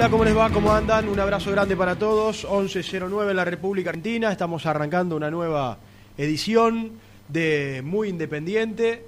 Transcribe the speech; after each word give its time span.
Hola, 0.00 0.08
¿cómo 0.08 0.24
les 0.24 0.34
va? 0.34 0.48
¿Cómo 0.48 0.72
andan? 0.72 1.10
Un 1.10 1.20
abrazo 1.20 1.50
grande 1.50 1.76
para 1.76 1.94
todos. 1.94 2.46
11.09 2.48 3.28
en 3.28 3.36
la 3.36 3.44
República 3.44 3.90
Argentina. 3.90 4.32
Estamos 4.32 4.64
arrancando 4.64 5.14
una 5.14 5.30
nueva 5.30 5.76
edición 6.16 6.92
de 7.28 7.82
Muy 7.84 8.08
Independiente. 8.08 9.04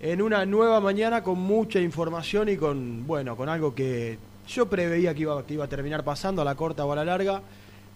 En 0.00 0.20
una 0.20 0.44
nueva 0.44 0.80
mañana 0.80 1.22
con 1.22 1.38
mucha 1.38 1.78
información 1.78 2.48
y 2.48 2.56
con, 2.56 3.06
bueno, 3.06 3.36
con 3.36 3.48
algo 3.48 3.72
que 3.72 4.18
yo 4.48 4.66
preveía 4.66 5.14
que 5.14 5.20
iba, 5.20 5.46
que 5.46 5.54
iba 5.54 5.66
a 5.66 5.68
terminar 5.68 6.02
pasando 6.02 6.42
a 6.42 6.44
la 6.44 6.56
corta 6.56 6.84
o 6.84 6.90
a 6.90 6.96
la 6.96 7.04
larga. 7.04 7.40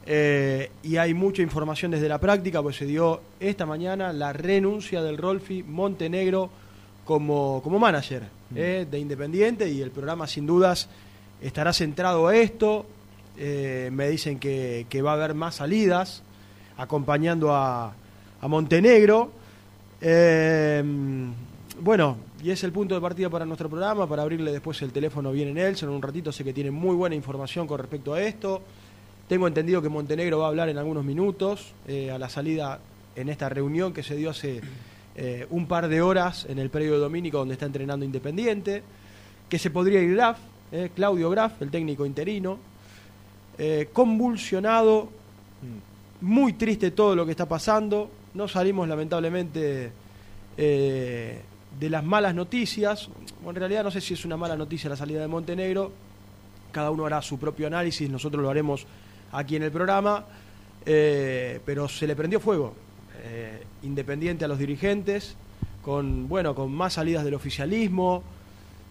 Eh, 0.06 0.70
y 0.84 0.98
hay 0.98 1.14
mucha 1.14 1.42
información 1.42 1.90
desde 1.90 2.08
la 2.08 2.20
práctica, 2.20 2.62
pues 2.62 2.76
se 2.76 2.86
dio 2.86 3.22
esta 3.40 3.66
mañana 3.66 4.12
la 4.12 4.32
renuncia 4.32 5.02
del 5.02 5.18
Rolfi 5.18 5.64
Montenegro 5.64 6.48
como, 7.04 7.60
como 7.64 7.80
manager 7.80 8.22
eh, 8.54 8.86
de 8.88 8.98
Independiente 9.00 9.68
y 9.68 9.82
el 9.82 9.90
programa 9.90 10.28
sin 10.28 10.46
dudas 10.46 10.88
estará 11.40 11.72
centrado 11.72 12.30
esto. 12.30 12.86
Eh, 13.38 13.90
me 13.92 14.08
dicen 14.08 14.38
que, 14.38 14.86
que 14.88 15.02
va 15.02 15.10
a 15.10 15.14
haber 15.14 15.34
más 15.34 15.56
salidas 15.56 16.22
acompañando 16.76 17.54
a, 17.54 17.94
a 18.40 18.48
Montenegro. 18.48 19.30
Eh, 20.00 20.82
bueno, 21.80 22.16
y 22.42 22.50
es 22.50 22.64
el 22.64 22.72
punto 22.72 22.94
de 22.94 23.00
partida 23.00 23.28
para 23.28 23.44
nuestro 23.44 23.68
programa. 23.68 24.08
Para 24.08 24.22
abrirle 24.22 24.52
después 24.52 24.80
el 24.82 24.92
teléfono 24.92 25.32
viene 25.32 25.52
Nelson. 25.52 25.88
En 25.88 25.94
un 25.96 26.02
ratito 26.02 26.32
sé 26.32 26.44
que 26.44 26.52
tiene 26.52 26.70
muy 26.70 26.94
buena 26.94 27.14
información 27.14 27.66
con 27.66 27.78
respecto 27.78 28.14
a 28.14 28.22
esto. 28.22 28.62
Tengo 29.28 29.48
entendido 29.48 29.82
que 29.82 29.88
Montenegro 29.88 30.38
va 30.38 30.46
a 30.46 30.48
hablar 30.48 30.68
en 30.68 30.78
algunos 30.78 31.04
minutos 31.04 31.72
eh, 31.88 32.10
a 32.10 32.18
la 32.18 32.28
salida 32.28 32.78
en 33.16 33.28
esta 33.28 33.48
reunión 33.48 33.92
que 33.92 34.02
se 34.02 34.14
dio 34.14 34.30
hace 34.30 34.60
eh, 35.16 35.46
un 35.50 35.66
par 35.66 35.88
de 35.88 36.00
horas 36.00 36.46
en 36.48 36.58
el 36.58 36.70
predio 36.70 36.98
domínico 36.98 37.38
donde 37.38 37.54
está 37.54 37.66
entrenando 37.66 38.04
Independiente. 38.04 38.82
Que 39.48 39.58
se 39.58 39.70
podría 39.70 40.00
ir 40.00 40.14
Graf, 40.14 40.38
eh, 40.72 40.90
Claudio 40.94 41.30
Graf, 41.30 41.62
el 41.62 41.70
técnico 41.70 42.04
interino. 42.04 42.58
Eh, 43.58 43.88
convulsionado, 43.92 45.08
muy 46.20 46.54
triste 46.54 46.90
todo 46.90 47.14
lo 47.14 47.24
que 47.24 47.30
está 47.30 47.46
pasando. 47.46 48.10
No 48.34 48.48
salimos 48.48 48.88
lamentablemente 48.88 49.92
eh, 50.56 51.40
de 51.78 51.90
las 51.90 52.04
malas 52.04 52.34
noticias. 52.34 53.08
En 53.46 53.54
realidad 53.54 53.84
no 53.84 53.90
sé 53.90 54.00
si 54.00 54.14
es 54.14 54.24
una 54.24 54.36
mala 54.36 54.56
noticia 54.56 54.90
la 54.90 54.96
salida 54.96 55.20
de 55.20 55.28
Montenegro. 55.28 55.92
Cada 56.72 56.90
uno 56.90 57.06
hará 57.06 57.22
su 57.22 57.38
propio 57.38 57.68
análisis, 57.68 58.10
nosotros 58.10 58.42
lo 58.42 58.50
haremos 58.50 58.86
aquí 59.32 59.56
en 59.56 59.62
el 59.62 59.70
programa. 59.70 60.24
Pero 60.84 61.88
se 61.88 62.06
le 62.06 62.14
prendió 62.14 62.38
fuego, 62.38 62.74
independiente 63.82 64.44
a 64.44 64.48
los 64.48 64.58
dirigentes, 64.58 65.34
con 65.82 66.28
bueno, 66.28 66.54
con 66.54 66.70
más 66.70 66.92
salidas 66.92 67.24
del 67.24 67.34
oficialismo. 67.34 68.22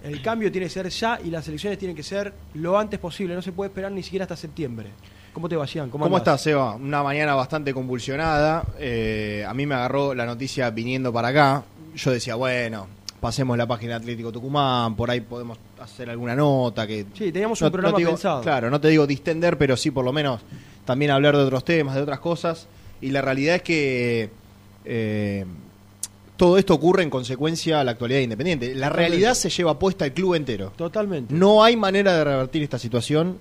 El 0.06 0.22
cambio 0.22 0.52
tiene 0.52 0.68
que 0.68 0.72
ser 0.74 0.90
ya 0.90 1.20
y 1.24 1.30
las 1.32 1.48
elecciones 1.48 1.80
tienen 1.80 1.96
que 1.96 2.04
ser 2.04 2.34
lo 2.56 2.78
antes 2.78 3.00
posible. 3.00 3.34
No 3.36 3.42
se 3.42 3.52
puede 3.52 3.70
esperar 3.70 3.92
ni 3.92 4.04
siquiera 4.04 4.24
hasta 4.24 4.36
septiembre. 4.38 4.90
¿Cómo 5.34 5.50
te 5.50 5.56
va, 5.56 5.66
Gian? 5.68 5.90
¿Cómo, 5.90 6.06
andás? 6.06 6.20
estás, 6.22 6.42
Seba? 6.42 6.76
Una 6.76 7.04
mañana 7.04 7.34
bastante 7.36 7.74
convulsionada. 7.74 8.64
Eh, 8.80 9.44
a 9.48 9.54
mí 9.54 9.66
me 9.66 9.76
agarró 9.76 10.14
la 10.14 10.26
noticia 10.26 10.70
viniendo 10.70 11.12
para 11.12 11.30
acá. 11.30 11.64
Yo 11.96 12.12
decía, 12.12 12.36
bueno, 12.36 12.88
pasemos 13.20 13.58
la 13.58 13.68
página 13.68 13.92
de 13.94 13.96
Atlético 13.98 14.32
Tucumán, 14.32 14.96
por 14.96 15.10
ahí 15.10 15.22
podemos 15.22 15.58
hacer 15.82 16.10
alguna 16.10 16.36
nota. 16.36 16.86
que 16.88 17.06
Sí, 17.14 17.32
teníamos 17.32 17.60
No- 17.62 17.68
un 17.68 17.72
programa 17.74 17.92
no 17.92 17.96
te 17.98 18.02
digo- 18.02 18.12
pensado. 18.12 18.42
Claro, 18.42 18.70
no 18.70 18.80
te 18.80 18.88
digo 18.90 19.06
distender, 19.08 19.58
pero 19.58 19.76
sí 19.76 19.92
por 19.92 20.06
lo 20.06 20.14
menos 20.14 20.42
también 20.86 21.12
hablar 21.12 21.36
de 21.36 21.44
otros 21.44 21.66
temas, 21.66 21.96
de 21.96 22.02
otras 22.04 22.20
cosas. 22.20 22.68
Y 23.02 23.10
la 23.10 23.22
realidad 23.22 23.56
es 23.56 23.62
que 23.64 24.30
eh, 24.86 25.46
todo 26.38 26.58
esto 26.58 26.74
ocurre 26.74 27.04
en 27.04 27.10
consecuencia 27.10 27.80
a 27.80 27.84
la 27.84 27.92
actualidad 27.92 28.20
de 28.20 28.24
Independiente. 28.24 28.68
La 28.76 28.88
Totalmente. 28.88 28.98
realidad 29.10 29.34
se 29.36 29.50
lleva 29.50 29.80
puesta 29.80 30.06
el 30.06 30.14
club 30.14 30.36
entero. 30.36 30.74
Totalmente. 30.76 31.34
No 31.34 31.64
hay 31.64 31.76
manera 31.78 32.14
de 32.18 32.24
revertir 32.24 32.64
esta 32.64 32.78
situación. 32.80 33.38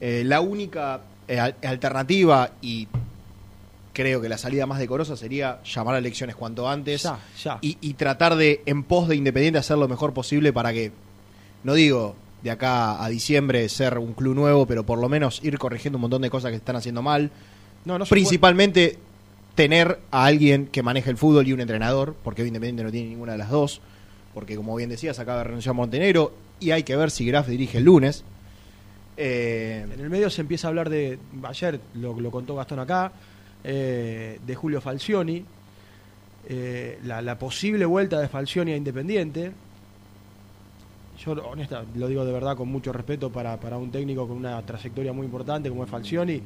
Eh, 0.00 0.22
la 0.26 0.40
única 0.40 1.00
eh, 1.28 1.38
al- 1.40 1.56
alternativa 1.62 2.50
y 2.60 2.86
creo 3.92 4.20
que 4.20 4.28
la 4.28 4.36
salida 4.36 4.66
más 4.66 4.78
decorosa 4.78 5.16
sería 5.16 5.60
llamar 5.64 5.94
a 5.94 5.98
elecciones 5.98 6.36
cuanto 6.36 6.68
antes 6.68 7.04
Ya, 7.04 7.18
ya. 7.42 7.58
Y, 7.62 7.78
y 7.80 7.94
tratar 7.94 8.36
de, 8.36 8.60
en 8.66 8.82
pos 8.82 9.08
de 9.08 9.16
Independiente, 9.16 9.58
hacer 9.58 9.78
lo 9.78 9.88
mejor 9.88 10.12
posible 10.12 10.52
para 10.52 10.72
que, 10.72 10.92
no 11.64 11.72
digo 11.74 12.14
de 12.42 12.50
acá 12.50 13.02
a 13.02 13.08
diciembre 13.08 13.66
ser 13.70 13.96
un 13.98 14.12
club 14.12 14.34
nuevo, 14.34 14.66
pero 14.66 14.84
por 14.84 14.98
lo 14.98 15.08
menos 15.08 15.40
ir 15.42 15.56
corrigiendo 15.58 15.96
un 15.96 16.02
montón 16.02 16.20
de 16.22 16.28
cosas 16.30 16.50
que 16.50 16.56
están 16.58 16.76
haciendo 16.76 17.00
mal. 17.02 17.30
No, 17.86 17.98
no 17.98 18.04
Principalmente 18.04 18.98
tener 19.56 19.98
a 20.10 20.26
alguien 20.26 20.66
que 20.66 20.82
maneje 20.82 21.10
el 21.10 21.16
fútbol 21.16 21.48
y 21.48 21.52
un 21.52 21.60
entrenador, 21.60 22.14
porque 22.22 22.42
hoy 22.42 22.48
Independiente 22.48 22.84
no 22.84 22.92
tiene 22.92 23.08
ninguna 23.08 23.32
de 23.32 23.38
las 23.38 23.50
dos, 23.50 23.80
porque 24.34 24.54
como 24.54 24.76
bien 24.76 24.90
decías, 24.90 25.18
acaba 25.18 25.38
de 25.38 25.44
renunciar 25.44 25.74
Montenegro 25.74 26.34
y 26.60 26.70
hay 26.70 26.82
que 26.82 26.94
ver 26.94 27.10
si 27.10 27.26
Graf 27.26 27.48
dirige 27.48 27.78
el 27.78 27.84
lunes. 27.84 28.22
Eh, 29.16 29.86
En 29.94 29.98
el 29.98 30.10
medio 30.10 30.28
se 30.28 30.42
empieza 30.42 30.68
a 30.68 30.70
hablar 30.70 30.90
de, 30.90 31.18
ayer 31.42 31.80
lo, 31.94 32.30
contó 32.30 32.54
Gastón 32.54 32.80
acá, 32.80 33.12
eh, 33.64 34.38
de 34.46 34.54
Julio 34.54 34.82
Falcioni, 34.82 35.42
eh, 36.48 36.98
la, 37.04 37.22
la 37.22 37.38
posible 37.38 37.86
vuelta 37.86 38.20
de 38.20 38.28
Falcioni 38.28 38.72
a 38.72 38.76
Independiente. 38.76 39.52
Yo, 41.24 41.32
honesta, 41.32 41.82
lo 41.94 42.08
digo 42.08 42.26
de 42.26 42.32
verdad 42.32 42.58
con 42.58 42.68
mucho 42.68 42.92
respeto 42.92 43.32
para, 43.32 43.58
para 43.58 43.78
un 43.78 43.90
técnico 43.90 44.28
con 44.28 44.36
una 44.36 44.60
trayectoria 44.60 45.14
muy 45.14 45.24
importante 45.24 45.70
como 45.70 45.82
es 45.84 45.88
Falcioni. 45.90 46.42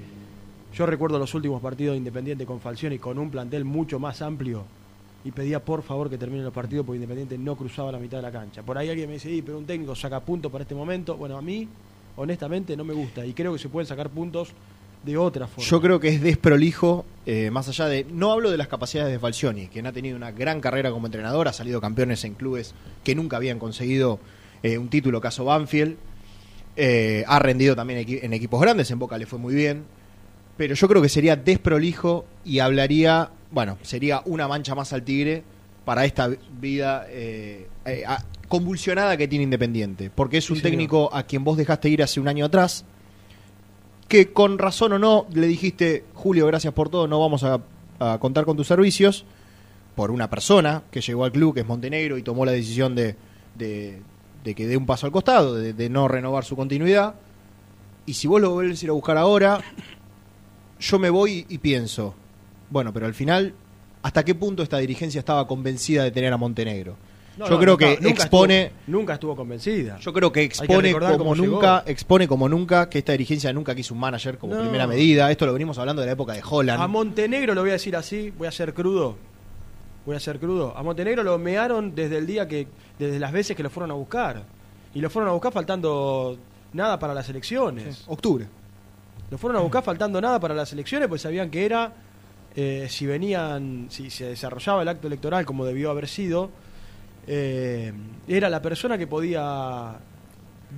Yo 0.75 0.87
recuerdo 0.87 1.19
los 1.19 1.34
últimos 1.34 1.61
partidos 1.61 1.94
de 1.94 1.99
Independiente 1.99 2.46
con 2.46 2.61
Falcioni 2.61 2.99
con 2.99 3.19
un 3.19 3.31
plantel 3.31 3.64
mucho 3.64 3.99
más 3.99 4.22
amplio 4.22 4.64
y 5.25 5.32
pedía 5.32 5.62
por 5.62 5.82
favor 5.82 6.08
que 6.08 6.17
terminen 6.17 6.44
los 6.44 6.55
partidos 6.55 6.87
porque 6.87 6.96
Independiente 6.96 7.37
no 7.37 7.56
cruzaba 7.56 7.93
la 7.93 7.99
mitad 7.99 8.19
de 8.19 8.22
la 8.22 8.31
cancha. 8.31 8.62
Por 8.62 8.78
ahí 8.78 8.88
alguien 8.88 9.08
me 9.08 9.14
dice, 9.14 9.31
"Y, 9.31 9.43
pero 9.43 9.58
un 9.58 9.67
técnico 9.67 9.94
saca 9.94 10.20
puntos 10.20 10.50
para 10.50 10.62
este 10.62 10.75
momento. 10.75 11.17
Bueno, 11.17 11.37
a 11.37 11.43
mí 11.43 11.69
honestamente 12.17 12.76
no 12.76 12.84
me 12.84 12.94
gusta 12.94 13.26
y 13.26 13.32
creo 13.34 13.52
que 13.52 13.58
se 13.58 13.69
pueden 13.69 13.87
sacar 13.87 14.11
puntos 14.11 14.50
de 15.05 15.17
otra 15.17 15.46
forma. 15.46 15.64
Yo 15.69 15.81
creo 15.81 15.99
que 15.99 16.08
es 16.08 16.20
desprolijo, 16.22 17.05
eh, 17.26 17.50
más 17.50 17.69
allá 17.69 17.87
de. 17.87 18.05
No 18.05 18.32
hablo 18.32 18.50
de 18.50 18.56
las 18.56 18.69
capacidades 18.69 19.11
de 19.12 19.19
Falcioni, 19.19 19.66
quien 19.69 19.87
ha 19.87 19.93
tenido 19.93 20.16
una 20.16 20.31
gran 20.31 20.61
carrera 20.61 20.90
como 20.90 21.06
entrenador, 21.06 21.49
ha 21.49 21.52
salido 21.52 21.81
campeones 21.81 22.25
en 22.25 22.34
clubes 22.34 22.75
que 23.02 23.14
nunca 23.14 23.37
habían 23.38 23.58
conseguido 23.58 24.20
eh, 24.62 24.78
un 24.78 24.88
título, 24.88 25.20
caso 25.20 25.44
Banfield. 25.44 25.96
Eh, 26.76 27.25
ha 27.26 27.38
rendido 27.40 27.75
también 27.75 28.06
en 28.06 28.32
equipos 28.32 28.61
grandes, 28.61 28.90
en 28.90 28.99
Boca 28.99 29.19
le 29.19 29.26
fue 29.26 29.38
muy 29.38 29.55
bien. 29.55 29.84
Pero 30.61 30.75
yo 30.75 30.89
creo 30.89 31.01
que 31.01 31.09
sería 31.09 31.37
desprolijo 31.37 32.27
y 32.45 32.59
hablaría. 32.59 33.31
Bueno, 33.51 33.79
sería 33.81 34.21
una 34.27 34.47
mancha 34.47 34.75
más 34.75 34.93
al 34.93 35.03
Tigre 35.05 35.43
para 35.87 36.05
esta 36.05 36.29
vida 36.61 37.07
eh, 37.09 37.67
eh, 37.87 38.05
convulsionada 38.47 39.17
que 39.17 39.27
tiene 39.27 39.45
Independiente. 39.45 40.11
Porque 40.15 40.37
es 40.37 40.45
Sí, 40.45 40.53
un 40.53 40.59
señor. 40.59 40.71
técnico 40.71 41.09
a 41.15 41.23
quien 41.23 41.45
vos 41.45 41.57
dejaste 41.57 41.89
ir 41.89 42.03
hace 42.03 42.21
un 42.21 42.29
año 42.29 42.45
atrás 42.45 42.85
que 44.07 44.35
con 44.35 44.59
razón 44.59 44.93
o 44.93 44.99
no 44.99 45.27
le 45.33 45.47
dijiste, 45.47 46.05
Julio, 46.12 46.47
gracias 46.47 46.75
por 46.75 46.91
todo, 46.91 47.07
no 47.09 47.19
vamos 47.21 47.43
a, 47.43 47.61
a 47.99 48.19
contar 48.19 48.45
con 48.45 48.57
tus 48.59 48.67
servicios, 48.67 49.25
por 49.95 50.11
una 50.11 50.29
persona 50.29 50.83
que 50.91 51.01
llegó 51.01 51.25
al 51.25 51.33
club, 51.33 51.55
que 51.55 51.61
es 51.61 51.67
Montenegro, 51.67 52.19
y 52.19 52.23
tomó 52.23 52.45
la 52.45 52.53
decisión 52.53 52.95
de, 52.95 53.17
de- 53.57 54.03
de 54.45 54.55
que 54.55 54.67
dé 54.67 54.77
un 54.77 54.85
paso 54.85 55.07
al 55.07 55.12
costado, 55.12 55.55
de, 55.55 55.73
de 55.73 55.89
no 55.89 56.07
renovar 56.07 56.45
su 56.45 56.55
continuidad. 56.55 57.15
Y 58.05 58.15
si 58.15 58.27
vos 58.27 58.41
lo 58.43 58.51
volvés 58.51 58.83
a 58.83 58.85
ir 58.85 58.91
a 58.91 58.95
buscar 58.95 59.17
ahora, 59.17 59.61
yo 60.81 60.99
me 60.99 61.11
voy 61.11 61.47
y 61.49 61.59
pienso, 61.59 62.15
bueno, 62.71 62.93
pero 62.93 63.06
al 63.06 63.15
final, 63.15 63.55
¿hasta 64.03 64.25
qué 64.25 64.35
punto 64.35 64.62
esta 64.62 64.79
dirigencia 64.79 65.19
estaba 65.19 65.47
convencida 65.47 66.05
de 66.05 66.11
tener 66.11 66.32
a 66.32 66.37
Montenegro? 66.37 66.97
No, 67.38 67.47
yo 67.47 67.53
no, 67.53 67.59
creo 67.61 67.73
nunca- 67.75 67.87
que 67.97 68.00
nunca 68.03 68.23
expone... 68.23 68.62
estuvo- 68.67 68.81
nunca 68.88 69.15
estuvo 69.15 69.37
convencida. 69.37 69.99
Yo 69.99 70.12
creo 70.12 70.31
que 70.32 70.43
expone 70.43 70.93
como 70.93 71.35
llegó. 71.35 71.47
nunca, 71.55 71.85
expone 71.87 72.27
como 72.29 72.49
nunca 72.49 72.88
que 72.91 72.99
esta 72.99 73.12
dirigencia 73.12 73.53
nunca 73.53 73.75
quiso 73.75 73.94
un 73.94 74.00
manager 74.00 74.37
como 74.37 74.55
No. 74.56 74.61
primera 74.62 74.87
medida. 74.87 75.31
Esto 75.31 75.47
lo 75.47 75.53
venimos 75.53 75.79
hablando 75.79 76.03
de 76.03 76.06
la 76.06 76.12
época 76.12 76.32
de 76.35 76.43
Holland. 76.49 76.83
A 76.83 76.87
Montenegro 76.88 77.55
lo 77.55 77.61
voy 77.62 77.71
a 77.71 77.75
decir 77.75 77.97
así, 77.97 78.31
voy 78.37 78.49
a 78.49 78.53
ser 78.53 78.75
crudo. 78.75 79.17
Voy 80.05 80.17
a 80.17 80.21
ser 80.21 80.38
crudo. 80.38 80.76
A 80.76 80.83
Montenegro 80.83 81.23
lo 81.23 81.38
mearon 81.38 81.94
desde 81.94 82.19
el 82.19 82.26
día 82.26 82.47
que, 82.49 82.67
desde 82.99 83.19
las 83.19 83.33
veces 83.33 83.56
que 83.56 83.62
lo 83.62 83.71
fueron 83.71 83.91
a 83.91 83.94
buscar. 83.94 84.43
Y 84.93 85.00
lo 85.00 85.09
fueron 85.09 85.31
a 85.31 85.33
buscar 85.33 85.53
faltando 85.53 86.37
nada 86.73 86.99
para 86.99 87.15
las 87.15 87.29
elecciones. 87.29 88.05
Octubre. 88.06 88.47
Lo 89.31 89.38
fueron 89.38 89.61
a 89.61 89.62
buscar 89.62 89.82
faltando 89.82 90.21
nada 90.21 90.41
para 90.41 90.55
las 90.55 90.73
elecciones, 90.73 91.09
pues 91.09 91.23
sabían 91.23 91.50
que 91.50 91.65
era, 91.65 91.93
eh, 92.56 92.87
si 92.91 93.06
venían, 93.06 93.87
si 93.88 94.11
se 94.11 94.27
desarrollaba 94.27 94.82
el 94.82 94.88
acto 94.88 95.06
electoral 95.06 95.44
como 95.44 95.65
debió 95.65 95.91
haber 95.91 96.09
sido, 96.09 96.50
eh, 97.27 97.93
era 98.27 98.50
la 98.50 98.61
persona 98.61 98.99
que 98.99 99.06
podía 99.06 99.99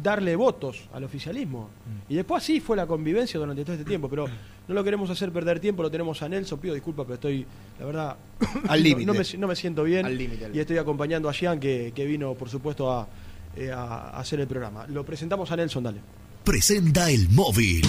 darle 0.02 0.36
votos 0.36 0.88
al 0.92 1.04
oficialismo. 1.04 1.70
Mm. 1.86 2.12
Y 2.12 2.16
después 2.16 2.42
así 2.42 2.60
fue 2.60 2.76
la 2.76 2.86
convivencia 2.86 3.38
durante 3.38 3.62
todo 3.62 3.74
este 3.74 3.86
tiempo, 3.86 4.08
pero 4.08 4.26
no 4.68 4.74
lo 4.74 4.84
queremos 4.84 5.08
hacer 5.10 5.32
perder 5.32 5.60
tiempo, 5.60 5.82
lo 5.82 5.90
tenemos 5.90 6.20
a 6.22 6.28
Nelson, 6.28 6.58
pido 6.58 6.74
disculpas, 6.74 7.04
pero 7.04 7.14
estoy, 7.14 7.46
la 7.78 7.86
verdad, 7.86 8.16
Al 8.68 8.82
límite. 8.82 9.06
No, 9.06 9.14
me, 9.14 9.24
no 9.38 9.46
me 9.48 9.56
siento 9.56 9.82
bien 9.82 10.06
Al 10.06 10.16
límite, 10.16 10.46
al 10.46 10.56
y 10.56 10.60
estoy 10.60 10.78
acompañando 10.78 11.28
a 11.28 11.32
Jean, 11.32 11.58
que, 11.58 11.92
que 11.94 12.04
vino, 12.04 12.34
por 12.34 12.48
supuesto, 12.48 12.90
a, 12.90 13.08
eh, 13.56 13.70
a 13.70 14.10
hacer 14.18 14.40
el 14.40 14.46
programa. 14.46 14.86
Lo 14.86 15.04
presentamos 15.04 15.50
a 15.50 15.56
Nelson, 15.56 15.84
dale. 15.84 16.00
Presenta 16.44 17.10
el 17.10 17.28
móvil. 17.30 17.82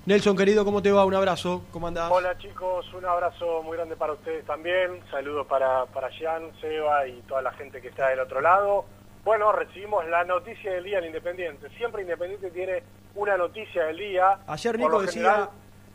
Nelson, 0.04 0.36
querido, 0.36 0.66
¿cómo 0.66 0.82
te 0.82 0.92
va? 0.92 1.06
Un 1.06 1.14
abrazo. 1.14 1.64
¿Cómo 1.72 1.88
andás? 1.88 2.10
Hola 2.12 2.36
chicos, 2.36 2.84
un 2.92 3.06
abrazo 3.06 3.62
muy 3.62 3.78
grande 3.78 3.96
para 3.96 4.12
ustedes 4.12 4.44
también. 4.44 5.00
Saludos 5.10 5.46
para, 5.46 5.86
para 5.86 6.10
Jean, 6.10 6.52
Seba 6.60 7.08
y 7.08 7.22
toda 7.22 7.40
la 7.40 7.52
gente 7.52 7.80
que 7.80 7.88
está 7.88 8.10
del 8.10 8.20
otro 8.20 8.42
lado. 8.42 8.84
Bueno, 9.24 9.52
recibimos 9.52 10.06
la 10.08 10.24
noticia 10.24 10.72
del 10.72 10.84
día 10.84 10.98
en 10.98 11.06
Independiente. 11.06 11.68
Siempre 11.76 12.02
Independiente 12.02 12.50
tiene 12.50 12.82
una 13.14 13.36
noticia 13.36 13.84
del 13.84 13.96
día. 13.96 14.38
Ayer 14.46 14.78
Nico 14.78 15.00
decía, 15.00 15.22
general, 15.22 15.48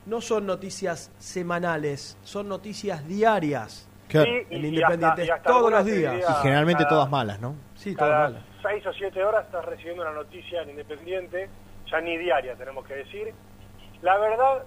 no 0.07 0.21
son 0.21 0.47
noticias 0.47 1.11
semanales, 1.19 2.17
son 2.23 2.47
noticias 2.49 3.07
diarias. 3.07 3.85
Claro. 4.07 4.25
sí, 4.25 4.31
en 4.49 4.63
y- 4.63 4.65
y 4.65 4.69
Independiente, 4.69 5.05
hasta- 5.05 5.23
y 5.25 5.29
hasta 5.29 5.49
todos 5.51 5.71
los 5.71 5.85
días. 5.85 6.15
Y 6.27 6.33
generalmente 6.41 6.83
cada- 6.83 6.95
todas 6.95 7.09
malas, 7.11 7.39
¿no? 7.39 7.55
Sí, 7.75 7.95
todo 7.95 8.09
Cada 8.09 8.29
mal. 8.31 8.43
seis 8.63 8.83
o 8.87 8.93
siete 8.93 9.23
horas 9.23 9.45
estás 9.45 9.63
recibiendo 9.65 10.01
una 10.01 10.13
noticia 10.13 10.63
en 10.63 10.71
Independiente, 10.71 11.47
ya 11.91 12.01
ni 12.01 12.17
diaria 12.17 12.55
tenemos 12.55 12.83
que 12.87 12.95
decir. 12.95 13.31
La 14.01 14.17
verdad, 14.17 14.63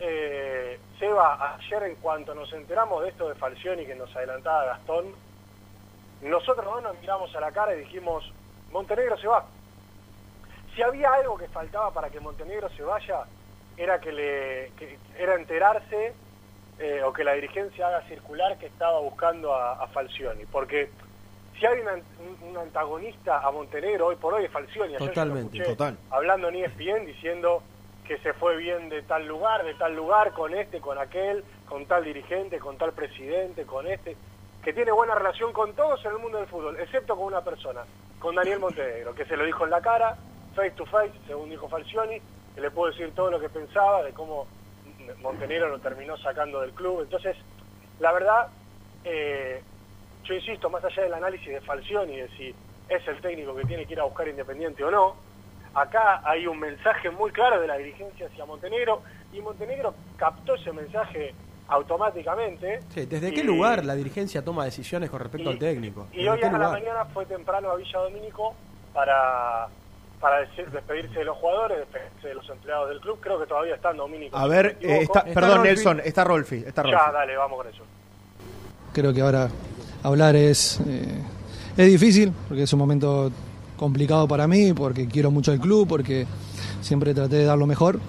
eh, 0.00 0.80
Seba, 0.98 1.56
ayer 1.56 1.82
en 1.82 1.96
cuanto 1.96 2.34
nos 2.34 2.50
enteramos 2.54 3.02
de 3.02 3.10
esto 3.10 3.28
de 3.28 3.34
Falcioni 3.34 3.84
que 3.84 3.94
nos 3.94 4.14
adelantaba 4.16 4.64
Gastón, 4.64 5.12
nosotros 6.22 6.64
dos 6.64 6.82
nos 6.82 6.98
miramos 7.00 7.34
a 7.36 7.40
la 7.40 7.52
cara 7.52 7.74
y 7.74 7.80
dijimos, 7.80 8.32
Montenegro 8.70 9.16
se 9.16 9.28
va. 9.28 9.44
Si 10.74 10.82
había 10.82 11.12
algo 11.12 11.36
que 11.36 11.48
faltaba 11.48 11.92
para 11.92 12.10
que 12.10 12.20
Montenegro 12.20 12.68
se 12.70 12.82
vaya, 12.82 13.24
era 13.76 14.00
que 14.00 14.12
le 14.12 14.72
que- 14.76 14.98
era 15.18 15.34
enterarse 15.34 16.14
eh, 16.80 17.02
o 17.02 17.12
que 17.12 17.24
la 17.24 17.32
dirigencia 17.32 17.88
haga 17.88 18.02
circular 18.02 18.56
que 18.58 18.66
estaba 18.66 19.00
buscando 19.00 19.52
a, 19.54 19.72
a 19.82 19.88
Falcioni, 19.88 20.44
porque 20.46 20.90
si 21.58 21.66
hay 21.66 21.80
un, 21.80 21.88
an- 21.88 22.04
un- 22.20 22.48
un 22.50 22.56
antagonista 22.56 23.40
a 23.40 23.50
Montenegro 23.50 24.06
hoy 24.06 24.16
por 24.16 24.34
hoy 24.34 24.44
es 24.44 24.50
Falcioni. 24.52 24.94
Totalmente, 24.96 25.58
total. 25.64 25.98
Hablando 26.10 26.48
en 26.48 26.56
ESPN 26.56 27.04
diciendo 27.04 27.64
que 28.04 28.18
se 28.18 28.32
fue 28.34 28.56
bien 28.56 28.88
de 28.88 29.02
tal 29.02 29.26
lugar, 29.26 29.64
de 29.64 29.74
tal 29.74 29.94
lugar, 29.96 30.32
con 30.32 30.54
este, 30.54 30.80
con 30.80 30.98
aquel, 30.98 31.44
con 31.68 31.84
tal 31.86 32.04
dirigente, 32.04 32.60
con 32.60 32.78
tal 32.78 32.92
presidente, 32.92 33.66
con 33.66 33.86
este, 33.88 34.16
que 34.68 34.74
tiene 34.74 34.92
buena 34.92 35.14
relación 35.14 35.50
con 35.54 35.72
todos 35.72 36.04
en 36.04 36.10
el 36.10 36.18
mundo 36.18 36.36
del 36.36 36.46
fútbol, 36.46 36.78
excepto 36.78 37.16
con 37.16 37.24
una 37.24 37.40
persona, 37.40 37.84
con 38.18 38.34
Daniel 38.34 38.58
Montenegro, 38.58 39.14
que 39.14 39.24
se 39.24 39.34
lo 39.34 39.46
dijo 39.46 39.64
en 39.64 39.70
la 39.70 39.80
cara, 39.80 40.14
face 40.54 40.72
to 40.72 40.84
face, 40.84 41.14
según 41.26 41.48
dijo 41.48 41.70
Falcioni, 41.70 42.20
que 42.54 42.60
le 42.60 42.70
puedo 42.70 42.92
decir 42.92 43.10
todo 43.14 43.30
lo 43.30 43.40
que 43.40 43.48
pensaba 43.48 44.02
de 44.02 44.12
cómo 44.12 44.46
Montenegro 45.22 45.70
lo 45.70 45.78
terminó 45.78 46.18
sacando 46.18 46.60
del 46.60 46.72
club. 46.72 47.00
Entonces, 47.00 47.34
la 47.98 48.12
verdad, 48.12 48.48
eh, 49.04 49.62
yo 50.24 50.34
insisto, 50.34 50.68
más 50.68 50.84
allá 50.84 51.02
del 51.02 51.14
análisis 51.14 51.48
de 51.48 51.62
Falcioni, 51.62 52.18
de 52.18 52.28
si 52.36 52.54
es 52.90 53.08
el 53.08 53.22
técnico 53.22 53.56
que 53.56 53.64
tiene 53.64 53.86
que 53.86 53.94
ir 53.94 54.00
a 54.00 54.04
buscar 54.04 54.28
Independiente 54.28 54.84
o 54.84 54.90
no, 54.90 55.16
acá 55.72 56.20
hay 56.26 56.46
un 56.46 56.58
mensaje 56.58 57.08
muy 57.08 57.30
claro 57.30 57.58
de 57.58 57.68
la 57.68 57.78
dirigencia 57.78 58.26
hacia 58.26 58.44
Montenegro 58.44 59.00
y 59.32 59.40
Montenegro 59.40 59.94
captó 60.18 60.56
ese 60.56 60.72
mensaje 60.74 61.34
automáticamente. 61.68 62.80
Sí, 62.94 63.06
¿Desde 63.06 63.28
Y- 63.28 63.34
qué 63.34 63.44
lugar 63.44 63.84
la 63.84 63.94
dirigencia 63.94 64.42
toma 64.44 64.64
decisiones 64.64 65.10
con 65.10 65.20
respecto 65.20 65.50
y- 65.50 65.52
al 65.52 65.58
técnico? 65.58 66.06
Y 66.12 66.18
¿Desde 66.18 66.30
hoy 66.30 66.42
a 66.42 66.52
la 66.58 66.68
mañana 66.70 67.04
fue 67.06 67.26
temprano 67.26 67.70
a 67.70 67.76
Villa 67.76 67.98
Domínico 68.00 68.54
para, 68.92 69.68
para 70.20 70.40
decir- 70.40 70.70
despedirse 70.70 71.18
de 71.20 71.24
los 71.24 71.36
jugadores, 71.36 71.78
despedirse 71.78 72.28
de 72.28 72.34
los 72.34 72.48
empleados 72.50 72.88
del 72.88 73.00
club. 73.00 73.18
Creo 73.20 73.38
que 73.38 73.46
todavía 73.46 73.74
están 73.74 73.96
Domínico. 73.96 74.36
A 74.36 74.46
ver, 74.46 74.76
eh, 74.80 75.00
está, 75.02 75.24
perdón. 75.24 75.62
Nelson, 75.62 76.00
está 76.04 76.24
Rolfi. 76.24 76.56
Está 76.66 76.82
Rolfi. 76.82 76.96
Ya, 76.98 77.12
dale, 77.12 77.36
vamos 77.36 77.58
con 77.58 77.68
eso. 77.68 77.82
Creo 78.92 79.12
que 79.12 79.20
ahora 79.20 79.48
hablar 80.02 80.34
es, 80.36 80.80
eh, 80.88 81.22
es 81.76 81.86
difícil, 81.86 82.32
porque 82.48 82.62
es 82.64 82.72
un 82.72 82.78
momento 82.78 83.30
complicado 83.76 84.26
para 84.26 84.48
mí, 84.48 84.72
porque 84.72 85.06
quiero 85.06 85.30
mucho 85.30 85.52
al 85.52 85.60
club, 85.60 85.86
porque 85.86 86.26
siempre 86.80 87.14
traté 87.14 87.36
de 87.36 87.44
dar 87.44 87.58
lo 87.58 87.66
mejor. 87.66 88.00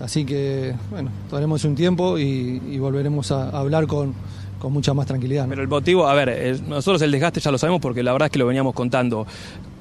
Así 0.00 0.24
que, 0.24 0.74
bueno, 0.90 1.10
tomaremos 1.28 1.64
un 1.64 1.74
tiempo 1.74 2.18
y, 2.18 2.62
y 2.70 2.78
volveremos 2.78 3.32
a, 3.32 3.48
hablar 3.50 3.86
con, 3.86 4.14
con 4.60 4.72
mucha 4.72 4.94
más 4.94 5.06
tranquilidad. 5.06 5.44
¿no? 5.44 5.50
Pero 5.50 5.62
el 5.62 5.68
motivo, 5.68 6.06
a 6.06 6.14
ver, 6.14 6.60
nosotros 6.62 7.02
el 7.02 7.10
desgaste 7.10 7.40
ya 7.40 7.50
lo 7.50 7.58
sabemos 7.58 7.80
porque 7.80 8.02
la 8.02 8.12
verdad 8.12 8.26
es 8.26 8.32
que 8.32 8.38
lo 8.38 8.46
veníamos 8.46 8.74
contando. 8.74 9.26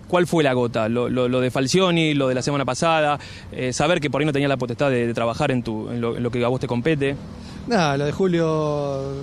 ¿Cuál 0.07 0.25
fue 0.25 0.43
la 0.43 0.53
gota? 0.53 0.87
Lo, 0.89 1.09
lo- 1.09 1.27
lo 1.27 1.41
de 1.41 1.51
Falcioni, 1.51 2.13
lo 2.13 2.27
de 2.29 2.35
la 2.35 2.41
semana 2.41 2.63
pasada, 2.65 3.19
eh, 3.51 3.73
saber 3.73 3.99
que 3.99 4.09
por 4.09 4.21
ahí 4.21 4.25
no 4.25 4.31
tenías 4.31 4.49
la 4.49 4.57
potestad 4.57 4.89
de, 4.89 5.05
de 5.05 5.13
trabajar 5.13 5.51
en, 5.51 5.61
tu, 5.63 5.89
en, 5.89 5.99
lo, 6.01 6.15
en 6.15 6.23
lo 6.23 6.31
que 6.31 6.43
a 6.43 6.47
vos 6.47 6.59
te 6.61 6.67
compete. 6.67 7.15
Nada, 7.67 7.97
lo 7.97 8.05
de 8.05 8.11
Julio 8.13 9.13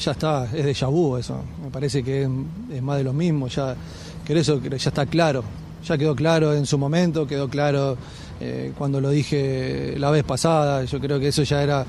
ya 0.00 0.12
está, 0.12 0.46
es 0.52 0.64
de 0.80 0.86
vu 0.86 1.16
eso. 1.18 1.42
Me 1.62 1.70
parece 1.70 2.02
que 2.02 2.22
es, 2.22 2.28
es 2.72 2.82
más 2.82 2.96
de 2.96 3.04
lo 3.04 3.12
mismo, 3.12 3.48
ya, 3.48 3.76
que 4.24 4.36
eso 4.38 4.60
ya 4.62 4.76
está 4.76 5.06
claro. 5.06 5.44
Ya 5.86 5.98
quedó 5.98 6.16
claro 6.16 6.54
en 6.54 6.64
su 6.64 6.78
momento, 6.78 7.26
quedó 7.26 7.48
claro 7.48 7.98
eh, 8.40 8.72
cuando 8.76 9.00
lo 9.00 9.10
dije 9.10 9.94
la 9.98 10.10
vez 10.10 10.24
pasada. 10.24 10.84
Yo 10.84 11.00
creo 11.00 11.18
que 11.20 11.28
eso 11.28 11.42
ya 11.42 11.62
era 11.62 11.84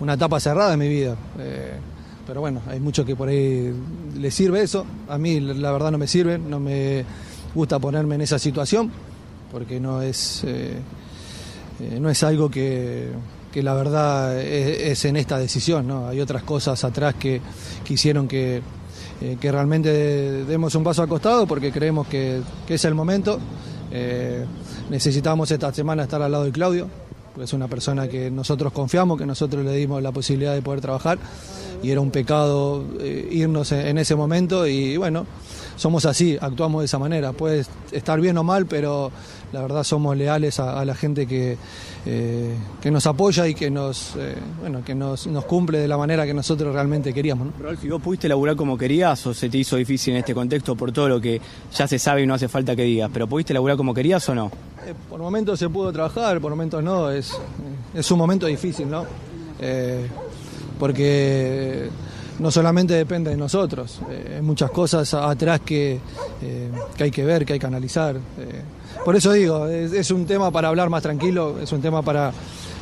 una 0.00 0.14
etapa 0.14 0.40
cerrada 0.40 0.74
en 0.74 0.78
mi 0.78 0.88
vida. 0.88 1.16
Eh, 1.38 1.72
pero 2.26 2.40
bueno, 2.40 2.62
hay 2.68 2.80
muchos 2.80 3.04
que 3.04 3.14
por 3.14 3.28
ahí 3.28 3.72
les 4.18 4.34
sirve 4.34 4.62
eso. 4.62 4.86
A 5.08 5.18
mí 5.18 5.40
la 5.40 5.72
verdad 5.72 5.90
no 5.90 5.98
me 5.98 6.06
sirve, 6.06 6.38
no 6.38 6.58
me 6.58 7.04
gusta 7.54 7.78
ponerme 7.78 8.14
en 8.14 8.22
esa 8.22 8.38
situación, 8.38 8.90
porque 9.52 9.78
no 9.78 10.02
es... 10.02 10.42
eh, 10.44 10.78
eh, 11.80 11.98
no 12.00 12.08
es 12.08 12.22
algo 12.22 12.48
que, 12.48 13.08
que 13.52 13.62
la 13.62 13.74
verdad 13.74 14.40
es, 14.40 14.92
es 14.92 15.04
en 15.04 15.16
esta 15.16 15.38
decisión, 15.38 15.86
¿no? 15.86 16.08
Hay 16.08 16.20
otras 16.20 16.44
cosas 16.44 16.82
atrás 16.84 17.14
que, 17.16 17.40
que 17.84 17.94
hicieron 17.94 18.28
que, 18.28 18.62
que 19.40 19.52
realmente 19.52 19.90
demos 20.44 20.74
un 20.76 20.84
paso 20.84 21.02
al 21.02 21.08
costado 21.08 21.46
porque 21.46 21.72
creemos 21.72 22.06
que, 22.06 22.40
que 22.66 22.74
es 22.74 22.84
el 22.84 22.94
momento. 22.94 23.38
Eh, 23.96 24.44
necesitamos 24.90 25.48
esta 25.52 25.72
semana 25.72 26.02
estar 26.02 26.20
al 26.20 26.32
lado 26.32 26.44
de 26.44 26.50
Claudio, 26.50 26.88
porque 27.32 27.44
es 27.44 27.52
una 27.52 27.68
persona 27.68 28.08
que 28.08 28.28
nosotros 28.28 28.72
confiamos, 28.72 29.16
que 29.16 29.24
nosotros 29.24 29.64
le 29.64 29.72
dimos 29.76 30.02
la 30.02 30.10
posibilidad 30.10 30.52
de 30.52 30.62
poder 30.62 30.80
trabajar 30.80 31.16
y 31.80 31.90
era 31.90 32.00
un 32.00 32.10
pecado 32.10 32.84
eh, 32.98 33.28
irnos 33.30 33.70
en 33.70 33.96
ese 33.98 34.16
momento 34.16 34.66
y 34.66 34.96
bueno, 34.96 35.26
somos 35.76 36.06
así, 36.06 36.36
actuamos 36.40 36.82
de 36.82 36.86
esa 36.86 36.98
manera. 36.98 37.32
Puede 37.32 37.64
estar 37.92 38.20
bien 38.20 38.36
o 38.36 38.42
mal, 38.42 38.66
pero 38.66 39.12
la 39.54 39.62
verdad 39.62 39.84
somos 39.84 40.16
leales 40.16 40.58
a, 40.58 40.80
a 40.80 40.84
la 40.84 40.94
gente 40.94 41.26
que, 41.26 41.56
eh, 42.06 42.54
que 42.82 42.90
nos 42.90 43.06
apoya 43.06 43.46
y 43.46 43.54
que 43.54 43.70
nos, 43.70 44.16
eh, 44.16 44.34
bueno, 44.60 44.84
que 44.84 44.94
nos, 44.94 45.28
nos 45.28 45.44
cumple 45.44 45.78
de 45.78 45.86
la 45.86 45.96
manera 45.96 46.26
que 46.26 46.34
nosotros 46.34 46.74
realmente 46.74 47.14
queríamos. 47.14 47.46
¿no? 47.46 47.52
Rodolfi, 47.58 47.88
¿vos 47.88 48.02
pudiste 48.02 48.28
laburar 48.28 48.56
como 48.56 48.76
querías 48.76 49.24
o 49.26 49.32
se 49.32 49.48
te 49.48 49.58
hizo 49.58 49.76
difícil 49.76 50.14
en 50.14 50.18
este 50.18 50.34
contexto 50.34 50.74
por 50.74 50.90
todo 50.90 51.08
lo 51.08 51.20
que 51.20 51.40
ya 51.72 51.86
se 51.86 51.98
sabe 52.00 52.22
y 52.22 52.26
no 52.26 52.34
hace 52.34 52.48
falta 52.48 52.74
que 52.74 52.82
digas? 52.82 53.10
¿Pero 53.12 53.28
pudiste 53.28 53.54
laburar 53.54 53.76
como 53.76 53.94
querías 53.94 54.28
o 54.28 54.34
no? 54.34 54.50
Eh, 54.86 54.92
por 55.08 55.20
momentos 55.20 55.58
se 55.58 55.68
pudo 55.68 55.92
trabajar, 55.92 56.40
por 56.40 56.50
momentos 56.50 56.82
no, 56.82 57.10
es, 57.10 57.32
es 57.94 58.10
un 58.10 58.18
momento 58.18 58.46
difícil, 58.46 58.90
¿no? 58.90 59.06
Porque 60.78 61.88
no 62.38 62.50
solamente 62.50 62.94
depende 62.94 63.30
de 63.30 63.36
nosotros, 63.36 64.00
eh, 64.10 64.34
hay 64.36 64.42
muchas 64.42 64.70
cosas 64.70 65.12
atrás 65.14 65.60
que, 65.64 66.00
eh, 66.42 66.70
que 66.96 67.04
hay 67.04 67.10
que 67.10 67.24
ver, 67.24 67.44
que 67.44 67.54
hay 67.54 67.58
que 67.58 67.66
analizar. 67.66 68.16
eh. 68.16 68.62
por 69.04 69.16
eso 69.16 69.32
digo, 69.32 69.66
es, 69.66 70.10
un 70.10 70.26
tema 70.26 70.50
para 70.50 70.68
hablar 70.68 70.90
más 70.90 71.02
tranquilo, 71.02 71.56
es 71.60 71.70
un 71.72 71.80
tema 71.80 72.02
para, 72.02 72.32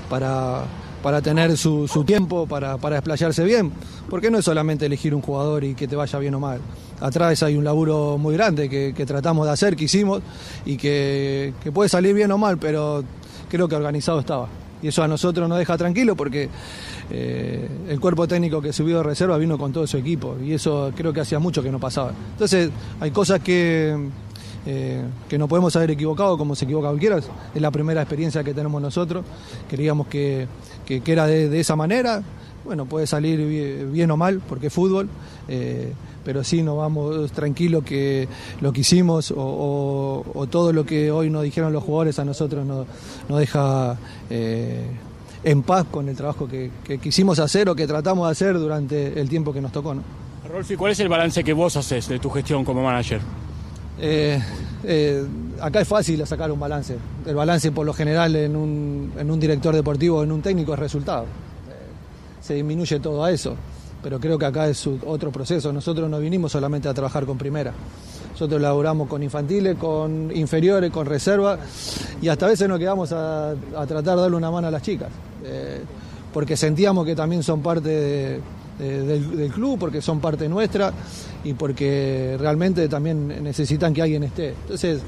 para, 0.09 0.64
para 1.02 1.21
tener 1.21 1.56
su, 1.56 1.87
su 1.87 2.04
tiempo, 2.04 2.47
para, 2.47 2.78
para 2.78 2.97
explayarse 2.97 3.44
bien, 3.44 3.73
porque 4.09 4.30
no 4.30 4.38
es 4.38 4.44
solamente 4.44 4.87
elegir 4.87 5.14
un 5.14 5.23
jugador 5.23 5.64
y 5.64 5.75
que 5.75 5.87
te 5.87 5.97
vaya 5.97 6.18
bien 6.18 6.35
o 6.35 6.40
mal. 6.40 6.61
Atrás 7.00 7.42
hay 7.42 7.56
un 7.56 7.64
laburo 7.64 8.16
muy 8.18 8.35
grande 8.35 8.68
que, 8.68 9.06
tratamos 9.06 9.47
de 9.47 9.52
hacer, 9.52 9.75
que 9.76 9.85
hicimos, 9.85 10.23
y 10.64 10.76
que 10.76 11.52
puede 11.75 11.88
salir 11.88 12.14
bien 12.14 12.30
o 12.30 12.38
mal, 12.38 12.59
pero 12.59 13.02
creo 13.50 13.68
que 13.68 13.75
organizado 13.75 14.21
estaba. 14.21 14.49
Y 14.82 14.88
eso 14.88 15.02
a 15.02 15.08
nosotros 15.08 15.48
nos 15.48 15.58
deja 15.58 15.78
tranquilo 15.78 16.16
porque 16.16 16.48
eh, 17.10 17.68
el 17.88 18.00
cuerpo 18.00 18.26
técnico 18.26 18.60
que 18.60 18.72
subió 18.72 18.98
de 18.98 19.02
reserva 19.04 19.38
vino 19.38 19.56
con 19.58 19.72
todo 19.72 19.86
su 19.86 19.96
equipo 19.96 20.36
y 20.44 20.52
eso 20.52 20.92
creo 20.96 21.12
que 21.12 21.20
hacía 21.20 21.38
mucho 21.38 21.62
que 21.62 21.70
no 21.70 21.78
pasaba. 21.78 22.12
Entonces 22.32 22.70
hay 23.00 23.10
cosas 23.12 23.40
que, 23.40 23.96
eh, 24.66 25.02
que 25.28 25.38
no 25.38 25.46
podemos 25.48 25.74
haber 25.76 25.92
equivocado 25.92 26.36
como 26.36 26.54
se 26.56 26.64
equivoca 26.64 26.88
cualquiera. 26.88 27.18
Es 27.18 27.60
la 27.62 27.70
primera 27.70 28.02
experiencia 28.02 28.42
que 28.42 28.54
tenemos 28.54 28.80
nosotros. 28.82 29.24
Queríamos 29.68 30.06
que, 30.08 30.46
que- 30.84 31.02
era 31.06 31.26
de, 31.26 31.60
esa 31.60 31.76
manera. 31.76 32.22
Bueno, 32.64 32.86
puede 32.86 33.06
salir 33.06 33.38
bi- 33.38 33.84
bien 33.92 34.10
o 34.10 34.16
mal 34.16 34.40
porque 34.48 34.68
es 34.68 34.72
fútbol. 34.72 35.08
eh, 35.48 35.92
pero 36.24 36.44
sí 36.44 36.62
nos 36.62 36.76
vamos 36.76 37.32
tranquilos 37.32 37.84
que 37.84 38.28
lo 38.60 38.72
que 38.72 38.80
hicimos 38.82 39.30
o, 39.30 39.36
o- 39.36 40.24
o 40.34 40.46
todo 40.46 40.72
lo 40.72 40.84
que 40.86 41.10
hoy 41.10 41.30
nos 41.30 41.42
dijeron 41.42 41.72
los 41.72 41.82
jugadores 41.82 42.18
a 42.18 42.24
nosotros 42.24 42.64
nos, 42.66 42.86
nos 43.28 43.38
deja 43.40 43.96
eh, 44.30 44.86
en 45.44 45.62
paz 45.62 45.86
con 45.90 46.08
el 46.08 46.16
trabajo 46.16 46.46
que, 46.46 46.70
que 46.84 46.98
quisimos 46.98 47.38
hacer 47.38 47.68
o 47.68 47.74
que 47.74 47.86
tratamos 47.86 48.26
de 48.28 48.32
hacer 48.32 48.58
durante 48.58 49.20
el 49.20 49.28
tiempo 49.28 49.52
que 49.52 49.60
nos 49.60 49.72
tocó. 49.72 49.94
¿no? 49.94 50.02
Rolfi, 50.48 50.76
¿cuál 50.76 50.92
es 50.92 51.00
el 51.00 51.08
balance 51.08 51.42
que 51.42 51.52
vos 51.52 51.76
haces 51.76 52.08
de 52.08 52.18
tu 52.18 52.30
gestión 52.30 52.64
como 52.64 52.82
manager? 52.82 53.20
Eh, 54.00 54.40
eh, 54.84 55.24
acá 55.60 55.80
es 55.80 55.88
fácil 55.88 56.26
sacar 56.26 56.50
un 56.50 56.58
balance. 56.60 56.96
El 57.26 57.34
balance 57.34 57.70
por 57.72 57.86
lo 57.86 57.92
general 57.92 58.34
en 58.36 58.56
un, 58.56 59.12
en 59.18 59.30
un 59.30 59.38
director 59.40 59.74
deportivo, 59.74 60.22
en 60.22 60.32
un 60.32 60.42
técnico 60.42 60.72
es 60.74 60.78
resultado. 60.78 61.22
Eh, 61.24 61.26
se 62.40 62.54
disminuye 62.54 62.98
todo 63.00 63.22
a 63.24 63.30
eso. 63.30 63.54
Pero 64.02 64.18
creo 64.18 64.37
que 64.38 64.47
acá 64.47 64.68
es 64.68 64.87
otro 65.06 65.30
proceso. 65.30 65.73
Nosotros 65.73 66.11
no 66.11 66.18
vinimos 66.18 66.50
solamente 66.52 66.88
a 66.88 66.94
trabajar 66.94 67.25
con 67.25 67.38
primera. 67.38 67.73
Nosotros 68.32 68.61
laboramos 68.61 69.09
con 69.09 69.23
infantiles, 69.23 69.76
con 69.76 70.35
inferiores, 70.35 70.90
con 70.90 71.06
reserva 71.06 71.59
y 72.21 72.28
hasta 72.28 72.47
a 72.47 72.49
veces 72.49 72.68
nos 72.68 72.78
quedamos 72.78 73.12
a, 73.12 73.54
tratar 73.87 74.16
de 74.16 74.23
darle 74.23 74.37
una 74.37 74.50
mano 74.50 74.66
a 74.68 74.71
las 74.71 74.82
chicas. 74.82 75.09
Eh, 75.44 75.82
porque 76.32 76.56
sentíamos 76.56 77.04
que 77.06 77.14
también 77.14 77.42
son 77.42 77.61
parte 77.62 77.88
de- 77.88 78.40
de- 78.78 79.21
del, 79.21 79.52
club, 79.52 79.78
porque 79.78 80.00
son 80.00 80.18
parte 80.18 80.49
nuestra 80.49 80.92
y 81.44 81.52
porque 81.52 82.37
realmente 82.40 82.88
también 82.88 83.44
necesitan 83.44 83.92
que 83.94 84.02
alguien 84.02 84.25
esté. 84.25 84.49
Entonces, 84.62 85.00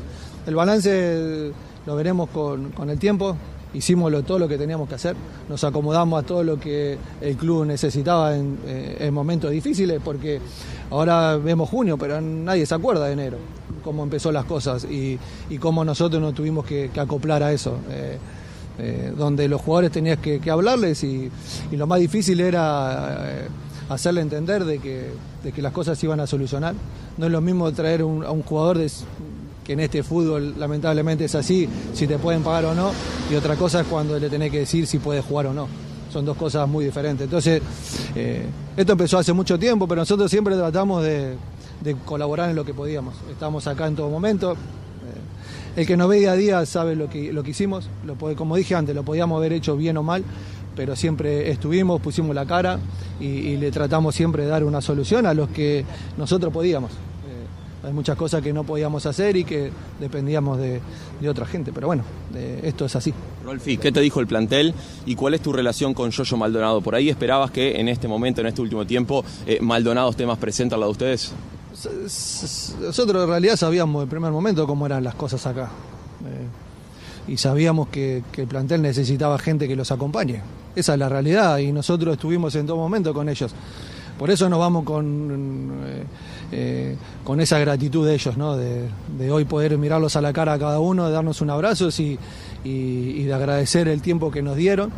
el 0.46 0.54
balance 0.54 1.50
lo 1.86 1.96
veremos 1.96 2.28
con 2.30 2.90
el 2.90 2.98
tiempo. 2.98 3.36
Hicimos 3.74 4.10
lo- 4.12 4.22
todo 4.22 4.38
lo 4.38 4.48
que 4.48 4.56
teníamos 4.56 4.88
que 4.88 4.94
hacer, 4.94 5.16
nos 5.48 5.62
acomodamos 5.64 6.22
a 6.22 6.26
todo 6.26 6.42
lo 6.44 6.58
que 6.60 6.96
el 7.20 7.36
club 7.36 7.66
necesitaba 7.66 8.36
en, 8.36 8.56
eh, 8.66 8.96
en 9.00 9.12
momentos 9.12 9.50
difíciles, 9.50 10.00
porque 10.04 10.40
ahora 10.90 11.36
vemos 11.36 11.68
junio, 11.68 11.98
pero 11.98 12.20
nadie 12.20 12.64
se 12.66 12.74
acuerda 12.74 13.06
de 13.06 13.12
enero, 13.14 13.36
cómo 13.82 14.02
empezó 14.04 14.30
las 14.30 14.44
cosas 14.44 14.84
y, 14.84 15.18
cómo 15.58 15.84
nosotros 15.84 16.22
nos 16.22 16.34
tuvimos 16.34 16.64
que, 16.64 16.90
acoplar 16.96 17.42
a 17.42 17.52
eso. 17.52 17.78
Eh, 17.90 18.18
eh, 18.76 19.12
donde 19.16 19.46
los 19.46 19.60
jugadores 19.60 19.92
tenías 19.92 20.18
que, 20.18 20.40
hablarles 20.50 21.04
y, 21.04 21.30
lo 21.72 21.86
más 21.86 22.00
difícil 22.00 22.40
era 22.40 23.46
hacerle 23.88 24.20
entender 24.20 24.64
de 24.64 24.78
que, 24.78 25.10
de 25.44 25.52
que 25.52 25.62
las 25.62 25.72
cosas 25.72 25.98
se 25.98 26.06
iban 26.06 26.20
a 26.20 26.26
solucionar. 26.26 26.74
No 27.16 27.26
es 27.26 27.32
lo 27.32 27.40
mismo 27.40 27.70
traer 27.72 28.02
un- 28.02 28.24
a 28.24 28.30
un 28.30 28.42
jugador 28.42 28.78
de, 28.78 28.90
que 29.64 29.72
en 29.72 29.80
este 29.80 30.02
fútbol 30.02 30.54
lamentablemente 30.58 31.24
es 31.24 31.34
así, 31.34 31.68
si 31.92 32.06
te 32.06 32.18
pueden 32.18 32.42
pagar 32.42 32.66
o 32.66 32.74
no, 32.74 32.92
y 33.30 33.34
otra 33.34 33.56
cosa 33.56 33.80
es 33.80 33.86
cuando 33.86 34.18
le 34.18 34.28
tenés 34.28 34.50
que 34.50 34.60
decir 34.60 34.86
si 34.86 34.98
puedes 34.98 35.24
jugar 35.24 35.46
o 35.46 35.54
no. 35.54 35.66
Son 36.12 36.24
dos 36.24 36.36
cosas 36.36 36.68
muy 36.68 36.84
diferentes. 36.84 37.24
Entonces, 37.24 37.60
eh, 38.14 38.46
esto 38.76 38.92
empezó 38.92 39.18
hace 39.18 39.32
mucho 39.32 39.58
tiempo, 39.58 39.88
pero 39.88 40.02
nosotros 40.02 40.30
siempre 40.30 40.54
tratamos 40.54 41.02
de, 41.02 41.36
colaborar 42.04 42.50
en 42.50 42.56
lo 42.56 42.64
que 42.64 42.72
podíamos. 42.72 43.14
Estamos 43.30 43.66
acá 43.66 43.88
en 43.88 43.96
todo 43.96 44.08
momento. 44.10 44.52
Eh, 44.52 45.80
el 45.80 45.86
que 45.86 45.96
nos 45.96 46.08
ve 46.08 46.20
día 46.20 46.32
a 46.32 46.36
día 46.36 46.66
sabe 46.66 46.94
lo 46.94 47.10
que, 47.10 47.32
lo 47.32 47.42
que 47.42 47.50
hicimos. 47.50 47.88
Lo, 48.06 48.14
como 48.36 48.54
dije 48.54 48.76
antes, 48.76 48.94
lo 48.94 49.02
podíamos 49.02 49.38
haber 49.38 49.54
hecho 49.54 49.76
bien 49.76 49.96
o 49.96 50.04
mal, 50.04 50.22
pero 50.76 50.94
siempre 50.94 51.50
estuvimos, 51.50 52.00
pusimos 52.00 52.32
la 52.32 52.46
cara 52.46 52.78
y 53.18 53.56
le 53.56 53.70
tratamos 53.72 54.14
siempre 54.14 54.44
de 54.44 54.50
dar 54.50 54.62
una 54.62 54.80
solución 54.80 55.26
a 55.26 55.34
los 55.34 55.48
que 55.48 55.84
nosotros 56.16 56.52
podíamos. 56.52 56.92
Hay 57.84 57.92
muchas 57.92 58.16
cosas 58.16 58.42
que 58.42 58.52
no 58.52 58.64
podíamos 58.64 59.04
hacer 59.04 59.36
y 59.36 59.44
que 59.44 59.70
dependíamos 60.00 60.58
de, 60.58 60.80
de 61.20 61.28
otra 61.28 61.44
gente, 61.44 61.70
pero 61.72 61.86
bueno, 61.86 62.02
eh, 62.34 62.60
esto 62.64 62.86
es 62.86 62.96
así. 62.96 63.12
Rolfi, 63.44 63.76
¿qué 63.76 63.92
te 63.92 64.00
dijo 64.00 64.20
el 64.20 64.26
plantel 64.26 64.74
y 65.04 65.14
cuál 65.14 65.34
es 65.34 65.42
tu 65.42 65.52
relación 65.52 65.92
con 65.92 66.10
Yoyo 66.10 66.36
Maldonado? 66.36 66.80
¿Por 66.80 66.94
ahí 66.94 67.10
esperabas 67.10 67.50
que 67.50 67.78
en 67.78 67.88
este 67.88 68.08
momento, 68.08 68.40
en 68.40 68.46
este 68.46 68.62
último 68.62 68.86
tiempo, 68.86 69.24
eh, 69.46 69.58
Maldonado 69.60 70.10
esté 70.10 70.24
más 70.24 70.38
presente 70.38 70.74
al 70.74 70.80
lado 70.80 70.92
de 70.92 71.04
ustedes? 71.04 71.32
Nosotros 72.80 73.24
en 73.24 73.28
realidad 73.28 73.56
sabíamos 73.56 74.02
del 74.02 74.08
primer 74.08 74.30
momento 74.30 74.66
cómo 74.66 74.86
eran 74.86 75.04
las 75.04 75.14
cosas 75.14 75.46
acá. 75.46 75.70
Eh, 76.26 77.32
y 77.32 77.36
sabíamos 77.36 77.88
que, 77.88 78.22
que 78.32 78.42
el 78.42 78.48
plantel 78.48 78.80
necesitaba 78.80 79.38
gente 79.38 79.68
que 79.68 79.76
los 79.76 79.90
acompañe. 79.90 80.40
Esa 80.74 80.94
es 80.94 80.98
la 80.98 81.08
realidad 81.08 81.58
y 81.58 81.72
nosotros 81.72 82.14
estuvimos 82.14 82.54
en 82.54 82.66
todo 82.66 82.76
momento 82.76 83.12
con 83.12 83.28
ellos. 83.28 83.54
Por 84.18 84.30
eso 84.30 84.48
nos 84.48 84.60
vamos 84.60 84.84
con, 84.84 85.82
eh, 85.86 86.04
eh, 86.52 86.96
con 87.24 87.40
esa 87.40 87.58
gratitud 87.58 88.06
de 88.06 88.14
ellos, 88.14 88.36
¿no? 88.36 88.56
de, 88.56 88.88
hoy 89.30 89.44
poder 89.44 89.76
mirarlos 89.76 90.14
a 90.16 90.20
la 90.20 90.32
cara 90.32 90.52
a 90.52 90.58
cada 90.58 90.78
uno, 90.78 91.06
de 91.06 91.12
darnos 91.12 91.40
un 91.40 91.50
abrazo 91.50 91.88
y, 91.98 93.24
de 93.24 93.34
agradecer 93.34 93.88
el 93.88 94.00
tiempo 94.00 94.30
que 94.30 94.42
nos 94.42 94.56
dieron. 94.56 94.90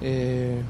Eh, 0.00 0.60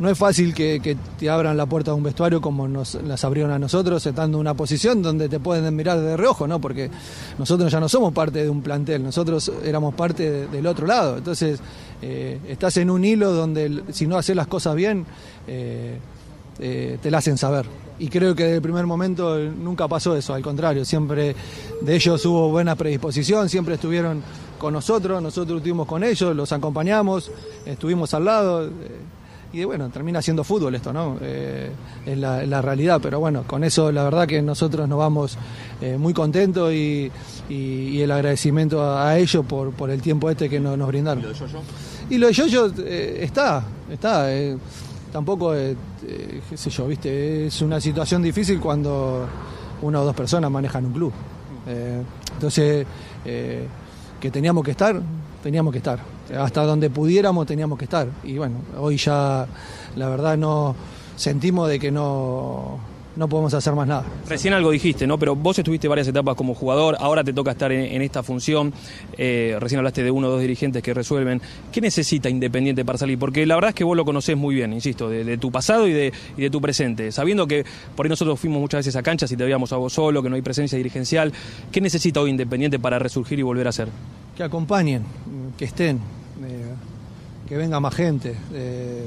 no 0.00 0.10
es 0.10 0.18
fácil 0.18 0.52
que, 0.52 0.96
te 1.16 1.30
abran 1.30 1.56
la 1.56 1.66
puerta 1.66 1.92
de 1.92 1.96
un 1.96 2.02
vestuario 2.02 2.40
como 2.40 2.66
nos 2.66 2.96
las 2.96 3.24
abrieron 3.24 3.52
a 3.52 3.60
nosotros, 3.60 4.04
estando 4.04 4.38
en 4.38 4.40
una 4.40 4.54
posición 4.54 5.00
donde 5.00 5.28
te 5.28 5.38
pueden 5.38 5.76
mirar 5.76 6.00
de 6.00 6.16
reojo, 6.16 6.48
¿no? 6.48 6.60
Porque 6.60 6.90
nosotros 7.38 7.70
ya 7.70 7.78
no 7.78 7.88
somos 7.88 8.12
parte 8.12 8.42
de 8.42 8.50
un 8.50 8.60
plantel, 8.60 9.04
nosotros 9.04 9.52
éramos 9.64 9.94
parte 9.94 10.28
de- 10.28 10.46
del 10.48 10.66
otro 10.66 10.88
lado. 10.88 11.18
Entonces, 11.18 11.60
estás 12.02 12.76
en 12.78 12.90
un 12.90 13.04
hilo 13.04 13.32
donde 13.32 13.84
si 13.92 14.08
no 14.08 14.18
haces 14.18 14.34
las 14.34 14.48
cosas 14.48 14.74
bien, 14.74 15.06
eh, 16.58 16.98
te 17.02 17.10
la 17.10 17.18
hacen 17.18 17.36
saber. 17.38 17.66
Y 17.98 18.08
creo 18.08 18.34
que 18.34 18.42
desde 18.44 18.56
el 18.56 18.62
primer 18.62 18.86
momento 18.86 19.38
nunca 19.38 19.86
pasó 19.86 20.16
eso, 20.16 20.34
al 20.34 20.42
contrario, 20.42 20.84
siempre 20.84 21.34
de 21.80 21.94
ellos 21.94 22.24
hubo 22.26 22.48
buena 22.50 22.74
predisposición, 22.74 23.48
siempre 23.48 23.74
estuvieron 23.74 24.20
con 24.58 24.72
nosotros, 24.72 25.22
nosotros 25.22 25.58
estuvimos 25.58 25.86
con 25.86 26.02
ellos, 26.02 26.34
los 26.34 26.50
acompañamos, 26.52 27.30
estuvimos 27.64 28.12
al 28.14 28.24
lado. 28.24 28.66
eh, 28.66 28.70
y 29.52 29.62
bueno, 29.62 29.88
termina 29.88 30.20
siendo 30.20 30.42
fútbol 30.42 30.74
esto, 30.74 30.92
¿no? 30.92 31.16
Eh, 31.20 31.70
es, 32.04 32.18
la, 32.18 32.42
es 32.42 32.48
la 32.48 32.60
realidad, 32.60 32.98
pero 33.00 33.20
bueno, 33.20 33.44
con 33.46 33.62
eso 33.62 33.92
la 33.92 34.02
verdad 34.02 34.26
que 34.26 34.42
nosotros 34.42 34.88
nos 34.88 34.98
vamos 34.98 35.38
eh, 35.80 35.96
muy 35.96 36.12
contentos 36.12 36.72
y, 36.72 37.08
y- 37.48 37.54
y 37.90 38.00
el 38.02 38.10
agradecimiento 38.10 38.82
a, 38.82 39.10
a 39.10 39.18
ellos 39.20 39.46
por, 39.46 39.70
por 39.70 39.90
el 39.90 40.02
tiempo 40.02 40.28
este 40.28 40.50
que 40.50 40.58
nos, 40.58 40.76
nos 40.76 40.88
brindaron. 40.88 41.22
¿Y 42.10 42.18
lo 42.18 42.26
de 42.26 42.32
Yoyo? 42.32 42.72
eh, 42.78 43.20
está, 43.22 43.62
está. 43.92 44.26
Tampoco, 45.14 45.54
eh, 45.54 45.76
eh, 46.08 46.40
qué 46.50 46.56
sé 46.56 46.70
yo, 46.70 46.88
viste, 46.88 47.46
es 47.46 47.62
una 47.62 47.80
situación 47.80 48.20
difícil 48.20 48.58
cuando 48.58 49.24
una 49.82 50.00
o 50.00 50.04
dos 50.04 50.16
personas 50.16 50.50
manejan 50.50 50.86
un 50.86 50.92
club. 50.92 51.12
Eh, 51.68 52.02
entonces, 52.32 52.84
que 53.22 54.30
teníamos 54.32 54.64
que 54.64 54.72
estar, 54.72 55.00
teníamos 55.40 55.70
que 55.70 55.78
estar. 55.78 56.00
Hasta 56.36 56.64
donde 56.64 56.90
pudiéramos 56.90 57.46
teníamos 57.46 57.78
que 57.78 57.84
estar. 57.84 58.08
Y 58.24 58.38
bueno, 58.38 58.56
hoy 58.76 58.96
ya 58.96 59.46
la 59.94 60.08
verdad 60.08 60.36
no 60.36 60.74
sentimos 61.14 61.68
de 61.68 61.78
que 61.78 61.92
no 61.92 62.80
no 63.16 63.28
podemos 63.28 63.54
hacer 63.54 63.74
más 63.74 63.86
nada. 63.86 64.04
Recién 64.28 64.54
algo 64.54 64.70
dijiste, 64.70 65.06
¿no? 65.06 65.18
Pero 65.18 65.36
vos 65.36 65.58
estuviste 65.58 65.86
varias 65.88 66.08
etapas 66.08 66.34
como 66.34 66.54
jugador, 66.54 66.96
ahora 66.98 67.22
te 67.22 67.32
toca 67.32 67.52
estar 67.52 67.70
en, 67.72 67.80
en 67.80 68.02
esta 68.02 68.22
función. 68.22 68.72
Eh, 69.16 69.56
recién 69.60 69.78
hablaste 69.78 70.02
de 70.02 70.10
uno 70.10 70.28
o 70.28 70.30
dos 70.30 70.40
dirigentes 70.40 70.82
que 70.82 70.92
resuelven. 70.92 71.40
¿Qué 71.72 71.80
necesita 71.80 72.28
Independiente 72.28 72.84
para 72.84 72.98
salir? 72.98 73.18
Porque 73.18 73.46
la 73.46 73.54
verdad 73.54 73.70
es 73.70 73.74
que 73.74 73.84
vos 73.84 73.96
lo 73.96 74.04
conocés 74.04 74.36
muy 74.36 74.54
bien, 74.54 74.72
insisto, 74.72 75.08
de, 75.08 75.24
de 75.24 75.38
tu 75.38 75.50
pasado 75.52 75.86
y 75.86 75.92
de, 75.92 76.12
y 76.36 76.42
de 76.42 76.50
tu 76.50 76.60
presente. 76.60 77.12
Sabiendo 77.12 77.46
que 77.46 77.64
por 77.94 78.06
ahí 78.06 78.10
nosotros 78.10 78.38
fuimos 78.40 78.60
muchas 78.60 78.78
veces 78.78 78.96
a 78.96 79.02
canchas 79.02 79.30
y 79.30 79.36
te 79.36 79.44
veíamos 79.44 79.72
a 79.72 79.76
vos 79.76 79.92
solo, 79.92 80.22
que 80.22 80.28
no 80.28 80.36
hay 80.36 80.42
presencia 80.42 80.76
dirigencial. 80.76 81.32
¿Qué 81.70 81.80
necesita 81.80 82.20
hoy 82.20 82.30
Independiente 82.30 82.78
para 82.78 82.98
resurgir 82.98 83.38
y 83.38 83.42
volver 83.42 83.68
a 83.68 83.72
ser? 83.72 83.88
Que 84.36 84.42
acompañen, 84.42 85.04
que 85.56 85.64
estén, 85.64 85.98
eh, 86.44 86.74
que 87.48 87.56
venga 87.56 87.78
más 87.78 87.94
gente, 87.94 88.34
eh, 88.52 89.04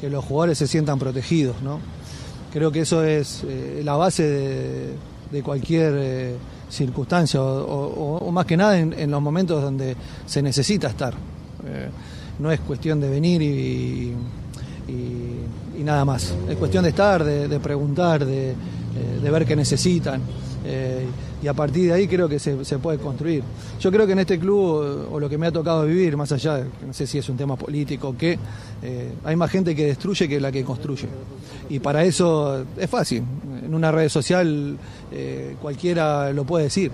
que 0.00 0.10
los 0.10 0.24
jugadores 0.24 0.58
se 0.58 0.66
sientan 0.66 0.98
protegidos, 0.98 1.62
¿no? 1.62 1.80
Creo 2.52 2.72
que 2.72 2.80
eso 2.80 3.04
es 3.04 3.44
eh, 3.46 3.82
la 3.84 3.96
base 3.96 4.96
de, 5.30 5.42
cualquier 5.42 5.94
eh, 5.96 6.34
circunstancia, 6.70 7.42
o, 7.42 8.30
más 8.32 8.46
que 8.46 8.56
nada 8.56 8.78
en, 8.78 9.10
los 9.10 9.20
momentos 9.20 9.62
donde 9.62 9.94
se 10.26 10.42
necesita 10.42 10.88
estar. 10.88 11.14
Eh, 11.66 11.88
no 12.38 12.50
es 12.50 12.60
cuestión 12.60 13.00
de 13.00 13.10
venir 13.10 13.42
y, 13.42 14.14
y- 14.88 15.82
nada 15.82 16.04
más. 16.04 16.34
Es 16.48 16.56
cuestión 16.56 16.82
de 16.82 16.90
estar, 16.90 17.22
de, 17.24 17.48
de 17.48 17.60
preguntar, 17.60 18.24
de 18.26 18.54
ver 19.22 19.46
qué 19.46 19.54
necesitan. 19.56 20.20
Y 21.42 21.46
a 21.46 21.54
partir 21.54 21.86
de 21.86 21.92
ahí 21.92 22.08
creo 22.08 22.28
que 22.28 22.38
se, 22.38 22.56
puede 22.78 22.98
construir. 22.98 23.42
Yo 23.80 23.90
creo 23.92 24.06
que 24.06 24.12
en 24.12 24.18
este 24.18 24.38
club, 24.38 25.08
o 25.10 25.20
lo 25.20 25.28
que 25.28 25.38
me 25.38 25.46
ha 25.46 25.52
tocado 25.52 25.84
vivir, 25.84 26.16
más 26.16 26.32
allá, 26.32 26.56
de 26.56 26.64
no 26.86 26.92
sé 26.92 27.06
si 27.06 27.18
es 27.18 27.28
un 27.28 27.36
tema 27.36 27.56
político 27.56 28.08
o 28.08 28.16
qué, 28.16 28.38
eh, 28.82 29.12
hay 29.24 29.36
más 29.36 29.50
gente 29.50 29.74
que 29.76 29.86
destruye 29.86 30.28
que 30.28 30.40
la 30.40 30.50
que 30.50 30.64
construye. 30.64 31.08
Y 31.68 31.78
para 31.78 32.04
eso 32.04 32.64
es 32.76 32.90
fácil. 32.90 33.22
En 33.64 33.74
una 33.74 33.92
red 33.92 34.08
social 34.08 34.76
eh, 35.12 35.54
cualquiera 35.60 36.32
lo 36.32 36.44
puede 36.44 36.64
decir. 36.64 36.90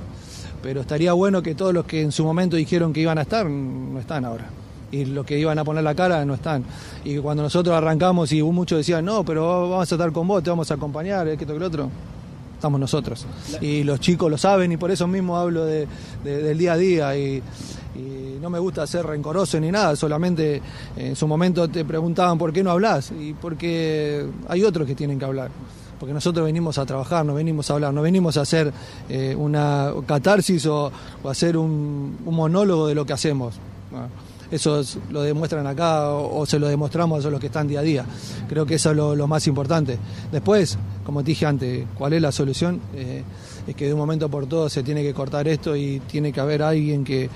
Pero 0.62 0.82
estaría 0.82 1.12
bueno 1.12 1.42
que 1.42 1.54
todos 1.54 1.72
los 1.72 1.84
que 1.84 2.02
en 2.02 2.12
su 2.12 2.24
momento 2.24 2.56
dijeron 2.56 2.92
que 2.92 3.00
iban 3.00 3.18
a 3.18 3.22
estar, 3.22 3.46
no 3.46 3.98
están 4.00 4.24
ahora 4.24 4.50
y 4.94 5.04
los 5.06 5.26
que 5.26 5.38
iban 5.38 5.58
a 5.58 5.64
poner 5.64 5.82
la 5.82 5.94
cara 5.94 6.24
no 6.24 6.34
están. 6.34 6.64
Y 7.04 7.18
cuando 7.18 7.42
nosotros 7.42 7.74
arrancamos 7.74 8.32
y 8.32 8.42
muchos 8.42 8.78
decían, 8.78 9.04
no, 9.04 9.24
pero 9.24 9.68
vamos 9.68 9.90
a 9.90 9.94
estar 9.94 10.12
con 10.12 10.26
vos, 10.28 10.42
te 10.42 10.50
vamos 10.50 10.70
a 10.70 10.74
acompañar, 10.74 11.26
esto 11.26 11.46
que 11.46 11.58
lo 11.58 11.66
otro, 11.66 11.90
estamos 12.64 12.80
nosotros. 12.80 13.26
Y 13.60 13.84
los 13.84 14.00
chicos 14.00 14.30
lo 14.30 14.38
saben 14.38 14.72
y 14.72 14.78
por 14.78 14.90
eso 14.90 15.06
mismo 15.06 15.36
hablo 15.36 15.66
de- 15.66 15.86
de- 16.24 16.42
del 16.42 16.56
día 16.56 16.72
a 16.72 16.76
día 16.78 17.14
y, 17.16 17.42
y 17.94 18.38
no 18.40 18.48
me 18.48 18.58
gusta 18.58 18.86
ser 18.86 19.04
rencoroso 19.04 19.60
ni 19.60 19.70
nada, 19.70 19.94
solamente 19.96 20.62
en 20.96 21.14
su 21.14 21.28
momento 21.28 21.68
te 21.68 21.84
preguntaban 21.84 22.38
por 22.38 22.54
qué 22.54 22.62
no 22.64 22.70
hablas 22.70 23.12
y 23.12 23.34
porque 23.34 24.26
hay 24.48 24.62
otros 24.64 24.86
que 24.86 24.94
tienen 24.94 25.18
que 25.18 25.26
hablar. 25.26 25.50
Porque 26.00 26.14
nosotros 26.14 26.44
venimos 26.46 26.78
a 26.78 26.86
trabajar, 26.86 27.24
no 27.26 27.34
venimos 27.34 27.70
a 27.70 27.74
hablar, 27.74 27.92
no 27.92 28.00
venimos 28.02 28.36
a 28.38 28.40
hacer 28.42 28.72
eh, 29.10 29.34
una 29.38 29.92
catarsis 30.06 30.64
o, 30.66 30.90
o 31.22 31.28
hacer 31.28 31.56
un, 31.58 32.16
un 32.24 32.34
monólogo 32.34 32.86
de 32.86 32.94
lo 32.94 33.04
que 33.04 33.12
hacemos. 33.12 33.54
Eso 34.54 34.78
es- 34.80 34.98
lo 35.10 35.22
demuestran 35.22 35.66
acá 35.66 36.10
o, 36.10 36.46
se 36.46 36.60
lo 36.60 36.68
demostramos 36.68 37.26
a 37.26 37.30
los 37.30 37.40
que 37.40 37.46
están 37.46 37.66
día 37.66 37.80
a 37.80 37.82
día. 37.82 38.04
Creo 38.48 38.64
que 38.64 38.76
eso 38.76 38.90
es 38.92 38.96
lo, 38.96 39.16
lo 39.16 39.26
más 39.26 39.46
importante. 39.48 39.98
Después, 40.30 40.78
como 41.04 41.22
te 41.24 41.32
dije 41.32 41.44
antes, 41.44 41.84
¿cuál 41.98 42.12
es 42.12 42.22
la 42.22 42.30
solución? 42.30 42.80
Eh, 42.94 43.24
es 43.66 43.74
que 43.74 43.86
de 43.86 43.92
un 43.94 43.98
momento 43.98 44.28
por 44.28 44.46
todo 44.46 44.68
se 44.68 44.84
tiene 44.84 45.02
que 45.02 45.12
cortar 45.12 45.48
esto 45.48 45.74
y 45.74 45.98
tiene 46.06 46.32
que 46.32 46.38
haber 46.40 46.62
alguien 46.62 47.02
que, 47.02 47.28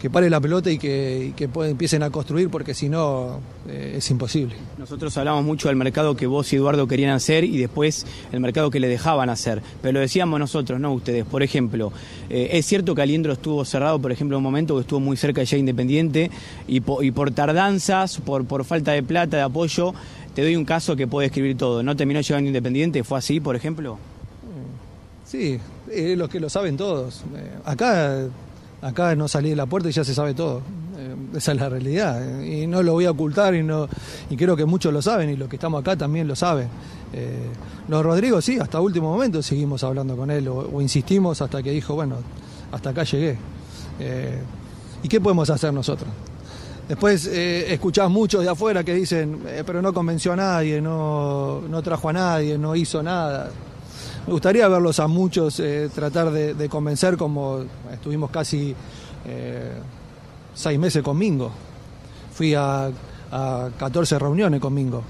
que 0.00 0.10
pare 0.10 0.28
la 0.28 0.40
pelota 0.40 0.70
y 0.70 0.78
que, 0.78 1.28
y 1.28 1.32
que 1.32 1.48
pueda- 1.48 1.70
empiecen 1.70 2.02
a 2.02 2.10
construir 2.10 2.50
porque 2.50 2.74
si 2.74 2.88
no 2.88 3.40
eh, 3.68 3.94
es 3.96 4.10
imposible. 4.10 4.54
Nosotros 4.78 5.16
hablamos 5.16 5.44
mucho 5.44 5.68
del 5.68 5.76
mercado 5.76 6.14
que 6.16 6.26
vos 6.26 6.52
y 6.52 6.56
Eduardo 6.56 6.86
querían 6.86 7.10
hacer 7.14 7.44
y 7.44 7.56
después 7.56 8.06
el 8.32 8.40
mercado 8.40 8.70
que 8.70 8.78
le 8.78 8.88
dejaban 8.88 9.30
hacer. 9.30 9.62
Pero 9.80 9.92
lo 9.94 10.00
decíamos 10.00 10.38
nosotros, 10.38 10.78
no 10.78 10.92
ustedes. 10.92 11.24
Por 11.24 11.42
ejemplo, 11.42 11.92
eh, 12.28 12.50
es 12.52 12.66
cierto 12.66 12.94
que 12.94 13.02
Aliendro 13.02 13.32
estuvo 13.32 13.64
cerrado, 13.64 13.98
por 13.98 14.12
ejemplo, 14.12 14.36
en 14.36 14.38
un 14.38 14.44
momento 14.44 14.74
que 14.74 14.82
estuvo 14.82 15.00
muy 15.00 15.16
cerca 15.16 15.40
de 15.40 15.46
ya 15.46 15.56
Independiente 15.56 16.30
y, 16.68 16.80
po- 16.80 17.02
y 17.02 17.10
por 17.10 17.30
tardanzas, 17.30 18.18
por, 18.18 18.44
por 18.46 18.64
falta 18.64 18.92
de 18.92 19.02
plata, 19.02 19.38
de 19.38 19.42
apoyo, 19.44 19.94
te 20.34 20.42
doy 20.42 20.56
un 20.56 20.66
caso 20.66 20.94
que 20.94 21.06
puede 21.06 21.28
escribir 21.28 21.56
todo. 21.56 21.82
¿No 21.82 21.96
terminó 21.96 22.20
llegando 22.20 22.48
Independiente? 22.48 23.02
¿Fue 23.02 23.16
así, 23.18 23.40
por 23.40 23.56
ejemplo? 23.56 23.98
Sí, 25.24 25.58
es 25.90 26.16
los 26.16 26.28
que 26.28 26.38
lo 26.38 26.48
saben 26.48 26.76
todos. 26.76 27.22
Eh, 27.34 27.50
acá, 27.64 28.26
acá 28.82 29.14
no 29.14 29.28
salí 29.28 29.50
de 29.50 29.56
la 29.56 29.66
puerta 29.66 29.88
y 29.88 29.92
ya 29.92 30.04
se 30.04 30.14
sabe 30.14 30.34
todo. 30.34 30.60
Eh, 30.98 31.14
esa 31.36 31.52
es 31.52 31.58
la 31.58 31.68
realidad. 31.68 32.42
y 32.44 32.66
no 32.66 32.82
lo 32.82 32.92
voy 32.92 33.04
a 33.06 33.10
ocultar 33.10 33.54
y, 33.54 33.62
no, 33.62 33.88
y 34.30 34.36
creo 34.36 34.56
que 34.56 34.64
muchos 34.64 34.92
lo 34.92 35.02
saben 35.02 35.30
y 35.30 35.36
los 35.36 35.48
que 35.48 35.56
estamos 35.56 35.80
acá 35.80 35.96
también 35.96 36.26
lo 36.28 36.36
saben. 36.36 36.68
Eh, 37.12 37.48
los 37.88 38.04
Rodrigo 38.04 38.40
sí, 38.40 38.58
hasta 38.58 38.80
último 38.80 39.10
momento 39.12 39.42
seguimos 39.42 39.84
hablando 39.84 40.16
con 40.16 40.30
él 40.30 40.48
o, 40.48 40.58
o 40.72 40.82
insistimos 40.82 41.40
hasta 41.40 41.62
que 41.62 41.70
dijo, 41.70 41.94
bueno, 41.94 42.16
hasta 42.72 42.90
acá 42.90 43.04
llegué. 43.04 43.38
Eh, 44.00 44.38
¿Y 45.02 45.08
qué 45.08 45.20
podemos 45.20 45.48
hacer 45.50 45.72
nosotros? 45.72 46.08
Después 46.88 47.26
eh, 47.26 47.72
escuchás 47.72 48.08
muchos 48.08 48.42
de 48.44 48.48
afuera 48.48 48.84
que 48.84 48.94
dicen, 48.94 49.40
"Eh, 49.46 49.64
pero 49.66 49.82
no 49.82 49.92
convenció 49.92 50.32
a 50.32 50.36
nadie, 50.36 50.80
no, 50.80 51.62
no 51.68 51.82
trajo 51.82 52.08
a 52.08 52.12
nadie, 52.12 52.56
no 52.58 52.76
hizo 52.76 53.02
nada. 53.02 53.50
Me 54.26 54.32
gustaría 54.32 54.66
verlos 54.66 54.98
a 54.98 55.06
muchos 55.06 55.60
eh, 55.60 55.88
tratar 55.94 56.32
de, 56.32 56.68
convencer 56.68 57.16
como 57.16 57.60
estuvimos 57.92 58.28
casi 58.30 58.74
eh, 59.24 59.72
seis 60.52 60.78
meses 60.80 61.00
con 61.00 61.16
Mingo. 61.16 61.52
Fui 62.34 62.52
a, 62.52 62.90
a 63.30 63.68
14 63.78 64.18
reuniones 64.18 64.60
con 64.60 64.74
Mingo. 64.74 65.04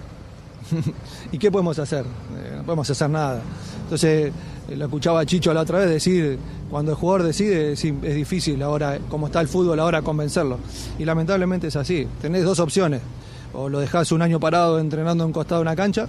¿Y 1.32 1.38
qué 1.38 1.50
podemos 1.50 1.78
hacer? 1.78 2.04
Eh, 2.04 2.54
no 2.58 2.64
podemos 2.64 2.90
hacer 2.90 3.08
nada. 3.08 3.40
Entonces, 3.84 4.32
lo 4.76 4.84
escuchaba 4.84 5.24
Chicho 5.24 5.54
la 5.54 5.62
otra 5.62 5.78
vez 5.78 5.88
decir, 5.88 6.38
cuando 6.70 6.90
el 6.90 6.98
jugador 6.98 7.22
decide, 7.22 7.72
es, 7.72 7.82
es 7.82 8.14
difícil 8.14 8.62
ahora, 8.62 8.98
como 9.08 9.28
está 9.28 9.40
el 9.40 9.48
fútbol 9.48 9.80
ahora, 9.80 10.02
convencerlo. 10.02 10.58
Y 10.98 11.06
lamentablemente 11.06 11.68
es 11.68 11.76
así. 11.76 12.06
Tenés 12.20 12.44
dos 12.44 12.60
opciones. 12.60 13.00
O 13.54 13.70
lo 13.70 13.80
dejás 13.80 14.12
un 14.12 14.20
año 14.20 14.38
parado 14.38 14.78
entrenando 14.78 15.24
en 15.24 15.32
costado 15.32 15.60
de 15.60 15.62
una 15.62 15.76
cancha, 15.76 16.06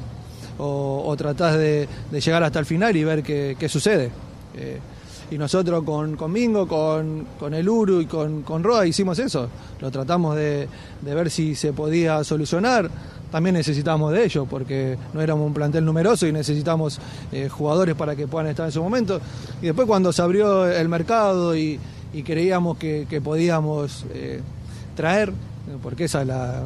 o, 0.57 1.03
o 1.05 1.15
tratás 1.15 1.57
de, 1.57 1.87
llegar 2.11 2.43
hasta 2.43 2.59
el 2.59 2.65
final 2.65 2.95
y 2.95 3.03
ver 3.03 3.23
qué, 3.23 3.69
sucede. 3.69 4.11
Eh, 4.55 4.79
y 5.29 5.37
nosotros 5.37 5.83
con, 5.83 6.15
con 6.15 6.31
Mingo, 6.31 6.67
con, 6.67 7.27
con 7.37 7.53
el 7.53 7.67
Uru 7.67 7.99
y 8.01 8.05
con, 8.05 8.43
con 8.43 8.63
Roa 8.63 8.85
hicimos 8.85 9.19
eso. 9.19 9.49
Lo 9.81 9.91
tratamos 9.91 10.35
de, 10.35 10.67
de 11.01 11.15
ver 11.15 11.29
si 11.29 11.53
se 11.55 11.73
podía 11.73 12.23
solucionar. 12.23 12.89
También 13.31 13.55
necesitamos 13.55 14.13
de 14.13 14.23
ellos 14.23 14.47
porque 14.49 14.97
no 15.13 15.21
éramos 15.21 15.47
un 15.47 15.53
plantel 15.53 15.83
numeroso 15.83 16.27
y 16.27 16.31
necesitamos 16.31 16.99
eh, 17.33 17.49
jugadores 17.49 17.95
para 17.95 18.15
que 18.15 18.25
puedan 18.25 18.47
estar 18.47 18.65
en 18.65 18.71
su 18.71 18.81
momento. 18.81 19.19
Y 19.61 19.65
después 19.65 19.85
cuando 19.85 20.13
se 20.13 20.21
abrió 20.21 20.65
el 20.65 20.87
mercado 20.87 21.55
y, 21.55 21.79
creíamos 22.25 22.79
que, 22.79 23.05
que 23.07 23.21
podíamos 23.21 24.03
eh, 24.11 24.41
traer, 24.95 25.31
porque 25.81 26.05
esa 26.05 26.21
era 26.21 26.63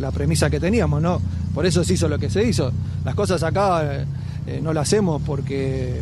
la, 0.00 0.10
premisa 0.12 0.48
que 0.48 0.60
teníamos, 0.60 1.02
¿no? 1.02 1.20
Por 1.54 1.66
eso 1.66 1.84
se 1.84 1.94
hizo 1.94 2.08
lo 2.08 2.18
que 2.18 2.30
se 2.30 2.46
hizo. 2.46 2.70
Las 3.04 3.14
cosas 3.14 3.42
acá 3.42 3.82
eh, 4.00 4.04
eh, 4.46 4.60
no 4.62 4.72
las 4.72 4.88
hacemos 4.88 5.20
porque 5.24 6.00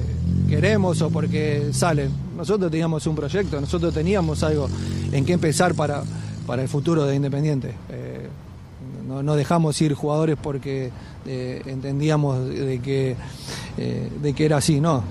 queremos 0.49 1.01
o 1.03 1.11
porque 1.11 1.69
salen. 1.73 2.11
Nosotros 2.37 2.71
teníamos 2.71 3.07
un 3.07 3.17
proyecto, 3.17 3.61
nosotros 3.61 3.93
teníamos 3.95 4.43
algo 4.43 4.69
en 5.13 5.25
qué 5.25 5.33
empezar 5.33 5.75
para, 5.75 6.03
para 6.47 6.63
el 6.63 6.69
futuro 6.69 7.05
de 7.07 7.17
Independiente. 7.17 7.75
Eh, 7.91 8.29
no, 9.09 9.37
dejamos 9.37 9.81
ir 9.83 9.93
jugadores 9.95 10.37
porque 10.43 10.91
entendíamos 11.27 12.49
de 12.49 12.81
que, 12.83 13.17
de 13.77 14.33
que 14.33 14.45
era 14.45 14.57
así, 14.57 14.81
no. 14.81 15.03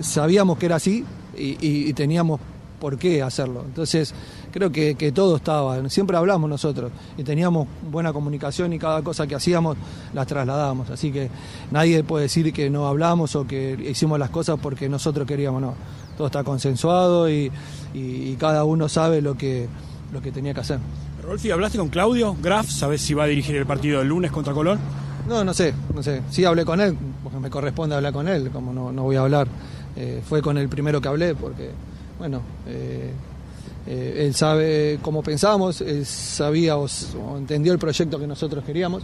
Sabíamos 0.00 0.58
que 0.58 0.66
era 0.66 0.76
así 0.76 1.04
y- 1.36 1.56
y 1.60 1.92
teníamos 1.92 2.40
por 2.80 2.98
qué 2.98 3.20
hacerlo. 3.22 3.64
Entonces, 3.66 4.14
creo 4.52 4.70
que, 4.70 4.94
que 4.94 5.10
todo 5.12 5.36
estaba, 5.36 5.88
siempre 5.88 6.16
hablamos 6.16 6.48
nosotros 6.48 6.92
y 7.16 7.24
teníamos 7.24 7.66
buena 7.90 8.12
comunicación 8.12 8.72
y 8.72 8.78
cada 8.78 9.02
cosa 9.02 9.26
que 9.26 9.34
hacíamos 9.34 9.76
las 10.14 10.26
trasladábamos. 10.26 10.90
Así 10.90 11.10
que 11.10 11.28
nadie 11.70 12.04
puede 12.04 12.24
decir 12.24 12.52
que 12.52 12.70
no 12.70 12.86
hablamos 12.86 13.34
o 13.34 13.46
que 13.46 13.76
hicimos 13.90 14.18
las 14.18 14.30
cosas 14.30 14.58
porque 14.62 14.88
nosotros 14.88 15.26
queríamos, 15.26 15.60
no. 15.62 15.74
Todo 16.16 16.26
está 16.26 16.44
consensuado 16.44 17.28
y, 17.30 17.50
y- 17.94 17.98
y 18.30 18.36
cada 18.38 18.64
uno 18.64 18.88
sabe 18.88 19.22
lo 19.22 19.34
que, 19.36 19.66
lo 20.12 20.20
que 20.20 20.30
tenía 20.30 20.52
que 20.54 20.60
hacer. 20.60 20.78
Rolfi, 21.24 21.50
¿hablaste 21.50 21.78
con 21.78 21.88
Claudio 21.88 22.36
Graf? 22.42 22.68
¿Sabes 22.68 23.00
si 23.00 23.14
va 23.14 23.24
a 23.24 23.26
dirigir 23.28 23.56
el 23.56 23.64
partido 23.66 24.02
el 24.02 24.08
lunes 24.08 24.30
contra 24.30 24.52
Colón? 24.52 24.78
No, 25.28 25.44
no 25.44 25.54
sé, 25.54 25.72
no 25.94 26.02
sé. 26.02 26.20
Sí 26.30 26.44
hablé 26.44 26.64
con 26.64 26.80
él, 26.80 26.96
porque 27.22 27.38
me 27.38 27.48
corresponde 27.48 27.94
hablar 27.94 28.12
con 28.12 28.26
él, 28.28 28.50
como 28.50 28.72
no, 28.72 28.90
no 28.92 29.04
voy 29.04 29.16
a 29.16 29.20
hablar. 29.20 29.46
Eh, 29.96 30.20
fue 30.28 30.42
con 30.42 30.58
el 30.58 30.68
primero 30.68 31.00
que 31.00 31.08
hablé, 31.08 31.34
porque, 31.34 31.70
bueno, 32.18 32.40
eh, 32.66 33.12
eh, 33.86 34.24
él 34.26 34.34
sabe 34.34 34.98
cómo 35.02 35.22
pensamos, 35.22 35.80
él 35.80 36.06
sabía 36.06 36.76
o, 36.76 36.86
entendió 37.36 37.72
el 37.72 37.78
proyecto 37.78 38.18
que 38.18 38.26
nosotros 38.26 38.64
queríamos, 38.64 39.02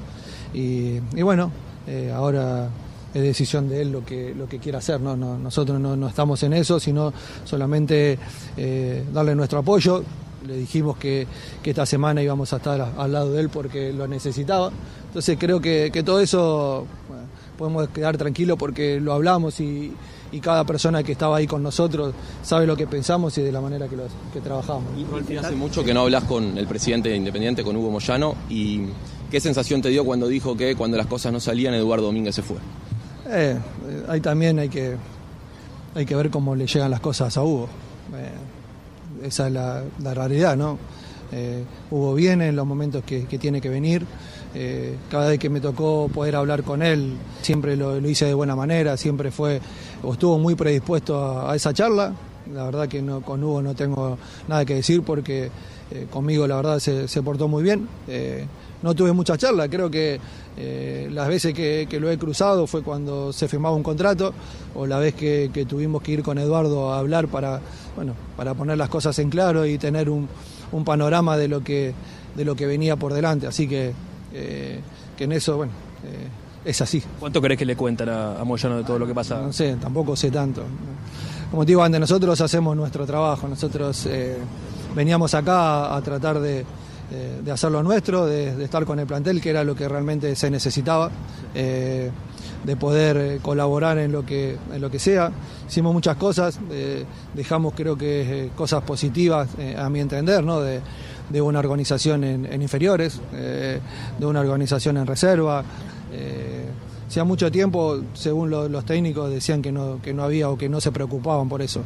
y, 0.54 1.00
bueno, 1.20 1.50
eh, 1.86 2.12
ahora 2.14 2.70
es 3.14 3.22
decisión 3.22 3.68
de 3.68 3.82
él 3.82 3.92
lo 3.92 4.04
que, 4.04 4.34
lo 4.34 4.48
que 4.48 4.58
quiera 4.58 4.78
hacer, 4.78 5.00
¿no? 5.00 5.16
No, 5.16 5.38
nosotros 5.38 5.80
no, 5.80 6.08
estamos 6.08 6.42
en 6.42 6.52
eso, 6.52 6.78
sino 6.78 7.12
solamente 7.44 8.18
eh, 8.56 9.04
darle 9.12 9.34
nuestro 9.34 9.58
apoyo. 9.58 10.04
Le 10.46 10.56
dijimos 10.56 10.96
que, 10.96 11.26
esta 11.64 11.84
semana 11.84 12.22
íbamos 12.22 12.52
a 12.52 12.56
estar 12.56 12.94
al 12.96 13.12
lado 13.12 13.32
de 13.32 13.40
él 13.40 13.48
porque 13.48 13.92
lo 13.92 14.06
necesitaba. 14.06 14.70
Entonces 15.06 15.36
creo 15.38 15.60
que, 15.60 15.90
todo 16.04 16.20
eso 16.20 16.86
podemos 17.56 17.88
quedar 17.88 18.16
tranquilos 18.16 18.56
porque 18.58 19.00
lo 19.00 19.12
hablamos 19.12 19.58
y, 19.60 19.92
y 20.32 20.40
cada 20.40 20.64
persona 20.64 21.02
que 21.02 21.12
estaba 21.12 21.36
ahí 21.36 21.46
con 21.46 21.62
nosotros 21.62 22.14
sabe 22.42 22.66
lo 22.66 22.76
que 22.76 22.86
pensamos 22.86 23.36
y 23.38 23.42
de 23.42 23.52
la 23.52 23.60
manera 23.60 23.88
que, 23.88 23.96
los, 23.96 24.10
que 24.32 24.40
trabajamos. 24.40 24.84
Y 25.28 25.36
hace 25.36 25.54
mucho 25.54 25.84
que 25.84 25.94
no 25.94 26.02
hablas 26.02 26.24
con 26.24 26.56
el 26.58 26.66
presidente 26.66 27.08
de 27.08 27.16
Independiente, 27.16 27.62
con 27.62 27.76
Hugo 27.76 27.90
Moyano, 27.90 28.34
y 28.48 28.82
¿qué 29.30 29.40
sensación 29.40 29.80
te 29.80 29.88
dio 29.88 30.04
cuando 30.04 30.28
dijo 30.28 30.56
que 30.56 30.76
cuando 30.76 30.96
las 30.96 31.06
cosas 31.06 31.32
no 31.32 31.40
salían 31.40 31.74
Eduardo 31.74 32.06
Domínguez 32.06 32.34
se 32.34 32.42
fue? 32.42 32.56
Eh, 33.26 33.58
eh, 33.88 34.04
ahí 34.08 34.20
también 34.20 34.58
hay 34.58 34.68
que, 34.68 34.96
hay 35.94 36.06
que 36.06 36.14
ver 36.14 36.30
cómo 36.30 36.54
le 36.54 36.66
llegan 36.66 36.90
las 36.90 37.00
cosas 37.00 37.36
a 37.36 37.42
Hugo. 37.42 37.68
Eh, 38.14 39.26
esa 39.26 39.46
es 39.48 39.52
la, 39.52 39.82
la 40.02 40.14
realidad, 40.14 40.56
¿no? 40.56 40.78
Eh, 41.32 41.62
Hugo 41.90 42.14
viene 42.14 42.48
en 42.48 42.56
los 42.56 42.66
momentos 42.66 43.04
que, 43.04 43.26
que 43.26 43.38
tiene 43.38 43.60
que 43.60 43.68
venir. 43.68 44.06
Eh, 44.54 44.96
cada 45.10 45.28
vez 45.28 45.38
que 45.38 45.50
me 45.50 45.60
tocó 45.60 46.08
poder 46.12 46.36
hablar 46.36 46.62
con 46.62 46.82
él, 46.82 47.14
siempre 47.42 47.76
lo, 47.76 48.00
lo 48.00 48.08
hice 48.08 48.24
de 48.24 48.34
buena 48.34 48.56
manera, 48.56 48.96
siempre 48.96 49.30
fue 49.30 49.60
estuvo 50.12 50.38
muy 50.38 50.54
predispuesto 50.54 51.48
a, 51.48 51.54
esa 51.54 51.72
charla. 51.72 52.12
La 52.52 52.64
verdad 52.64 52.88
que 52.88 53.04
con 53.24 53.44
Hugo 53.44 53.60
no 53.60 53.74
tengo 53.74 54.16
nada 54.48 54.64
que 54.64 54.74
decir 54.74 55.02
porque 55.02 55.50
eh, 55.90 56.06
conmigo 56.10 56.46
la 56.46 56.56
verdad 56.56 56.78
se, 56.78 57.22
portó 57.22 57.48
muy 57.48 57.62
bien. 57.62 57.88
Eh, 58.06 58.46
no 58.82 58.94
tuve 58.94 59.12
mucha 59.12 59.36
charla, 59.36 59.68
creo 59.68 59.90
que 59.90 60.20
eh, 60.56 61.08
las 61.12 61.26
veces 61.26 61.52
que, 61.52 61.86
lo 62.00 62.10
he 62.10 62.16
cruzado 62.16 62.66
fue 62.66 62.82
cuando 62.82 63.32
se 63.32 63.48
firmaba 63.48 63.74
un 63.74 63.82
contrato 63.82 64.32
o 64.74 64.86
la 64.86 64.98
vez 64.98 65.14
que, 65.14 65.50
tuvimos 65.68 66.00
que 66.00 66.12
ir 66.12 66.22
con 66.22 66.38
Eduardo 66.38 66.92
a 66.92 67.00
hablar 67.00 67.26
para, 67.26 67.60
bueno, 67.96 68.14
para 68.36 68.54
poner 68.54 68.78
las 68.78 68.88
cosas 68.88 69.18
en 69.18 69.30
claro 69.30 69.66
y 69.66 69.78
tener 69.78 70.08
un, 70.08 70.28
un 70.70 70.84
panorama 70.84 71.36
de 71.36 71.48
lo 71.48 71.64
que, 71.64 71.92
de 72.36 72.44
lo 72.44 72.54
que 72.54 72.66
venía 72.66 72.96
por 72.96 73.12
delante. 73.12 73.48
Así 73.48 73.66
que, 73.66 73.92
que 74.32 75.24
en 75.24 75.32
eso, 75.32 75.56
bueno, 75.56 75.72
es 76.68 76.82
así. 76.82 77.02
¿Cuánto 77.18 77.40
crees 77.40 77.58
que 77.58 77.64
le 77.64 77.76
cuentan 77.76 78.10
a, 78.10 78.38
a 78.38 78.44
Moyano 78.44 78.76
de 78.76 78.84
todo 78.84 78.98
lo 78.98 79.06
que 79.06 79.14
pasa? 79.14 79.40
No 79.40 79.52
sé, 79.52 79.76
tampoco 79.76 80.14
sé 80.14 80.30
tanto. 80.30 80.62
Como 81.50 81.64
te 81.64 81.68
digo 81.68 81.82
antes, 81.82 81.98
nosotros 81.98 82.38
hacemos 82.42 82.76
nuestro 82.76 83.06
trabajo, 83.06 83.48
nosotros 83.48 84.04
eh, 84.04 84.36
veníamos 84.94 85.32
acá 85.32 85.96
a, 85.96 86.02
tratar 86.02 86.40
de, 86.40 86.66
eh, 87.10 87.40
de 87.42 87.50
hacer 87.50 87.70
lo 87.70 87.82
nuestro, 87.82 88.26
de, 88.26 88.54
de, 88.54 88.64
estar 88.64 88.84
con 88.84 88.98
el 88.98 89.06
plantel, 89.06 89.40
que 89.40 89.48
era 89.48 89.64
lo 89.64 89.74
que 89.74 89.88
realmente 89.88 90.36
se 90.36 90.50
necesitaba, 90.50 91.10
eh, 91.54 92.10
de 92.64 92.76
poder 92.76 93.40
colaborar 93.40 93.96
en 93.96 94.12
lo 94.12 94.26
que, 94.26 94.58
en 94.70 94.80
lo 94.82 94.90
que 94.90 94.98
sea. 94.98 95.32
Hicimos 95.66 95.94
muchas 95.94 96.16
cosas, 96.16 96.58
dejamos 97.32 97.72
creo 97.74 97.96
que 97.96 98.50
cosas 98.56 98.82
positivas, 98.82 99.48
a 99.78 99.88
mi 99.88 100.00
entender, 100.00 100.44
¿no? 100.44 100.60
de, 100.60 100.82
de 101.30 101.40
una 101.40 101.58
organización 101.58 102.24
en, 102.24 102.46
en 102.46 102.62
inferiores, 102.62 103.20
eh, 103.32 103.80
de 104.18 104.26
una 104.26 104.40
organización 104.40 104.96
en 104.96 105.06
reserva. 105.06 105.64
Eh, 106.12 106.66
hacía 107.06 107.24
mucho 107.24 107.50
tiempo, 107.50 108.00
según 108.14 108.50
lo, 108.50 108.68
los 108.68 108.84
técnicos, 108.84 109.30
decían 109.30 109.62
que 109.62 109.72
no, 109.72 110.00
que 110.02 110.12
no 110.12 110.22
había 110.24 110.50
o 110.50 110.58
que 110.58 110.68
no 110.68 110.80
se 110.80 110.92
preocupaban 110.92 111.48
por 111.48 111.62
eso. 111.62 111.82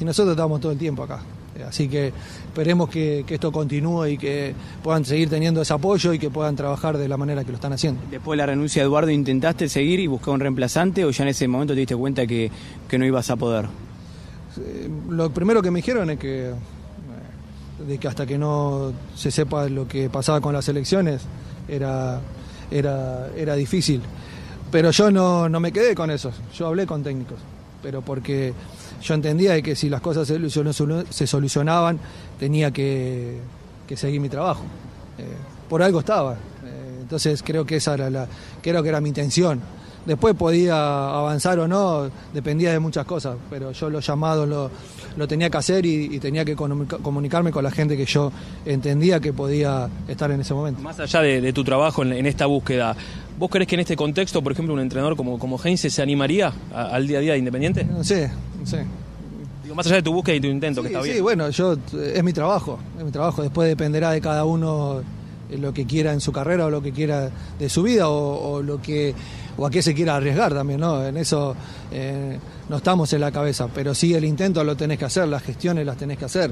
Y 0.00 0.04
nosotros 0.04 0.32
estamos 0.32 0.60
todo 0.60 0.72
el 0.72 0.78
tiempo 0.78 1.02
acá. 1.02 1.20
Eh, 1.56 1.62
Así 1.62 1.88
que 1.88 2.12
esperemos 2.46 2.88
que, 2.88 3.24
que, 3.26 3.34
esto 3.34 3.52
continúe 3.52 4.06
y 4.06 4.18
que 4.18 4.54
puedan 4.82 5.04
seguir 5.04 5.30
teniendo 5.30 5.62
ese 5.62 5.72
apoyo 5.72 6.12
y 6.12 6.18
que 6.18 6.30
puedan 6.30 6.56
trabajar 6.56 6.98
de 6.98 7.08
la 7.08 7.16
manera 7.16 7.44
que 7.44 7.50
lo 7.50 7.56
están 7.56 7.72
haciendo. 7.72 8.00
Después 8.10 8.36
de 8.36 8.38
la 8.38 8.46
renuncia 8.46 8.82
de 8.82 8.86
Eduardo, 8.86 9.10
¿intentaste 9.10 9.68
seguir 9.68 10.00
y 10.00 10.06
buscar 10.06 10.34
un 10.34 10.40
reemplazante 10.40 11.04
o 11.04 11.10
ya 11.10 11.22
en 11.24 11.28
ese 11.28 11.46
momento 11.46 11.74
te 11.74 11.80
diste 11.80 11.96
cuenta 11.96 12.26
que, 12.26 12.50
que 12.88 12.98
no 12.98 13.06
ibas 13.06 13.30
a 13.30 13.36
poder? 13.36 13.66
Eh, 14.58 14.88
lo 15.08 15.30
primero 15.30 15.62
que 15.62 15.70
me 15.70 15.78
dijeron 15.78 16.10
es 16.10 16.18
que, 16.18 16.50
eh, 16.50 16.52
de 17.86 17.98
que 17.98 18.08
hasta 18.08 18.26
que 18.26 18.38
no 18.38 18.92
se 19.14 19.30
sepa 19.30 19.68
lo 19.68 19.88
que 19.88 20.08
pasaba 20.10 20.40
con 20.40 20.52
las 20.52 20.68
elecciones 20.68 21.22
era, 21.68 22.20
era, 22.70 23.28
era 23.36 23.54
difícil. 23.54 24.00
Pero 24.70 24.90
yo 24.90 25.10
no, 25.10 25.48
no 25.48 25.60
me 25.60 25.72
quedé 25.72 25.94
con 25.94 26.10
eso, 26.10 26.32
yo 26.56 26.66
hablé 26.66 26.86
con 26.86 27.02
técnicos, 27.02 27.38
pero 27.82 28.02
porque 28.02 28.52
yo 29.02 29.14
entendía 29.14 29.60
que 29.62 29.76
si 29.76 29.88
las 29.88 30.00
cosas 30.00 30.26
se 30.26 31.26
solucionaban 31.26 32.00
tenía 32.38 32.70
que, 32.70 33.38
que 33.86 33.96
seguir 33.96 34.20
mi 34.20 34.28
trabajo. 34.28 34.62
Eh, 35.18 35.24
por 35.68 35.82
algo 35.82 36.00
estaba. 36.00 36.32
Eh, 36.32 36.98
entonces 37.02 37.42
creo 37.42 37.64
que 37.64 37.76
esa 37.76 37.94
era 37.94 38.10
la, 38.10 38.26
creo 38.62 38.82
que 38.82 38.88
era 38.88 39.00
mi 39.00 39.10
intención. 39.10 39.60
Después 40.06 40.34
podía 40.34 40.74
avanzar 40.74 41.58
o 41.58 41.66
no, 41.66 42.10
dependía 42.32 42.72
de 42.72 42.78
muchas 42.78 43.06
cosas, 43.06 43.36
pero 43.48 43.72
yo 43.72 43.88
los 43.88 44.06
llamados 44.06 44.46
lo, 44.46 44.70
lo 45.16 45.28
tenía 45.28 45.48
que 45.48 45.56
hacer 45.56 45.86
y, 45.86 46.14
y, 46.16 46.18
tenía 46.18 46.44
que 46.44 46.54
comunicarme 46.54 47.50
con 47.50 47.64
la 47.64 47.70
gente 47.70 47.96
que 47.96 48.04
yo 48.04 48.30
entendía 48.66 49.20
que 49.20 49.32
podía 49.32 49.88
estar 50.06 50.30
en 50.30 50.40
ese 50.40 50.52
momento. 50.52 50.82
Más 50.82 51.00
allá 51.00 51.22
de, 51.22 51.40
de 51.40 51.52
tu 51.52 51.64
trabajo 51.64 52.02
en, 52.02 52.12
en, 52.12 52.26
esta 52.26 52.44
búsqueda, 52.46 52.94
¿vos 53.38 53.50
crees 53.50 53.66
que 53.66 53.76
en 53.76 53.80
este 53.80 53.96
contexto, 53.96 54.42
por 54.42 54.52
ejemplo, 54.52 54.74
un 54.74 54.80
entrenador 54.80 55.16
como, 55.16 55.38
como 55.38 55.58
Heinze 55.62 55.88
se 55.88 56.02
animaría 56.02 56.52
a, 56.74 56.88
al 56.88 57.06
día 57.06 57.18
a 57.18 57.20
día 57.22 57.32
de 57.32 57.38
Independiente? 57.38 57.84
No 57.84 58.04
sé, 58.04 58.30
no 58.60 58.66
sé. 58.66 58.84
Digo, 59.62 59.74
más 59.74 59.86
allá 59.86 59.96
de 59.96 60.02
tu 60.02 60.12
búsqueda 60.12 60.36
y 60.36 60.40
tu 60.40 60.48
intento, 60.48 60.82
sí, 60.82 60.88
que 60.88 60.92
está 60.92 61.02
bien. 61.02 61.16
Sí, 61.16 61.22
bueno, 61.22 61.48
yo, 61.48 61.78
es 62.14 62.22
mi 62.22 62.34
trabajo, 62.34 62.78
es 62.98 63.04
mi 63.04 63.10
trabajo. 63.10 63.42
Después 63.42 63.68
dependerá 63.68 64.10
de 64.10 64.20
cada 64.20 64.44
uno 64.44 65.02
lo 65.50 65.72
que 65.72 65.86
quiera 65.86 66.12
en 66.12 66.20
su 66.20 66.32
carrera 66.32 66.66
o 66.66 66.70
lo 66.70 66.82
que 66.82 66.92
quiera 66.92 67.30
de 67.58 67.68
su 67.68 67.82
vida 67.82 68.08
o, 68.08 68.54
o 68.54 68.62
lo 68.62 68.82
que 68.82 69.14
o 69.56 69.66
a 69.66 69.70
qué 69.70 69.82
se 69.82 69.94
quiera 69.94 70.16
arriesgar 70.16 70.52
también, 70.52 70.80
¿no? 70.80 71.04
En 71.04 71.16
eso 71.16 71.54
eh, 71.92 72.38
no 72.68 72.76
estamos 72.76 73.12
en 73.12 73.20
la 73.20 73.30
cabeza, 73.30 73.68
pero 73.72 73.94
sí 73.94 74.14
el 74.14 74.24
intento 74.24 74.62
lo 74.64 74.76
tenés 74.76 74.98
que 74.98 75.04
hacer, 75.04 75.28
las 75.28 75.42
gestiones 75.42 75.86
las 75.86 75.96
tenés 75.96 76.18
que 76.18 76.24
hacer. 76.24 76.50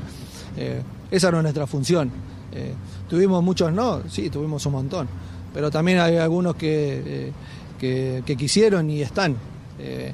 Eh, 0.56 0.82
esa 1.10 1.30
no 1.30 1.38
es 1.38 1.42
nuestra 1.42 1.66
función. 1.66 2.10
Eh, 2.52 2.74
¿Tuvimos 3.08 3.42
muchos 3.42 3.72
no? 3.72 4.02
Sí, 4.08 4.30
tuvimos 4.30 4.64
un 4.66 4.72
montón, 4.72 5.08
pero 5.52 5.70
también 5.70 5.98
hay 5.98 6.16
algunos 6.16 6.54
que, 6.56 7.02
eh, 7.04 7.32
que, 7.78 8.22
que 8.24 8.36
quisieron 8.36 8.88
y 8.90 9.02
están. 9.02 9.36
Eh, 9.78 10.12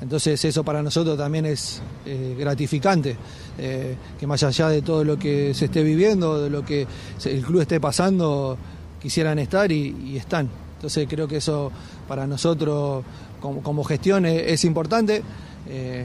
entonces 0.00 0.42
eso 0.44 0.64
para 0.64 0.82
nosotros 0.82 1.18
también 1.18 1.44
es 1.44 1.82
eh, 2.06 2.34
gratificante, 2.38 3.16
que 3.58 4.26
más 4.26 4.42
allá 4.42 4.70
de 4.70 4.80
todo 4.80 5.04
lo 5.04 5.18
que 5.18 5.52
se 5.52 5.66
esté 5.66 5.82
viviendo, 5.82 6.42
de 6.42 6.48
lo 6.48 6.64
que 6.64 6.86
el 7.26 7.42
club 7.44 7.60
esté 7.60 7.78
pasando, 7.78 8.56
quisieran 9.02 9.38
estar 9.38 9.70
y, 9.70 9.94
y 10.06 10.16
están. 10.16 10.48
Entonces 10.76 11.06
creo 11.06 11.28
que 11.28 11.36
eso 11.36 11.70
para 12.10 12.26
nosotros 12.26 13.04
como, 13.40 13.62
como 13.62 13.84
gestión 13.84 14.26
es, 14.26 14.42
es 14.48 14.64
importante. 14.64 15.22
Eh, 15.68 16.04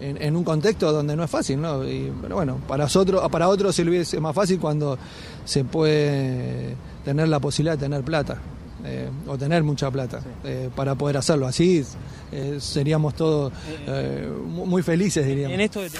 en, 0.00 0.20
en, 0.20 0.34
un 0.34 0.44
contexto 0.44 0.90
donde 0.90 1.14
no 1.14 1.24
es 1.24 1.30
fácil, 1.30 1.60
¿no? 1.60 1.86
Y, 1.86 2.10
pero 2.22 2.36
bueno, 2.36 2.56
para 2.66 2.86
otros, 2.86 3.30
para 3.30 3.48
otros 3.48 3.76
se 3.76 4.00
es 4.00 4.18
más 4.18 4.34
fácil 4.34 4.58
cuando 4.58 4.96
se 5.44 5.62
puede 5.64 6.74
tener 7.04 7.28
la 7.28 7.38
posibilidad 7.38 7.76
de 7.76 7.84
tener 7.84 8.02
plata. 8.02 8.38
Eh, 8.84 9.10
o 9.28 9.38
tener 9.38 9.62
mucha 9.62 9.88
plata 9.92 10.20
sí. 10.20 10.26
eh, 10.42 10.70
para 10.74 10.94
poder 10.94 11.18
hacerlo. 11.18 11.46
Así 11.46 11.84
eh, 12.32 12.56
seríamos 12.58 13.14
todos 13.14 13.52
eh, 13.86 14.28
muy 14.44 14.82
felices, 14.82 15.24
diríamos. 15.24 15.54
En 15.54 15.60
esto 15.60 15.82
de... 15.82 15.90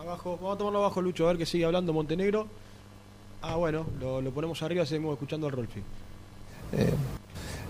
Abajo, 0.00 0.36
vamos 0.40 0.54
a 0.54 0.58
tomarlo 0.58 0.78
abajo, 0.80 1.02
Lucho, 1.02 1.26
a 1.26 1.28
ver 1.28 1.38
que 1.38 1.46
sigue 1.46 1.66
hablando 1.66 1.92
Montenegro. 1.92 2.48
Ah, 3.42 3.56
bueno, 3.56 3.84
lo, 4.00 4.20
lo 4.22 4.30
ponemos 4.32 4.62
arriba, 4.62 4.86
seguimos 4.86 5.12
escuchando 5.12 5.46
al 5.46 5.52
Rolfi. 5.52 5.82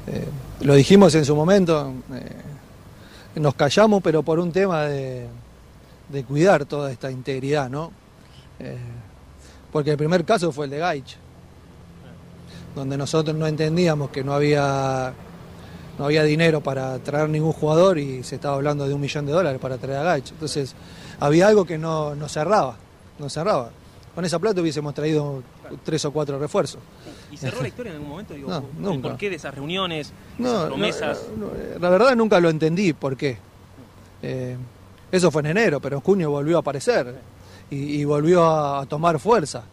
Eh, 0.07 0.27
lo 0.61 0.75
dijimos 0.75 1.15
en 1.15 1.25
su 1.25 1.35
momento, 1.35 1.93
nos 3.35 3.55
callamos, 3.55 4.03
pero 4.03 4.23
por 4.23 4.39
un 4.39 4.53
tema 4.53 4.85
de, 4.85 5.29
cuidar 6.29 6.67
toda 6.67 6.93
esta 6.93 7.11
integridad, 7.11 7.71
¿no? 7.71 7.93
porque 9.73 9.91
el 9.91 9.97
primer 9.97 10.25
caso 10.25 10.53
fue 10.53 10.67
el 10.67 10.71
de 10.71 10.79
Gaich 10.79 11.17
donde 12.75 12.97
nosotros 12.97 13.37
no 13.37 13.47
entendíamos 13.47 14.11
que 14.11 14.25
no 14.25 14.33
había, 14.33 15.13
no 15.99 16.05
había 16.05 16.23
dinero 16.23 16.61
para 16.61 16.99
traer 16.99 17.29
ningún 17.29 17.53
jugador 17.53 17.99
y 17.99 18.23
se 18.23 18.37
estaba 18.37 18.57
hablando 18.57 18.87
de 18.89 18.95
un 18.95 19.01
millón 19.01 19.27
de 19.27 19.33
dólares 19.33 19.61
para 19.61 19.79
traer 19.79 19.99
a 19.99 20.03
Gaich. 20.05 20.31
Entonces 20.33 20.75
había 21.21 21.49
algo 21.49 21.65
que 21.65 21.79
no, 21.79 22.15
no 22.15 22.29
cerraba, 22.29 22.77
no 23.19 23.29
cerraba. 23.29 23.71
Con 24.15 24.25
esa 24.25 24.39
plata 24.39 24.61
hubiésemos 24.61 24.95
traído 24.95 25.43
tres 25.85 26.05
o 26.05 26.13
cuatro 26.13 26.39
refuerzos. 26.39 26.81
¿Y 27.31 27.37
cerró 27.37 27.63
la 27.63 27.69
historia 27.73 27.91
en 27.91 27.97
algún 27.97 28.11
momento? 28.11 28.35
Digo, 28.35 28.49
no, 28.49 28.65
nunca. 28.79 29.09
¿Por 29.09 29.19
qué 29.19 29.31
de 29.31 29.37
esas 29.37 29.55
reuniones, 29.55 30.13
no, 30.39 30.49
esas 30.49 30.67
promesas? 30.67 31.21
No, 31.37 31.47
no, 31.47 31.53
la 31.81 31.91
verdad 31.91 32.17
nunca 32.17 32.41
lo 32.41 32.51
entendí 32.51 32.93
por 32.93 33.17
qué. 33.17 33.39
Eh, 34.23 34.57
eso 35.11 35.31
fue 35.31 35.43
en 35.43 35.47
enero, 35.47 35.81
pero 35.81 35.97
en 35.97 36.03
junio 36.03 36.31
volvió 36.31 36.57
a 36.57 36.61
aparecer 36.61 37.15
y, 37.71 38.01
y 38.01 38.05
volvió 38.05 38.45
a 38.45 38.87
tomar 38.87 39.19
fuerza. 39.19 39.65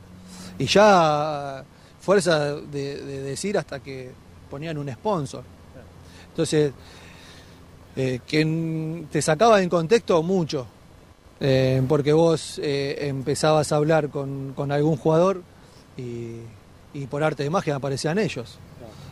Y 0.57 0.65
ya 0.65 1.63
fuerza 2.01 2.55
de, 2.55 3.03
de, 3.03 3.21
decir 3.21 3.57
hasta 3.57 3.79
que 3.79 4.11
ponían 4.49 4.77
un 4.77 4.91
sponsor. 4.91 5.43
Entonces, 6.29 6.73
eh, 7.95 8.19
que 8.25 9.05
te 9.11 9.21
sacaba 9.21 9.61
en 9.61 9.69
contexto 9.69 10.23
mucho, 10.23 10.65
eh, 11.39 11.81
porque 11.87 12.13
vos 12.13 12.59
eh, 12.63 12.97
empezabas 13.01 13.71
a 13.71 13.75
hablar 13.75 14.09
con, 14.09 14.53
con 14.55 14.71
algún 14.71 14.97
jugador 14.97 15.43
y, 15.99 16.99
y, 16.99 17.07
por 17.07 17.23
arte 17.23 17.43
de 17.43 17.49
magia 17.49 17.75
aparecían 17.75 18.17
ellos. 18.19 18.57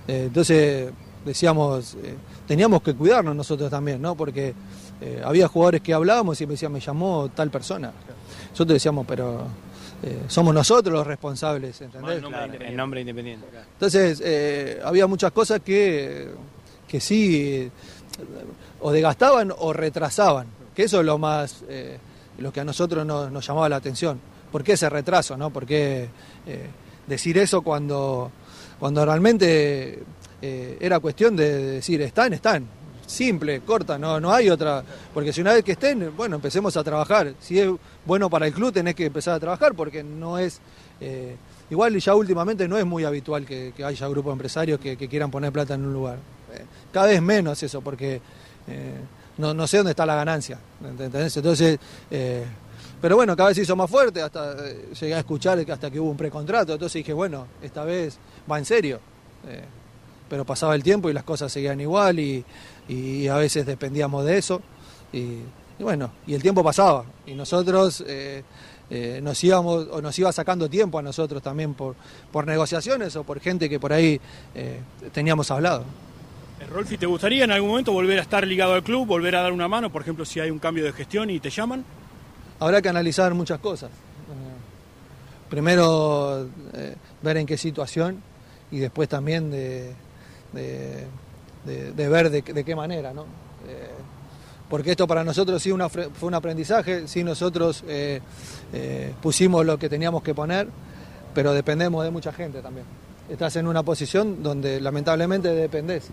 Eh, 0.07 0.25
entonces, 0.27 0.91
decíamos, 1.25 1.95
eh, 1.95 2.15
teníamos 2.47 2.81
que 2.81 2.93
cuidarnos 2.93 3.35
nosotros 3.35 3.69
también, 3.69 4.01
¿no? 4.01 4.15
Porque 4.15 4.53
había 5.23 5.47
jugadores 5.47 5.81
que 5.81 5.93
hablábamos 5.93 6.41
y 6.41 6.47
me 6.47 6.53
decían, 6.53 6.71
me 6.71 6.79
llamó 6.79 7.29
tal 7.35 7.51
persona. 7.51 7.91
Nosotros 8.49 8.73
decíamos, 8.73 9.05
pero 9.07 9.45
eh, 10.03 10.23
somos 10.27 10.53
nosotros 10.53 10.93
los 10.93 11.07
responsables, 11.07 11.81
¿entendés? 11.81 12.21
Claro, 12.21 12.53
en 12.53 12.75
nombre 12.75 13.01
independiente. 13.01 13.47
Entonces, 13.73 14.21
eh, 14.23 14.79
había 14.83 15.07
muchas 15.07 15.31
cosas 15.31 15.61
que, 15.61 16.29
que 16.87 16.99
sí 16.99 17.45
eh, 17.45 17.71
o 18.79 18.91
desgastaban 18.91 19.51
o 19.57 19.73
retrasaban, 19.73 20.47
que 20.75 20.83
eso 20.83 20.99
es 20.99 21.05
lo 21.05 21.17
más, 21.17 21.63
eh, 21.67 21.97
lo 22.37 22.53
que 22.53 22.59
a 22.59 22.63
nosotros 22.63 23.05
nos, 23.05 23.31
nos 23.31 23.47
llamaba 23.47 23.69
la 23.69 23.77
atención. 23.77 24.19
¿Por 24.51 24.63
qué 24.63 24.73
ese 24.73 24.87
retraso? 24.89 25.35
¿no? 25.35 25.49
¿Por 25.49 25.65
qué 25.65 26.09
eh, 26.47 26.67
decir 27.05 27.37
eso 27.37 27.61
cuando, 27.61 28.31
cuando 28.79 29.05
realmente 29.05 29.99
eh, 30.41 30.77
era 30.79 30.99
cuestión 30.99 31.35
de 31.35 31.73
decir 31.73 32.01
están, 32.01 32.33
están? 32.33 32.65
Simple, 33.05 33.61
corta, 33.61 33.97
no, 33.97 34.19
no 34.19 34.33
hay 34.33 34.49
otra. 34.49 34.83
Porque 35.13 35.31
si 35.31 35.41
una 35.41 35.53
vez 35.53 35.63
que 35.63 35.73
estén, 35.73 36.15
bueno, 36.15 36.35
empecemos 36.35 36.75
a 36.75 36.83
trabajar. 36.83 37.33
Si 37.39 37.57
es 37.57 37.69
bueno 38.05 38.29
para 38.29 38.47
el 38.47 38.53
club, 38.53 38.73
tenés 38.73 38.95
que 38.95 39.05
empezar 39.05 39.35
a 39.35 39.39
trabajar 39.39 39.73
porque 39.75 40.03
no 40.03 40.37
es. 40.37 40.59
eh, 40.99 41.35
igual 41.69 41.97
ya 41.97 42.15
últimamente 42.15 42.67
no 42.67 42.77
es 42.77 42.85
muy 42.85 43.05
habitual 43.05 43.45
que, 43.45 43.73
haya 43.83 44.07
grupos 44.07 44.33
empresarios 44.33 44.79
que, 44.79 44.97
quieran 44.97 45.31
poner 45.31 45.53
plata 45.53 45.73
en 45.75 45.85
un 45.85 45.93
lugar. 45.93 46.17
Eh, 46.53 46.65
cada 46.91 47.07
vez 47.07 47.21
menos 47.21 47.61
eso, 47.63 47.81
porque 47.81 48.21
no, 49.37 49.53
no 49.53 49.67
sé 49.67 49.77
dónde 49.77 49.91
está 49.91 50.05
la 50.05 50.15
ganancia. 50.15 50.59
¿entendés? 50.83 51.37
Entonces, 51.37 51.79
pero 53.01 53.15
bueno, 53.15 53.35
cada 53.35 53.49
vez 53.49 53.57
hizo 53.59 53.75
más 53.75 53.89
fuerte, 53.89 54.21
hasta 54.21 54.53
eh, 54.67 54.89
llegué 54.99 55.13
a 55.13 55.19
escuchar 55.19 55.59
hasta 55.69 55.91
que 55.91 55.99
hubo 55.99 56.09
un 56.09 56.17
precontrato, 56.17 56.73
entonces 56.73 56.99
dije, 56.99 57.13
bueno, 57.13 57.47
esta 57.61 57.83
vez 57.83 58.17
va 58.49 58.57
en 58.57 58.65
serio. 58.65 58.99
Eh, 59.47 59.63
pero 60.29 60.43
pasaba 60.43 60.75
el 60.75 60.83
tiempo 60.83 61.09
y 61.09 61.13
las 61.13 61.23
cosas 61.23 61.51
seguían 61.51 61.79
igual 61.79 62.19
y, 62.19 62.43
a 63.29 63.35
veces 63.35 63.65
dependíamos 63.65 64.25
de 64.25 64.37
eso. 64.37 64.61
Y, 65.13 65.37
bueno, 65.79 66.11
y 66.25 66.33
el 66.33 66.41
tiempo 66.41 66.63
pasaba 66.63 67.05
y 67.25 67.33
nosotros 67.33 68.03
eh, 68.05 68.43
nos 69.21 69.41
íbamos 69.43 69.87
o 69.91 70.01
nos 70.01 70.17
iba 70.19 70.31
sacando 70.31 70.69
tiempo 70.69 70.99
a 70.99 71.01
nosotros 71.01 71.41
también 71.41 71.75
por, 71.75 71.95
por 72.31 72.45
negociaciones 72.45 73.15
o 73.15 73.23
por 73.23 73.39
gente 73.39 73.69
que 73.69 73.79
por 73.79 73.93
ahí 73.93 74.19
teníamos 75.13 75.49
hablado. 75.51 75.85
Rolfi, 76.69 76.97
¿te 76.97 77.05
gustaría 77.05 77.43
en 77.45 77.51
algún 77.51 77.69
momento 77.69 77.93
volver 77.93 78.19
a 78.19 78.23
estar 78.23 78.45
ligado 78.45 78.73
al 78.73 78.83
club, 78.83 79.07
volver 79.07 79.35
a 79.35 79.43
dar 79.43 79.53
una 79.53 79.67
mano, 79.67 79.91
por 79.91 80.01
ejemplo, 80.01 80.25
si 80.25 80.39
hay 80.39 80.49
un 80.49 80.59
cambio 80.59 80.83
de 80.83 80.91
gestión 80.91 81.29
y 81.29 81.39
te 81.39 81.49
llaman? 81.49 81.85
Habrá 82.59 82.81
que 82.81 82.89
analizar 82.89 83.33
muchas 83.33 83.59
cosas. 83.59 83.89
Eh, 83.89 84.53
Primero 85.49 86.45
eh, 86.73 86.95
ver 87.21 87.37
en 87.37 87.45
qué 87.45 87.57
situación 87.57 88.21
y 88.69 88.79
después 88.79 89.07
también 89.07 89.49
de, 89.49 89.93
de- 90.53 91.05
ver 92.09 92.29
de, 92.29 92.41
qué- 92.41 92.75
manera, 92.75 93.13
¿no? 93.13 93.21
Eh, 93.67 93.89
porque 94.69 94.91
esto 94.91 95.07
para 95.07 95.23
nosotros 95.23 95.61
sí 95.63 95.71
una 95.71 95.87
fue 95.87 96.09
un 96.27 96.33
aprendizaje, 96.33 97.07
sí 97.07 97.23
nosotros 97.23 97.85
pusimos 99.21 99.65
lo 99.65 99.79
que 99.79 99.87
teníamos 99.87 100.21
que 100.21 100.33
poner, 100.35 100.67
pero 101.33 101.53
dependemos 101.53 102.03
de 102.03 102.11
mucha 102.11 102.33
gente 102.33 102.61
también. 102.61 102.85
Estás 103.29 103.55
en 103.55 103.67
una 103.67 103.83
posición 103.83 104.43
donde 104.43 104.81
lamentablemente 104.81 105.47
dependés. 105.55 106.09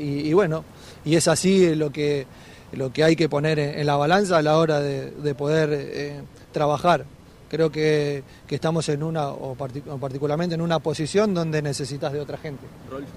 Y 0.00 0.32
bueno, 0.32 0.64
y 1.04 1.14
es 1.14 1.28
así 1.28 1.76
lo 1.76 1.92
que, 1.92 2.26
lo 2.72 2.92
que 2.92 3.04
hay 3.04 3.16
que 3.16 3.28
poner 3.28 3.58
en, 3.58 3.78
en 3.78 3.86
la 3.86 3.96
balanza 3.96 4.38
a 4.38 4.42
la 4.42 4.56
hora 4.58 4.80
de, 4.80 5.10
de 5.10 5.34
poder 5.34 5.70
eh, 5.72 6.20
trabajar. 6.52 7.04
Creo 7.48 7.70
que, 7.70 8.24
que 8.46 8.54
estamos 8.56 8.88
en 8.88 9.02
una, 9.02 9.28
o, 9.28 9.56
partic- 9.56 9.88
o 9.88 9.98
particularmente 9.98 10.56
en 10.56 10.60
una 10.60 10.80
posición 10.80 11.32
donde 11.32 11.62
necesitas 11.62 12.12
de 12.12 12.20
otra 12.20 12.38
gente. 12.38 12.66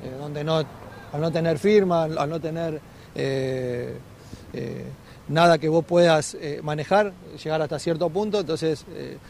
Eh, 0.03 0.11
donde 0.19 0.43
no, 0.43 0.57
al 0.57 1.21
no 1.21 1.31
tener 1.31 1.57
firma, 1.57 2.03
al 2.03 2.29
no 2.29 2.39
tener 2.39 2.79
eh, 3.15 3.97
nada 5.27 5.57
que 5.57 5.67
vos 5.67 5.83
puedas 5.85 6.37
manejar, 6.63 7.13
llegar 7.43 7.61
hasta 7.61 7.79
cierto 7.79 8.09
punto, 8.09 8.39
entonces 8.39 8.85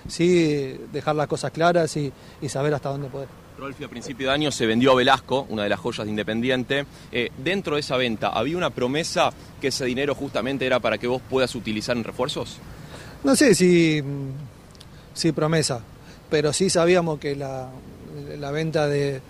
sí 0.08 0.80
dejar 0.94 1.16
las 1.16 1.28
cosas 1.28 1.52
claras 1.52 1.96
y, 1.98 2.12
y 2.42 2.50
saber 2.50 2.74
hasta 2.74 2.90
dónde 2.90 3.08
poder. 3.10 3.28
Rolfi, 3.60 3.84
a 3.84 3.90
principio 3.90 4.28
de 4.28 4.34
año 4.34 4.52
se 4.52 4.66
vendió 4.66 4.94
a 4.94 4.96
Velasco, 4.96 5.46
una 5.50 5.64
de 5.64 5.70
las 5.70 5.80
joyas 5.80 6.06
de 6.06 6.12
Independiente. 6.12 6.86
Eh, 7.12 7.30
dentro 7.38 7.76
de 7.76 7.82
esa 7.82 7.98
venta, 7.98 8.30
¿había 8.30 8.56
una 8.56 8.70
promesa 8.70 9.32
que 9.60 9.68
ese 9.68 9.86
dinero 9.86 10.16
justamente 10.16 10.66
era 10.66 10.80
para 10.80 10.98
que 10.98 11.08
vos 11.08 11.22
puedas 11.30 11.54
utilizar 11.56 11.98
en 11.98 12.04
refuerzos? 12.04 12.58
No 13.24 13.36
sé 13.36 13.54
si, 13.54 14.02
si 15.14 15.32
promesa, 15.34 15.82
pero 16.30 16.54
sí 16.54 16.70
sabíamos 16.70 17.20
que 17.20 17.36
la, 17.36 17.70
venta 18.52 18.88
de, 18.88 19.22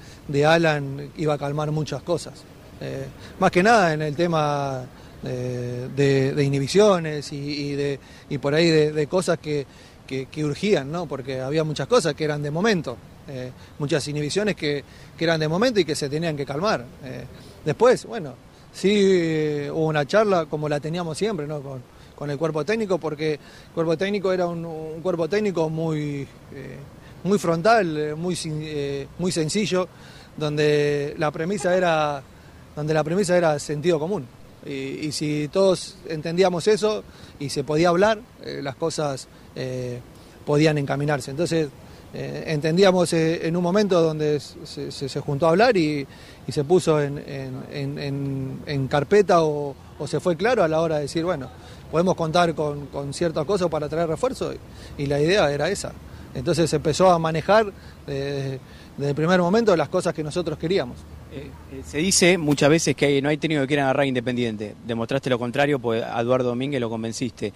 Alan 0.45 1.09
iba 1.17 1.33
a 1.33 1.37
calmar 1.37 1.71
muchas 1.71 2.03
cosas. 2.03 2.43
Eh, 2.81 3.07
más 3.39 3.51
que 3.51 3.63
nada 3.63 3.93
en 3.93 4.03
el 4.03 4.15
tema 4.15 4.85
eh, 5.23 5.89
de, 5.95 6.43
inhibiciones 6.43 7.33
y, 7.33 7.73
de, 7.73 7.99
y 8.29 8.37
por 8.37 8.53
ahí 8.53 8.69
de, 8.69 8.91
de 8.91 9.07
cosas 9.07 9.39
que, 9.39 9.65
que, 10.09 10.25
que 10.25 10.43
urgían, 10.43 10.91
¿no? 10.91 11.05
porque 11.05 11.39
había 11.39 11.63
muchas 11.63 11.87
cosas 11.87 12.15
que 12.15 12.23
eran 12.23 12.41
de 12.41 12.49
momento, 12.49 12.97
eh, 13.29 13.51
muchas 13.77 14.05
inhibiciones 14.07 14.55
que, 14.55 14.83
que 15.15 15.23
eran 15.23 15.39
de 15.39 15.47
momento 15.47 15.79
y 15.79 15.85
que 15.85 15.95
se 15.95 16.09
tenían 16.09 16.35
que 16.35 16.45
calmar. 16.45 16.83
Eh, 17.03 17.23
después, 17.63 18.05
bueno, 18.05 18.33
sí 18.73 18.91
eh, 18.91 19.69
hubo 19.71 19.87
una 19.87 20.05
charla 20.05 20.47
como 20.47 20.67
la 20.67 20.79
teníamos 20.79 21.17
siempre, 21.17 21.47
¿no? 21.47 21.61
Con, 21.61 21.81
con 22.15 22.29
el 22.29 22.37
cuerpo 22.37 22.65
técnico, 22.65 22.97
porque 22.97 23.33
el 23.35 23.73
cuerpo 23.73 23.97
técnico 23.97 24.33
era 24.33 24.45
un, 24.45 24.65
un 24.65 25.01
cuerpo 25.01 25.29
técnico 25.29 25.69
muy, 25.69 26.27
eh, 26.53 26.77
muy 27.23 27.39
frontal, 27.39 27.97
eh, 27.97 28.13
muy, 28.15 28.37
eh, 28.45 29.07
muy 29.19 29.31
sencillo, 29.31 29.87
donde 30.35 31.15
la 31.17 31.31
premisa 31.31 31.75
era, 31.77 32.21
donde 32.75 32.93
la 32.93 33.03
premisa 33.05 33.37
era 33.37 33.57
sentido 33.59 33.99
común. 33.99 34.25
Y, 34.65 34.71
y 35.07 35.11
si 35.13 35.47
todos 35.47 35.95
entendíamos 36.09 36.67
eso 36.67 37.05
y 37.39 37.49
se 37.49 37.63
podía 37.63 37.87
hablar, 37.87 38.19
eh, 38.43 38.59
las 38.61 38.75
cosas 38.75 39.29
eh, 39.55 40.01
podían 40.45 40.77
encaminarse. 40.77 41.31
Entonces 41.31 41.69
eh, 42.11 42.45
entendíamos 42.47 43.13
eh, 43.13 43.47
en 43.47 43.55
un 43.55 43.61
momento 43.61 44.01
donde 44.01 44.39
se, 44.39 45.19
juntó 45.21 45.45
a 45.45 45.49
hablar 45.49 45.77
y, 45.77 46.07
se 46.49 46.63
puso 46.63 46.99
en, 46.99 48.87
carpeta 48.89 49.43
o, 49.43 49.75
se 50.07 50.19
fue 50.19 50.35
claro 50.35 50.63
a 50.63 50.67
la 50.67 50.81
hora 50.81 50.95
de 50.95 51.01
decir, 51.03 51.23
bueno, 51.23 51.49
podemos 51.91 52.15
contar 52.15 52.55
con, 52.55 52.87
con 52.87 53.13
ciertas 53.13 53.45
cosas 53.45 53.67
para 53.69 53.87
traer 53.87 54.09
refuerzo 54.09 54.53
y, 54.97 55.05
la 55.05 55.19
idea 55.19 55.51
era 55.51 55.69
esa. 55.69 55.93
Entonces 56.33 56.69
se 56.69 56.75
empezó 56.77 57.09
a 57.09 57.19
manejar 57.19 57.71
eh, 58.07 58.59
desde 58.97 59.09
el 59.09 59.15
primer 59.15 59.39
momento 59.39 59.75
las 59.75 59.89
cosas 59.89 60.13
que 60.13 60.23
nosotros 60.23 60.57
queríamos. 60.57 60.97
Se 61.85 61.99
dice 61.99 62.39
muchas 62.39 62.71
veces 62.71 62.95
que 62.95 63.21
no 63.21 63.29
hay 63.29 63.37
técnico 63.37 63.61
que 63.61 63.67
quiera 63.67 63.83
agarrar 63.83 64.07
Independiente. 64.07 64.75
Demostraste 64.87 65.29
lo 65.29 65.37
contrario, 65.37 65.77
pues 65.77 66.03
a 66.03 66.19
Eduardo 66.19 66.49
Domínguez 66.49 66.81
lo 66.81 66.89
convenciste. 66.89 67.53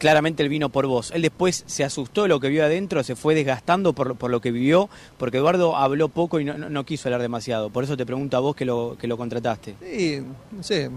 Claramente 0.00 0.42
él 0.42 0.48
vino 0.48 0.70
por 0.70 0.86
vos. 0.86 1.12
Él 1.14 1.20
después 1.22 1.62
se 1.66 1.84
asustó 1.84 2.22
de 2.22 2.28
lo 2.28 2.40
que 2.40 2.48
vio 2.48 2.64
adentro, 2.64 3.04
se 3.04 3.14
fue 3.16 3.34
desgastando 3.34 3.92
por, 3.92 4.06
lo- 4.08 4.14
por 4.14 4.30
lo 4.30 4.40
que 4.40 4.50
vivió, 4.50 4.88
porque 5.18 5.36
Eduardo 5.36 5.76
habló 5.76 6.08
poco 6.08 6.40
y 6.40 6.44
no, 6.46 6.56
no- 6.56 6.84
quiso 6.86 7.08
hablar 7.08 7.20
demasiado. 7.20 7.68
Por 7.68 7.84
eso 7.84 7.96
te 7.98 8.06
pregunto 8.06 8.36
a 8.36 8.40
vos 8.40 8.56
que 8.56 8.64
lo, 8.64 8.96
que 8.98 9.06
lo 9.06 9.16
contrataste. 9.18 9.74
Sí, 9.80 10.22
no 10.52 10.62
sé, 10.62 10.90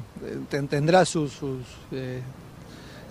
ten- 0.50 0.70
tendrá 0.70 1.04
sus... 1.04 1.34
eh, 1.92 2.22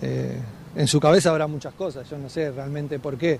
eh, 0.01 0.39
en 0.75 0.87
su 0.87 0.99
cabeza 0.99 1.29
habrá 1.29 1.45
muchas 1.45 1.75
cosas, 1.75 2.09
yo 2.09 2.17
no 2.17 2.27
sé 2.27 2.49
realmente 2.51 2.97
por 2.97 3.15
qué, 3.15 3.39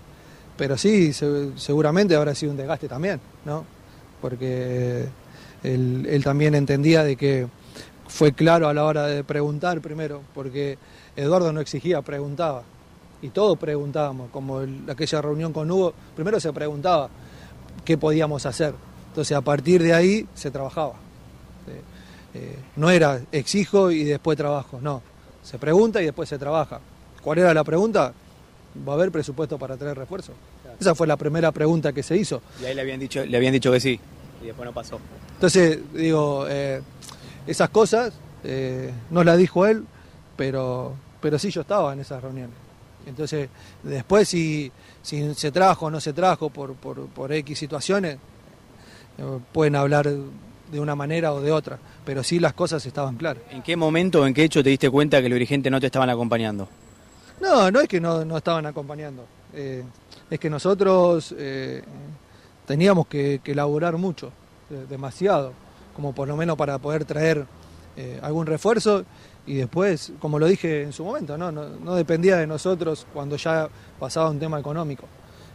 pero 0.55 0.77
sí, 0.77 1.11
se- 1.11 1.57
seguramente 1.57 2.15
habrá 2.15 2.35
sido 2.35 2.51
un 2.51 2.57
desgaste 2.57 2.87
también, 2.87 3.19
¿no? 3.45 3.65
Porque 4.21 5.05
él, 5.63 6.05
él 6.07 6.23
también 6.23 6.53
entendía 6.53 7.03
de 7.03 7.15
que 7.15 7.47
fue 8.07 8.33
claro 8.33 8.67
a 8.67 8.73
la 8.73 8.83
hora 8.83 9.07
de 9.07 9.23
preguntar 9.23 9.81
primero, 9.81 10.21
porque 10.33 10.77
Eduardo 11.15 11.51
no 11.53 11.61
exigía, 11.61 12.01
preguntaba, 12.01 12.63
y 13.21 13.29
todos 13.29 13.57
preguntábamos, 13.57 14.29
como 14.31 14.61
el- 14.61 14.89
aquella 14.89 15.21
reunión 15.21 15.53
con 15.53 15.69
Hugo, 15.71 15.93
primero 16.15 16.39
se 16.39 16.51
preguntaba 16.53 17.09
qué 17.85 17.97
podíamos 17.97 18.45
hacer, 18.45 18.73
entonces 19.09 19.35
a 19.35 19.41
partir 19.41 19.81
de 19.81 19.93
ahí 19.93 20.27
se 20.35 20.51
trabajaba. 20.51 20.93
Eh, 21.67 21.81
eh, 22.35 22.59
no 22.75 22.89
era 22.89 23.21
exijo 23.31 23.91
y 23.91 24.03
después 24.03 24.37
trabajo, 24.37 24.79
no. 24.81 25.01
Se 25.43 25.57
pregunta 25.59 26.01
y 26.01 26.05
después 26.05 26.27
se 26.29 26.37
trabaja. 26.37 26.79
¿Cuál 27.21 27.39
era 27.39 27.53
la 27.53 27.63
pregunta? 27.63 28.13
¿Va 28.87 28.93
a 28.93 28.95
haber 28.95 29.11
presupuesto 29.11 29.57
para 29.57 29.77
traer 29.77 29.97
refuerzo? 29.97 30.33
Esa 30.79 30.95
fue 30.95 31.05
la 31.05 31.15
primera 31.15 31.51
pregunta 31.51 31.93
que 31.93 32.01
se 32.01 32.17
hizo. 32.17 32.41
Y 32.61 32.65
ahí 32.65 32.73
le 32.75 32.81
habían 32.81 32.99
dicho, 32.99 33.23
le 33.23 33.37
habían 33.37 33.53
dicho 33.53 33.71
que 33.71 33.79
sí, 33.79 33.99
y 34.41 34.47
después 34.47 34.65
no 34.65 34.73
pasó. 34.73 34.99
Entonces, 35.35 35.79
digo, 35.93 36.45
eh, 36.49 36.81
esas 37.47 37.69
cosas 37.69 38.13
eh, 38.43 38.91
no 39.09 39.23
las 39.23 39.37
dijo 39.37 39.65
él, 39.65 39.85
pero, 40.35 40.93
pero 41.21 41.37
sí 41.39 41.49
yo 41.51 41.61
estaba 41.61 41.93
en 41.93 41.99
esas 41.99 42.21
reuniones. 42.21 42.55
Entonces, 43.05 43.49
después 43.83 44.29
si, 44.29 44.71
si 45.01 45.33
se 45.35 45.51
trajo 45.51 45.87
o 45.87 45.89
no 45.91 45.99
se 45.99 46.13
trajo 46.13 46.49
por, 46.49 46.73
por, 46.75 47.07
por 47.07 47.31
X 47.33 47.59
situaciones, 47.59 48.15
eh, 49.17 49.39
pueden 49.51 49.75
hablar 49.75 50.09
de 50.09 50.79
una 50.79 50.95
manera 50.95 51.33
o 51.33 51.41
de 51.41 51.51
otra, 51.51 51.77
pero 52.05 52.23
sí 52.23 52.39
las 52.39 52.53
cosas 52.53 52.85
estaban 52.85 53.15
claras. 53.17 53.43
¿En 53.51 53.61
qué 53.61 53.75
momento 53.75 54.21
o 54.21 54.25
en 54.27 54.33
qué 54.33 54.43
hecho 54.43 54.63
te 54.63 54.69
diste 54.69 54.89
cuenta 54.89 55.21
que 55.21 55.29
los 55.29 55.35
dirigentes 55.35 55.71
no 55.71 55.79
te 55.79 55.87
estaban 55.87 56.09
acompañando? 56.09 56.67
No, 57.41 57.69
no 57.69 57.81
es 57.81 57.87
que 57.87 57.99
no, 57.99 58.23
no 58.25 58.37
estaban 58.37 58.65
acompañando. 58.65 59.25
eh, 59.53 59.83
es 60.29 60.39
que 60.39 60.49
nosotros 60.49 61.35
eh, 61.37 61.83
teníamos 62.65 63.05
que, 63.05 63.41
que 63.43 63.51
elaborar 63.51 63.97
mucho, 63.97 64.31
demasiado, 64.89 65.53
como 65.95 66.13
por 66.13 66.27
lo 66.27 66.35
menos 66.35 66.57
para 66.57 66.77
poder 66.77 67.05
traer 67.05 67.45
eh, 67.95 68.19
algún 68.23 68.47
refuerzo. 68.47 69.05
Y 69.45 69.55
después, 69.55 70.13
como 70.19 70.39
lo 70.39 70.47
dije 70.47 70.83
en 70.83 70.93
su 70.93 71.03
momento, 71.03 71.37
no, 71.37 71.51
no, 71.51 71.95
dependía 71.95 72.37
de 72.37 72.47
nosotros 72.47 73.05
cuando 73.13 73.35
ya 73.35 73.69
pasaba 73.99 74.29
un 74.29 74.39
tema 74.39 74.59
económico. 74.59 75.05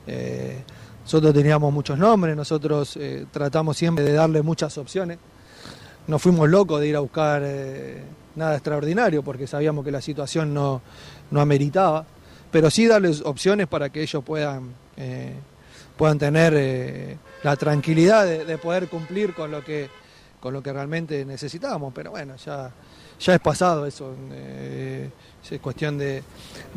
Eh, 0.07 0.63
nosotros 1.03 1.35
teníamos 1.35 1.73
muchos 1.73 1.99
nombres, 1.99 2.37
nosotros 2.37 2.97
eh, 2.97 3.27
tratamos 3.33 3.77
siempre 3.77 4.05
de 4.05 4.13
darle 4.13 4.43
muchas 4.43 4.77
opciones, 4.79 5.19
no 6.07 6.19
fuimos 6.19 6.49
locos 6.49 6.81
de 6.81 6.89
ir 6.89 6.97
a 6.97 7.01
buscar 7.01 7.43
nada 8.37 8.55
extraordinario 8.55 9.23
porque 9.23 9.47
sabíamos 9.47 9.85
que 9.85 9.91
la 9.91 10.01
situación 10.01 10.55
no, 10.55 10.81
no 11.31 11.41
ameritaba, 11.41 12.07
pero 12.51 12.71
sí 12.71 12.87
darles 12.87 13.23
opciones 13.23 13.67
para 13.67 13.91
que 13.91 14.03
ellos 14.03 14.23
puedan, 14.25 14.75
puedan 15.97 16.19
tener 16.19 17.19
la 17.43 17.57
tranquilidad 17.57 18.27
de 18.27 18.59
poder 18.59 18.89
cumplir 18.89 19.35
con 19.35 19.51
lo 19.51 19.63
que, 19.63 19.91
con 20.41 20.53
lo 20.53 20.63
que 20.63 20.73
realmente 20.73 21.25
necesitábamos. 21.25 21.93
Pero 21.95 22.11
bueno, 22.11 22.37
ya, 22.37 22.71
ya 23.21 23.35
es 23.35 23.41
pasado 23.41 23.87
eso. 23.87 24.15
eh, 24.33 25.11
es 25.51 25.61
cuestión 25.61 25.97
de, 25.99 26.23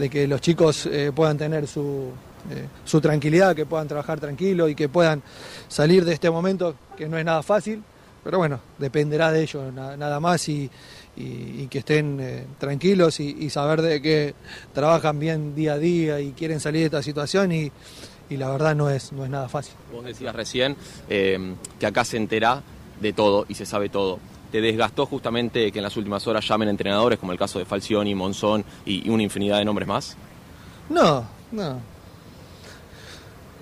que 0.09 0.27
los 0.27 0.39
chicos 0.41 0.85
eh, 0.85 1.11
puedan 1.13 1.37
tener 1.37 1.67
su, 1.67 2.09
eh, 2.49 2.67
su 2.85 3.01
tranquilidad, 3.01 3.55
que 3.55 3.65
puedan 3.65 3.87
trabajar 3.87 4.19
tranquilo 4.19 4.69
y 4.69 4.75
que 4.75 4.87
puedan 4.87 5.21
salir 5.67 6.05
de 6.05 6.13
este 6.13 6.29
momento 6.29 6.75
que 6.95 7.07
no 7.09 7.17
es 7.17 7.25
nada 7.25 7.43
fácil. 7.43 7.83
Pero 8.23 8.37
bueno, 8.37 8.59
dependerá 8.77 9.31
de 9.31 9.41
ellos 9.41 9.73
na- 9.73 9.97
nada 9.97 10.19
más 10.19 10.47
y, 10.47 10.69
que 11.69 11.79
estén 11.79 12.19
eh, 12.21 12.45
tranquilos 12.59 13.19
y, 13.19 13.35
y 13.39 13.49
saber 13.49 13.81
de 13.81 14.01
que 14.01 14.33
trabajan 14.73 15.19
bien 15.19 15.53
día 15.55 15.73
a 15.73 15.77
día 15.77 16.19
y 16.19 16.31
quieren 16.31 16.59
salir 16.59 16.81
de 16.81 16.85
esta 16.85 17.03
situación 17.03 17.51
y, 17.51 17.71
la 18.29 18.49
verdad 18.49 18.73
no 18.75 18.89
es, 18.89 19.11
no 19.11 19.25
es 19.25 19.29
nada 19.29 19.49
fácil. 19.49 19.73
Vos 19.91 20.05
decías 20.05 20.33
recién 20.33 20.77
que 21.09 21.85
acá 21.85 22.05
se 22.05 22.15
entera 22.15 22.63
de 23.01 23.13
todo 23.13 23.45
y 23.49 23.55
se 23.55 23.65
sabe 23.65 23.89
todo. 23.89 24.19
¿Te 24.51 24.61
desgastó 24.61 25.05
justamente 25.05 25.71
que 25.71 25.79
en 25.79 25.83
las 25.83 25.95
últimas 25.97 26.27
horas 26.27 26.47
llamen 26.47 26.69
entrenadores, 26.69 27.17
como 27.19 27.31
el 27.31 27.37
caso 27.37 27.57
de 27.59 27.65
Falcioni, 27.65 28.13
Monzón 28.15 28.63
y, 28.85 29.07
y 29.07 29.09
una 29.09 29.23
infinidad 29.23 29.57
de 29.57 29.65
nombres 29.65 29.87
más? 29.87 30.17
No, 30.89 31.25
no. 31.51 31.79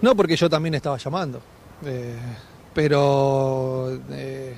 No, 0.01 0.15
porque 0.15 0.35
yo 0.35 0.49
también 0.49 0.75
estaba 0.75 0.97
llamando. 0.97 1.41
Eh, 1.85 2.17
pero 2.73 3.99
eh, 4.11 4.55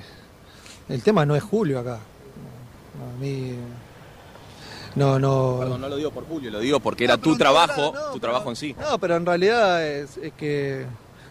el 0.89 1.03
tema 1.03 1.25
no 1.25 1.35
es 1.35 1.43
Julio 1.43 1.79
acá. 1.79 1.99
No, 2.97 3.15
a 3.15 3.19
mí. 3.19 3.55
No, 4.95 5.19
no. 5.19 5.57
Perdón, 5.59 5.81
no 5.81 5.89
lo 5.89 5.95
digo 5.95 6.11
por 6.11 6.27
Julio, 6.27 6.51
lo 6.51 6.59
digo 6.59 6.79
porque 6.79 7.05
era 7.05 7.17
tu 7.17 7.37
trabajo, 7.37 7.93
tu 8.13 8.19
trabajo 8.19 8.49
en 8.49 8.55
sí. 8.55 8.75
No, 8.79 8.99
pero 8.99 9.15
en 9.15 9.25
realidad 9.25 9.85
es, 9.85 10.17
es 10.17 10.33
que 10.33 10.85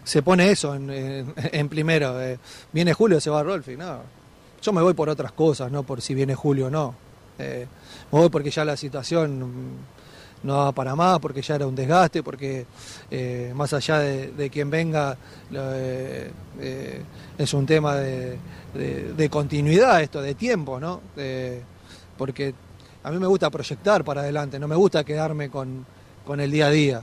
se 0.04 0.22
pone 0.22 0.50
eso 0.50 0.74
en, 0.74 0.90
en- 0.90 1.34
en 1.52 1.68
primero. 1.68 2.20
eh, 2.20 2.38
viene 2.72 2.92
Julio, 2.94 3.20
se 3.20 3.30
va 3.30 3.42
Rolfi. 3.42 3.76
No, 3.76 3.98
yo 4.62 4.72
me 4.72 4.82
voy 4.82 4.94
por 4.94 5.08
otras 5.08 5.32
cosas, 5.32 5.70
no 5.70 5.82
por 5.82 6.00
si 6.00 6.14
viene 6.14 6.34
Julio 6.34 6.66
o 6.66 6.70
no. 6.70 6.94
Eh, 7.38 7.66
me 8.12 8.18
voy 8.18 8.28
porque 8.28 8.50
ya 8.50 8.64
la 8.64 8.76
situación 8.76 9.78
no 10.42 10.56
va 10.56 10.72
para 10.72 10.94
más, 10.96 11.18
porque 11.18 11.42
ya 11.42 11.56
era 11.56 11.66
un 11.66 11.74
desgaste, 11.74 12.22
porque 12.22 12.66
eh, 13.10 13.52
más 13.54 13.72
allá 13.74 13.98
de, 13.98 14.28
de 14.32 14.48
quien 14.50 14.70
venga, 14.70 15.16
eh, 15.52 16.30
eh, 16.60 17.02
es 17.38 17.52
un 17.54 17.66
tema 17.66 17.96
de, 17.96 18.38
de- 19.16 19.28
continuidad 19.30 20.00
esto, 20.02 20.22
de 20.22 20.34
tiempo, 20.34 20.80
¿no? 20.80 21.00
Eh, 21.16 21.60
porque 22.16 22.54
a 23.02 23.10
mí 23.10 23.18
me 23.18 23.26
gusta 23.26 23.50
proyectar 23.50 24.02
para 24.04 24.22
adelante, 24.22 24.58
no 24.58 24.66
me 24.68 24.76
gusta 24.76 25.04
quedarme 25.04 25.50
con, 25.50 25.84
con 26.26 26.40
el 26.40 26.50
día 26.50 26.66
a 26.66 26.70
día. 26.70 27.02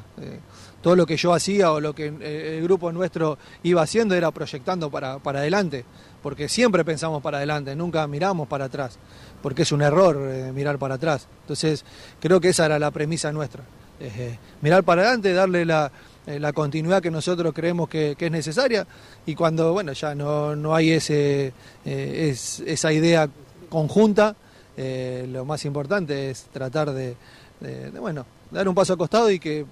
Todo 0.87 0.95
lo 0.95 1.05
que 1.05 1.17
yo 1.17 1.33
hacía 1.33 1.73
o 1.73 1.81
lo 1.81 1.93
que 1.93 2.13
eh, 2.21 2.55
el 2.59 2.63
grupo 2.63 2.93
nuestro 2.93 3.37
iba 3.61 3.81
haciendo 3.81 4.15
era 4.15 4.31
proyectando 4.31 4.89
para, 4.89 5.19
para 5.19 5.39
adelante, 5.39 5.83
porque 6.23 6.47
siempre 6.47 6.85
pensamos 6.85 7.21
para 7.21 7.39
adelante, 7.39 7.75
nunca 7.75 8.07
miramos 8.07 8.47
para 8.47 8.63
atrás, 8.65 8.97
porque 9.43 9.63
es 9.63 9.73
un 9.73 9.81
error 9.81 10.15
eh, 10.17 10.49
mirar 10.53 10.77
para 10.79 10.95
atrás. 10.95 11.27
Entonces, 11.41 11.83
creo 12.21 12.39
que 12.39 12.47
esa 12.47 12.67
era 12.67 12.79
la 12.79 12.89
premisa 12.91 13.33
nuestra, 13.33 13.63
eh, 13.99 14.37
mirar 14.61 14.85
para 14.85 15.01
adelante, 15.01 15.33
darle 15.33 15.65
la, 15.65 15.91
la 16.25 16.53
continuidad 16.53 17.01
que 17.01 17.11
nosotros 17.11 17.53
creemos 17.53 17.89
que, 17.89 18.15
que 18.17 18.27
es 18.27 18.31
necesaria, 18.31 18.87
y 19.25 19.35
cuando 19.35 19.73
bueno 19.73 19.91
ya 19.91 20.15
no, 20.15 20.55
no 20.55 20.73
hay 20.73 20.91
ese, 20.91 21.51
es- 21.83 22.61
esa 22.65 22.93
idea 22.93 23.27
conjunta, 23.67 24.37
lo 24.77 25.43
más 25.43 25.65
importante 25.65 26.29
es 26.29 26.43
tratar 26.53 26.91
de, 26.93 27.17
de- 27.59 27.89
bueno, 27.99 28.25
dar 28.51 28.69
un 28.69 28.73
paso 28.73 28.93
al 28.93 28.99
costado 28.99 29.29
y 29.29 29.37
que 29.37 29.65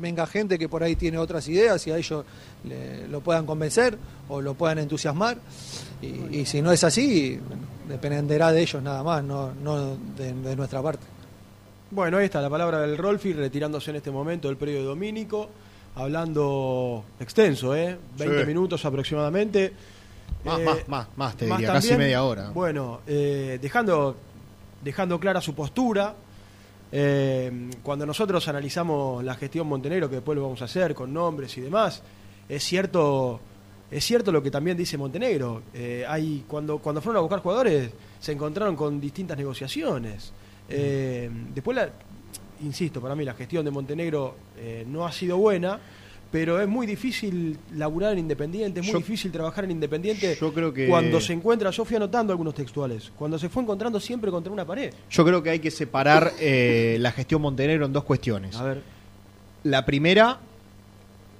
venga 0.00 0.26
gente 0.26 0.58
que 0.58 0.68
por 0.68 0.82
ahí 0.82 0.96
tiene 0.96 1.18
otras 1.18 1.46
ideas 1.48 1.86
y 1.86 1.90
a 1.90 1.96
ellos 1.98 2.24
le- 2.64 3.06
lo 3.08 3.20
puedan 3.20 3.44
convencer 3.46 3.96
o 4.28 4.40
lo 4.40 4.54
puedan 4.54 4.78
entusiasmar. 4.78 5.36
Y, 6.02 6.38
y 6.40 6.46
si 6.46 6.62
no 6.62 6.72
es 6.72 6.82
así, 6.84 7.38
bueno, 7.46 7.62
dependerá 7.88 8.52
de 8.52 8.62
ellos 8.62 8.82
nada 8.82 9.02
más, 9.02 9.22
no, 9.22 9.52
no 9.62 9.96
de, 10.16 10.32
de 10.32 10.56
nuestra 10.56 10.82
parte. 10.82 11.04
Bueno, 11.90 12.18
ahí 12.18 12.26
está 12.26 12.40
la 12.40 12.48
palabra 12.48 12.80
del 12.80 12.96
Rolfi, 12.96 13.32
retirándose 13.32 13.90
en 13.90 13.96
este 13.96 14.10
momento 14.10 14.48
del 14.48 14.56
predio 14.56 14.78
de 14.78 14.84
Domínico, 14.84 15.48
hablando 15.96 17.04
extenso, 17.18 17.74
¿eh? 17.74 17.96
20 18.18 18.40
Sí. 18.40 18.46
minutos 18.46 18.84
aproximadamente. 18.84 19.72
Más, 20.44 20.58
Eh, 20.60 20.64
más, 20.64 20.88
más, 20.88 21.06
más, 21.16 21.36
te 21.36 21.46
diría, 21.46 21.72
casi 21.72 21.94
media 21.96 22.22
hora. 22.24 22.50
Bueno, 22.50 23.00
eh, 23.06 23.58
dejando, 23.60 24.16
dejando 24.82 25.18
clara 25.20 25.40
su 25.40 25.54
postura. 25.54 26.14
Eh, 26.92 27.70
cuando 27.82 28.06
nosotros 28.06 28.46
analizamos 28.48 29.22
la 29.24 29.34
gestión 29.34 29.66
Montenegro, 29.66 30.08
que 30.08 30.16
después 30.16 30.36
lo 30.36 30.42
vamos 30.42 30.62
a 30.62 30.64
hacer 30.64 30.94
con 30.94 31.12
nombres 31.12 31.56
y 31.58 31.60
demás, 31.60 32.02
es 32.48 32.64
cierto, 32.64 33.40
es 33.90 34.04
cierto 34.04 34.32
lo 34.32 34.42
que 34.42 34.50
también 34.50 34.76
dice 34.76 34.98
Montenegro. 34.98 35.62
Eh, 35.72 36.04
hay, 36.06 36.44
cuando, 36.46 36.78
cuando 36.78 37.00
fueron 37.00 37.18
a 37.18 37.20
buscar 37.20 37.40
jugadores, 37.40 37.90
se 38.18 38.32
encontraron 38.32 38.76
con 38.76 39.00
distintas 39.00 39.38
negociaciones. 39.38 40.32
Eh, 40.68 41.30
después, 41.54 41.76
la, 41.76 41.90
insisto, 42.62 43.00
para 43.00 43.14
mí 43.14 43.24
la 43.24 43.34
gestión 43.34 43.64
de 43.64 43.70
Montenegro 43.70 44.36
eh, 44.56 44.84
no 44.86 45.06
ha 45.06 45.12
sido 45.12 45.36
buena, 45.36 45.78
pero 46.30 46.60
es 46.60 46.68
muy 46.68 46.86
difícil 46.86 47.58
laburar 47.76 48.12
en 48.12 48.20
Independiente, 48.20 48.80
es 48.80 48.86
muy 48.86 48.92
Yo- 48.92 48.98
difícil 48.98 49.32
trabajar 49.32 49.64
en 49.64 49.72
Independiente 49.72 50.36
Yo 50.40 50.52
creo 50.54 50.72
que- 50.72 50.86
cuando 50.88 51.20
se 51.20 51.32
encuentra, 51.32 51.70
yo 51.70 51.84
fui 51.84 51.96
anotando 51.96 52.32
algunos 52.32 52.54
textuales, 52.54 53.10
cuando 53.16 53.38
se 53.38 53.48
fue 53.48 53.62
encontrando 53.62 53.98
siempre 53.98 54.30
contra 54.30 54.52
una 54.52 54.64
pared. 54.64 54.92
Yo 55.10 55.24
creo 55.24 55.42
que 55.42 55.50
hay 55.50 55.58
que 55.58 55.70
separar 55.70 56.32
eh, 56.38 56.96
la 57.00 57.10
gestión 57.12 57.42
Montenegro 57.42 57.86
en 57.86 57.92
dos 57.92 58.04
cuestiones. 58.04 58.56
A 58.56 58.62
ver, 58.64 58.82
La 59.64 59.84
primera, 59.84 60.38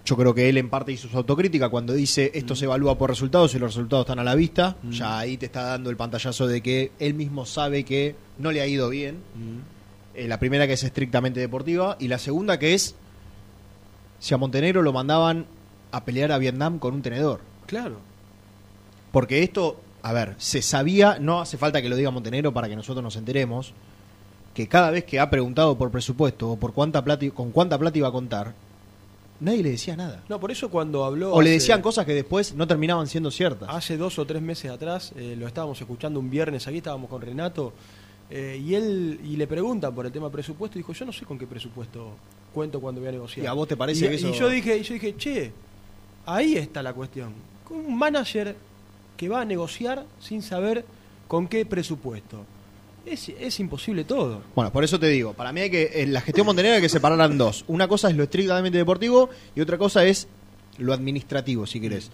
yo 0.04 0.16
creo 0.16 0.34
que 0.34 0.48
él 0.48 0.58
en 0.58 0.68
parte 0.68 0.92
hizo 0.92 1.08
su 1.08 1.16
autocrítica 1.16 1.68
cuando 1.68 1.92
dice 1.94 2.30
esto 2.34 2.54
se 2.56 2.64
evalúa 2.64 2.98
por 2.98 3.08
resultados 3.10 3.54
y 3.54 3.58
los 3.58 3.74
resultados 3.74 4.04
están 4.04 4.18
a 4.18 4.24
la 4.24 4.34
vista. 4.34 4.76
Ya 4.90 5.18
ahí 5.18 5.36
te 5.36 5.46
está 5.46 5.62
dando 5.62 5.88
el 5.88 5.96
pantallazo 5.96 6.46
de 6.46 6.60
que 6.62 6.90
él 6.98 7.14
mismo 7.14 7.46
sabe 7.46 7.84
que 7.84 8.14
no 8.38 8.50
le 8.52 8.60
ha 8.60 8.66
ido 8.66 8.88
bien. 8.90 9.18
Eh, 10.14 10.26
la 10.26 10.38
primera 10.40 10.66
que 10.66 10.72
es 10.72 10.82
estrictamente 10.82 11.38
deportiva 11.40 11.96
y 12.00 12.08
la 12.08 12.18
segunda 12.18 12.58
que 12.58 12.74
es 12.74 12.96
si 14.20 14.34
a 14.34 14.36
Montenegro 14.36 14.82
lo 14.82 14.92
mandaban 14.92 15.46
a 15.90 16.04
pelear 16.04 16.30
a 16.30 16.38
Vietnam 16.38 16.78
con 16.78 16.94
un 16.94 17.02
tenedor. 17.02 17.40
claro. 17.66 17.96
Porque 19.12 19.42
esto, 19.42 19.80
a 20.02 20.12
ver, 20.12 20.36
se 20.38 20.62
sabía, 20.62 21.18
no 21.18 21.40
hace 21.40 21.58
falta 21.58 21.82
que 21.82 21.88
lo 21.88 21.96
diga 21.96 22.12
Montenegro 22.12 22.52
para 22.52 22.68
que 22.68 22.76
nosotros 22.76 23.02
nos 23.02 23.16
enteremos, 23.16 23.72
que 24.54 24.68
cada 24.68 24.92
vez 24.92 25.04
que 25.04 25.18
ha 25.18 25.28
preguntado 25.30 25.76
por 25.76 25.90
presupuesto 25.90 26.52
o 26.52 26.56
por 26.56 26.72
cuánta 26.72 27.02
plata, 27.02 27.28
con 27.30 27.50
cuánta 27.50 27.76
plata 27.76 27.98
iba 27.98 28.06
a 28.06 28.12
contar, 28.12 28.54
nadie 29.40 29.64
le 29.64 29.70
decía 29.70 29.96
nada. 29.96 30.22
No, 30.28 30.38
por 30.38 30.52
eso 30.52 30.70
cuando 30.70 31.04
habló... 31.04 31.32
O 31.32 31.42
le 31.42 31.50
decían 31.50 31.82
cosas 31.82 32.06
que 32.06 32.14
después 32.14 32.54
no 32.54 32.68
terminaban 32.68 33.08
siendo 33.08 33.32
ciertas. 33.32 33.68
Hace 33.68 33.96
dos 33.96 34.16
o 34.20 34.26
tres 34.26 34.42
meses 34.42 34.70
atrás, 34.70 35.12
eh, 35.16 35.34
lo 35.36 35.48
estábamos 35.48 35.80
escuchando 35.80 36.20
un 36.20 36.30
viernes 36.30 36.68
aquí, 36.68 36.76
estábamos 36.76 37.10
con 37.10 37.20
Renato, 37.20 37.72
eh, 38.30 38.62
y 38.64 38.76
él 38.76 39.20
y 39.24 39.36
le 39.36 39.48
preguntan 39.48 39.92
por 39.92 40.06
el 40.06 40.12
tema 40.12 40.30
presupuesto, 40.30 40.78
y 40.78 40.82
dijo, 40.82 40.92
yo 40.92 41.04
no 41.04 41.12
sé 41.12 41.24
con 41.24 41.36
qué 41.36 41.48
presupuesto 41.48 42.12
cuento 42.50 42.80
cuando 42.80 43.00
voy 43.00 43.08
a 43.08 43.12
negociar. 43.12 43.44
¿Y 43.44 43.48
a 43.48 43.52
vos 43.52 43.66
te 43.68 43.76
parece 43.76 44.04
Y- 44.04 44.08
que 44.08 44.14
eso- 44.16 44.28
Y 44.28 44.32
yo 44.32 44.48
dije, 44.48 44.76
y 44.78 44.82
yo 44.82 44.94
dije, 44.94 45.16
che, 45.16 45.52
ahí 46.26 46.56
está 46.56 46.82
la 46.82 46.92
cuestión. 46.92 47.32
Un 47.70 47.96
manager 47.96 48.56
que 49.16 49.28
va 49.28 49.42
a 49.42 49.44
negociar 49.44 50.04
sin 50.20 50.42
saber 50.42 50.84
con 51.28 51.46
qué 51.46 51.64
presupuesto. 51.66 52.44
Es, 53.06 53.28
es 53.30 53.58
imposible 53.60 54.04
todo. 54.04 54.42
Bueno, 54.54 54.70
por 54.72 54.84
eso 54.84 54.98
te 55.00 55.06
digo, 55.08 55.32
para 55.32 55.52
mí 55.52 55.60
hay 55.62 55.70
que, 55.70 56.02
en 56.02 56.12
la 56.12 56.20
gestión 56.20 56.46
Montenegro 56.46 56.76
hay 56.76 56.82
que 56.82 56.88
separarla 56.88 57.24
en 57.26 57.38
dos. 57.38 57.64
Una 57.68 57.88
cosa 57.88 58.10
es 58.10 58.16
lo 58.16 58.24
estrictamente 58.24 58.76
deportivo 58.78 59.30
y 59.54 59.60
otra 59.60 59.78
cosa 59.78 60.04
es 60.04 60.28
lo 60.78 60.92
administrativo, 60.92 61.66
si 61.66 61.80
querés. 61.80 62.10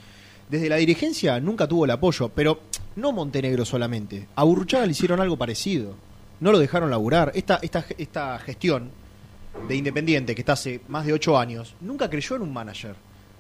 Desde 0.49 0.68
la 0.68 0.77
dirigencia 0.77 1.40
nunca 1.40 1.66
tuvo 1.66 1.85
el 1.87 1.91
apoyo, 1.91 2.28
pero 2.28 2.61
no 2.95 3.11
Montenegro 3.12 3.64
solamente. 3.64 4.28
A 4.37 4.45
Burruchaga 4.45 4.87
le 4.87 4.93
hicieron 4.93 5.20
algo 5.20 5.37
parecido. 5.37 5.95
No 6.39 6.53
lo 6.53 6.59
dejaron 6.59 6.89
laburar. 6.91 7.32
Esta, 7.34 7.59
esta, 7.62 7.84
esta 7.99 8.39
gestión 8.39 8.91
de 9.68 9.74
Independiente, 9.76 10.34
que 10.34 10.42
está 10.42 10.52
hace 10.52 10.80
más 10.88 11.04
de 11.07 11.12
ocho 11.12 11.38
años, 11.38 11.74
nunca 11.80 12.09
creyó 12.09 12.36
en 12.36 12.42
un 12.42 12.52
manager. 12.52 12.94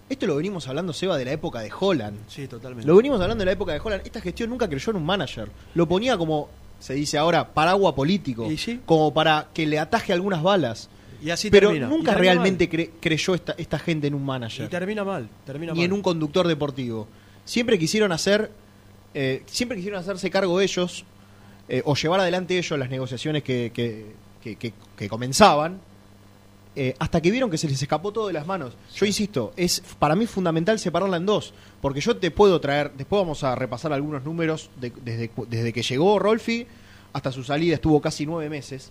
Esto 0.08 0.26
lo 0.26 0.36
venimos 0.36 0.66
hablando, 0.68 0.92
Seba, 0.92 1.16
de 1.18 1.24
la 1.24 1.32
época 1.32 1.60
de 1.60 1.70
Holland. 1.78 2.18
Sí, 2.28 2.46
totalmente. 2.46 2.86
Lo 2.86 2.96
venimos 2.96 3.20
hablando 3.20 3.42
de 3.42 3.46
la 3.46 3.52
época 3.52 3.72
de 3.72 3.80
Holland. 3.82 4.02
Esta 4.04 4.20
gestión 4.20 4.50
nunca 4.50 4.68
creyó 4.68 4.90
en 4.90 4.96
un 4.96 5.04
manager. 5.04 5.48
Lo 5.74 5.86
ponía 5.88 6.16
como, 6.16 6.48
se 6.78 6.94
dice 6.94 7.18
ahora, 7.18 7.52
paraguas 7.52 7.94
político. 7.94 8.50
Y 8.50 8.56
sí. 8.56 8.80
Como 8.86 9.12
para 9.12 9.48
que 9.52 9.66
le 9.66 9.78
ataje 9.80 10.12
algunas 10.12 10.42
balas. 10.42 10.88
Y 11.22 11.30
así 11.30 11.50
Pero 11.50 11.68
termina. 11.70 11.88
Nunca 11.88 12.14
realmente 12.14 12.70
cre- 12.70 12.90
creyó 13.00 13.34
esta, 13.34 13.54
esta 13.58 13.78
gente 13.80 14.06
en 14.06 14.14
un 14.14 14.24
mal. 14.24 14.36
Y 14.38 14.40
manager. 14.42 14.68
termina 14.68 15.02
mal, 15.04 15.28
termina 15.44 15.72
Ni 15.72 15.78
mal. 15.80 15.84
en 15.86 15.92
un 15.92 16.02
conductor 16.02 16.46
deportivo. 16.46 17.08
Siempre 17.44 17.78
quisieron 17.78 18.12
hacer, 18.12 18.50
eh, 19.14 19.42
siempre 19.46 19.76
quisieron 19.76 19.98
hacerse 20.00 20.30
cargo 20.30 20.60
ellos, 20.60 21.04
eh, 21.68 21.82
o 21.84 21.94
llevar 21.96 22.20
adelante 22.20 22.56
ellos 22.58 22.78
las 22.78 22.90
negociaciones 22.90 23.42
que- 23.42 23.72
que- 23.74 24.14
que 24.96 25.08
comenzaban, 25.08 25.80
eh, 26.76 26.94
hasta 26.98 27.20
que 27.22 27.30
vieron 27.30 27.50
que 27.50 27.56
se 27.58 27.66
les 27.68 27.80
escapó 27.80 28.12
todo 28.12 28.26
de 28.26 28.34
las 28.34 28.46
manos. 28.46 28.74
Yo 28.94 29.06
insisto, 29.06 29.52
es 29.56 29.82
para 29.98 30.14
mí 30.14 30.26
fundamental 30.26 30.78
separarla 30.78 31.16
en 31.16 31.24
dos, 31.26 31.54
porque 31.80 32.00
yo 32.00 32.16
te 32.18 32.30
puedo 32.30 32.60
traer, 32.60 32.92
después 32.96 33.20
vamos 33.22 33.42
a 33.44 33.54
repasar 33.54 33.92
algunos 33.92 34.22
números 34.24 34.70
de- 34.80 34.92
desde, 35.04 35.30
desde 35.48 35.72
que 35.72 35.82
llegó 35.82 36.18
Rolfi 36.18 36.66
hasta 37.12 37.32
su 37.32 37.42
salida, 37.42 37.74
estuvo 37.76 38.00
casi 38.00 38.26
nueve 38.26 38.48
meses. 38.50 38.90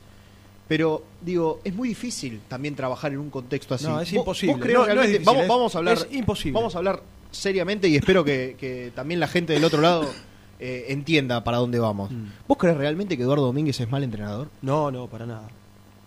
Pero 0.67 1.03
digo, 1.21 1.59
es 1.63 1.75
muy 1.75 1.87
difícil 1.89 2.41
también 2.47 2.75
trabajar 2.75 3.11
en 3.13 3.19
un 3.19 3.29
contexto 3.29 3.75
así. 3.75 3.85
No, 3.85 4.01
es 4.01 4.09
¿Vos- 4.11 4.17
imposible. 4.17 4.53
vos 4.55 4.61
crees 4.63 4.73
No, 4.73 4.79
no 4.79 4.85
es 4.89 4.93
realmente- 4.95 5.11
difícil, 5.19 5.25
vamos, 5.27 5.41
es- 5.43 5.47
vamos 5.49 5.75
a 5.75 5.77
hablar, 5.77 5.97
es 5.97 6.07
imposible. 6.11 6.53
Vamos 6.59 6.73
a 6.73 6.77
hablar 6.79 7.03
seriamente 7.29 7.87
y 7.87 7.95
espero 7.97 8.23
que, 8.23 8.55
que 8.59 8.91
también 8.95 9.19
la 9.19 9.27
gente 9.27 9.53
del 9.53 9.63
otro 9.63 9.79
lado 9.81 10.09
eh, 10.59 10.85
entienda 10.87 11.43
para 11.43 11.57
dónde 11.57 11.77
vamos. 11.79 12.09
Mm. 12.09 12.25
¿Vos 12.47 12.57
crees 12.57 12.77
realmente 12.77 13.15
que 13.15 13.21
Eduardo 13.23 13.43
Domínguez 13.45 13.79
es 13.79 13.91
mal 13.91 14.03
entrenador? 14.03 14.49
No, 14.63 14.89
no, 14.89 15.05
para 15.07 15.25
nada. 15.27 15.49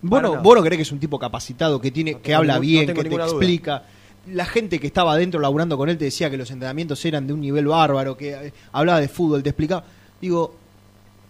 ¿Vos 0.01 0.21
no, 0.21 0.41
vos 0.41 0.55
no 0.57 0.63
que 0.63 0.81
es 0.81 0.91
un 0.91 0.99
tipo 0.99 1.19
capacitado, 1.19 1.79
que 1.81 1.91
tiene, 1.91 2.13
No 2.13 2.21
que 2.21 2.33
habla 2.33 2.59
bien, 2.59 2.87
que 2.93 3.03
te 3.03 3.09
duda. 3.09 3.25
explica? 3.25 3.83
La 4.27 4.45
gente 4.45 4.79
que 4.79 4.87
estaba 4.87 5.13
adentro 5.13 5.39
laburando 5.39 5.77
con 5.77 5.89
él 5.89 5.97
te 5.97 6.05
decía 6.05 6.29
que 6.29 6.37
los 6.37 6.51
entrenamientos 6.51 7.03
eran 7.05 7.25
de 7.25 7.33
un 7.33 7.41
nivel 7.41 7.67
bárbaro, 7.67 8.15
que 8.15 8.31
eh, 8.33 8.53
hablaba 8.71 8.99
de 9.01 9.07
fútbol, 9.07 9.41
te 9.43 9.49
explicaba. 9.49 9.83
Digo, 10.21 10.53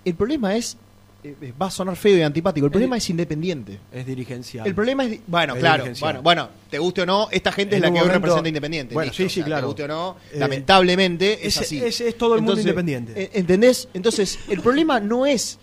el 0.03 0.15
problema 0.15 0.55
es, 0.55 0.76
eh, 1.24 1.36
eh, 1.41 1.53
va 1.59 1.67
a 1.67 1.72
sonar 1.72 1.95
feo 1.95 2.17
y 2.17 2.22
antipático, 2.22 2.65
el 2.65 2.72
problema 2.72 2.97
es 2.97 3.09
independiente. 3.09 3.80
Es 3.91 4.05
dirigencial. 4.05 4.67
El 4.67 4.76
problema 4.76 5.05
es, 5.05 5.20
bueno, 5.28 5.53
Es 5.53 5.59
claro, 5.59 5.86
bueno, 5.99 6.22
bueno, 6.22 6.49
te 6.70 6.78
guste 6.80 7.01
o 7.03 7.05
no, 7.05 7.28
esta 7.32 7.51
gente 7.51 7.78
En 7.78 7.84
es 7.84 7.89
la 7.89 7.95
que 7.95 8.01
hoy 8.05 8.09
representa 8.09 8.47
Independiente. 8.49 8.93
Bueno, 8.93 9.11
listo, 9.11 9.24
sí, 9.24 9.30
sí, 9.30 9.39
o 9.39 9.43
sea, 9.43 9.45
claro. 9.45 9.61
Te 9.61 9.67
guste 9.67 9.84
o 9.84 9.88
no, 9.88 10.15
Eh, 10.34 10.39
lamentablemente 10.39 11.34
es 11.47 11.57
ese- 11.57 11.86
así. 11.86 12.03
es 12.05 12.17
todo 12.17 12.36
el 12.36 12.41
mundo 12.41 12.59
independiente. 12.59 13.30
¿Entendés? 13.34 13.88
Entonces, 13.93 14.39
el 14.49 14.61
problema 14.61 14.99
no 14.99 15.26
es 15.26 15.57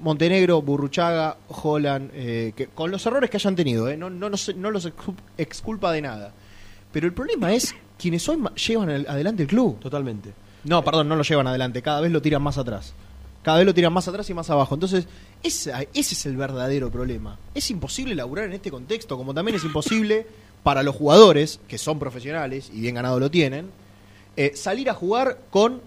Montenegro, 0.00 0.62
Burruchaga, 0.62 1.36
Holland, 1.48 2.10
eh, 2.14 2.52
que, 2.56 2.66
con 2.68 2.90
los 2.90 3.04
errores 3.06 3.30
que 3.30 3.36
hayan 3.36 3.56
tenido, 3.56 3.88
eh, 3.88 3.96
no, 3.96 4.10
no, 4.10 4.28
los 4.28 4.48
excu- 4.48 5.14
exculpa 5.36 5.92
de 5.92 6.02
nada. 6.02 6.32
Pero 6.92 7.06
el 7.06 7.12
problema 7.12 7.52
es 7.52 7.74
quienes 7.98 8.28
hoy 8.28 8.42
llevan 8.66 8.90
el- 8.90 9.06
adelante 9.08 9.42
el 9.42 9.48
club. 9.48 9.78
Totalmente. 9.80 10.32
No, 10.64 10.82
perdón, 10.84 11.08
no 11.08 11.16
lo 11.16 11.22
llevan 11.22 11.46
adelante, 11.46 11.82
cada 11.82 12.00
vez 12.00 12.10
lo 12.12 12.22
tiran 12.22 12.42
más 12.42 12.58
atrás. 12.58 12.94
Cada 13.42 13.58
vez 13.58 13.66
lo 13.66 13.74
tiran 13.74 13.92
más 13.92 14.08
atrás 14.08 14.28
y 14.30 14.34
más 14.34 14.50
abajo. 14.50 14.74
Entonces, 14.74 15.06
esa- 15.42 15.82
ese 15.82 16.14
es 16.14 16.26
el 16.26 16.36
verdadero 16.36 16.90
problema. 16.90 17.38
Es 17.54 17.70
imposible 17.70 18.14
laburar 18.14 18.46
en 18.46 18.52
este 18.54 18.70
contexto, 18.70 19.16
como 19.16 19.32
también 19.34 19.56
es 19.56 19.64
imposible 19.64 20.26
para 20.62 20.82
los 20.82 20.94
jugadores, 20.96 21.60
que 21.68 21.78
son 21.78 21.98
profesionales 21.98 22.70
y 22.74 22.80
bien 22.80 22.96
ganado 22.96 23.18
lo 23.20 23.30
tienen, 23.30 23.70
eh, 24.36 24.52
salir 24.54 24.90
a 24.90 24.94
jugar 24.94 25.38
con 25.50 25.80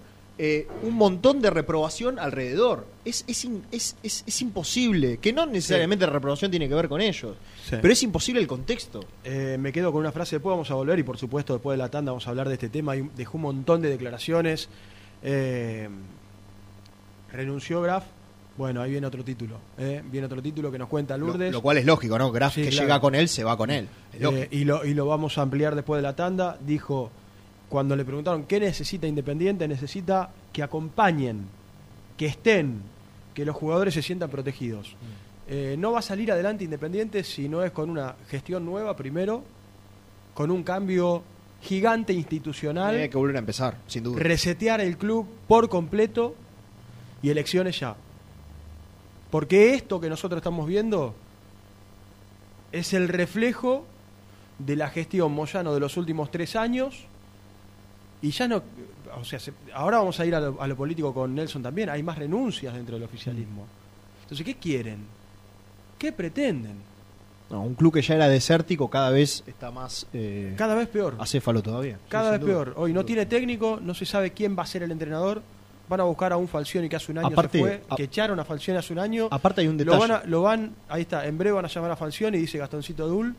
eh, 0.44 0.66
un 0.82 0.94
montón 0.94 1.40
de 1.40 1.50
reprobación 1.50 2.18
alrededor. 2.18 2.84
Es, 3.04 3.22
es, 3.28 3.44
in- 3.44 3.62
es, 3.70 3.94
es- 4.02 4.42
imposible, 4.42 5.18
que 5.18 5.32
no 5.32 5.46
necesariamente 5.46 6.04
la 6.04 6.12
reprobación 6.12 6.50
tiene 6.50 6.68
que 6.68 6.74
ver 6.74 6.88
con 6.88 7.00
ellos, 7.00 7.36
Sí. 7.68 7.76
pero 7.80 7.92
es 7.92 8.02
imposible 8.02 8.40
el 8.40 8.48
contexto. 8.48 9.04
Eh, 9.22 9.56
me 9.60 9.70
quedo 9.72 9.92
con 9.92 10.00
una 10.00 10.10
frase, 10.10 10.36
después 10.36 10.50
vamos 10.52 10.68
a 10.70 10.74
volver 10.74 10.98
y 10.98 11.04
por 11.04 11.16
supuesto 11.16 11.52
después 11.52 11.74
de 11.74 11.78
la 11.78 11.90
tanda 11.90 12.10
vamos 12.10 12.26
a 12.26 12.30
hablar 12.30 12.48
de 12.48 12.54
este 12.54 12.68
tema. 12.68 12.94
Dejó 13.16 13.36
un 13.38 13.42
montón 13.42 13.82
de 13.82 13.88
declaraciones. 13.90 14.68
Eh, 15.22 15.88
renunció 17.32 17.80
Graf. 17.80 18.04
Bueno, 18.56 18.82
ahí 18.82 18.90
viene 18.90 19.06
otro 19.06 19.24
título. 19.24 19.56
Viene 19.78 20.26
otro 20.26 20.42
título 20.42 20.70
que 20.70 20.78
nos 20.78 20.88
cuenta 20.88 21.16
Lo, 21.16 21.26
Lourdes. 21.28 21.52
lo 21.52 21.62
cual 21.62 21.78
es 21.78 21.86
lógico, 21.86 22.18
¿no? 22.18 22.30
Graf 22.30 22.54
Sí, 22.54 22.62
que 22.62 22.68
claro. 22.68 22.82
llega 22.84 23.00
con 23.00 23.14
él, 23.14 23.28
se 23.28 23.44
va 23.44 23.56
con 23.56 23.70
él. 23.70 23.88
Y, 24.50 24.64
lo, 24.64 24.84
y 24.84 24.92
lo 24.94 25.06
vamos 25.06 25.38
a 25.38 25.42
ampliar 25.42 25.74
después 25.74 25.98
de 25.98 26.02
la 26.02 26.14
tanda. 26.16 26.58
Dijo, 26.60 27.10
cuando 27.72 27.96
le 27.96 28.04
preguntaron 28.04 28.44
qué 28.44 28.60
necesita 28.60 29.06
Independiente, 29.06 29.66
necesita 29.66 30.30
que 30.52 30.62
acompañen, 30.62 31.46
que 32.18 32.26
estén, 32.26 32.82
que 33.32 33.46
los 33.46 33.56
jugadores 33.56 33.94
se 33.94 34.02
sientan 34.02 34.28
protegidos. 34.28 34.90
Mm. 34.90 35.50
Eh, 35.50 35.76
no 35.78 35.92
va 35.92 36.00
a 36.00 36.02
salir 36.02 36.30
adelante 36.30 36.64
Independiente 36.64 37.24
si 37.24 37.48
no 37.48 37.64
es 37.64 37.72
con 37.72 37.88
una 37.88 38.14
gestión 38.28 38.66
nueva 38.66 38.94
primero, 38.94 39.42
con 40.34 40.50
un 40.50 40.62
cambio 40.64 41.22
gigante 41.62 42.12
institucional, 42.12 42.94
Hay 42.94 43.08
que 43.08 43.16
volver 43.16 43.36
a 43.36 43.38
empezar, 43.38 43.78
sin 43.86 44.04
duda. 44.04 44.22
resetear 44.22 44.82
el 44.82 44.98
club 44.98 45.26
por 45.48 45.70
completo 45.70 46.34
y 47.22 47.30
elecciones 47.30 47.80
ya. 47.80 47.96
Porque 49.30 49.72
esto 49.72 49.98
que 49.98 50.10
nosotros 50.10 50.40
estamos 50.40 50.66
viendo 50.66 51.14
es 52.70 52.92
el 52.92 53.08
reflejo 53.08 53.86
de 54.58 54.76
la 54.76 54.90
gestión 54.90 55.32
Moyano 55.32 55.72
de 55.72 55.80
los 55.80 55.96
últimos 55.96 56.30
tres 56.30 56.54
años. 56.54 57.06
Y 58.22 58.30
ya 58.30 58.48
no. 58.48 58.62
O 59.20 59.24
sea, 59.24 59.38
se- 59.38 59.52
ahora 59.74 59.98
vamos 59.98 60.18
a 60.20 60.24
ir 60.26 60.34
a 60.34 60.40
lo, 60.40 60.60
a 60.62 60.66
lo 60.66 60.76
político 60.76 61.12
con 61.12 61.34
Nelson 61.34 61.62
también. 61.62 61.90
Hay 61.90 62.02
más 62.02 62.16
renuncias 62.18 62.72
dentro 62.74 62.94
del 62.94 63.04
oficialismo. 63.04 63.66
Entonces, 64.22 64.46
¿qué 64.46 64.54
quieren? 64.54 65.00
¿Qué 65.98 66.12
pretenden? 66.12 66.76
No, 67.50 67.62
un 67.62 67.74
club 67.74 67.92
que 67.92 68.00
ya 68.02 68.14
era 68.14 68.28
desértico 68.28 68.88
cada 68.88 69.10
vez 69.10 69.44
está 69.46 69.70
más 69.70 70.06
eh, 70.14 70.54
Cada 70.56 70.74
vez 70.74 70.88
peor. 70.88 71.16
acéfalo 71.18 71.62
todavía. 71.62 71.98
Cada 72.08 72.26
Sí, 72.26 72.30
vez 72.32 72.40
duda. 72.40 72.50
peor. 72.52 72.74
Hoy 72.78 72.92
no 72.94 73.04
tiene 73.04 73.26
técnico, 73.26 73.78
no 73.82 73.92
se 73.92 74.06
sabe 74.06 74.30
quién 74.30 74.56
va 74.58 74.62
a 74.62 74.66
ser 74.66 74.82
el 74.84 74.90
entrenador. 74.90 75.42
Van 75.88 76.00
a 76.00 76.04
buscar 76.04 76.32
a 76.32 76.38
un 76.38 76.48
Falcioni 76.48 76.88
que 76.88 76.96
hace 76.96 77.12
un 77.12 77.18
año 77.18 77.26
Aparte, 77.28 77.58
se 77.58 77.64
fue, 77.64 77.82
a- 77.90 77.96
que 77.96 78.04
echaron 78.04 78.40
a 78.40 78.44
Falcioni 78.44 78.78
hace 78.78 78.92
un 78.94 78.98
año. 79.00 79.28
Aparte 79.30 79.60
hay 79.60 79.66
un 79.68 79.76
Lo 79.76 79.84
detalle. 79.84 80.00
van, 80.00 80.10
a- 80.12 80.24
lo 80.24 80.40
van, 80.42 80.74
ahí 80.88 81.02
está, 81.02 81.26
en 81.26 81.36
breve 81.36 81.52
van 81.54 81.66
a 81.66 81.68
llamar 81.68 81.90
a 81.90 81.96
Falcioni, 81.96 82.38
dice 82.38 82.56
Gastoncito 82.56 83.06
Dul. 83.06 83.34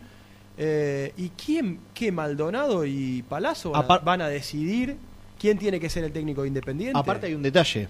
Eh, 0.58 1.14
¿Y 1.18 1.30
quién, 1.30 1.80
qué 1.93 2.12
Maldonado 2.12 2.86
y 2.86 3.24
Palazzo 3.28 3.72
van, 3.72 3.86
a, 3.89 3.97
van 3.99 4.22
a 4.22 4.28
decidir 4.28 4.95
quién 5.39 5.58
tiene 5.58 5.80
que 5.80 5.89
ser 5.89 6.04
el 6.04 6.12
técnico 6.12 6.45
independiente? 6.45 6.97
Aparte 6.97 7.28
hay 7.28 7.34
un 7.34 7.41
detalle. 7.41 7.88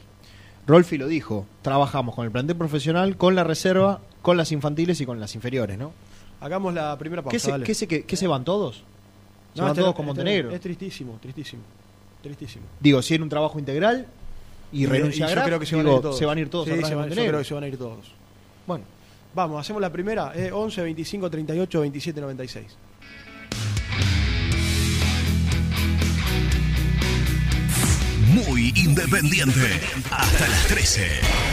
Rolfi 0.66 0.97
lo 0.97 1.07
dijo. 1.07 1.45
Trabajamos 1.61 2.16
con 2.16 2.26
el 2.26 2.32
plantel 2.32 2.55
profesional, 2.55 3.18
con 3.18 3.36
la 3.36 3.43
reserva, 3.43 3.99
con 4.22 4.38
las 4.38 4.51
infantiles 4.53 5.01
y 5.01 5.05
con 5.05 5.20
las 5.20 5.36
inferiores, 5.36 5.78
¿no? 5.78 5.91
Hagamos 6.39 6.74
la 6.74 6.97
primera 6.97 7.22
pausa. 7.22 7.32
¿Qué 7.34 7.39
se, 7.39 7.51
dale. 7.51 7.66
qué 7.66 7.74
se, 7.74 7.88
qué- 7.88 8.03
qué 8.05 8.16
se 8.16 8.28
van 8.28 8.43
todos? 8.45 8.78
Se 9.53 9.59
No, 9.59 9.64
van 9.64 9.72
este- 9.72 9.82
todos 9.82 9.95
con 9.95 10.05
este- 10.05 10.07
Montenegro. 10.16 10.51
Es 10.51 10.61
tristísimo, 10.61 11.18
tristísimo. 11.22 11.61
Tristísimo. 12.22 12.64
Digo, 12.80 13.01
si 13.01 13.14
era 13.16 13.24
un 13.24 13.30
trabajo 13.30 13.59
integral 13.59 14.07
y, 14.72 14.86
renuncia 14.86 15.26
a 15.26 15.30
yo 15.36 15.43
creo 15.43 15.59
que 15.59 15.66
se 15.66 15.76
van, 15.76 15.86
a 15.88 15.89
ir 15.91 16.01
todos. 16.01 16.18
se 16.18 16.26
van 16.26 16.38
a 16.38 16.41
ir 16.41 16.49
todos 16.49 16.66
Sí, 16.66 16.72
van- 16.72 16.80
yo 16.80 16.88
creo 17.16 17.38
que 17.39 17.43
se 17.43 17.53
van 17.53 17.64
a 17.64 17.68
ir 17.68 17.78
todos. 17.78 18.11
Bueno, 18.66 18.86
Vamos, 19.36 19.59
hacemos 19.59 19.81
la 19.81 19.91
primera. 19.91 20.31
Eh, 20.36 20.51
11, 20.51 20.81
25, 20.84 21.29
38, 21.29 21.81
27, 21.81 22.21
96. 22.21 22.77
Muy 28.34 28.73
independiente. 28.75 29.79
Hasta 30.11 30.47
las 30.47 30.67
13. 30.67 31.53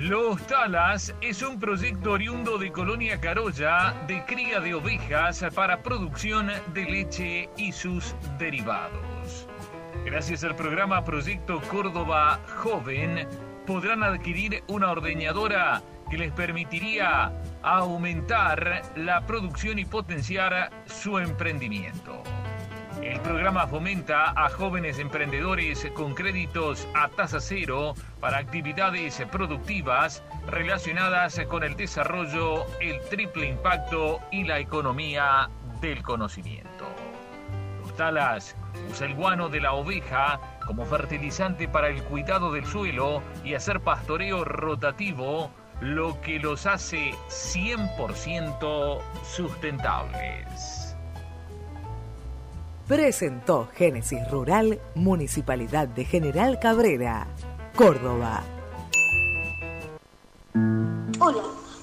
Los 0.00 0.46
Talas 0.46 1.14
es 1.22 1.40
un 1.40 1.58
proyecto 1.58 2.12
oriundo 2.12 2.58
de 2.58 2.70
Colonia 2.70 3.18
Carolla 3.18 3.94
de 4.06 4.22
cría 4.26 4.60
de 4.60 4.74
ovejas 4.74 5.42
para 5.54 5.82
producción 5.82 6.50
de 6.74 6.84
leche 6.84 7.48
y 7.56 7.72
sus 7.72 8.14
derivados. 8.38 9.48
Gracias 10.04 10.44
al 10.44 10.54
programa 10.54 11.02
Proyecto 11.02 11.62
Córdoba 11.70 12.38
Joven, 12.58 13.26
podrán 13.66 14.02
adquirir 14.02 14.62
una 14.68 14.90
ordeñadora 14.90 15.82
que 16.10 16.18
les 16.18 16.32
permitiría 16.32 17.32
aumentar 17.62 18.82
la 18.96 19.24
producción 19.24 19.78
y 19.78 19.86
potenciar 19.86 20.70
su 20.84 21.18
emprendimiento. 21.18 22.22
El 23.06 23.20
programa 23.20 23.68
fomenta 23.68 24.32
a 24.32 24.48
jóvenes 24.48 24.98
emprendedores 24.98 25.88
con 25.94 26.12
créditos 26.12 26.88
a 26.92 27.08
tasa 27.08 27.38
cero 27.38 27.94
para 28.18 28.38
actividades 28.38 29.22
productivas 29.30 30.24
relacionadas 30.48 31.40
con 31.48 31.62
el 31.62 31.76
desarrollo, 31.76 32.66
el 32.80 33.00
triple 33.08 33.46
impacto 33.46 34.18
y 34.32 34.42
la 34.42 34.58
economía 34.58 35.48
del 35.80 36.02
conocimiento. 36.02 36.84
Los 37.80 37.94
talas 37.94 38.56
usa 38.90 39.06
el 39.06 39.14
guano 39.14 39.48
de 39.50 39.60
la 39.60 39.74
oveja 39.74 40.40
como 40.66 40.84
fertilizante 40.84 41.68
para 41.68 41.88
el 41.88 42.02
cuidado 42.02 42.50
del 42.50 42.66
suelo 42.66 43.22
y 43.44 43.54
hacer 43.54 43.82
pastoreo 43.82 44.44
rotativo, 44.44 45.52
lo 45.80 46.20
que 46.22 46.40
los 46.40 46.66
hace 46.66 47.12
100% 47.28 49.00
sustentables 49.22 50.75
presentó 52.86 53.68
Génesis 53.74 54.20
Rural, 54.30 54.80
Municipalidad 54.94 55.88
de 55.88 56.04
General 56.04 56.58
Cabrera, 56.60 57.26
Córdoba. 57.74 58.44
Hola, 61.18 61.42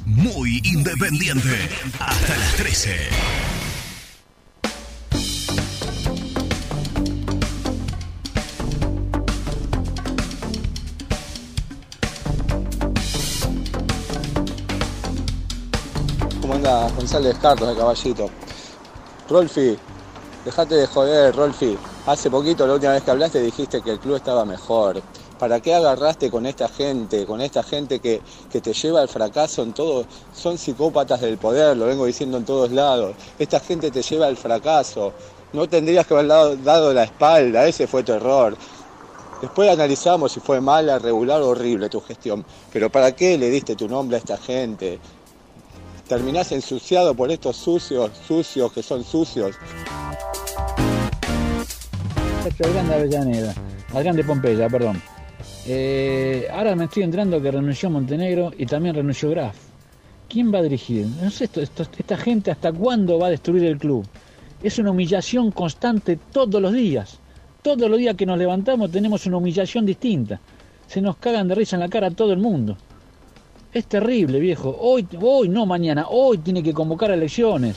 Muy 0.05 0.61
independiente. 0.62 1.70
Hasta 1.99 2.36
las 2.36 2.55
13. 2.57 2.99
¿Cómo 16.43 16.53
anda 16.53 16.91
González 16.91 17.39
Carlos 17.41 17.70
de 17.70 17.74
Caballito? 17.74 18.30
Rolfi, 19.29 19.76
dejate 20.43 20.74
de 20.74 20.87
joder, 20.87 21.37
Rolfi. 21.37 21.76
Hace 22.07 22.31
poquito, 22.31 22.66
la 22.66 22.74
última 22.74 22.93
vez 22.93 23.03
que 23.03 23.11
hablaste, 23.11 23.43
dijiste 23.43 23.83
que 23.83 23.91
el 23.91 23.99
club 23.99 24.16
estaba 24.16 24.47
mejor. 24.47 25.03
¿Para 25.39 25.61
qué 25.61 25.74
agarraste 25.74 26.31
con 26.31 26.47
esta 26.47 26.66
gente, 26.66 27.26
con 27.26 27.43
esta 27.43 27.62
gente 27.62 28.01
que, 28.01 28.22
que 28.51 28.62
te 28.62 28.72
lleva 28.72 29.03
al 29.03 29.09
fracaso 29.09 29.62
en 29.62 29.74
todo? 29.74 30.07
Son 30.33 30.57
psicópatas 30.57 31.20
del 31.20 31.37
poder, 31.37 31.76
lo 31.76 31.85
vengo 31.85 32.07
diciendo 32.07 32.39
en 32.39 32.47
todos 32.47 32.70
lados. 32.72 33.14
Esta 33.39 33.61
gente 33.61 33.91
te 33.91 34.01
lleva 34.01 34.26
al 34.26 34.39
fracaso. 34.39 35.12
No 35.53 35.68
tendrías 35.68 36.07
que 36.07 36.14
haber 36.14 36.29
dado, 36.29 36.57
dado 36.57 36.95
la 36.95 37.05
espalda, 37.05 37.66
ese 37.66 37.87
fue 37.87 38.03
tu 38.03 38.12
error. 38.12 38.57
Después 39.43 39.70
analizamos 39.70 40.33
si 40.33 40.41
fue 40.41 40.61
mala, 40.61 40.99
regular 40.99 41.43
o 41.43 41.49
horrible 41.49 41.91
tu 41.91 42.01
gestión. 42.01 42.45
Pero 42.72 42.91
¿para 42.91 43.14
qué 43.14 43.37
le 43.37 43.51
diste 43.51 43.76
tu 43.76 43.89
nombre 43.89 44.16
a 44.16 44.20
esta 44.20 44.39
gente? 44.39 44.99
Terminás 46.09 46.51
ensuciado 46.53 47.15
por 47.15 47.31
estos 47.31 47.57
sucios, 47.57 48.11
sucios 48.27 48.73
que 48.73 48.83
son 48.83 49.05
sucios. 49.05 49.55
Adrián 52.61 52.89
de 52.89 52.95
Avellaneda, 52.95 53.55
Adrián 53.95 54.17
de 54.17 54.25
Pompeya, 54.25 54.69
perdón. 54.69 55.01
Eh, 55.67 56.49
ahora 56.51 56.75
me 56.75 56.85
estoy 56.85 57.03
entrando 57.03 57.41
que 57.41 57.51
renunció 57.51 57.91
Montenegro 57.91 58.53
y 58.57 58.65
también 58.65 58.95
renunció 58.95 59.31
Graf. 59.31 59.55
¿Quién 60.29 60.53
va 60.53 60.59
a 60.59 60.63
dirigir? 60.63 61.07
No 61.23 61.31
sé, 61.31 61.45
esto, 61.45 61.61
esta 61.61 62.17
gente 62.17 62.51
hasta 62.51 62.73
cuándo 62.73 63.19
va 63.19 63.29
a 63.29 63.31
destruir 63.31 63.65
el 63.65 63.79
club. 63.79 64.07
Es 64.63 64.79
una 64.79 64.91
humillación 64.91 65.51
constante 65.53 66.19
todos 66.33 66.61
los 66.61 66.73
días. 66.73 67.19
Todos 67.63 67.89
los 67.89 67.99
días 67.99 68.17
que 68.17 68.27
nos 68.27 68.39
levantamos 68.39 68.91
tenemos 68.91 69.27
una 69.27 69.37
humillación 69.37 69.85
distinta. 69.85 70.41
Se 70.87 71.03
nos 71.03 71.17
cagan 71.19 71.49
de 71.49 71.55
risa 71.55 71.77
en 71.77 71.81
la 71.81 71.89
cara 71.89 72.09
a 72.09 72.13
todo 72.13 72.33
el 72.33 72.39
mundo. 72.39 72.77
Es 73.73 73.85
terrible, 73.87 74.41
viejo. 74.41 74.75
Hoy, 74.81 75.07
hoy 75.21 75.51
no 75.51 75.66
mañana, 75.66 76.07
hoy 76.09 76.39
tiene 76.39 76.62
que 76.62 76.73
convocar 76.73 77.11
elecciones 77.11 77.77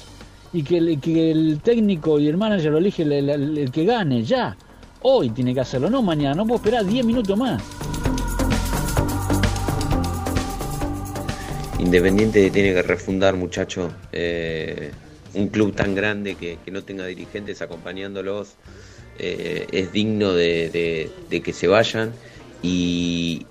y 0.54 0.64
que 0.64 0.78
el, 0.78 1.02
que 1.02 1.32
el 1.32 1.60
técnico 1.62 2.18
y 2.18 2.30
el 2.30 2.38
manager 2.38 2.72
lo 2.72 2.78
elige 2.78 3.04
el, 3.04 3.70
que 3.72 3.84
gane, 3.84 4.24
ya. 4.24 4.56
Hoy 5.02 5.32
tiene 5.32 5.54
que 5.54 5.60
hacerlo, 5.60 5.90
no 5.90 6.02
mañana, 6.02 6.36
no 6.36 6.46
puedo 6.46 6.58
esperar 6.58 6.86
10 6.86 7.06
minutos 7.06 7.38
más. 7.38 7.62
Independiente 11.78 12.50
tiene 12.52 12.74
que 12.74 12.84
refundar, 12.84 13.36
muchacho. 13.36 13.92
Eh, 14.14 14.92
un 15.34 15.50
club 15.50 15.76
tan 15.76 15.94
grande 15.94 16.36
que, 16.36 16.58
que 16.64 16.72
no 16.72 16.84
tenga 16.84 17.06
dirigentes 17.06 17.62
acompañándolos 17.62 18.54
eh, 19.20 19.68
es 19.74 19.92
digno 19.92 20.34
de 20.34 21.12
que 21.30 21.54
se 21.54 21.68
vayan. 21.68 22.14
Y 22.64 23.46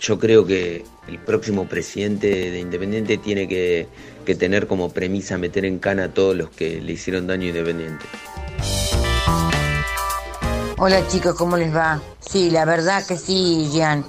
yo 0.00 0.18
creo 0.18 0.44
que 0.44 0.84
el 1.08 1.18
próximo 1.18 1.66
presidente 1.66 2.50
de 2.50 2.58
Independiente 2.58 3.18
tiene 3.18 3.48
que, 3.48 3.88
que 4.24 4.34
tener 4.34 4.66
como 4.66 4.90
premisa 4.90 5.38
meter 5.38 5.64
en 5.64 5.78
cana 5.78 6.04
a 6.04 6.08
todos 6.08 6.36
los 6.36 6.50
que 6.50 6.80
le 6.80 6.92
hicieron 6.92 7.26
daño 7.26 7.44
a 7.44 7.48
Independiente. 7.48 8.04
Hola 10.78 11.06
chicos, 11.08 11.34
¿cómo 11.34 11.56
les 11.56 11.74
va? 11.74 12.02
Sí, 12.20 12.50
la 12.50 12.64
verdad 12.64 13.06
que 13.06 13.16
sí, 13.16 13.70
Jean. 13.72 14.04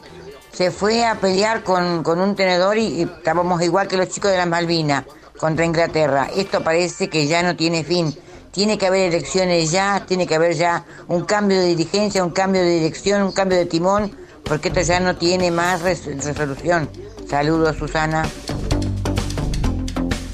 Se 0.52 0.72
fue 0.72 1.06
a 1.06 1.16
pelear 1.16 1.64
con, 1.64 2.04
con 2.04 2.20
un 2.20 2.36
tenedor 2.36 2.78
y, 2.78 2.88
y 2.88 3.02
estábamos 3.04 3.62
igual 3.62 3.88
que 3.88 3.96
los 3.96 4.10
chicos 4.10 4.32
de 4.32 4.38
las 4.38 4.48
Malvinas 4.48 5.06
contra 5.38 5.66
Inglaterra. 5.66 6.30
Esto 6.36 6.64
parece 6.64 7.10
que 7.10 7.28
ya 7.28 7.44
no 7.44 7.56
tiene 7.56 7.84
fin. 7.84 8.14
Tiene 8.52 8.78
que 8.78 8.88
haber 8.88 9.14
elecciones 9.14 9.72
ya, 9.72 10.04
tiene 10.08 10.26
que 10.26 10.34
haber 10.34 10.56
ya 10.56 10.84
un 11.08 11.26
cambio 11.26 11.60
de 11.60 11.68
dirigencia, 11.68 12.24
un 12.24 12.32
cambio 12.32 12.62
de 12.62 12.72
dirección, 12.72 13.22
un 13.22 13.32
cambio 13.32 13.56
de 13.56 13.68
timón, 13.68 14.12
porque 14.44 14.70
esto 14.70 14.82
ya 14.82 15.00
no 15.00 15.16
tiene 15.16 15.52
más 15.52 15.82
res- 15.82 16.06
resolución. 16.06 16.90
Saludos, 17.28 17.76
Susana. 17.78 18.24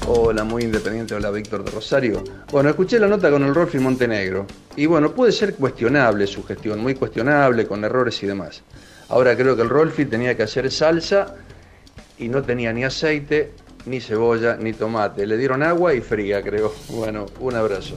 Hola, 0.06 0.44
muy 0.44 0.62
independiente, 0.64 1.14
hola 1.14 1.30
Víctor 1.30 1.64
de 1.64 1.70
Rosario. 1.70 2.22
Bueno, 2.52 2.68
escuché 2.70 2.98
la 2.98 3.06
nota 3.08 3.30
con 3.30 3.42
el 3.42 3.54
Rolfi 3.54 3.78
Montenegro 3.78 4.46
y 4.76 4.86
bueno, 4.86 5.12
puede 5.12 5.32
ser 5.32 5.54
cuestionable 5.54 6.26
su 6.26 6.44
gestión, 6.44 6.80
muy 6.80 6.94
cuestionable, 6.94 7.66
con 7.66 7.82
errores 7.84 8.22
y 8.22 8.26
demás. 8.26 8.62
Ahora 9.08 9.36
creo 9.36 9.56
que 9.56 9.62
el 9.62 9.68
Rolfi 9.70 10.04
tenía 10.04 10.36
que 10.36 10.42
hacer 10.42 10.70
salsa 10.70 11.34
y 12.18 12.28
no 12.28 12.42
tenía 12.42 12.72
ni 12.72 12.84
aceite, 12.84 13.52
ni 13.86 14.00
cebolla, 14.00 14.56
ni 14.56 14.72
tomate. 14.72 15.26
Le 15.26 15.36
dieron 15.36 15.62
agua 15.62 15.94
y 15.94 16.00
fría, 16.00 16.42
creo. 16.42 16.72
Bueno, 16.90 17.26
un 17.40 17.54
abrazo. 17.56 17.94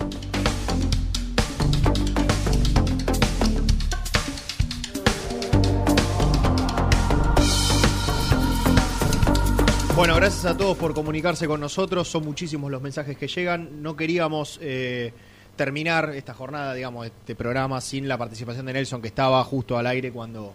Bueno, 9.97 10.15
gracias 10.15 10.45
a 10.45 10.55
todos 10.55 10.77
por 10.77 10.93
comunicarse 10.93 11.47
con 11.47 11.59
nosotros. 11.59 12.07
Son 12.07 12.23
muchísimos 12.23 12.69
los 12.69 12.83
mensajes 12.83 13.17
que 13.17 13.27
llegan. 13.27 13.81
No 13.81 13.95
queríamos 13.95 14.59
eh, 14.61 15.11
terminar 15.55 16.11
esta 16.13 16.35
jornada, 16.35 16.75
digamos, 16.75 17.07
este 17.07 17.33
programa 17.33 17.81
sin 17.81 18.07
la 18.07 18.15
participación 18.15 18.67
de 18.67 18.73
Nelson, 18.73 19.01
que 19.01 19.07
estaba 19.07 19.43
justo 19.43 19.75
al 19.75 19.87
aire 19.87 20.11
cuando, 20.11 20.53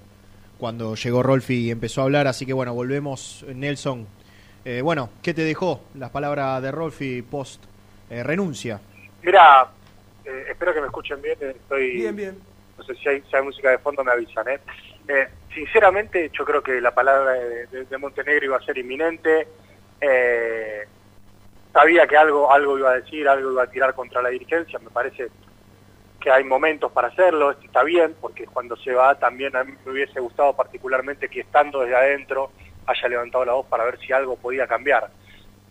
cuando 0.58 0.94
llegó 0.94 1.24
Rolfi 1.24 1.54
y 1.54 1.70
empezó 1.72 2.02
a 2.02 2.04
hablar. 2.04 2.28
Así 2.28 2.46
que 2.46 2.52
bueno, 2.52 2.72
volvemos. 2.72 3.44
Nelson, 3.52 4.06
eh, 4.64 4.80
bueno, 4.80 5.10
¿qué 5.20 5.34
te 5.34 5.42
dejó 5.42 5.80
las 5.96 6.10
palabras 6.10 6.62
de 6.62 6.70
Rolfi 6.70 7.22
post 7.22 7.64
eh, 8.10 8.22
renuncia? 8.22 8.80
Mira, 9.24 9.66
eh, 10.24 10.44
espero 10.50 10.72
que 10.72 10.80
me 10.82 10.86
escuchen 10.86 11.20
bien. 11.20 11.36
Estoy, 11.40 11.96
Bien, 11.96 12.14
bien. 12.14 12.38
No 12.78 12.84
sé 12.84 12.94
si 12.94 13.08
hay, 13.08 13.20
si 13.28 13.34
hay 13.34 13.42
música 13.42 13.70
de 13.70 13.78
fondo, 13.78 14.04
me 14.04 14.12
avisan. 14.12 14.48
¿eh? 14.48 14.60
Eh, 15.08 15.28
sinceramente, 15.52 16.30
yo 16.32 16.44
creo 16.44 16.62
que 16.62 16.80
la 16.80 16.94
palabra 16.94 17.32
de, 17.32 17.98
Montenegro 17.98 18.44
iba 18.44 18.56
a 18.56 18.62
ser 18.62 18.78
inminente. 18.78 19.48
Eh, 20.00 20.86
sabía 21.72 22.06
que 22.06 22.16
algo, 22.16 22.52
algo 22.52 22.78
iba 22.78 22.90
a 22.90 23.00
decir, 23.00 23.28
algo 23.28 23.52
iba 23.52 23.64
a 23.64 23.70
tirar 23.70 23.94
contra 23.94 24.22
la 24.22 24.30
dirigencia. 24.30 24.78
Me 24.78 24.90
parece 24.90 25.28
que 26.20 26.30
hay 26.30 26.44
momentos 26.44 26.92
para 26.92 27.08
hacerlo. 27.08 27.50
Esto 27.50 27.64
está 27.64 27.82
bien, 27.82 28.14
porque 28.20 28.46
cuando 28.46 28.76
se 28.76 28.92
va 28.94 29.18
también 29.18 29.56
a 29.56 29.64
mí 29.64 29.74
me 29.84 29.92
hubiese 29.92 30.20
gustado 30.20 30.54
particularmente 30.54 31.28
que 31.28 31.40
estando 31.40 31.80
desde 31.80 31.96
adentro 31.96 32.52
haya 32.86 33.08
levantado 33.08 33.44
la 33.44 33.52
voz 33.52 33.66
para 33.66 33.84
ver 33.84 33.98
si 33.98 34.12
algo 34.12 34.36
podía 34.36 34.66
cambiar. 34.66 35.10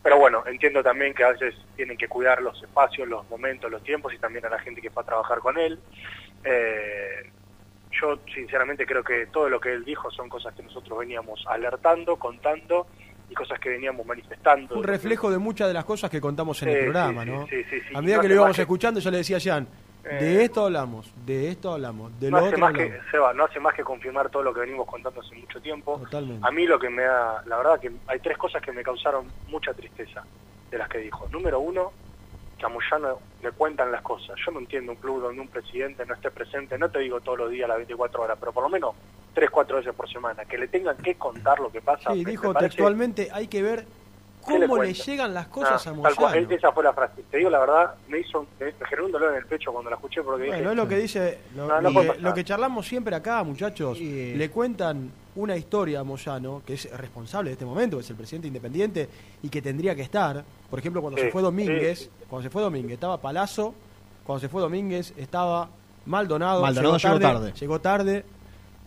Pero 0.04 0.18
bueno, 0.18 0.44
entiendo 0.48 0.84
también 0.84 1.14
que 1.14 1.24
a 1.24 1.32
veces 1.32 1.56
tienen 1.76 1.98
que 1.98 2.08
cuidar 2.08 2.42
los 2.42 2.62
espacios, 2.62 3.08
los 3.08 3.30
momentos, 3.30 3.70
los 3.70 3.84
tiempos 3.84 4.14
y 4.14 4.18
también 4.18 4.46
a 4.46 4.50
la 4.50 4.60
gente 4.60 4.82
que 4.82 4.90
va 4.90 5.04
a 5.04 5.06
trabajar 5.06 5.40
con 5.40 5.58
él. 5.58 5.80
Eh, 6.44 7.30
yo 8.00 8.20
sinceramente 8.34 8.86
creo 8.86 9.04
que 9.04 9.28
todo 9.28 9.50
lo 9.50 9.60
que 9.60 9.74
él 9.74 9.84
dijo 9.86 10.10
son 10.12 10.30
cosas 10.30 10.54
que 10.56 10.64
nosotros 10.64 11.00
veníamos 11.00 11.44
alertando, 11.48 12.16
contando 12.18 12.88
y 13.30 13.34
cosas 13.34 13.60
que 13.60 13.70
veníamos 13.70 14.06
manifestando. 14.06 14.76
Un 14.76 14.84
reflejo 14.84 15.30
de 15.32 15.38
muchas 15.38 15.68
de 15.68 15.74
las 15.74 15.86
cosas 15.86 16.10
que 16.10 16.20
contamos 16.22 16.62
en 16.64 16.70
Sí, 16.70 16.76
el 16.76 16.84
programa, 16.84 17.24
sí, 17.24 17.30
¿no? 17.30 17.48
sí, 17.48 17.64
sí, 17.70 17.80
sí. 17.82 17.96
A 17.96 18.02
medida 18.02 18.18
No 18.18 18.22
que 18.24 18.28
lo 18.30 18.34
íbamos 18.36 18.56
que- 18.56 18.62
escuchando, 18.64 19.00
yo 19.00 19.12
le 19.12 19.18
decía 19.18 19.38
a 19.38 19.40
Jan, 19.40 19.68
Eh, 20.04 20.16
de 20.20 20.44
esto 20.46 20.66
hablamos, 20.66 21.14
de 21.28 21.50
esto 21.50 21.74
hablamos, 21.74 22.20
de 22.20 22.32
no 22.32 22.38
lo 22.40 22.46
hace 22.46 22.56
otro 22.56 22.60
más 22.60 22.74
que. 22.74 23.00
Seba, 23.12 23.34
no 23.36 23.44
hace 23.46 23.60
más 23.60 23.74
que 23.76 23.84
confirmar 23.84 24.30
todo 24.32 24.42
lo 24.42 24.52
que 24.52 24.62
venimos 24.62 24.88
contando 24.88 25.22
hace 25.22 25.36
mucho 25.36 25.62
tiempo. 25.62 26.00
Totalmente. 26.00 26.46
A 26.46 26.50
mí 26.50 26.66
lo 26.66 26.80
que 26.80 26.90
me 26.90 27.04
da, 27.04 27.44
la 27.46 27.58
verdad 27.58 27.80
que 27.80 27.92
hay 28.08 28.20
tres 28.20 28.36
cosas 28.38 28.64
que 28.64 28.72
me 28.72 28.82
causaron 28.82 29.28
mucha 29.50 29.74
tristeza 29.76 30.24
de 30.72 30.78
las 30.80 30.90
que 30.90 30.98
dijo. 30.98 31.28
Número 31.32 31.60
uno, 31.60 31.92
Moyano 32.70 33.20
le 33.42 33.52
cuentan 33.52 33.92
las 33.92 34.02
cosas. 34.02 34.36
Yo 34.46 34.52
no 34.52 34.60
entiendo 34.60 34.92
un 34.94 34.98
club 34.98 35.22
donde 35.22 35.42
un 35.42 35.48
presidente 35.48 36.06
no 36.06 36.14
esté 36.14 36.32
presente, 36.32 36.78
no 36.78 36.90
te 36.90 37.00
digo 37.00 37.20
todos 37.22 37.38
los 37.40 37.52
días, 37.52 37.68
las 37.68 37.78
24 37.78 38.22
horas, 38.24 38.38
pero 38.40 38.52
por 38.52 38.64
lo 38.64 38.70
menos 38.70 38.96
tres, 39.34 39.50
cuatro 39.50 39.78
veces 39.78 39.94
por 39.94 40.10
semana, 40.12 40.46
que 40.46 40.58
le 40.58 40.68
tengan 40.68 40.98
que 40.98 41.16
contar 41.16 41.60
lo 41.60 41.72
que 41.72 41.82
pasa. 41.82 42.12
Sí, 42.14 42.24
me- 42.26 42.32
dijo 42.32 42.48
me 42.50 42.54
parece- 42.54 42.70
textualmente, 42.70 43.30
hay 43.32 43.48
que 43.48 43.62
ver 43.64 43.86
¿Qué 44.48 44.58
le 44.58 44.68
cómo 44.68 44.82
le, 44.82 44.94
llegan 44.94 45.34
las 45.36 45.48
cosas 45.48 45.86
Ah, 45.86 45.92
a 45.92 45.94
tal 46.02 46.16
cual, 46.16 46.34
Moyano. 46.36 46.56
esa 46.56 46.72
fue 46.72 46.84
la 46.84 46.94
frase. 46.94 47.22
Te 47.30 47.38
digo 47.38 47.50
la 47.52 47.60
verdad, 47.60 47.94
me 48.08 48.20
hizo, 48.20 48.48
me, 48.60 48.72
generó 48.86 49.06
un 49.06 49.12
dolor 49.12 49.32
en 49.32 49.38
el 49.38 49.46
pecho 49.46 49.72
cuando 49.72 49.90
la 49.92 49.96
escuché 49.98 50.24
porque 50.24 50.44
dije, 50.46 50.56
Bueno, 50.56 50.72
es 50.72 50.78
lo 50.78 50.88
que 50.88 50.98
dice, 50.98 51.40
No, 51.56 51.80
no 51.80 51.92
lo 52.20 52.34
que 52.34 52.44
charlamos 52.44 52.88
siempre 52.88 53.16
acá, 53.16 53.44
muchachos. 53.44 54.00
Le 54.00 54.50
cuentan 54.50 55.12
una 55.36 55.56
historia 55.56 56.02
a 56.02 56.04
Moyano, 56.04 56.62
que 56.66 56.74
es 56.74 56.90
responsable 56.98 57.50
de 57.50 57.54
este 57.54 57.66
momento, 57.66 57.98
que 57.98 58.04
es 58.04 58.10
el 58.10 58.16
presidente 58.18 58.48
independiente 58.48 59.08
y 59.42 59.50
que 59.50 59.62
tendría 59.62 59.96
que 59.96 60.02
estar. 60.02 60.44
Por 60.70 60.80
ejemplo, 60.80 61.02
cuando 61.02 61.18
Sí, 61.20 61.26
se 61.26 61.32
fue 61.32 61.42
Domínguez, 61.42 62.00
sí. 62.00 62.10
cuando 62.30 62.44
se 62.44 62.50
fue 62.50 62.62
Domínguez, 62.62 62.94
estaba 62.94 63.18
Palazzo, 63.22 63.74
cuando 64.26 64.42
se 64.42 64.50
fue 64.50 64.62
Domínguez 64.62 65.14
estaba 65.18 65.70
Maldonado, 66.06 66.62
Maldonado 66.62 66.98
llegó 66.98 67.20
tarde. 67.20 67.54
llegó 67.60 67.80
tarde, 67.80 68.26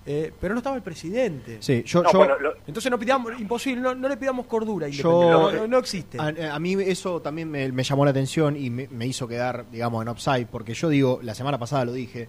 eh, 0.06 0.32
pero 0.38 0.52
no 0.52 0.58
estaba 0.58 0.76
el 0.76 0.82
presidente. 0.82 1.58
Sí, 1.60 1.82
yo- 1.86 2.02
No, 2.02 2.12
yo- 2.12 2.18
bueno, 2.18 2.38
lo- 2.38 2.54
Entonces 2.66 2.90
no 2.90 2.98
pidamos, 2.98 3.40
imposible, 3.40 3.80
no, 3.80 3.94
no 3.94 4.06
le 4.08 4.16
pidamos 4.18 4.44
cordura 4.46 4.86
Yo, 4.88 5.10
Independiente, 5.22 5.56
no, 5.62 5.66
no 5.68 5.78
existe. 5.78 6.18
A, 6.20 6.54
a 6.54 6.58
mí 6.58 6.74
eso 6.74 7.22
también 7.22 7.50
me, 7.50 7.72
me 7.72 7.82
llamó 7.84 8.04
la 8.04 8.10
atención 8.10 8.54
y 8.56 8.68
me, 8.68 8.86
me 8.88 9.06
hizo 9.06 9.26
quedar, 9.26 9.64
digamos, 9.70 10.02
en 10.02 10.10
upside, 10.10 10.46
porque 10.46 10.74
yo 10.74 10.88
digo, 10.90 11.20
la 11.22 11.34
semana 11.34 11.56
pasada 11.58 11.86
lo 11.86 11.92
dije, 11.94 12.28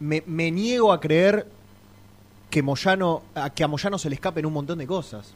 me, 0.00 0.22
me 0.26 0.50
niego 0.50 0.92
a 0.92 1.00
creer 1.00 1.46
que 2.50 2.62
Moyano, 2.62 3.22
a 3.34 3.50
que 3.50 3.64
a 3.64 3.68
Moyano 3.68 3.98
se 3.98 4.08
le 4.08 4.14
escapen 4.14 4.46
un 4.46 4.52
montón 4.52 4.78
de 4.78 4.86
cosas. 4.86 5.34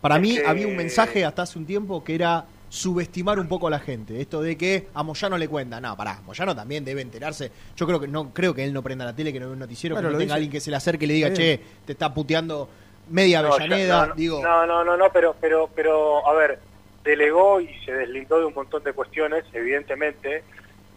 Para 0.00 0.16
Es 0.16 0.22
mí 0.22 0.36
que- 0.36 0.46
había 0.46 0.66
un 0.66 0.76
mensaje 0.76 1.24
hasta 1.24 1.42
hace 1.42 1.58
un 1.58 1.66
tiempo 1.66 2.02
que 2.04 2.14
era 2.14 2.44
subestimar 2.68 3.38
un 3.40 3.48
poco 3.48 3.66
a 3.66 3.70
la 3.70 3.80
gente. 3.80 4.20
Esto 4.20 4.40
de 4.40 4.56
que 4.56 4.86
a 4.94 5.02
Moyano 5.02 5.36
le 5.36 5.48
cuenta. 5.48 5.80
No, 5.80 5.96
pará, 5.96 6.20
Moyano 6.24 6.54
también 6.54 6.84
debe 6.84 7.02
enterarse. 7.02 7.50
Yo 7.76 7.86
creo 7.86 7.98
que 8.00 8.06
no 8.06 8.30
creo 8.32 8.54
que 8.54 8.62
él 8.64 8.72
no 8.72 8.82
prenda 8.82 9.04
la 9.04 9.14
tele, 9.14 9.32
que 9.32 9.40
no 9.40 9.46
ve 9.46 9.52
un 9.54 9.58
noticiero, 9.58 9.96
Bueno, 9.96 10.08
que 10.08 10.12
no 10.12 10.18
tenga 10.18 10.34
dice. 10.34 10.34
alguien 10.36 10.52
que 10.52 10.60
se 10.60 10.70
le 10.70 10.76
acerque 10.76 11.04
y 11.04 11.08
le 11.08 11.14
diga, 11.14 11.32
che, 11.32 11.60
te 11.84 11.92
está 11.92 12.14
puteando 12.14 12.68
media 13.10 13.42
No, 13.42 13.52
Avellaneda. 13.52 14.06
no, 14.06 14.14
digo, 14.14 14.40
no, 14.40 14.66
no, 14.66 14.84
no, 14.84 14.96
no, 14.96 15.10
pero, 15.12 15.34
pero, 15.40 15.68
pero, 15.74 16.24
a 16.28 16.32
ver, 16.32 16.60
delegó 17.02 17.60
y 17.60 17.68
se 17.84 17.92
deslindó 17.92 18.38
de 18.38 18.44
un 18.44 18.54
montón 18.54 18.84
de 18.84 18.92
cuestiones, 18.92 19.44
evidentemente, 19.52 20.44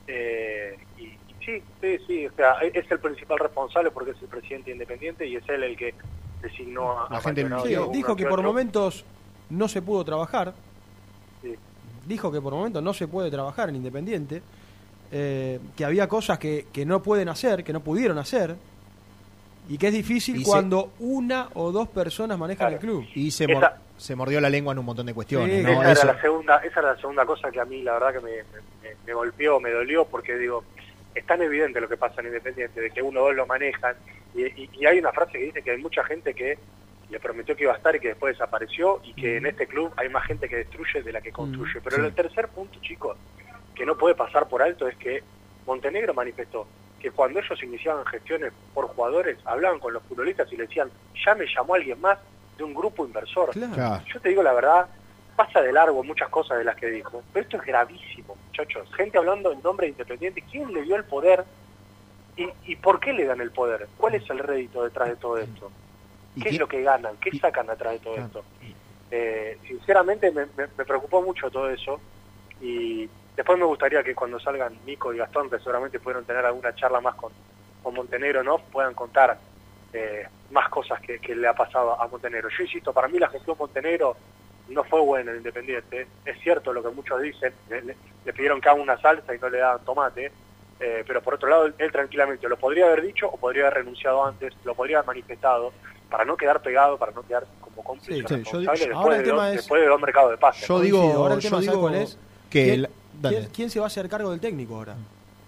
eh, 0.08 0.78
sí, 1.46 1.62
sí, 1.82 1.98
sí, 2.08 2.26
o 2.28 2.34
sea, 2.34 2.56
e- 2.62 2.72
es 2.74 2.90
el 2.92 3.00
principal 3.00 3.40
responsable 3.40 3.92
porque 3.92 4.12
es 4.12 4.22
el 4.22 4.28
presidente 4.28 4.72
independiente 4.72 5.26
y 5.28 5.36
es 5.36 5.48
él 5.50 5.64
el 5.64 5.78
que 5.78 5.94
designó 6.42 7.00
a, 7.00 7.08
La 7.10 7.18
a 7.18 7.22
gente 7.22 7.46
Sí, 7.64 7.76
dijo 7.92 8.16
que 8.16 8.24
por 8.24 8.40
otro. 8.40 8.44
momentos 8.52 9.06
no 9.50 9.68
se 9.68 9.82
pudo 9.82 10.04
trabajar. 10.04 10.54
Sí. 11.42 11.56
Dijo 12.06 12.32
que 12.32 12.42
por 12.42 12.54
momentos 12.54 12.82
no 12.84 12.94
se 12.94 13.08
puede 13.08 13.30
trabajar 13.32 13.70
en 13.70 13.76
Independiente. 13.78 14.42
eh, 15.16 15.60
que 15.78 15.86
había 15.86 16.08
cosas 16.08 16.40
que, 16.40 16.66
que 16.74 16.86
no 16.88 17.04
pueden 17.04 17.30
hacer, 17.30 17.64
que 17.64 17.72
no 17.72 17.82
pudieron 17.82 18.18
hacer. 18.18 18.56
Y 19.70 19.78
que 19.78 19.88
es 19.90 19.94
difícil 19.94 20.38
Y 20.38 20.40
se- 20.44 20.50
cuando 20.50 20.92
una 21.00 21.50
o 21.54 21.72
dos 21.72 21.88
personas 21.88 22.38
manejan 22.40 22.74
el 22.74 22.80
club. 22.80 23.06
y 23.14 23.30
se, 23.32 23.44
Esa- 23.46 23.54
mor- 23.54 23.72
se 23.96 24.16
mordió 24.16 24.42
la 24.42 24.50
lengua 24.50 24.74
en 24.74 24.80
un 24.80 24.86
montón 24.86 25.06
de 25.06 25.14
cuestiones. 25.14 25.56
Sí, 25.56 25.64
¿no? 25.64 25.82
esa, 25.84 25.92
Eso- 25.92 26.04
era 26.06 26.14
la 26.16 26.22
segunda, 26.22 26.58
esa 26.58 26.80
era 26.80 26.94
la 26.96 27.00
segunda 27.00 27.26
cosa 27.28 27.52
que 27.52 27.60
a 27.62 27.66
mí 27.66 27.84
la 27.84 27.94
verdad 27.94 28.14
que 28.14 28.20
me, 28.22 28.32
me- 28.82 28.96
me 29.06 29.14
golpeó, 29.14 29.60
me 29.60 29.70
dolió, 29.72 30.04
porque 30.06 30.36
digo, 30.36 30.64
es 31.16 31.26
tan 31.26 31.42
evidente 31.42 31.80
lo 31.82 31.90
que 31.90 31.98
pasa 31.98 32.22
en 32.22 32.28
Independiente, 32.28 32.80
de 32.82 32.92
que 32.92 33.02
uno 33.02 33.22
o 33.22 33.26
dos 33.26 33.36
lo 33.36 33.46
manejan, 33.46 33.96
y, 34.36 34.44
y- 34.46 34.70
y 34.74 34.86
hay 34.86 35.00
una 35.00 35.12
frase 35.12 35.34
que 35.34 35.46
dice 35.46 35.62
que 35.62 35.72
hay 35.72 35.78
mucha 35.78 36.04
gente 36.04 36.34
que 36.34 36.58
le 37.10 37.20
prometió 37.20 37.56
que 37.56 37.64
iba 37.64 37.74
a 37.74 37.78
estar 37.78 37.96
y 37.96 38.00
que 38.00 38.10
después 38.10 38.36
desapareció, 38.36 39.00
y 39.04 39.14
que 39.14 39.38
en 39.38 39.46
este 39.46 39.68
club 39.68 39.94
hay 39.98 40.10
más 40.10 40.26
gente 40.26 40.50
que 40.50 40.56
destruye 40.58 41.04
de 41.04 41.12
la 41.12 41.22
que 41.22 41.32
construye. 41.32 41.80
Pero 41.84 41.98
sí. 41.98 42.02
el 42.02 42.14
tercer 42.16 42.48
punto, 42.48 42.80
chicos, 42.82 43.18
que 43.76 43.86
no 43.86 43.98
puede 43.98 44.16
pasar 44.16 44.48
por 44.48 44.62
alto 44.62 44.88
es 44.88 44.96
que 44.98 45.24
Montenegro 45.66 46.14
manifestó 46.14 46.68
que 47.00 47.12
cuando 47.12 47.40
ellos 47.40 47.62
iniciaban 47.62 48.06
gestiones 48.06 48.54
por 48.74 48.88
jugadores, 48.88 49.38
hablaban 49.46 49.80
con 49.80 49.94
los 49.94 50.02
futbolistas 50.04 50.52
y 50.52 50.58
le 50.58 50.68
decían, 50.68 50.90
ya 51.26 51.36
me 51.36 51.46
llamó 51.46 51.76
alguien 51.76 52.00
más 52.00 52.18
de 52.58 52.64
un 52.64 52.74
grupo 52.74 53.06
inversor. 53.06 53.52
Claro. 53.52 54.04
Yo 54.12 54.20
te 54.22 54.30
digo 54.30 54.42
la 54.42 54.54
verdad, 54.54 54.88
pasa 55.36 55.62
de 55.62 55.72
largo 55.72 56.04
muchas 56.04 56.30
cosas 56.30 56.58
de 56.58 56.64
las 56.64 56.76
que 56.76 56.88
dijo, 56.88 57.24
pero 57.32 57.44
esto 57.44 57.58
es 57.58 57.64
gravísimo, 57.64 58.36
muchachos. 58.48 58.88
Gente 58.96 59.18
hablando 59.18 59.52
en 59.52 59.62
nombre 59.62 59.88
de 59.88 59.92
Independiente, 59.92 60.44
¿quién 60.50 60.74
le 60.74 60.82
dio 60.84 60.96
el 60.96 61.06
poder? 61.06 61.44
¿Y, 62.36 62.50
y 62.66 62.76
por 62.78 63.00
qué 63.00 63.14
le 63.14 63.26
dan 63.26 63.42
el 63.42 63.52
poder? 63.52 63.88
¿Cuál 63.98 64.16
es 64.16 64.30
el 64.30 64.40
rédito 64.40 64.84
detrás 64.84 65.10
de 65.10 65.16
todo 65.18 65.38
esto? 65.38 65.72
¿Qué 66.42 66.50
es 66.50 66.60
lo 66.60 66.68
que 66.68 66.82
ganan? 66.82 67.18
¿Qué 67.18 67.32
sacan 67.38 67.70
atrás 67.70 67.94
de 67.94 68.00
todo 68.00 68.16
esto? 68.26 68.44
Eh, 69.12 69.60
sinceramente 69.68 70.32
me, 70.32 70.46
me- 70.58 70.68
me 70.76 70.86
preocupó 70.86 71.22
mucho 71.22 71.52
todo 71.52 71.70
eso 71.70 72.00
y 72.60 73.08
después 73.36 73.60
me 73.60 73.66
gustaría 73.66 74.04
que 74.04 74.16
cuando 74.16 74.40
salgan 74.40 74.76
Nico 74.86 75.14
y 75.14 75.18
Gastón, 75.18 75.50
que 75.50 75.60
seguramente 75.60 76.00
pudieron 76.00 76.26
tener 76.26 76.44
alguna 76.46 76.74
charla 76.74 77.00
más 77.02 77.14
con, 77.16 77.32
con 77.84 77.94
Montenegro, 77.94 78.44
¿no? 78.44 78.58
Puedan 78.58 78.96
contar 78.96 79.38
eh, 79.94 80.28
más 80.50 80.70
cosas 80.70 81.00
que, 81.02 81.20
que 81.20 81.36
le 81.36 81.48
ha 81.48 81.54
pasado 81.54 82.02
a 82.02 82.08
Montenegro. 82.08 82.50
Yo 82.50 82.64
insisto, 82.64 82.92
para 82.94 83.08
mí 83.08 83.20
la 83.20 83.30
gestión 83.30 83.56
Montenegro 83.60 84.16
no 84.70 84.84
fue 84.84 85.02
buena 85.02 85.32
en 85.32 85.38
Independiente. 85.38 86.08
Es 86.26 86.40
cierto 86.42 86.72
lo 86.74 86.82
que 86.84 86.90
muchos 86.90 87.22
dicen, 87.22 87.54
le, 87.70 87.82
le- 87.82 87.96
le 88.26 88.34
pidieron 88.34 88.62
que 88.62 88.70
haga 88.70 88.82
una 88.82 89.00
salsa 89.00 89.36
y 89.36 89.40
no 89.40 89.50
le 89.50 89.58
daban 89.60 89.84
tomate, 89.86 90.32
eh, 90.80 91.04
pero 91.06 91.22
por 91.22 91.36
otro 91.36 91.50
lado 91.50 91.66
él, 91.78 91.92
tranquilamente 91.92 92.48
lo 92.48 92.58
podría 92.58 92.86
haber 92.86 93.02
dicho 93.02 93.28
o 93.28 93.38
podría 93.38 93.64
haber 93.64 93.76
renunciado 93.80 94.26
antes, 94.26 94.54
lo 94.64 94.74
podría 94.76 94.98
haber 94.98 95.08
manifestado 95.08 95.72
para 96.10 96.26
no 96.26 96.38
quedar 96.38 96.62
pegado, 96.62 96.98
para 96.98 97.12
no 97.12 97.22
quedar 97.24 97.46
como 97.62 97.84
cómplice 97.84 98.14
Sí, 98.14 98.20
sí, 98.22 98.28
yo 98.28 98.36
responsable 98.38 98.62
digo- 98.62 98.72
después, 98.74 98.96
ahora 98.96 99.16
el 99.16 99.22
de, 99.24 99.28
tema 99.30 99.42
dos- 99.44 99.50
es- 99.50 99.56
después 99.58 99.82
de 99.82 99.88
dos 99.88 100.02
mercados 100.02 100.32
de 100.32 100.38
pases. 100.38 100.68
Yo 100.68 100.76
¿no? 100.78 100.82
digo-. 100.82 101.14
Ahora 101.14 101.34
el 101.36 101.40
yo 101.42 101.50
tema, 101.50 101.58
¿sabes 101.58 101.70
digo 101.70 101.82
cuál 101.82 101.96
es? 101.96 102.18
que 102.50 102.64
¿Quién, 102.64 102.74
el- 102.76 102.90
dale. 103.22 103.38
quién- 103.38 103.50
quién 103.54 103.70
se 103.70 103.80
va 103.80 103.86
a 103.86 103.88
hacer 103.88 104.08
cargo 104.10 104.32
del 104.32 104.40
técnico 104.40 104.76
ahora? 104.76 104.96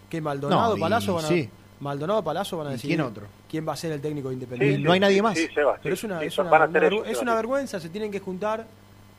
¿Que 0.09 0.22
Maldonado, 0.22 0.76
No, 0.76 0.80
Palazzo 0.82 1.13
van 1.16 1.26
a, 1.26 1.28
sí. 1.28 1.49
Maldonado, 1.80 2.24
Palazzo 2.24 2.57
van 2.57 2.68
a 2.68 2.70
¿Y 2.72 2.74
decidir 2.74 2.97
quién 2.97 3.07
otro? 3.07 3.24
quién 3.49 3.68
va 3.68 3.74
a 3.74 3.76
ser 3.78 3.91
el 3.91 4.01
técnico 4.01 4.30
de 4.30 4.36
Independiente? 4.36 4.78
Sí, 4.78 4.84
no 4.84 4.91
hay 4.91 4.99
nadie 4.99 5.22
más. 5.22 5.38
Sí, 5.38 5.47
Seba, 5.53 5.78
Pero 5.82 5.95
sí, 5.95 5.99
es 5.99 6.03
una, 6.11 6.20
sí, 6.22 6.26
es 6.28 6.38
una, 6.38 6.49
van 6.49 6.61
a 6.61 6.66
una 6.66 6.80
es 6.80 6.89
Seba, 6.89 7.22
una 7.22 7.32
sí. 7.32 7.36
vergüenza, 7.38 7.80
se 7.80 7.89
tienen 7.89 8.11
que 8.11 8.20
juntar 8.20 8.66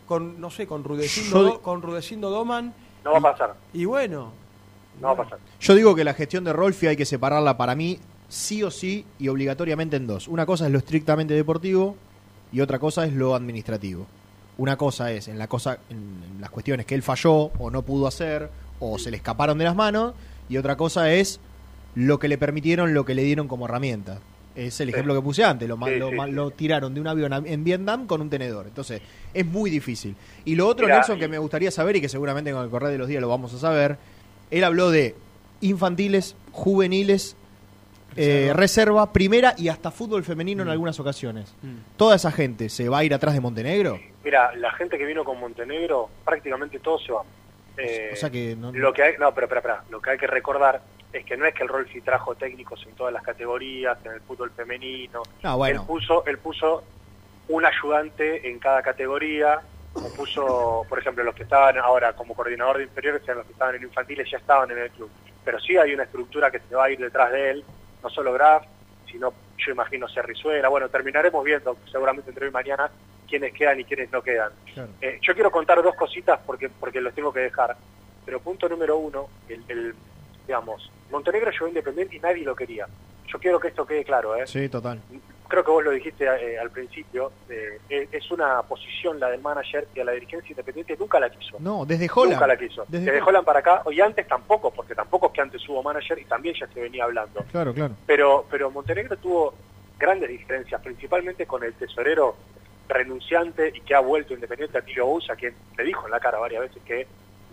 con 0.06 0.40
no 0.40 0.50
sé, 0.50 0.66
con 0.66 0.84
Rudecindo, 0.84 1.52
Yo- 1.54 1.62
con 1.62 1.82
Rudecindo 1.82 2.30
Doman. 2.30 2.72
No 3.04 3.12
va 3.12 3.18
a 3.18 3.22
pasar. 3.32 3.54
Y 3.72 3.84
bueno, 3.84 4.32
No 5.00 5.08
va 5.08 5.12
a 5.12 5.16
pasar. 5.24 5.38
Yo 5.60 5.74
digo 5.74 5.94
que 5.94 6.04
la 6.04 6.14
gestión 6.14 6.42
de 6.44 6.52
Rolfi 6.52 6.86
hay 6.86 6.96
que 6.96 7.04
separarla 7.04 7.56
para 7.56 7.74
mí 7.74 7.98
sí 8.28 8.62
o 8.62 8.70
sí 8.70 9.04
y 9.18 9.28
obligatoriamente 9.28 9.96
en 9.96 10.06
dos. 10.06 10.26
Una 10.28 10.46
cosa 10.46 10.66
es 10.66 10.72
lo 10.72 10.78
estrictamente 10.78 11.34
deportivo 11.34 11.96
y 12.52 12.60
otra 12.60 12.78
cosa 12.78 13.04
es 13.04 13.12
lo 13.12 13.34
administrativo. 13.34 14.06
Una 14.58 14.76
cosa 14.76 15.12
es 15.12 15.28
en, 15.28 15.38
la 15.38 15.48
cosa, 15.48 15.78
en, 15.90 15.98
en 16.34 16.40
las 16.40 16.50
cuestiones 16.50 16.86
que 16.86 16.94
él 16.94 17.02
falló 17.02 17.50
o 17.58 17.70
no 17.70 17.82
pudo 17.82 18.06
hacer 18.06 18.48
o 18.80 18.98
se 18.98 19.10
le 19.10 19.18
escaparon 19.18 19.58
de 19.58 19.64
las 19.64 19.76
manos 19.76 20.14
y 20.48 20.56
otra 20.56 20.76
cosa 20.76 21.12
es 21.12 21.40
lo 21.94 22.18
que 22.18 22.28
le 22.28 22.38
permitieron, 22.38 22.94
lo 22.94 23.04
que 23.04 23.14
le 23.14 23.22
dieron 23.22 23.48
como 23.48 23.66
herramienta. 23.66 24.18
Es 24.56 24.80
el 24.80 24.88
Sí. 24.88 24.92
ejemplo 24.94 25.14
que 25.14 25.20
puse 25.20 25.44
antes, 25.44 25.68
lo, 25.68 25.76
ma- 25.76 25.86
Sí, 25.88 25.96
lo, 25.98 26.48
sí, 26.48 26.54
tiraron 26.56 26.94
de 26.94 27.00
un 27.00 27.06
avión 27.06 27.32
a- 27.32 27.42
en 27.44 27.62
Vietnam 27.62 28.06
con 28.06 28.20
un 28.22 28.30
tenedor. 28.30 28.66
Entonces, 28.66 29.02
es 29.34 29.44
muy 29.46 29.68
difícil. 29.70 30.16
Y 30.46 30.54
lo 30.56 30.66
otro, 30.66 30.86
Mirá, 30.86 30.96
Nelson, 30.98 31.18
que 31.18 31.28
me 31.28 31.38
gustaría 31.38 31.70
saber 31.70 31.96
y 31.96 32.00
que 32.00 32.08
seguramente 32.08 32.50
con 32.52 32.64
el 32.64 32.70
correr 32.70 32.88
de 32.90 32.98
los 32.98 33.06
días 33.06 33.20
lo 33.20 33.28
vamos 33.28 33.52
a 33.52 33.58
saber, 33.58 33.98
él 34.50 34.64
habló 34.64 34.90
de 34.90 35.14
infantiles, 35.60 36.36
juveniles, 36.52 37.36
eh, 38.16 38.52
reserva, 38.54 39.12
primera 39.12 39.54
y 39.58 39.68
hasta 39.68 39.90
fútbol 39.90 40.24
femenino 40.24 40.64
Mm. 40.64 40.66
en 40.68 40.72
algunas 40.72 40.98
ocasiones. 41.00 41.54
¿Toda 41.98 42.16
esa 42.16 42.32
gente 42.32 42.68
se 42.70 42.88
va 42.88 42.98
a 42.98 43.04
ir 43.04 43.12
atrás 43.12 43.34
de 43.34 43.40
Montenegro? 43.40 44.00
Mira, 44.24 44.54
la 44.56 44.72
gente 44.72 44.96
que 44.96 45.04
vino 45.04 45.22
con 45.22 45.38
Montenegro, 45.38 46.08
prácticamente 46.24 46.78
todos 46.78 47.04
se 47.04 47.12
van. 47.12 47.26
Eh, 47.76 48.10
O 48.14 48.16
sea 48.16 48.30
que 48.30 48.56
no- 48.56 48.72
Lo 48.72 48.92
que 48.94 49.02
hay, 49.02 49.14
no, 49.20 49.34
pero, 49.34 49.48
pero, 49.48 49.60
pero, 49.60 49.74
lo 49.90 50.00
que 50.00 50.10
hay 50.10 50.16
que 50.18 50.26
recordar 50.26 50.80
es 51.12 51.24
que 51.24 51.36
no 51.36 51.46
es 51.46 51.54
que 51.54 51.62
el 51.62 51.68
Rolfi 51.68 52.00
trajo 52.00 52.34
técnicos 52.34 52.84
en 52.86 52.94
todas 52.94 53.12
las 53.12 53.22
categorías, 53.22 53.96
en 54.04 54.12
el 54.12 54.20
fútbol 54.20 54.50
femenino. 54.50 55.22
Ah, 55.42 55.54
bueno. 55.56 55.80
Él 55.80 55.86
puso, 55.86 56.24
él 56.26 56.38
puso 56.38 56.84
un 57.48 57.64
ayudante 57.64 58.48
en 58.48 58.58
cada 58.58 58.82
categoría, 58.82 59.60
puso, 60.16 60.84
por 60.88 60.98
ejemplo, 60.98 61.22
los 61.24 61.34
que 61.34 61.44
estaban 61.44 61.78
ahora 61.78 62.12
como 62.14 62.34
coordinador 62.34 62.78
de 62.78 62.84
inferiores, 62.84 63.22
eran 63.24 63.38
los 63.38 63.46
que 63.46 63.52
estaban 63.52 63.74
en 63.76 63.82
infantiles, 63.82 64.28
ya 64.30 64.38
estaban 64.38 64.70
en 64.70 64.78
el 64.78 64.90
club. 64.90 65.10
Pero 65.44 65.60
sí 65.60 65.76
hay 65.76 65.94
una 65.94 66.02
estructura 66.04 66.50
que 66.50 66.60
se 66.60 66.74
va 66.74 66.84
a 66.84 66.90
ir 66.90 66.98
detrás 66.98 67.30
de 67.32 67.50
él, 67.50 67.64
no 68.02 68.10
solo 68.10 68.32
Graf, 68.32 68.64
sino 69.10 69.32
yo 69.58 69.72
imagino 69.72 70.08
Cerrizuela. 70.08 70.68
Bueno, 70.68 70.88
terminaremos 70.88 71.42
viendo 71.44 71.78
seguramente 71.90 72.30
entre 72.30 72.44
hoy 72.46 72.50
y 72.50 72.52
mañana 72.52 72.90
quiénes 73.28 73.52
quedan 73.52 73.80
y 73.80 73.84
quiénes 73.84 74.10
no 74.12 74.22
quedan. 74.22 74.50
Eh, 75.00 75.18
yo 75.22 75.34
quiero 75.34 75.50
contar 75.50 75.82
dos 75.82 75.94
cositas 75.94 76.40
porque 76.44 76.68
porque 76.68 77.00
los 77.00 77.14
tengo 77.14 77.32
que 77.32 77.40
dejar. 77.40 77.76
Pero 78.24 78.40
punto 78.40 78.68
número 78.68 78.96
uno, 78.98 79.28
el, 79.48 79.64
el- 79.68 79.94
digamos, 80.46 80.90
Montenegro 81.10 81.50
llegó 81.50 81.68
independiente 81.68 82.16
y 82.16 82.20
nadie 82.20 82.44
lo 82.44 82.54
quería. 82.54 82.86
Yo 83.26 83.38
quiero 83.38 83.58
que 83.58 83.68
esto 83.68 83.86
quede 83.86 84.04
claro, 84.04 84.36
¿eh? 84.36 84.46
Sí, 84.46 84.68
total. 84.68 85.00
Creo 85.48 85.64
que 85.64 85.70
vos 85.70 85.84
lo 85.84 85.90
dijiste 85.92 86.24
eh, 86.24 86.58
al 86.58 86.70
principio. 86.70 87.32
eh, 87.48 87.78
es, 87.88 88.30
una 88.30 88.62
posición 88.62 89.20
la 89.20 89.28
del 89.30 89.40
manager 89.40 89.86
que 89.94 90.02
a 90.02 90.04
la 90.04 90.12
dirigencia 90.12 90.50
independiente 90.50 90.96
nunca 90.98 91.20
la 91.20 91.30
quiso. 91.30 91.56
No, 91.60 91.84
desde 91.84 92.08
Holland. 92.12 92.34
Nunca 92.34 92.46
la 92.46 92.56
quiso. 92.56 92.84
Desde 92.88 93.06
Desde, 93.12 93.22
Holland. 93.22 93.44
Para 93.44 93.60
acá, 93.60 93.82
y 93.90 94.00
antes 94.00 94.26
tampoco, 94.26 94.72
porque 94.72 94.94
tampoco 94.94 95.26
es 95.26 95.32
que 95.32 95.40
antes 95.40 95.68
hubo 95.68 95.82
manager 95.82 96.18
y 96.18 96.24
también 96.24 96.54
ya 96.58 96.66
se 96.66 96.80
venía 96.80 97.04
hablando. 97.04 97.44
Claro, 97.50 97.72
claro. 97.72 97.94
Pero, 98.06 98.46
pero 98.50 98.70
Montenegro 98.70 99.16
tuvo 99.16 99.54
grandes 99.98 100.28
diferencias, 100.28 100.80
principalmente 100.82 101.46
con 101.46 101.62
el 101.62 101.74
tesorero 101.74 102.36
renunciante 102.88 103.72
y 103.74 103.80
que 103.80 103.94
ha 103.94 104.00
vuelto 104.00 104.34
independiente, 104.34 104.78
Atilio 104.78 105.06
Bouza, 105.06 105.34
quien 105.36 105.54
le 105.76 105.84
dijo 105.84 106.06
en 106.06 106.12
la 106.12 106.20
cara 106.20 106.38
varias 106.38 106.62
veces 106.62 106.82
que 106.84 107.06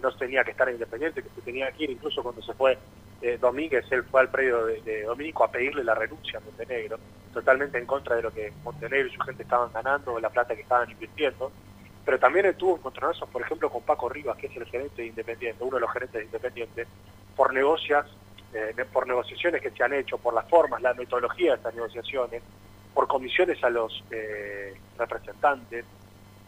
no 0.03 0.11
tenía 0.15 0.43
que 0.43 0.51
estar 0.51 0.67
en 0.67 0.75
independiente, 0.75 1.23
que 1.23 1.29
se 1.29 1.41
tenía 1.41 1.71
que 1.71 1.85
ir, 1.85 1.89
incluso 1.91 2.21
cuando 2.21 2.41
se 2.41 2.53
fue 2.53 2.77
eh, 3.21 3.37
Domínguez, 3.39 3.85
él 3.89 4.03
fue 4.03 4.21
al 4.21 4.29
predio 4.29 4.65
de, 4.65 4.81
de 4.81 5.03
Domínico 5.03 5.43
a 5.43 5.51
pedirle 5.51 5.83
la 5.83 5.95
renuncia 5.95 6.39
a 6.39 6.41
Montenegro, 6.41 6.99
totalmente 7.33 7.77
en 7.77 7.85
contra 7.85 8.17
de 8.17 8.21
lo 8.21 8.31
que 8.31 8.51
Montenegro 8.63 9.07
y 9.07 9.13
su 9.13 9.21
gente 9.21 9.43
estaban 9.43 9.71
ganando, 9.73 10.19
la 10.19 10.29
plata 10.29 10.55
que 10.55 10.61
estaban 10.61 10.91
invirtiendo. 10.91 11.51
Pero 12.05 12.19
también 12.19 12.45
él 12.45 12.55
tuvo 12.55 12.75
encontronazos, 12.75 13.29
por 13.29 13.41
ejemplo, 13.41 13.69
con 13.69 13.81
Paco 13.83 14.09
Rivas, 14.09 14.37
que 14.37 14.47
es 14.47 14.57
el 14.57 14.65
gerente 14.65 15.01
de 15.01 15.07
Independiente, 15.07 15.63
uno 15.63 15.75
de 15.75 15.81
los 15.81 15.91
gerentes 15.91 16.19
de 16.19 16.25
Independiente, 16.25 16.87
por 17.35 17.53
negocias, 17.53 18.05
eh, 18.53 18.75
por 18.91 19.07
negociaciones 19.07 19.61
que 19.61 19.71
se 19.71 19.83
han 19.83 19.93
hecho, 19.93 20.17
por 20.17 20.33
las 20.33 20.47
formas, 20.49 20.81
la 20.81 20.93
metodología 20.93 21.51
de 21.51 21.57
estas 21.57 21.73
negociaciones, 21.73 22.43
por 22.93 23.07
comisiones 23.07 23.63
a 23.63 23.69
los 23.69 24.03
eh, 24.11 24.75
representantes. 24.97 25.85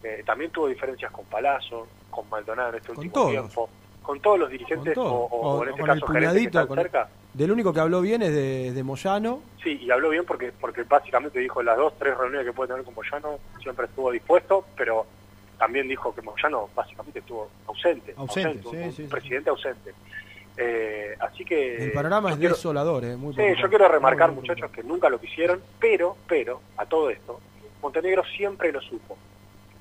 Eh, 0.08 0.22
también 0.24 0.52
tuvo 0.52 0.68
diferencias 0.68 1.10
con 1.10 1.24
Palazzo, 1.24 1.88
con 2.10 2.28
Maldonado 2.30 2.68
en 2.70 2.74
este 2.76 2.88
Con 2.88 2.98
último 2.98 3.12
todos. 3.14 3.30
tiempo, 3.30 3.68
con 4.02 4.20
todos 4.20 4.38
los 4.38 4.50
dirigentes 4.50 4.96
o, 4.96 5.02
o- 5.02 5.06
O- 5.26 5.40
o 5.40 5.58
o 5.58 5.62
en 5.64 5.70
este 5.70 5.80
con 5.80 5.86
caso 5.88 6.06
gerentes 6.06 6.40
que 6.42 6.46
están 6.46 6.68
cerca. 6.76 7.08
del 7.34 7.50
único 7.50 7.72
que 7.72 7.80
habló 7.80 8.00
bien 8.00 8.22
es 8.22 8.32
de, 8.32 8.72
de 8.72 8.82
Moyano. 8.84 9.40
Sí, 9.64 9.80
y 9.82 9.90
habló 9.90 10.10
bien 10.10 10.24
porque 10.24 10.52
porque 10.52 10.84
básicamente 10.84 11.40
dijo 11.40 11.60
las 11.60 11.76
dos, 11.76 11.94
tres 11.98 12.16
reuniones 12.16 12.46
que 12.46 12.52
puede 12.52 12.68
tener 12.68 12.84
con 12.84 12.94
Moyano, 12.94 13.38
siempre 13.60 13.86
estuvo 13.86 14.12
dispuesto, 14.12 14.64
pero 14.76 15.06
también 15.58 15.88
dijo 15.88 16.14
que 16.14 16.22
Moyano 16.22 16.68
básicamente 16.72 17.18
estuvo 17.18 17.48
ausente, 17.66 18.14
Ausente, 18.16 18.68
un- 18.68 18.74
sí, 18.74 18.76
un 18.84 18.92
sí, 18.92 19.02
sí. 19.02 19.08
presidente 19.08 19.50
ausente. 19.50 19.92
Eh, 20.58 21.14
así 21.18 21.44
que... 21.44 21.76
El 21.84 21.92
panorama 21.92 22.30
es 22.30 22.36
quiero- 22.38 22.54
desolador, 22.54 23.04
eh, 23.04 23.16
muy 23.16 23.34
Sí, 23.34 23.42
yo 23.60 23.68
quiero 23.68 23.88
remarcar, 23.88 24.30
muy 24.30 24.40
muchachos, 24.42 24.70
que 24.70 24.82
nunca 24.84 25.08
lo 25.10 25.18
quisieron, 25.20 25.60
pero, 25.80 26.16
pero, 26.28 26.60
a 26.78 26.86
todo 26.86 27.10
esto, 27.10 27.40
Montenegro 27.82 28.22
siempre 28.36 28.70
lo 28.72 28.80
supo. 28.80 29.18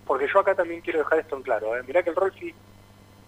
Porque 0.06 0.28
yo 0.32 0.39
acá 0.39 0.53
también 0.56 0.82
quiero 0.82 0.99
dejar 0.99 1.20
esto 1.20 1.36
en 1.36 1.41
claro. 1.43 1.76
¿eh? 1.76 1.84
Mirá 1.86 2.03
que 2.03 2.12
el 2.12 2.16
Rolfi 2.16 2.53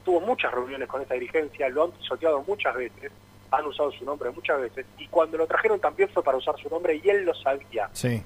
tuvo 0.06 0.22
muchas 0.22 0.52
reuniones 0.54 0.88
con 0.88 1.02
esta 1.02 1.16
dirigencia, 1.16 1.68
lo 1.70 1.86
han 1.86 1.92
pisoteado 1.92 2.44
muchas 2.48 2.76
veces, 2.76 3.12
han 3.52 3.66
usado 3.66 3.92
su 3.92 4.06
nombre 4.06 4.30
muchas 4.32 4.62
veces, 4.62 4.86
y 4.98 5.08
cuando 5.08 5.38
lo 5.38 5.48
trajeron 5.48 5.80
también 5.80 6.10
fue 6.10 6.24
para 6.24 6.38
usar 6.38 6.56
su 6.58 6.70
nombre 6.70 7.00
y 7.04 7.10
él 7.10 7.26
lo 7.26 7.34
sabía. 7.34 7.90
Sí. 7.94 8.22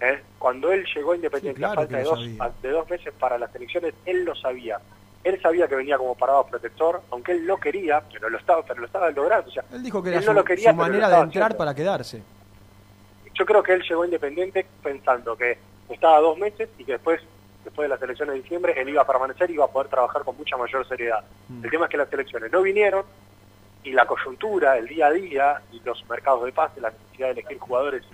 ¿eh? 0.00 0.22
Cuando 0.38 0.72
él 0.72 0.86
llegó 0.94 1.12
a 1.12 1.16
Independiente 1.16 1.58
Sí, 1.58 1.60
claro 1.60 1.72
a 1.80 1.84
falta 1.84 1.96
de 1.98 2.04
dos, 2.04 2.62
de 2.62 2.70
dos 2.70 2.88
meses 2.90 3.12
para 3.18 3.38
las 3.38 3.54
elecciones, 3.54 3.94
él 4.04 4.24
lo 4.24 4.34
sabía. 4.34 4.78
Él 5.24 5.40
sabía 5.42 5.66
que 5.66 5.74
venía 5.74 5.98
como 5.98 6.14
parado 6.14 6.46
protector, 6.46 7.02
aunque 7.10 7.32
él 7.32 7.44
no 7.46 7.56
quería, 7.58 8.00
pero 8.12 8.28
lo 8.30 8.38
estaba, 8.38 8.62
pero 8.62 8.80
lo 8.80 8.86
estaba 8.86 9.10
logrando. 9.10 9.48
O 9.48 9.52
sea, 9.52 9.64
Él 9.72 9.82
dijo 9.82 10.00
que 10.02 10.10
era 10.10 10.18
él 10.18 10.24
su, 10.24 10.30
no 10.30 10.38
lo 10.38 10.44
quería, 10.44 10.70
su 10.70 10.76
pero 10.76 10.86
lo 10.86 10.92
manera 10.92 11.08
de 11.08 11.14
entrar 11.22 11.42
haciendo. 11.46 11.58
para 11.58 11.74
quedarse. 11.74 12.22
Yo 13.34 13.44
creo 13.44 13.62
que 13.62 13.72
él 13.72 13.82
llegó 13.82 14.02
a 14.02 14.06
Independiente 14.06 14.64
pensando 14.82 15.36
que 15.36 15.58
estaba 15.90 16.20
dos 16.20 16.38
meses 16.38 16.68
y 16.78 16.84
que 16.84 16.92
después, 16.92 17.20
después 17.66 17.86
de 17.86 17.88
las 17.88 18.00
elecciones 18.00 18.36
de 18.36 18.42
diciembre, 18.42 18.80
él 18.80 18.88
iba 18.88 19.02
a 19.02 19.06
permanecer 19.06 19.50
y 19.50 19.54
iba 19.54 19.64
a 19.64 19.68
poder 19.68 19.88
trabajar 19.88 20.22
con 20.22 20.36
mucha 20.36 20.56
mayor 20.56 20.86
seriedad. 20.86 21.24
El 21.62 21.68
tema 21.68 21.86
es 21.86 21.90
que 21.90 21.96
las 21.96 22.12
elecciones 22.12 22.52
no 22.52 22.62
vinieron 22.62 23.04
y 23.82 23.90
la 23.90 24.06
coyuntura, 24.06 24.78
el 24.78 24.86
día 24.86 25.08
a 25.08 25.10
día 25.10 25.62
y 25.72 25.80
los 25.80 26.08
mercados 26.08 26.44
de 26.44 26.52
pase, 26.52 26.80
la 26.80 26.90
necesidad 26.90 27.26
de 27.26 27.32
elegir 27.40 27.58
jugadores 27.58 28.04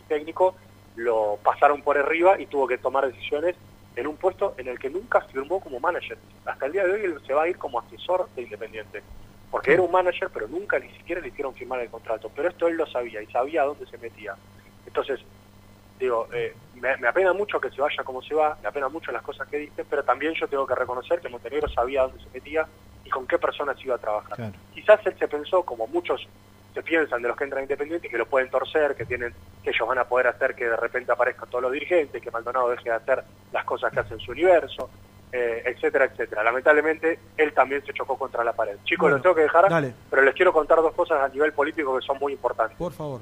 y 0.00 0.08
técnicos, 0.08 0.54
lo 0.96 1.38
pasaron 1.42 1.82
por 1.82 1.98
arriba 1.98 2.40
y 2.40 2.46
tuvo 2.46 2.66
que 2.66 2.78
tomar 2.78 3.06
decisiones 3.06 3.54
en 3.96 4.06
un 4.06 4.16
puesto 4.16 4.54
en 4.56 4.68
el 4.68 4.78
que 4.78 4.88
nunca 4.88 5.20
firmó 5.20 5.60
como 5.60 5.78
manager. 5.78 6.16
Hasta 6.46 6.64
el 6.64 6.72
día 6.72 6.86
de 6.86 6.92
hoy 6.92 7.04
él 7.04 7.20
se 7.26 7.34
va 7.34 7.42
a 7.42 7.48
ir 7.48 7.58
como 7.58 7.80
asesor 7.80 8.30
de 8.34 8.42
Independiente. 8.42 9.02
Porque 9.50 9.74
era 9.74 9.82
un 9.82 9.92
manager, 9.92 10.30
pero 10.32 10.48
nunca 10.48 10.78
ni 10.78 10.88
siquiera 10.96 11.20
le 11.20 11.28
hicieron 11.28 11.54
firmar 11.54 11.80
el 11.80 11.90
contrato. 11.90 12.30
Pero 12.34 12.48
esto 12.48 12.66
él 12.66 12.76
lo 12.76 12.86
sabía 12.86 13.20
y 13.20 13.26
sabía 13.26 13.64
dónde 13.64 13.84
se 13.86 13.98
metía. 13.98 14.34
Entonces, 14.86 15.20
digo, 16.02 16.28
eh, 16.32 16.54
me, 16.74 16.96
me 16.98 17.08
apena 17.08 17.32
mucho 17.32 17.60
que 17.60 17.70
se 17.70 17.80
vaya 17.80 18.02
como 18.04 18.22
se 18.22 18.34
va, 18.34 18.56
me 18.62 18.68
apena 18.68 18.88
mucho 18.88 19.12
las 19.12 19.22
cosas 19.22 19.46
que 19.48 19.56
dice, 19.58 19.84
pero 19.88 20.02
también 20.02 20.34
yo 20.34 20.48
tengo 20.48 20.66
que 20.66 20.74
reconocer 20.74 21.20
que 21.20 21.28
Montenegro 21.28 21.68
sabía 21.68 22.02
dónde 22.02 22.22
se 22.22 22.30
metía 22.34 22.66
y 23.04 23.10
con 23.10 23.26
qué 23.26 23.38
personas 23.38 23.76
iba 23.84 23.94
a 23.94 23.98
trabajar. 23.98 24.52
Quizás 24.74 25.00
él 25.06 25.14
se 25.18 25.28
pensó, 25.28 25.62
como 25.62 25.86
muchos 25.86 26.26
se 26.74 26.82
piensan 26.82 27.20
de 27.22 27.28
los 27.28 27.36
que 27.36 27.44
entran 27.44 27.60
a 27.60 27.62
Independiente, 27.62 28.08
que 28.08 28.16
lo 28.18 28.26
pueden 28.26 28.50
torcer, 28.50 28.94
que 28.96 29.04
tienen 29.04 29.34
que 29.62 29.70
ellos 29.70 29.86
van 29.86 29.98
a 29.98 30.04
poder 30.04 30.26
hacer 30.28 30.54
que 30.54 30.64
de 30.64 30.76
repente 30.76 31.12
aparezcan 31.12 31.48
todos 31.48 31.62
los 31.62 31.72
dirigentes, 31.72 32.20
que 32.20 32.30
Maldonado 32.30 32.70
deje 32.70 32.88
de 32.90 32.96
hacer 32.96 33.22
las 33.52 33.64
cosas 33.64 33.92
que 33.92 34.00
hace 34.00 34.14
en 34.14 34.20
su 34.20 34.32
universo, 34.32 34.88
eh, 35.30 35.62
etcétera, 35.66 36.06
etcétera. 36.06 36.42
Lamentablemente, 36.42 37.18
él 37.36 37.52
también 37.52 37.84
se 37.84 37.92
chocó 37.92 38.16
contra 38.18 38.42
la 38.42 38.52
pared. 38.54 38.76
Chicos, 38.84 39.02
Bueno, 39.04 39.16
los 39.16 39.22
tengo 39.22 39.34
que 39.36 39.42
dejar, 39.42 39.68
dale. 39.68 39.92
pero 40.10 40.22
les 40.22 40.34
quiero 40.34 40.52
contar 40.52 40.78
dos 40.78 40.94
cosas 40.94 41.20
a 41.22 41.28
nivel 41.28 41.52
político 41.52 41.96
que 41.98 42.04
son 42.04 42.18
muy 42.18 42.32
importantes. 42.32 42.76
Por 42.76 42.92
favor. 42.92 43.20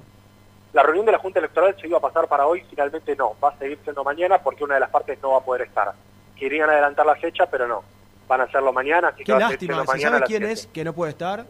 La 0.72 0.82
reunión 0.82 1.04
de 1.06 1.12
la 1.12 1.18
Junta 1.18 1.38
Electoral 1.40 1.74
se 1.80 1.88
iba 1.88 1.98
a 1.98 2.00
pasar 2.00 2.28
para 2.28 2.46
hoy, 2.46 2.62
finalmente 2.70 3.16
no, 3.16 3.34
va 3.42 3.48
a 3.50 3.58
seguir 3.58 3.78
siendo 3.82 4.04
mañana 4.04 4.38
porque 4.38 4.62
una 4.64 4.74
de 4.74 4.80
las 4.80 4.90
partes 4.90 5.18
no 5.22 5.32
va 5.32 5.38
a 5.38 5.44
poder 5.44 5.62
estar. 5.62 5.92
Querían 6.36 6.70
adelantar 6.70 7.04
la 7.06 7.16
fecha, 7.16 7.46
pero 7.46 7.66
no. 7.66 7.82
Van 8.28 8.40
a 8.40 8.44
hacerlo 8.44 8.72
mañana, 8.72 9.08
así 9.08 9.18
que 9.18 9.24
Qué 9.24 9.32
va 9.32 9.38
a 9.38 9.50
seguir 9.50 9.70
lástima. 9.70 9.74
siendo 9.74 9.84
¿Se 9.84 9.96
mañana 9.98 10.10
sabe 10.10 10.20
las 10.20 10.28
quién 10.28 10.42
7. 10.42 10.52
es 10.52 10.66
que 10.68 10.84
no 10.84 10.92
puede 10.92 11.10
estar? 11.10 11.44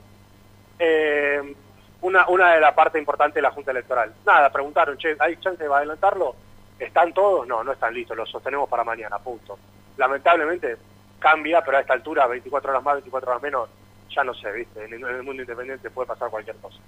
Eh, 0.79 1.55
una, 2.01 2.27
una 2.29 2.55
de 2.55 2.61
la 2.61 2.75
parte 2.75 2.99
importante 2.99 3.35
de 3.37 3.43
la 3.43 3.51
Junta 3.51 3.71
Electoral. 3.73 4.15
Nada, 4.25 4.51
preguntaron, 4.51 4.97
che, 4.97 5.15
¿hay 5.19 5.37
chance 5.37 5.63
de 5.63 5.73
adelantarlo? 5.73 6.35
¿Están 6.79 7.13
todos? 7.13 7.47
No, 7.47 7.63
no 7.63 7.73
están 7.73 7.93
listos, 7.93 8.17
los 8.17 8.31
sostenemos 8.31 8.69
para 8.71 8.85
mañana, 8.85 9.19
punto. 9.19 9.59
Lamentablemente 9.99 10.79
cambia, 11.19 11.63
pero 11.63 11.77
a 11.77 11.81
esta 11.83 11.93
altura, 11.93 12.27
24 12.27 12.71
horas 12.71 12.83
más, 12.83 12.95
24 12.95 13.31
horas 13.31 13.43
menos, 13.43 13.69
ya 14.09 14.25
no 14.25 14.33
sé, 14.33 14.51
¿viste? 14.53 14.83
En 14.87 14.95
el 14.95 15.23
mundo 15.23 15.43
independiente 15.43 15.91
puede 15.91 16.09
pasar 16.09 16.31
cualquier 16.31 16.57
cosa. 16.57 16.79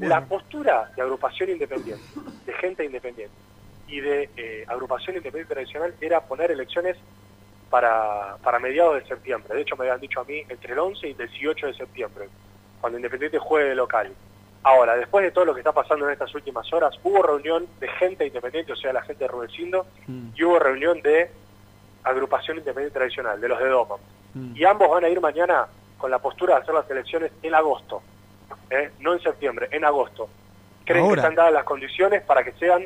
La 0.00 0.24
postura 0.24 0.90
de 0.96 1.02
agrupación 1.02 1.50
independiente, 1.50 2.02
de 2.46 2.52
gente 2.54 2.84
independiente 2.84 3.34
y 3.86 4.00
de 4.00 4.28
eh, 4.36 4.64
agrupación 4.66 5.16
independiente 5.16 5.54
tradicional 5.54 5.94
era 6.00 6.20
poner 6.20 6.50
elecciones 6.50 6.96
para, 7.70 8.36
para 8.42 8.58
mediados 8.58 8.96
de 8.96 9.06
septiembre. 9.06 9.54
De 9.54 9.62
hecho, 9.62 9.76
me 9.76 9.84
habían 9.84 10.00
dicho 10.00 10.20
a 10.20 10.24
mí 10.24 10.42
entre 10.48 10.72
el 10.72 10.78
11 10.78 11.08
y 11.08 11.10
el 11.12 11.16
18 11.16 11.66
de 11.68 11.74
septiembre, 11.74 12.28
cuando 12.80 12.98
Independiente 12.98 13.38
juegue 13.38 13.68
de 13.68 13.74
local. 13.74 14.12
Ahora, 14.62 14.96
después 14.96 15.22
de 15.24 15.30
todo 15.30 15.44
lo 15.44 15.54
que 15.54 15.60
está 15.60 15.72
pasando 15.72 16.06
en 16.06 16.12
estas 16.12 16.34
últimas 16.34 16.72
horas, 16.72 16.98
hubo 17.02 17.22
reunión 17.22 17.66
de 17.80 17.88
gente 17.88 18.26
independiente, 18.26 18.72
o 18.72 18.76
sea, 18.76 18.92
la 18.92 19.02
gente 19.02 19.24
de 19.24 19.28
Rubecindo, 19.28 19.86
y 20.08 20.42
hubo 20.42 20.58
reunión 20.58 21.02
de 21.02 21.30
agrupación 22.02 22.58
independiente 22.58 22.98
tradicional, 22.98 23.40
de 23.40 23.48
los 23.48 23.58
de 23.58 23.68
Doma. 23.68 23.96
Y 24.54 24.64
ambos 24.64 24.88
van 24.88 25.04
a 25.04 25.08
ir 25.08 25.20
mañana 25.20 25.66
con 25.98 26.10
la 26.10 26.18
postura 26.18 26.56
de 26.56 26.62
hacer 26.62 26.74
las 26.74 26.90
elecciones 26.90 27.30
en 27.42 27.54
agosto, 27.54 28.02
¿eh? 28.70 28.90
no 29.00 29.12
en 29.14 29.20
septiembre, 29.20 29.68
en 29.70 29.84
agosto. 29.84 30.28
Creen 30.84 31.04
Ahora. 31.04 31.14
que 31.14 31.20
están 31.28 31.34
dadas 31.36 31.52
las 31.52 31.64
condiciones 31.64 32.22
para 32.22 32.44
que 32.44 32.52
sean 32.52 32.84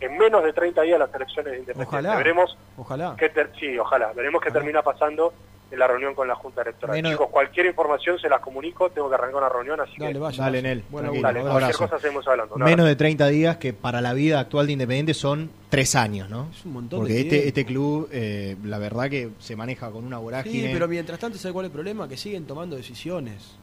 en 0.00 0.18
menos 0.18 0.44
de 0.44 0.52
30 0.52 0.82
días 0.82 0.98
las 0.98 1.12
elecciones 1.14 1.52
independientes. 1.58 1.86
Ojalá. 1.88 2.16
Veremos 2.16 2.56
Ojalá. 2.76 3.16
qué 3.18 3.28
ter- 3.30 3.50
sí, 3.58 3.76
ojalá. 3.78 4.12
Veremos 4.12 4.40
qué 4.42 4.50
termina 4.50 4.82
pasando 4.82 5.32
en 5.70 5.78
la 5.78 5.86
reunión 5.86 6.14
con 6.14 6.26
la 6.28 6.34
Junta 6.34 6.62
Electoral. 6.62 6.94
Menos- 6.96 7.12
Chicos, 7.12 7.28
cualquier 7.30 7.66
información 7.66 8.18
se 8.18 8.28
las 8.28 8.40
comunico, 8.40 8.88
tengo 8.90 9.08
que 9.08 9.14
arrancar 9.16 9.36
una 9.36 9.48
reunión, 9.48 9.80
así 9.80 9.92
Dale, 9.98 10.12
que... 10.14 10.18
vaya. 10.18 10.44
Dale. 10.44 10.62
Nel. 10.62 10.84
Bueno, 10.88 11.12
Dale, 11.20 11.40
cualquier 11.42 11.76
cosa 11.76 11.98
seguimos 11.98 12.26
hablando. 12.28 12.54
Menos 12.56 12.70
abrazo. 12.72 12.86
de 12.88 12.96
30 12.96 13.26
días 13.28 13.56
que 13.56 13.72
para 13.72 14.00
la 14.00 14.12
vida 14.14 14.40
actual 14.40 14.66
de 14.66 14.72
Independiente 14.72 15.14
son 15.14 15.50
tres 15.68 15.94
años, 15.94 16.30
¿no? 16.30 16.48
Es 16.52 16.64
un 16.64 16.72
montón 16.74 17.00
Porque 17.00 17.12
de 17.14 17.20
este, 17.22 17.48
este 17.48 17.64
club, 17.66 18.08
eh, 18.12 18.56
la 18.64 18.78
verdad 18.78 19.10
que 19.10 19.30
se 19.40 19.56
maneja 19.56 19.90
con 19.90 20.04
una 20.04 20.18
vorágine. 20.18 20.68
Sí, 20.68 20.70
pero 20.72 20.86
mientras 20.88 21.18
tanto, 21.18 21.36
¿sabe 21.38 21.52
cuál 21.52 21.66
es 21.66 21.70
el 21.70 21.74
problema? 21.74 22.08
Que 22.08 22.16
siguen 22.16 22.46
tomando 22.46 22.76
decisiones. 22.76 23.56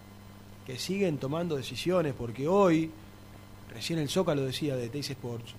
Que 0.65 0.77
siguen 0.79 1.17
tomando 1.17 1.55
decisiones, 1.55 2.13
porque 2.17 2.47
hoy, 2.47 2.91
recién 3.73 3.99
el 3.99 4.09
Zócalo 4.09 4.43
decía 4.43 4.75
de 4.75 4.89
Teis 4.89 5.09
Sports, 5.09 5.53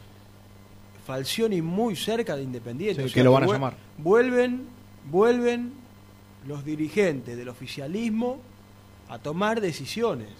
Falcioni 1.06 1.62
muy 1.62 1.94
cerca 1.94 2.36
de 2.36 2.42
Independiente. 2.42 3.02
Sí, 3.04 3.10
o 3.10 3.14
que 3.14 3.22
lo 3.22 3.32
van 3.32 3.44
a 3.44 3.46
llamar. 3.46 3.76
Vuelven, 3.98 4.66
vuelven 5.08 5.72
los 6.48 6.64
dirigentes 6.64 7.36
del 7.36 7.48
oficialismo 7.48 8.38
a 9.08 9.18
tomar 9.18 9.60
decisiones 9.60 10.30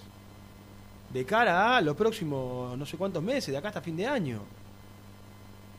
de 1.13 1.25
cara 1.25 1.77
a 1.77 1.81
los 1.81 1.97
próximos 1.97 2.77
no 2.77 2.85
sé 2.85 2.97
cuántos 2.97 3.23
meses, 3.23 3.53
de 3.53 3.57
acá 3.57 3.69
hasta 3.69 3.81
fin 3.81 3.97
de 3.97 4.07
año. 4.07 4.41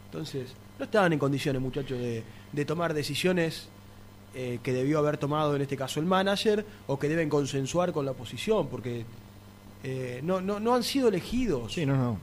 Entonces, 0.05 0.53
no 0.79 0.85
estaban 0.85 1.11
en 1.11 1.19
condiciones, 1.19 1.61
muchachos, 1.61 1.99
de, 1.99 2.23
de 2.51 2.65
tomar 2.65 2.93
decisiones 2.93 3.67
eh, 4.35 4.59
que 4.61 4.73
debió 4.73 4.99
haber 4.99 5.17
tomado 5.17 5.55
en 5.55 5.61
este 5.61 5.75
caso 5.77 5.99
el 5.99 6.05
manager 6.05 6.65
o 6.87 6.97
que 6.99 7.09
deben 7.09 7.29
consensuar 7.29 7.91
con 7.91 8.05
la 8.05 8.11
oposición, 8.11 8.67
porque 8.67 9.05
eh, 9.83 10.19
no, 10.23 10.41
no, 10.41 10.59
no 10.59 10.75
han 10.75 10.83
sido 10.83 11.07
elegidos. 11.07 11.73
Sí, 11.73 11.85
no, 11.85 11.95
no. 11.95 12.17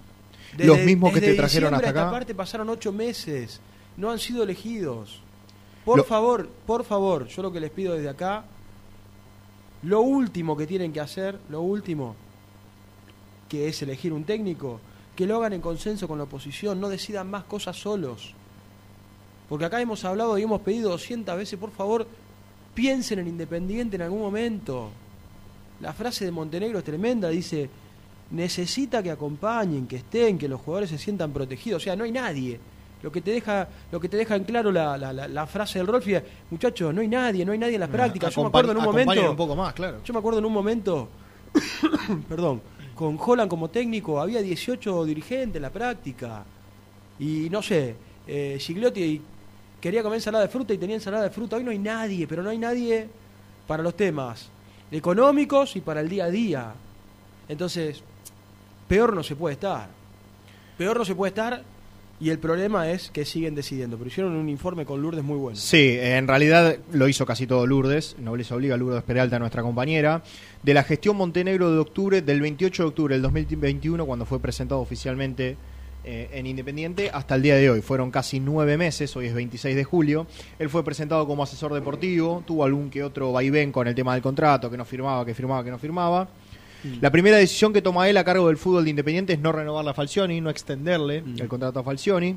Desde- 0.52 0.66
Los 0.66 0.78
mismos 0.80 1.12
que 1.12 1.20
te 1.20 1.34
trajeron 1.34 1.74
hasta 1.74 1.90
acá. 1.90 2.10
parte 2.10 2.34
pasaron 2.34 2.68
ocho 2.68 2.92
meses, 2.92 3.60
no 3.96 4.10
han 4.10 4.18
sido 4.18 4.42
elegidos. 4.44 5.20
Por 5.84 5.98
Lo- 5.98 6.04
favor, 6.04 6.48
por 6.66 6.84
favor, 6.84 7.26
yo 7.26 7.42
lo 7.42 7.52
que 7.52 7.60
les 7.60 7.70
pido 7.70 7.94
desde 7.94 8.08
acá, 8.08 8.44
lo 9.82 10.00
último 10.00 10.56
que 10.56 10.66
tienen 10.66 10.92
que 10.92 11.00
hacer, 11.00 11.38
lo 11.50 11.60
último, 11.60 12.14
que 13.48 13.68
es 13.68 13.82
elegir 13.82 14.12
un 14.12 14.24
técnico, 14.24 14.80
que 15.14 15.26
lo 15.26 15.36
hagan 15.36 15.52
en 15.52 15.60
consenso 15.60 16.08
con 16.08 16.18
la 16.18 16.24
oposición, 16.24 16.80
no 16.80 16.88
decidan 16.88 17.28
más 17.30 17.44
cosas 17.44 17.76
solos. 17.76 18.34
Porque 19.48 19.64
acá 19.66 19.80
hemos 19.80 20.04
hablado 20.04 20.36
y 20.38 20.42
hemos 20.42 20.60
pedido 20.62 20.90
200 20.90 21.36
veces, 21.36 21.58
por 21.58 21.70
favor, 21.70 22.06
piensen 22.74 23.18
en 23.18 23.28
Independiente 23.28 23.96
en 23.96 24.02
algún 24.02 24.20
momento. 24.20 24.90
La 25.80 25.92
frase 25.92 26.24
de 26.24 26.30
Montenegro 26.30 26.78
es 26.78 26.84
tremenda, 26.84 27.28
dice, 27.28 27.68
necesita 28.30 29.02
que 29.02 29.10
acompañen, 29.10 29.86
que 29.86 29.96
estén, 29.96 30.38
que 30.38 30.48
los 30.48 30.60
jugadores 30.60 30.90
se 30.90 30.98
sientan 30.98 31.30
protegidos. 31.32 31.82
O 31.82 31.84
sea, 31.84 31.94
no 31.96 32.04
hay 32.04 32.12
nadie. 32.12 32.58
Lo 33.02 33.12
que 33.12 33.20
te 33.20 33.32
deja, 33.32 33.68
lo 33.92 34.00
que 34.00 34.08
te 34.08 34.16
deja 34.16 34.34
en 34.34 34.44
claro 34.44 34.72
la, 34.72 34.96
la- 34.96 35.12
la- 35.12 35.28
la 35.28 35.46
frase 35.46 35.78
del 35.78 35.86
Rolfi 35.88 36.14
es, 36.14 36.22
muchachos, 36.50 36.94
no 36.94 37.02
hay 37.02 37.08
nadie, 37.08 37.44
no 37.44 37.52
hay 37.52 37.58
nadie 37.58 37.74
en 37.74 37.80
las 37.80 37.90
prácticas. 37.90 38.34
Yo 38.34 38.42
me 38.42 38.48
acuerdo 38.48 38.72
en 38.72 38.78
un 38.78 38.84
momento. 38.84 39.30
un 39.30 39.36
poco 39.36 39.54
más, 39.56 39.74
claro. 39.74 39.98
Yo 40.02 40.12
me 40.14 40.18
acuerdo 40.20 40.38
en 40.38 40.46
un 40.46 40.52
momento, 40.54 41.08
perdón, 42.28 42.62
con 42.94 43.18
Holland 43.20 43.50
como 43.50 43.68
técnico, 43.68 44.20
había 44.20 44.40
18 44.40 45.04
dirigentes 45.04 45.56
en 45.56 45.62
la 45.62 45.70
práctica. 45.70 46.44
Y 47.18 47.48
no 47.50 47.60
sé, 47.62 47.94
eh, 48.26 48.56
Gigliotti 48.58 49.20
quería 49.84 50.02
comer 50.02 50.16
ensalada 50.16 50.46
de 50.46 50.50
fruta 50.50 50.72
y 50.72 50.78
tenía 50.78 50.96
ensalada 50.96 51.24
de 51.24 51.30
fruta. 51.30 51.56
Hoy 51.56 51.62
no 51.62 51.70
hay 51.70 51.78
nadie, 51.78 52.26
pero 52.26 52.42
no 52.42 52.48
hay 52.48 52.56
nadie 52.56 53.06
para 53.66 53.82
los 53.82 53.94
temas 53.94 54.48
económicos 54.90 55.76
y 55.76 55.82
para 55.82 56.00
el 56.00 56.08
día 56.08 56.24
a 56.24 56.30
día. 56.30 56.72
Entonces, 57.50 58.02
peor 58.88 59.12
no 59.14 59.22
se 59.22 59.36
puede 59.36 59.52
estar. 59.52 59.90
Peor 60.78 60.96
no 60.96 61.04
se 61.04 61.14
puede 61.14 61.28
estar 61.28 61.62
y 62.18 62.30
el 62.30 62.38
problema 62.38 62.90
es 62.90 63.10
que 63.10 63.26
siguen 63.26 63.54
decidiendo. 63.54 63.98
Pero 63.98 64.08
hicieron 64.08 64.32
un 64.32 64.48
informe 64.48 64.86
con 64.86 65.02
Lourdes 65.02 65.22
muy 65.22 65.36
bueno. 65.36 65.58
Sí, 65.58 65.98
en 66.00 66.26
realidad 66.26 66.78
lo 66.90 67.06
hizo 67.06 67.26
casi 67.26 67.46
todo 67.46 67.66
Lourdes, 67.66 68.16
Nobleza 68.18 68.54
Obliga, 68.54 68.78
Lourdes 68.78 69.02
Peralta, 69.02 69.38
nuestra 69.38 69.60
compañera, 69.60 70.22
de 70.62 70.72
la 70.72 70.84
gestión 70.84 71.18
Montenegro 71.18 71.70
de 71.70 71.78
octubre, 71.78 72.22
del 72.22 72.40
28 72.40 72.84
de 72.84 72.88
octubre 72.88 73.14
del 73.16 73.20
2021, 73.20 74.06
cuando 74.06 74.24
fue 74.24 74.40
presentado 74.40 74.80
oficialmente 74.80 75.58
eh, 76.04 76.28
en 76.32 76.46
Independiente, 76.46 77.10
hasta 77.12 77.34
el 77.34 77.42
día 77.42 77.56
de 77.56 77.70
hoy. 77.70 77.80
Fueron 77.80 78.10
casi 78.10 78.40
nueve 78.40 78.76
meses, 78.76 79.16
hoy 79.16 79.26
es 79.26 79.34
26 79.34 79.74
de 79.74 79.84
julio. 79.84 80.26
Él 80.58 80.68
fue 80.68 80.84
presentado 80.84 81.26
como 81.26 81.42
asesor 81.42 81.72
deportivo, 81.72 82.42
tuvo 82.46 82.64
algún 82.64 82.90
que 82.90 83.02
otro 83.02 83.32
vaivén 83.32 83.72
con 83.72 83.86
el 83.88 83.94
tema 83.94 84.12
del 84.12 84.22
contrato, 84.22 84.70
que 84.70 84.76
no 84.76 84.84
firmaba, 84.84 85.24
que 85.24 85.34
firmaba, 85.34 85.64
que 85.64 85.70
no 85.70 85.78
firmaba. 85.78 86.28
La 87.00 87.10
primera 87.10 87.38
decisión 87.38 87.72
que 87.72 87.80
toma 87.80 88.10
él 88.10 88.18
a 88.18 88.24
cargo 88.24 88.48
del 88.48 88.58
fútbol 88.58 88.84
de 88.84 88.90
Independiente 88.90 89.32
es 89.32 89.38
no 89.38 89.52
renovar 89.52 89.88
a 89.88 89.94
Falcioni, 89.94 90.42
no 90.42 90.50
extenderle 90.50 91.24
el 91.38 91.48
contrato 91.48 91.80
a 91.80 91.82
Falcioni 91.82 92.36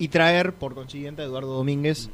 y 0.00 0.08
traer, 0.08 0.52
por 0.52 0.74
consiguiente, 0.74 1.22
a 1.22 1.26
Eduardo 1.26 1.54
Domínguez 1.54 2.10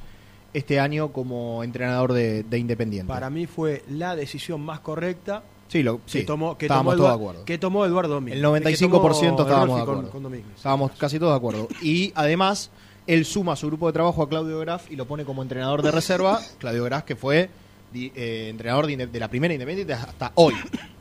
este 0.53 0.79
año 0.79 1.13
como 1.13 1.65
entrenador 1.65 2.13
de, 2.13 2.43
de 2.43 2.59
Independiente. 2.59 3.09
Para 3.09 3.31
mí 3.31 3.47
fue 3.47 3.83
la 3.89 4.15
decisión 4.15 4.61
más 4.61 4.81
correcta 4.81 5.43
Sí, 5.75 5.83
lo, 5.83 5.97
que 5.97 6.03
sí, 6.07 6.23
tomó, 6.23 6.57
que 6.57 6.67
estábamos 6.67 6.95
tomó 6.95 7.05
todos 7.09 7.19
de 7.19 7.23
acuerdo. 7.25 7.45
que 7.45 7.59
tomó 7.59 7.85
Eduardo 7.85 8.15
Domínguez. 8.15 8.37
El 8.41 8.63
Que 8.63 8.87
95% 8.87 8.87
tomó 8.91 9.11
estábamos 9.43 9.81
de 9.81 9.85
con- 9.85 10.07
acuerdo. 10.07 10.11
con. 10.13 10.35
Estábamos 10.57 10.93
casi 10.93 11.19
todos 11.19 11.33
de 11.33 11.37
acuerdo. 11.37 11.69
Y 11.83 12.13
además, 12.15 12.71
él 13.09 13.25
suma 13.25 13.55
a 13.55 13.57
su 13.57 13.67
grupo 13.67 13.89
de 13.89 13.93
trabajo 13.93 14.23
a 14.23 14.29
Claudio 14.29 14.61
Graf 14.61 14.89
y 14.89 14.95
lo 14.95 15.07
pone 15.07 15.25
como 15.25 15.43
entrenador 15.43 15.83
de 15.83 15.91
reserva. 15.91 16.41
Claudio 16.59 16.85
Graf, 16.85 17.03
que 17.03 17.17
fue 17.17 17.51
eh, 17.93 18.47
entrenador 18.51 18.87
de, 18.87 19.19
la 19.19 19.27
primera 19.29 19.53
Independiente 19.53 19.95
hasta 19.95 20.31
hoy, 20.37 20.55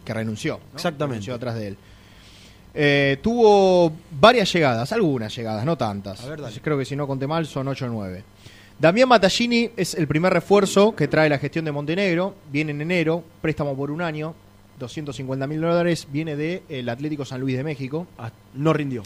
que 0.03 0.11
renunció. 0.11 0.55
¿no? 0.57 0.75
Exactamente. 0.75 1.13
Renunció 1.13 1.35
atrás 1.35 1.53
de 1.53 1.67
él. 1.67 1.77
Eh, 2.73 3.19
tuvo 3.21 3.93
varias 4.19 4.51
llegadas, 4.51 4.91
algunas 4.91 5.35
llegadas, 5.35 5.63
no 5.65 5.77
tantas. 5.77 6.19
A 6.23 6.29
ver, 6.29 6.41
dale. 6.41 6.59
Creo 6.61 6.79
que 6.79 6.85
si 6.85 6.95
no 6.95 7.05
conté 7.05 7.27
mal 7.27 7.45
son 7.45 7.67
8 7.67 7.85
o 7.85 7.89
9. 7.89 8.23
Damián 8.79 9.07
Matallini 9.07 9.69
es 9.77 9.93
el 9.93 10.07
primer 10.07 10.33
refuerzo 10.33 10.95
que 10.95 11.07
trae 11.07 11.29
la 11.29 11.37
gestión 11.37 11.63
de 11.63 11.71
Montenegro. 11.71 12.33
Viene 12.51 12.71
en 12.71 12.81
enero, 12.81 13.23
préstamo 13.41 13.75
por 13.77 13.91
un 13.91 14.01
año, 14.01 14.33
250 14.79 15.47
mil 15.47 15.61
dólares. 15.61 16.07
Viene 16.11 16.35
del 16.35 16.89
Atlético 16.89 17.25
San 17.25 17.41
Luis 17.41 17.57
de 17.57 17.63
México. 17.63 18.07
Ah, 18.17 18.31
no 18.55 18.73
rindió. 18.73 19.03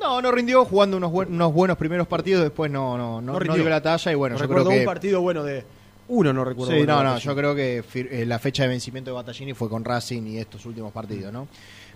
No, 0.00 0.22
no 0.22 0.30
rindió 0.30 0.64
jugando 0.64 0.96
unos, 0.96 1.10
buen- 1.10 1.32
unos 1.32 1.52
buenos 1.52 1.76
primeros 1.76 2.06
partidos. 2.06 2.42
Después 2.42 2.70
no, 2.70 2.96
no, 2.96 3.20
no, 3.20 3.20
No 3.20 3.32
no 3.34 3.38
rindió. 3.38 3.62
dio 3.62 3.70
la 3.70 3.82
talla. 3.82 4.12
Y 4.12 4.14
bueno, 4.14 4.34
No 4.34 4.38
yo 4.38 4.42
recuerdo 4.42 4.64
creo 4.66 4.76
que. 4.76 4.80
un 4.80 4.86
partido 4.86 5.20
bueno 5.20 5.42
de. 5.44 5.64
Uno 6.08 6.32
no 6.32 6.44
recuerdo. 6.44 6.72
Sí, 6.72 6.78
bueno 6.78 7.02
no, 7.02 7.10
no, 7.14 7.18
yo 7.18 7.36
creo 7.36 7.54
que 7.54 7.82
eh, 7.94 8.24
la 8.26 8.38
fecha 8.38 8.62
de 8.62 8.68
vencimiento 8.70 9.10
de 9.10 9.14
Battaglini 9.16 9.52
fue 9.54 9.68
con 9.68 9.84
Racing 9.84 10.22
y 10.26 10.38
estos 10.38 10.64
últimos 10.64 10.90
partidos, 10.92 11.32
¿no? 11.32 11.48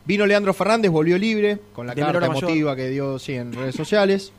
Vino 0.04 0.26
Leandro 0.26 0.52
Fernández, 0.52 0.90
volvió 0.90 1.16
libre 1.16 1.58
con 1.72 1.86
la 1.86 1.94
De 1.94 2.02
carta 2.02 2.20
Mayor. 2.20 2.34
emotiva 2.44 2.76
que 2.76 2.88
dio 2.90 3.18
sí, 3.18 3.34
en 3.34 3.52
redes 3.54 3.74
sociales. 3.74 4.32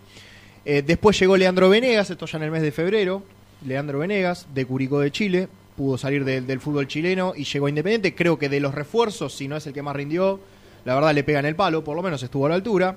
Eh, 0.66 0.84
después 0.86 1.18
llegó 1.20 1.38
Leandro 1.38 1.70
Venegas, 1.70 2.10
esto 2.10 2.26
ya 2.28 2.38
en 2.38 2.44
el 2.44 2.52
mes 2.52 2.62
de 2.62 2.72
febrero. 2.72 3.24
Leandro 3.66 4.00
Venegas, 4.00 4.46
de 4.54 4.66
Curicó 4.66 5.00
de 5.00 5.10
Chile, 5.12 5.48
pudo 5.76 5.98
salir 5.98 6.24
del- 6.26 6.60
fútbol 6.60 6.88
chileno 6.88 7.34
y 7.36 7.44
llegó 7.46 7.66
a 7.66 7.70
Independiente. 7.70 8.14
Creo 8.16 8.38
que 8.38 8.50
de 8.50 8.60
los 8.60 8.74
refuerzos, 8.76 9.34
si 9.36 9.48
no 9.48 9.56
es 9.58 9.66
el 9.68 9.74
que 9.74 9.82
más 9.82 9.96
rindió, 9.96 10.40
la 10.86 10.96
verdad 10.96 11.14
le 11.14 11.24
pegan 11.24 11.46
el 11.46 11.56
palo, 11.56 11.84
por 11.84 11.96
lo 11.96 12.04
menos 12.04 12.22
estuvo 12.24 12.46
a 12.46 12.50
la 12.50 12.56
altura. 12.56 12.96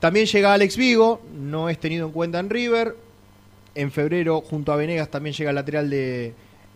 También 0.00 0.26
llega 0.26 0.52
Alex 0.52 0.76
Vigo, 0.76 1.20
no 1.38 1.68
es 1.68 1.78
tenido 1.78 2.06
en 2.06 2.12
cuenta 2.12 2.38
en 2.38 2.50
River. 2.50 2.96
En 3.74 3.90
febrero, 3.92 4.40
junto 4.40 4.72
a 4.72 4.76
Venegas, 4.76 5.08
también 5.10 5.34
llega 5.34 5.50
el 5.50 5.56
lateral 5.56 5.88
de, 5.90 6.32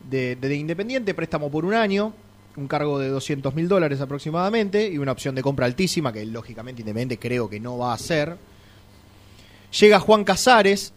de, 0.08 0.36
de 0.36 0.54
Independiente, 0.56 1.14
préstamo 1.14 1.50
por 1.50 1.64
un 1.64 1.74
año, 1.74 2.12
un 2.56 2.68
cargo 2.68 2.98
de 2.98 3.08
200 3.08 3.54
mil 3.54 3.66
dólares 3.66 4.00
aproximadamente 4.00 4.86
y 4.88 4.98
una 4.98 5.12
opción 5.12 5.34
de 5.34 5.42
compra 5.42 5.66
altísima 5.66 6.12
que 6.12 6.24
lógicamente 6.26 6.82
Independiente 6.82 7.18
creo 7.18 7.48
que 7.48 7.58
no 7.60 7.78
va 7.78 7.90
a 7.92 7.94
hacer. 7.94 8.36
Llega 9.80 9.98
Juan 10.00 10.22
Casares, 10.24 10.92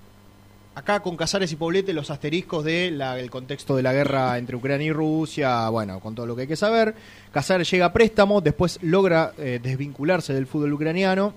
acá 0.76 1.00
con 1.00 1.16
Casares 1.16 1.52
y 1.52 1.56
Poblete 1.56 1.94
los 1.94 2.12
asteriscos 2.12 2.64
del 2.66 3.30
contexto 3.32 3.76
de 3.76 3.84
la 3.84 3.94
guerra 3.94 4.38
entre 4.38 4.58
Ucrania 4.58 4.88
y 4.88 4.92
Rusia, 4.92 5.70
bueno, 5.70 6.00
con 6.02 6.14
todo 6.14 6.26
lo 6.26 6.36
que 6.36 6.44
hay 6.44 6.48
que 6.48 6.58
saber. 6.58 6.94
Casares 7.32 7.72
llega 7.72 7.86
a 7.86 7.94
préstamo, 7.94 8.42
después 8.42 8.80
logra 8.82 9.34
eh, 9.38 9.60
desvincularse 9.64 10.34
del 10.34 10.48
fútbol 10.48 10.74
ucraniano 10.74 11.34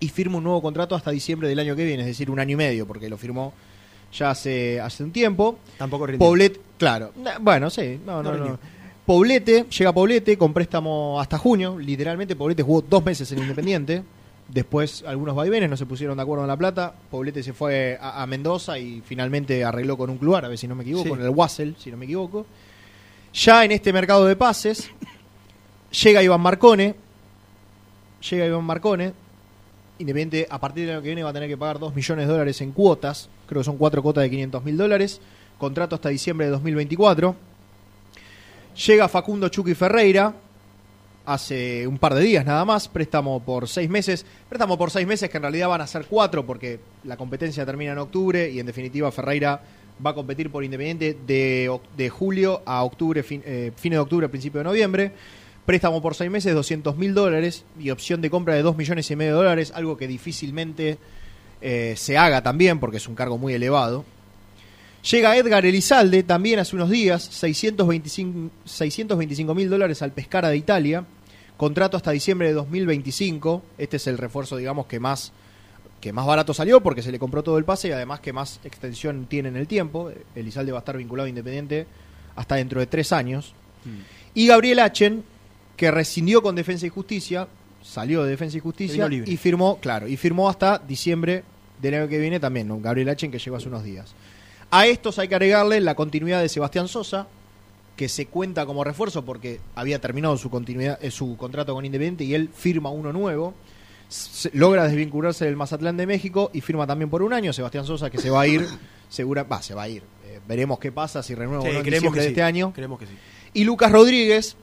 y 0.00 0.08
firma 0.08 0.38
un 0.38 0.44
nuevo 0.44 0.62
contrato 0.62 0.94
hasta 0.94 1.10
diciembre 1.10 1.48
del 1.48 1.58
año 1.58 1.76
que 1.76 1.84
viene, 1.84 2.02
es 2.02 2.08
decir, 2.08 2.30
un 2.30 2.40
año 2.40 2.54
y 2.54 2.56
medio, 2.56 2.86
porque 2.86 3.08
lo 3.08 3.18
firmó 3.18 3.52
ya 4.12 4.30
hace, 4.30 4.80
hace 4.80 5.04
un 5.04 5.12
tiempo. 5.12 5.58
Tampoco 5.76 6.06
rindió. 6.06 6.26
Poblete, 6.26 6.60
claro, 6.78 7.12
bueno, 7.40 7.68
sí, 7.68 8.00
no, 8.04 8.22
No 8.22 8.32
no, 8.32 8.44
no. 8.48 8.58
Poblete, 9.04 9.66
llega 9.68 9.92
Poblete 9.92 10.38
con 10.38 10.54
préstamo 10.54 11.20
hasta 11.20 11.36
junio, 11.36 11.78
literalmente 11.78 12.34
Poblete 12.34 12.62
jugó 12.62 12.80
dos 12.80 13.04
meses 13.04 13.30
en 13.32 13.40
Independiente, 13.40 14.02
después 14.48 15.04
algunos 15.06 15.34
vaivenes 15.34 15.70
no 15.70 15.76
se 15.76 15.86
pusieron 15.86 16.16
de 16.16 16.22
acuerdo 16.22 16.44
en 16.44 16.48
la 16.48 16.56
plata, 16.56 16.94
Poblete 17.10 17.42
se 17.42 17.52
fue 17.52 17.98
a, 18.00 18.22
a 18.22 18.26
Mendoza 18.26 18.78
y 18.78 19.02
finalmente 19.04 19.64
arregló 19.64 19.96
con 19.96 20.10
un 20.10 20.18
club 20.18 20.34
árabe, 20.36 20.56
si 20.56 20.68
no 20.68 20.74
me 20.74 20.82
equivoco, 20.82 21.04
Sí. 21.04 21.08
con 21.10 21.22
el 21.22 21.28
Wassel, 21.30 21.76
si 21.78 21.90
no 21.90 21.96
me 21.96 22.04
equivoco. 22.04 22.46
Ya 23.32 23.64
en 23.64 23.72
este 23.72 23.92
mercado 23.92 24.26
de 24.26 24.36
pases, 24.36 24.90
llega 26.02 26.22
Iván 26.22 26.40
Marcone, 26.40 26.94
llega 28.30 28.46
Iván 28.46 28.64
Marcone, 28.64 29.12
Independiente 29.96 30.48
a 30.50 30.58
partir 30.58 30.86
del 30.86 30.94
año 30.96 31.02
que 31.02 31.08
viene 31.08 31.22
va 31.22 31.30
a 31.30 31.32
tener 31.32 31.48
que 31.48 31.56
pagar 31.56 31.78
2 31.78 31.94
millones 31.94 32.26
de 32.26 32.32
dólares 32.32 32.60
en 32.60 32.72
cuotas, 32.72 33.28
creo 33.46 33.60
que 33.60 33.64
son 33.64 33.76
cuatro 33.78 34.02
cuotas 34.02 34.22
de 34.24 34.30
500 34.30 34.64
mil 34.64 34.76
dólares, 34.76 35.20
contrato 35.56 35.94
hasta 35.94 36.08
diciembre 36.08 36.46
de 36.46 36.52
2024. 36.52 37.36
Llega 38.86 39.08
Facundo 39.08 39.48
Chucky 39.48 39.74
Ferreira, 39.76 40.34
hace 41.26 41.86
un 41.86 41.98
par 41.98 42.14
de 42.14 42.22
días 42.22 42.44
nada 42.44 42.64
más, 42.64 42.88
préstamo 42.88 43.40
por 43.40 43.68
seis 43.68 43.88
meses, 43.88 44.26
préstamo 44.48 44.76
por 44.76 44.90
seis 44.90 45.06
meses 45.06 45.30
que 45.30 45.38
en 45.38 45.42
realidad 45.42 45.68
van 45.68 45.80
a 45.80 45.86
ser 45.86 46.06
cuatro 46.06 46.44
porque 46.44 46.80
la 47.04 47.16
competencia 47.16 47.64
termina 47.64 47.92
en 47.92 47.98
octubre 47.98 48.50
y 48.50 48.60
en 48.60 48.66
definitiva 48.66 49.10
Ferreira 49.10 49.60
va 50.04 50.10
a 50.10 50.14
competir 50.14 50.50
por 50.50 50.64
Independiente 50.64 51.16
de, 51.26 52.10
julio 52.10 52.62
a 52.66 52.82
octubre, 52.82 53.22
fin, 53.22 53.42
eh, 53.44 53.72
fines 53.76 53.96
de 53.96 54.00
octubre, 54.00 54.28
principio 54.28 54.58
de 54.58 54.64
noviembre. 54.64 55.12
Préstamo 55.64 56.02
por 56.02 56.14
seis 56.14 56.30
meses, 56.30 56.54
200 56.54 56.98
mil 56.98 57.14
dólares 57.14 57.64
y 57.80 57.88
opción 57.90 58.20
de 58.20 58.28
compra 58.28 58.54
de 58.54 58.60
2 58.62 58.76
millones 58.76 59.10
y 59.10 59.16
medio 59.16 59.32
de 59.32 59.38
dólares, 59.38 59.72
algo 59.74 59.96
que 59.96 60.06
difícilmente 60.06 60.98
eh, 61.62 61.94
se 61.96 62.18
haga 62.18 62.42
también 62.42 62.78
porque 62.80 62.98
es 62.98 63.08
un 63.08 63.14
cargo 63.14 63.38
muy 63.38 63.54
elevado. 63.54 64.04
Llega 65.10 65.36
Edgar 65.36 65.66
Elizalde 65.66 66.22
también 66.22 66.58
hace 66.58 66.76
unos 66.76 66.90
días, 66.90 67.22
625 67.22 69.54
mil 69.54 69.70
dólares 69.70 70.02
al 70.02 70.12
Pescara 70.12 70.48
de 70.48 70.56
Italia, 70.56 71.04
contrato 71.56 71.96
hasta 71.96 72.10
diciembre 72.10 72.48
de 72.48 72.54
2025. 72.54 73.62
Este 73.78 73.96
es 73.96 74.06
el 74.06 74.18
refuerzo, 74.18 74.56
digamos, 74.56 74.86
que 74.86 75.00
más, 75.00 75.32
que 76.00 76.12
más 76.12 76.26
barato 76.26 76.54
salió 76.54 76.80
porque 76.82 77.02
se 77.02 77.12
le 77.12 77.18
compró 77.18 77.42
todo 77.42 77.58
el 77.58 77.64
pase 77.64 77.88
y 77.88 77.92
además 77.92 78.20
que 78.20 78.32
más 78.32 78.60
extensión 78.64 79.26
tiene 79.26 79.48
en 79.48 79.56
el 79.56 79.66
tiempo. 79.66 80.10
Elizalde 80.34 80.72
va 80.72 80.78
a 80.78 80.80
estar 80.80 80.96
vinculado 80.96 81.26
a 81.26 81.28
Independiente 81.28 81.86
hasta 82.36 82.56
dentro 82.56 82.80
de 82.80 82.86
tres 82.86 83.12
años. 83.12 83.54
Y 84.34 84.46
Gabriel 84.46 84.80
Achen, 84.80 85.24
que 85.76 85.90
rescindió 85.90 86.42
con 86.42 86.54
Defensa 86.54 86.86
y 86.86 86.88
Justicia, 86.88 87.46
salió 87.82 88.24
de 88.24 88.30
Defensa 88.30 88.56
y 88.56 88.60
Justicia 88.60 89.08
y 89.10 89.36
firmó, 89.36 89.78
claro, 89.78 90.08
y 90.08 90.16
firmó 90.16 90.48
hasta 90.48 90.78
diciembre 90.78 91.44
del 91.80 91.94
año 91.94 92.08
que 92.08 92.18
viene 92.18 92.40
también, 92.40 92.66
¿no? 92.66 92.80
Gabriel 92.80 93.10
Achen 93.10 93.30
que 93.30 93.38
llegó 93.38 93.56
hace 93.56 93.68
unos 93.68 93.84
días. 93.84 94.14
A 94.70 94.86
estos 94.86 95.18
hay 95.18 95.28
que 95.28 95.34
agregarle 95.34 95.80
la 95.80 95.94
continuidad 95.94 96.40
de 96.40 96.48
Sebastián 96.48 96.88
Sosa, 96.88 97.28
que 97.96 98.08
se 98.08 98.26
cuenta 98.26 98.66
como 98.66 98.82
refuerzo 98.84 99.24
porque 99.24 99.60
había 99.74 100.00
terminado 100.00 100.36
su 100.36 100.50
continuidad, 100.50 100.98
eh, 101.02 101.10
su 101.10 101.36
contrato 101.36 101.74
con 101.74 101.84
Independiente 101.84 102.24
y 102.24 102.34
él 102.34 102.48
firma 102.52 102.90
uno 102.90 103.12
nuevo. 103.12 103.54
Se- 104.08 104.50
logra 104.52 104.84
desvincularse 104.86 105.44
del 105.44 105.56
Mazatlán 105.56 105.96
de 105.96 106.06
México 106.06 106.50
y 106.52 106.60
firma 106.60 106.86
también 106.86 107.08
por 107.10 107.22
un 107.22 107.32
año. 107.32 107.52
Sebastián 107.52 107.84
Sosa 107.84 108.10
que 108.10 108.18
se 108.18 108.30
va 108.30 108.42
a 108.42 108.46
ir, 108.46 108.66
segura, 109.08 109.44
va, 109.44 109.62
se 109.62 109.74
va 109.74 109.84
a 109.84 109.88
ir. 109.88 110.02
Eh, 110.26 110.40
veremos 110.48 110.78
qué 110.78 110.90
pasa 110.92 111.22
si 111.22 111.34
renueva 111.34 111.62
Sí, 111.62 111.68
o 111.68 111.72
no 111.72 111.78
en 111.78 111.84
creemos 111.84 112.12
diciembre 112.12 112.18
que 112.20 112.22
de 112.22 112.26
sí, 112.26 112.32
este 112.32 112.42
año. 112.42 112.72
creemos 112.74 112.98
que 112.98 113.06
sí. 113.06 113.12
Y 113.54 113.64
Lucas 113.64 113.92
Rodríguez, 113.92 114.56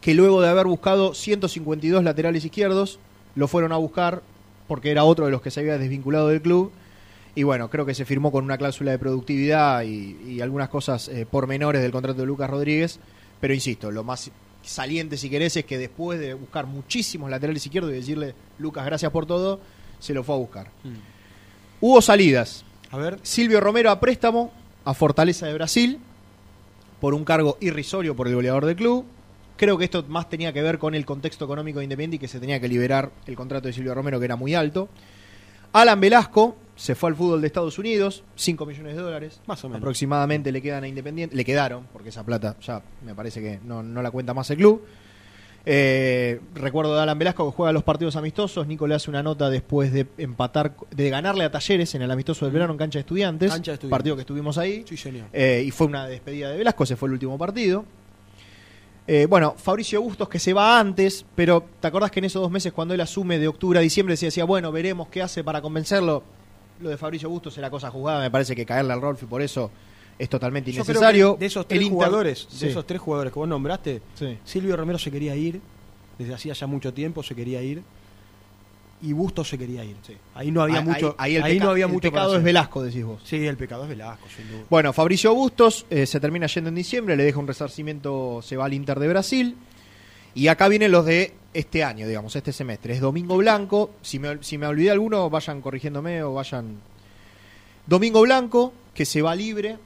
que 0.00 0.14
luego 0.14 0.40
de 0.40 0.48
haber 0.48 0.66
buscado 0.66 1.14
152 1.14 2.04
laterales 2.04 2.44
izquierdos, 2.44 2.98
lo 3.34 3.48
fueron 3.48 3.72
a 3.72 3.76
buscar 3.76 4.22
porque 4.68 4.90
era 4.92 5.04
otro 5.04 5.24
de 5.26 5.30
los 5.32 5.42
que 5.42 5.50
se 5.50 5.60
había 5.60 5.76
desvinculado 5.78 6.28
del 6.28 6.40
club. 6.40 6.70
Y 7.34 7.42
bueno, 7.42 7.68
creo 7.68 7.84
que 7.84 7.94
se 7.94 8.04
firmó 8.04 8.30
con 8.30 8.44
una 8.44 8.56
cláusula 8.56 8.92
de 8.92 8.98
productividad 8.98 9.82
y, 9.82 10.16
y 10.26 10.40
algunas 10.40 10.68
cosas 10.68 11.08
eh, 11.08 11.26
pormenores 11.26 11.82
del 11.82 11.90
contrato 11.90 12.20
de 12.20 12.26
Lucas 12.26 12.48
Rodríguez. 12.48 13.00
Pero 13.40 13.54
insisto, 13.54 13.90
lo 13.90 14.04
más 14.04 14.30
saliente, 14.62 15.16
si 15.16 15.28
querés, 15.28 15.56
es 15.56 15.64
que 15.64 15.78
después 15.78 16.18
de 16.18 16.34
buscar 16.34 16.66
muchísimos 16.66 17.30
laterales 17.30 17.64
izquierdos 17.64 17.92
y 17.92 17.96
decirle, 17.96 18.34
Lucas, 18.58 18.86
gracias 18.86 19.10
por 19.10 19.26
todo, 19.26 19.60
se 19.98 20.14
lo 20.14 20.22
fue 20.22 20.34
a 20.34 20.38
buscar. 20.38 20.70
Hubo 21.80 22.00
salidas. 22.00 22.64
A 22.90 22.98
ver. 22.98 23.18
Silvio 23.22 23.60
Romero 23.60 23.90
a 23.90 23.98
préstamo 23.98 24.52
a 24.84 24.94
Fortaleza 24.94 25.46
de 25.46 25.54
Brasil 25.54 25.98
por 27.00 27.14
un 27.14 27.24
cargo 27.24 27.58
irrisorio 27.60 28.14
por 28.14 28.28
el 28.28 28.34
goleador 28.34 28.64
del 28.66 28.76
club. 28.76 29.04
Creo 29.56 29.76
que 29.78 29.84
esto 29.84 30.04
más 30.08 30.28
tenía 30.28 30.52
que 30.52 30.62
ver 30.62 30.78
con 30.78 30.94
el 30.94 31.04
contexto 31.04 31.44
económico 31.44 31.78
de 31.78 31.84
Independiente 31.84 32.16
y 32.16 32.18
que 32.18 32.28
se 32.28 32.40
tenía 32.40 32.60
que 32.60 32.68
liberar 32.68 33.10
el 33.26 33.36
contrato 33.36 33.66
de 33.66 33.72
Silvio 33.72 33.94
Romero, 33.94 34.18
que 34.18 34.24
era 34.24 34.36
muy 34.36 34.54
alto. 34.54 34.88
Alan 35.72 36.00
Velasco 36.00 36.56
se 36.76 36.94
fue 36.94 37.10
al 37.10 37.16
fútbol 37.16 37.40
de 37.40 37.46
Estados 37.46 37.78
Unidos, 37.78 38.24
5 38.36 38.66
millones 38.66 38.96
de 38.96 39.02
dólares. 39.02 39.40
Más 39.46 39.62
o 39.64 39.68
menos. 39.68 39.78
Aproximadamente 39.78 40.50
le 40.50 40.60
quedan 40.60 40.84
a 40.84 40.88
Independiente. 40.88 41.36
Le 41.36 41.44
quedaron, 41.44 41.86
porque 41.92 42.08
esa 42.08 42.24
plata 42.24 42.56
ya 42.60 42.82
me 43.04 43.14
parece 43.14 43.40
que 43.40 43.60
no, 43.64 43.82
no 43.82 44.02
la 44.02 44.10
cuenta 44.10 44.34
más 44.34 44.50
el 44.50 44.56
club. 44.56 44.82
Eh, 45.66 46.40
recuerdo 46.54 46.94
de 46.94 47.00
Alan 47.00 47.18
Velasco 47.18 47.50
que 47.50 47.56
juega 47.56 47.72
los 47.72 47.82
partidos 47.82 48.16
amistosos. 48.16 48.66
Nico 48.66 48.86
le 48.86 48.94
hace 48.94 49.08
una 49.08 49.22
nota 49.22 49.48
después 49.48 49.92
de 49.92 50.06
empatar, 50.18 50.76
de 50.90 51.08
ganarle 51.08 51.44
a 51.44 51.50
Talleres 51.50 51.94
en 51.94 52.02
el 52.02 52.10
amistoso 52.10 52.44
del 52.44 52.52
verano 52.52 52.72
en 52.72 52.78
cancha 52.78 52.98
de 52.98 53.00
estudiantes. 53.00 53.50
Cancha 53.50 53.70
de 53.70 53.74
Estudiantes. 53.74 53.96
Partido 53.96 54.16
que 54.16 54.22
estuvimos 54.22 54.58
ahí. 54.58 54.84
Sí, 54.86 54.96
señor. 54.96 55.26
Eh, 55.32 55.64
y 55.66 55.70
fue 55.70 55.86
una 55.86 56.06
despedida 56.06 56.50
de 56.50 56.58
Velasco, 56.58 56.84
ese 56.84 56.96
fue 56.96 57.08
el 57.08 57.14
último 57.14 57.38
partido. 57.38 57.84
Eh, 59.06 59.26
bueno, 59.28 59.54
Fabricio 59.56 60.00
Bustos 60.00 60.28
que 60.28 60.38
se 60.38 60.52
va 60.54 60.78
antes, 60.78 61.26
pero 61.34 61.64
¿te 61.80 61.86
acordás 61.86 62.10
que 62.10 62.20
en 62.20 62.24
esos 62.24 62.40
dos 62.40 62.50
meses 62.50 62.72
cuando 62.72 62.94
él 62.94 63.00
asume 63.00 63.38
de 63.38 63.48
octubre 63.48 63.78
a 63.78 63.82
diciembre 63.82 64.16
se 64.16 64.26
decía, 64.26 64.44
bueno, 64.44 64.72
veremos 64.72 65.08
qué 65.08 65.22
hace 65.22 65.44
para 65.44 65.60
convencerlo? 65.60 66.22
Lo 66.80 66.90
de 66.90 66.96
Fabricio 66.96 67.28
Bustos 67.30 67.56
era 67.58 67.70
cosa 67.70 67.90
jugada, 67.90 68.20
me 68.20 68.30
parece 68.30 68.54
que 68.56 68.66
caerle 68.66 68.92
al 68.92 69.00
Rolf 69.00 69.22
y 69.22 69.26
por 69.26 69.40
eso 69.42 69.70
es 70.18 70.28
totalmente 70.28 70.70
Yo 70.72 70.82
creo 70.84 70.94
innecesario. 70.94 71.34
que 71.34 71.40
de 71.40 71.46
esos 71.46 71.66
tres 71.68 71.80
Inter- 71.82 71.92
jugadores, 71.92 72.46
Sí. 72.50 72.64
de 72.66 72.70
esos 72.72 72.86
tres 72.86 73.00
jugadores 73.00 73.32
que 73.32 73.38
vos 73.38 73.48
nombraste, 73.48 74.02
Sí. 74.14 74.38
Silvio 74.44 74.76
Romero 74.76 74.98
se 74.98 75.10
quería 75.10 75.34
ir, 75.36 75.60
desde 76.18 76.34
hacía 76.34 76.52
ya 76.52 76.66
mucho 76.66 76.92
tiempo 76.92 77.22
se 77.22 77.34
quería 77.34 77.62
ir, 77.62 77.82
y 79.02 79.12
Bustos 79.12 79.48
se 79.48 79.58
quería 79.58 79.84
ir. 79.84 79.96
Ahí 80.34 80.50
no 80.50 80.62
había 80.62 80.78
Ahí- 80.78 80.84
mucho, 80.84 81.14
ahí- 81.18 81.32
ahí 81.32 81.36
el 81.36 81.42
ahí 81.42 81.58
no 81.58 81.70
había 81.70 81.86
el 81.86 81.92
mucho 81.92 82.10
pecado 82.10 82.36
es. 82.36 82.42
Velasco, 82.42 82.82
decís 82.82 83.04
vos. 83.04 83.20
Sí, 83.24 83.44
el 83.46 83.56
pecado 83.56 83.82
es 83.82 83.88
Velasco, 83.90 84.26
sin 84.34 84.48
duda. 84.50 84.62
Bueno, 84.70 84.92
Fabricio 84.92 85.34
Bustos 85.34 85.84
eh, 85.90 86.06
se 86.06 86.20
termina 86.20 86.46
yendo 86.46 86.68
en 86.70 86.74
diciembre, 86.76 87.16
le 87.16 87.24
deja 87.24 87.38
un 87.38 87.46
resarcimiento, 87.46 88.40
se 88.42 88.56
va 88.56 88.64
al 88.64 88.72
Inter 88.72 88.98
de 88.98 89.08
Brasil. 89.08 89.56
Y 90.34 90.48
acá 90.48 90.68
vienen 90.68 90.90
los 90.92 91.04
de 91.06 91.32
este 91.52 91.84
año, 91.84 92.06
digamos, 92.08 92.34
este 92.34 92.52
semestre. 92.52 92.94
Es 92.94 93.00
Domingo 93.00 93.36
Blanco. 93.36 93.90
Si 94.02 94.18
me, 94.18 94.42
si 94.42 94.58
me 94.58 94.66
olvidé 94.66 94.90
alguno, 94.90 95.30
vayan 95.30 95.60
corrigiéndome 95.60 96.22
o 96.22 96.34
vayan. 96.34 96.78
Domingo 97.86 98.22
Blanco, 98.22 98.72
que 98.94 99.04
se 99.04 99.22
va 99.22 99.34
libre. 99.34 99.76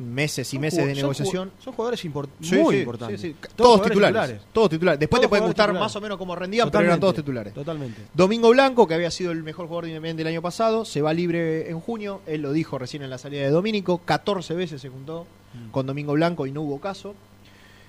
Meses 0.00 0.46
y 0.52 0.56
Son 0.56 0.60
meses 0.60 0.86
de 0.86 0.94
negociación. 0.94 1.50
Son 1.58 1.72
jugadores 1.72 2.04
import- 2.04 2.28
Sí, 2.40 2.54
muy 2.54 2.74
sí, 2.76 2.80
importantes. 2.82 3.20
sí. 3.20 3.34
Todos 3.56 3.82
titulares, 3.82 4.40
Todos 4.52 4.70
titulares. 4.70 5.00
Después 5.00 5.18
Todos 5.18 5.22
te 5.24 5.28
puede 5.28 5.40
jugadores 5.40 5.48
gustar 5.56 5.66
titulares. 5.70 5.80
más 5.86 5.96
o 5.96 6.00
menos 6.00 6.18
cómo 6.18 6.36
rendían, 6.36 6.70
pero 6.70 6.84
eran 6.84 7.00
todos 7.00 7.16
titulares. 7.16 7.52
Totalmente. 7.52 8.02
Domingo 8.14 8.50
Blanco, 8.50 8.86
que 8.86 8.94
había 8.94 9.10
sido 9.10 9.32
el 9.32 9.42
mejor 9.42 9.66
jugador 9.66 9.86
de 9.86 9.90
Independiente 9.90 10.20
del 10.22 10.32
año 10.34 10.42
pasado, 10.42 10.84
se 10.84 11.02
va 11.02 11.12
libre 11.12 11.68
en 11.68 11.80
junio. 11.80 12.20
Él 12.28 12.42
lo 12.42 12.52
dijo 12.52 12.78
recién 12.78 13.02
en 13.02 13.10
la 13.10 13.18
salida 13.18 13.42
de 13.42 13.50
Domínico. 13.50 13.98
14 14.04 14.54
veces 14.54 14.80
se 14.80 14.88
juntó 14.88 15.26
Mm. 15.54 15.70
con 15.72 15.84
Domingo 15.86 16.12
Blanco 16.12 16.46
y 16.46 16.52
no 16.52 16.62
hubo 16.62 16.78
caso. 16.80 17.16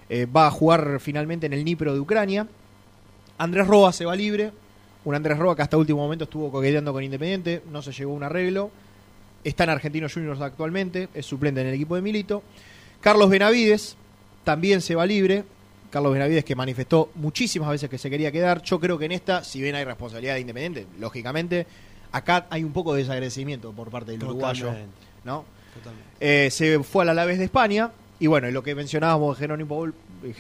Eh, 0.10 0.26
va 0.26 0.48
a 0.48 0.52
jugar 0.52 1.00
finalmente 1.00 1.46
en 1.46 1.54
el 1.54 1.64
Nipro 1.64 1.94
de 1.94 2.00
Ucrania. 2.00 2.48
Andrés 3.38 3.68
Roa 3.68 3.94
se 3.94 4.06
va 4.06 4.16
libre. 4.16 4.52
Un 5.06 5.16
Andrés 5.16 5.38
Roa 5.38 5.56
que 5.56 5.62
hasta 5.62 5.78
último 5.78 6.00
momento 6.00 6.26
estuvo 6.26 6.52
coqueteando 6.52 6.92
con 6.92 7.04
Independiente. 7.04 7.62
No 7.72 7.82
se 7.82 7.92
llegó 7.92 8.12
a 8.12 8.16
un 8.16 8.24
arreglo. 8.24 8.72
Está 9.44 9.64
en 9.64 9.70
Argentinos 9.70 10.14
Juniors 10.14 10.42
actualmente. 10.42 11.10
Es 11.14 11.26
suplente 11.26 11.62
en 11.62 11.68
el 11.68 11.74
equipo 11.76 11.96
de 11.96 12.02
Milito. 12.02 12.44
Carlos 13.02 13.30
Benavides 13.30 13.96
también 14.44 14.82
se 14.82 14.96
va 14.96 15.06
libre. 15.06 15.44
Carlos 15.90 16.14
Benavides 16.14 16.44
que 16.44 16.56
manifestó 16.56 17.12
muchísimas 17.16 17.70
veces 17.70 17.90
que 17.90 17.98
se 17.98 18.10
quería 18.10 18.32
quedar. 18.32 18.62
Yo 18.62 18.80
creo 18.80 18.98
que 18.98 19.06
en 19.06 19.12
esta, 19.12 19.44
si 19.44 19.62
bien 19.62 19.76
hay 19.76 19.86
responsabilidad 19.86 20.36
de 20.36 20.42
Independiente, 20.42 20.88
lógicamente, 21.00 21.66
acá 22.12 22.48
hay 22.50 22.64
un 22.64 22.74
poco 22.74 22.94
de 22.94 23.02
desagradecimiento 23.02 23.72
por 23.72 23.90
parte 23.90 24.12
del 24.12 24.24
uruguayo. 24.24 24.72
¿no? 25.24 25.46
Totalmente. 25.74 26.10
Eh, 26.20 26.52
se 26.52 26.84
fue 26.84 27.04
al 27.04 27.10
Alavés 27.10 27.38
de 27.38 27.46
España. 27.46 27.92
Y 28.22 28.28
bueno, 28.28 28.50
y 28.50 28.52
lo 28.52 28.62
que 28.64 28.76
mencionábamos 28.76 29.38
de 29.38 29.42
Jerónimo, 29.44 29.88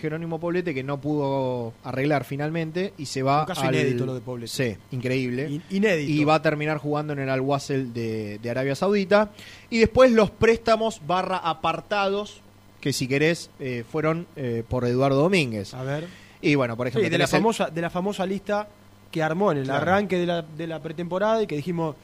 Jerónimo 0.02 0.38
Poblete, 0.40 0.74
que 0.74 0.84
no 0.84 1.00
pudo 1.00 1.74
arreglar 1.86 2.26
finalmente 2.26 2.94
y 2.98 3.06
se 3.06 3.24
va 3.24 3.42
Un 3.42 3.46
caso 3.48 3.62
al- 3.62 3.74
inédito 3.76 4.06
lo 4.06 4.14
de 4.16 4.20
Poblete. 4.22 4.52
Sí, 4.52 4.76
increíble. 4.92 5.50
In- 5.50 5.64
inédito. 5.70 6.12
Y 6.12 6.26
va 6.26 6.36
a 6.36 6.42
terminar 6.42 6.78
jugando 6.78 7.14
en 7.14 7.20
el 7.20 7.30
Al 7.30 7.40
Wassel 7.40 7.94
de, 7.94 8.38
de 8.40 8.50
Arabia 8.50 8.76
Saudita. 8.76 9.32
Y 9.70 9.78
después 9.80 10.12
los 10.12 10.30
préstamos 10.30 11.02
barra 11.08 11.38
apartados, 11.38 12.42
que 12.82 12.92
si 12.92 13.08
querés 13.08 13.50
eh, 13.62 13.86
fueron 13.90 14.28
eh, 14.36 14.64
por 14.68 14.84
Eduardo 14.86 15.22
Domínguez. 15.22 15.74
A 15.74 15.84
ver. 15.84 16.08
Y 16.42 16.56
bueno, 16.56 16.76
por 16.76 16.88
ejemplo, 16.88 17.06
Sí, 17.08 17.10
de, 17.12 17.18
la 17.18 17.24
el- 17.26 17.30
famosa, 17.30 17.70
de 17.70 17.82
la 17.82 17.90
famosa 17.90 18.26
lista 18.26 18.68
que 19.12 19.24
armó 19.24 19.52
en 19.54 19.60
el 19.60 19.64
Claro. 19.66 19.82
arranque 19.84 20.18
de 20.18 20.26
la, 20.26 20.42
de 20.42 20.68
la 20.68 20.80
pretemporada 20.82 21.42
y 21.44 21.48
que 21.48 21.56
dijimos, 21.56 21.96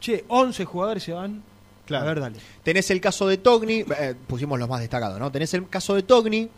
che, 0.00 0.24
11 0.28 0.64
jugadores 0.64 1.02
se 1.02 1.12
van. 1.12 1.42
Claro. 1.90 2.04
A 2.04 2.08
ver, 2.08 2.20
dale. 2.20 2.38
Tenés 2.62 2.88
el 2.92 3.00
caso 3.00 3.26
de 3.26 3.36
Togni, 3.36 3.84
eh, 3.98 4.14
pusimos 4.28 4.56
los 4.60 4.68
más 4.68 4.78
destacados, 4.78 5.18
¿no? 5.18 5.32
Tenés 5.32 5.52
el 5.54 5.68
caso 5.68 5.96
de 5.96 6.04
Togni, 6.04 6.48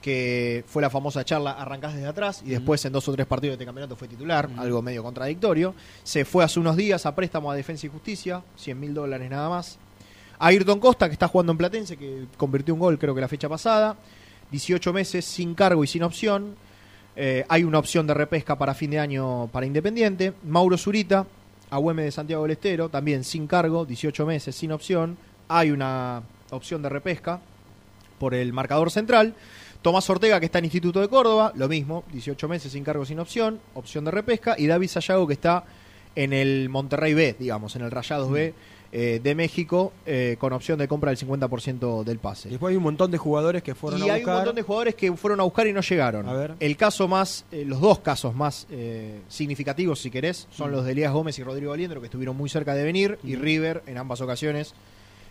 que 0.00 0.64
fue 0.66 0.80
la 0.80 0.88
famosa 0.88 1.26
charla 1.26 1.50
arrancás 1.50 1.92
desde 1.92 2.08
atrás 2.08 2.42
y 2.42 2.48
después 2.48 2.82
en 2.86 2.94
dos 2.94 3.06
o 3.06 3.12
tres 3.12 3.26
partidos 3.26 3.52
de 3.52 3.54
este 3.56 3.66
campeonato 3.66 3.96
fue 3.96 4.08
titular, 4.08 4.48
algo 4.56 4.80
medio 4.80 5.02
contradictorio. 5.02 5.74
Se 6.02 6.24
fue 6.24 6.42
hace 6.42 6.58
unos 6.58 6.74
días 6.74 7.04
a 7.04 7.14
préstamo 7.14 7.50
a 7.50 7.54
Defensa 7.54 7.84
y 7.84 7.90
Justicia, 7.90 8.42
100 8.56 8.80
mil 8.80 8.94
dólares 8.94 9.30
nada 9.30 9.50
más. 9.50 9.78
Ayrton 10.38 10.80
Costa, 10.80 11.06
que 11.06 11.12
está 11.12 11.28
jugando 11.28 11.52
en 11.52 11.58
Platense, 11.58 11.98
que 11.98 12.28
convirtió 12.38 12.72
un 12.72 12.80
gol 12.80 12.98
creo 12.98 13.14
que 13.14 13.20
la 13.20 13.28
fecha 13.28 13.50
pasada. 13.50 13.94
18 14.50 14.90
meses 14.94 15.26
sin 15.26 15.54
cargo 15.54 15.84
y 15.84 15.86
sin 15.86 16.02
opción. 16.02 16.56
Eh, 17.14 17.44
hay 17.50 17.64
una 17.64 17.78
opción 17.78 18.06
de 18.06 18.14
repesca 18.14 18.56
para 18.56 18.72
fin 18.72 18.90
de 18.90 19.00
año 19.00 19.48
para 19.48 19.66
Independiente. 19.66 20.32
Mauro 20.44 20.78
Zurita, 20.78 21.26
Agüeme 21.72 22.02
de 22.02 22.12
Santiago 22.12 22.42
del 22.42 22.50
Estero, 22.50 22.90
también 22.90 23.24
sin 23.24 23.46
cargo, 23.46 23.86
18 23.86 24.26
meses 24.26 24.54
sin 24.54 24.72
opción. 24.72 25.16
Hay 25.48 25.70
una 25.70 26.22
opción 26.50 26.82
de 26.82 26.90
repesca 26.90 27.40
por 28.18 28.34
el 28.34 28.52
marcador 28.52 28.90
central. 28.90 29.34
Tomás 29.80 30.08
Ortega, 30.10 30.38
que 30.38 30.44
está 30.44 30.58
en 30.58 30.66
Instituto 30.66 31.00
de 31.00 31.08
Córdoba, 31.08 31.50
lo 31.56 31.68
mismo, 31.68 32.04
18 32.12 32.46
meses 32.46 32.72
sin 32.72 32.84
cargo, 32.84 33.06
sin 33.06 33.18
opción, 33.18 33.58
opción 33.72 34.04
de 34.04 34.10
repesca. 34.10 34.54
Y 34.58 34.66
David 34.66 34.88
Sayago, 34.88 35.26
que 35.26 35.32
está 35.32 35.64
en 36.14 36.34
el 36.34 36.68
Monterrey 36.68 37.14
B, 37.14 37.36
digamos, 37.38 37.74
en 37.74 37.80
el 37.80 37.90
Rayados 37.90 38.30
B 38.30 38.52
eh, 38.94 39.20
de 39.22 39.34
México, 39.34 39.92
eh, 40.04 40.36
con 40.38 40.52
opción 40.52 40.78
de 40.78 40.86
compra 40.86 41.10
del 41.10 41.18
50% 41.18 42.04
del 42.04 42.18
pase. 42.18 42.50
Después 42.50 42.72
hay 42.72 42.76
un 42.76 42.82
montón 42.82 43.10
de 43.10 43.16
jugadores 43.16 43.62
que 43.62 43.74
fueron 43.74 44.00
y 44.00 44.10
a 44.10 44.12
hay 44.14 44.20
un 44.20 44.26
buscar. 44.26 44.34
montón 44.36 44.54
de 44.56 44.62
jugadores 44.62 44.94
que 44.94 45.12
fueron 45.16 45.40
a 45.40 45.44
buscar 45.44 45.66
y 45.66 45.72
no 45.72 45.80
llegaron. 45.80 46.28
A 46.28 46.32
ver. 46.34 46.54
El 46.60 46.76
caso 46.76 47.08
más, 47.08 47.46
eh, 47.52 47.64
los 47.66 47.80
dos 47.80 48.00
casos 48.00 48.34
más 48.34 48.66
significativos, 49.28 50.00
si 50.00 50.10
querés, 50.10 50.46
son 50.50 50.70
Mm. 50.70 50.74
los 50.74 50.84
de 50.84 50.92
Elías 50.92 51.12
Gómez 51.12 51.38
y 51.38 51.42
Rodrigo 51.42 51.70
Valiendro, 51.70 52.00
que 52.00 52.06
estuvieron 52.06 52.36
muy 52.36 52.48
cerca 52.50 52.74
de 52.74 52.84
venir, 52.84 53.18
y 53.24 53.36
Mm. 53.36 53.40
River, 53.40 53.82
en 53.86 53.98
ambas 53.98 54.20
ocasiones, 54.20 54.74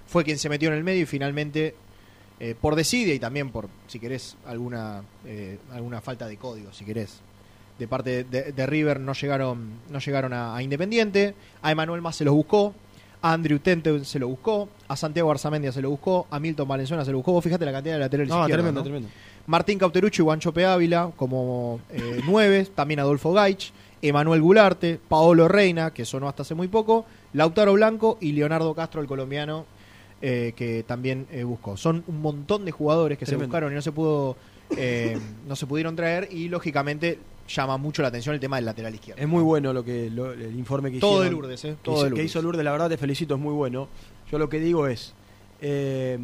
fue 0.07 0.23
quien 0.23 0.37
se 0.39 0.49
metió 0.49 0.69
en 0.69 0.75
el 0.75 0.83
medio 0.83 1.03
y 1.03 1.05
finalmente, 1.05 1.75
eh, 2.39 2.55
por 2.59 2.75
desidia 2.75 3.13
y 3.13 3.19
también 3.19 3.51
por, 3.51 3.69
si 3.87 3.99
querés, 3.99 4.35
alguna, 4.47 5.03
eh, 5.25 5.59
alguna 5.71 6.01
falta 6.01 6.27
de 6.27 6.37
código, 6.37 6.73
si 6.73 6.83
querés, 6.83 7.19
de 7.77 7.87
parte 7.87 8.23
de, 8.23 8.51
de 8.51 8.65
River 8.65 8.99
no 8.99 9.13
llegaron, 9.13 9.69
no 9.89 9.99
llegaron 9.99 10.33
a, 10.33 10.55
a 10.55 10.63
Independiente, 10.63 11.35
a 11.61 11.71
Emanuel 11.71 12.01
Más 12.01 12.15
se 12.15 12.25
los 12.25 12.33
buscó, 12.33 12.73
a 13.21 13.33
Andrew 13.33 13.59
Tente 13.59 14.03
se 14.03 14.19
lo 14.19 14.27
buscó, 14.27 14.69
a 14.87 14.95
Santiago 14.95 15.29
Arzamendia 15.31 15.71
se 15.71 15.81
lo 15.81 15.89
buscó, 15.89 16.27
a 16.29 16.39
Milton 16.39 16.67
Valenzuela 16.67 17.05
se 17.05 17.11
lo 17.11 17.17
buscó. 17.17 17.33
Vos 17.33 17.43
fíjate 17.43 17.65
la 17.65 17.71
cantidad 17.71 17.95
de 17.95 17.99
laterales 17.99 18.29
No, 18.29 18.41
izquierdos, 18.41 18.63
tremendo, 18.63 18.79
¿no? 18.79 18.83
tremendo. 18.83 19.09
Martín 19.47 19.79
Cauterucho 19.79 20.21
y 20.21 20.25
Guanchope 20.25 20.65
Ávila 20.65 21.11
como 21.15 21.79
eh, 21.91 22.21
nueve, 22.27 22.67
también 22.73 22.99
Adolfo 22.99 23.33
Gaich, 23.33 23.71
Emanuel 24.01 24.41
Gularte, 24.41 24.99
Paolo 25.07 25.47
Reina, 25.47 25.91
que 25.93 26.05
sonó 26.05 26.27
hasta 26.27 26.41
hace 26.41 26.55
muy 26.55 26.67
poco, 26.67 27.05
Lautaro 27.33 27.73
Blanco 27.73 28.17
y 28.21 28.31
Leonardo 28.31 28.73
Castro, 28.73 29.01
el 29.01 29.07
colombiano, 29.07 29.65
eh, 30.21 30.53
que 30.55 30.83
también 30.83 31.27
eh, 31.31 31.43
buscó. 31.43 31.77
Son 31.77 32.03
un 32.07 32.21
montón 32.21 32.65
de 32.65 32.71
jugadores 32.71 33.17
que 33.17 33.25
Tremendo. 33.25 33.43
se 33.43 33.47
buscaron 33.47 33.71
y 33.71 33.75
no 33.75 33.81
se 33.81 33.91
pudo, 33.91 34.35
eh, 34.77 35.17
no 35.47 35.55
se 35.55 35.65
pudieron 35.67 35.95
traer 35.95 36.29
y 36.31 36.47
lógicamente 36.47 37.19
llama 37.53 37.77
mucho 37.77 38.01
la 38.01 38.07
atención 38.09 38.33
el 38.35 38.41
tema 38.41 38.55
del 38.57 38.65
lateral 38.65 38.93
izquierdo. 38.93 39.21
Es 39.21 39.27
muy 39.27 39.43
bueno 39.43 39.73
lo 39.73 39.83
que 39.83 40.09
lo- 40.09 40.33
el 40.33 40.55
informe 40.57 40.91
que 40.91 40.99
Todo 40.99 41.11
hicieron. 41.23 41.25
de 41.29 41.31
Lourdes, 41.41 41.65
¿eh? 41.65 41.69
que 41.69 41.75
Todo 41.83 41.95
de 41.97 42.03
que 42.03 42.09
Lourdes. 42.11 42.25
hizo 42.25 42.41
Lourdes, 42.41 42.63
la 42.65 42.71
verdad 42.71 42.89
te 42.89 42.97
felicito, 42.97 43.35
es 43.35 43.39
muy 43.41 43.53
bueno. 43.53 43.87
Yo 44.31 44.37
lo 44.39 44.49
que 44.49 44.59
digo 44.59 44.87
es, 44.87 45.13
eh, 45.61 46.17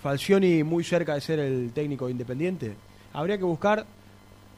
Falcioni 0.00 0.62
muy 0.64 0.84
cerca 0.84 1.14
de 1.14 1.20
ser 1.20 1.38
el 1.38 1.72
técnico 1.72 2.06
de 2.06 2.12
Independiente. 2.12 2.74
Habría 3.12 3.36
que 3.38 3.44
buscar 3.44 3.84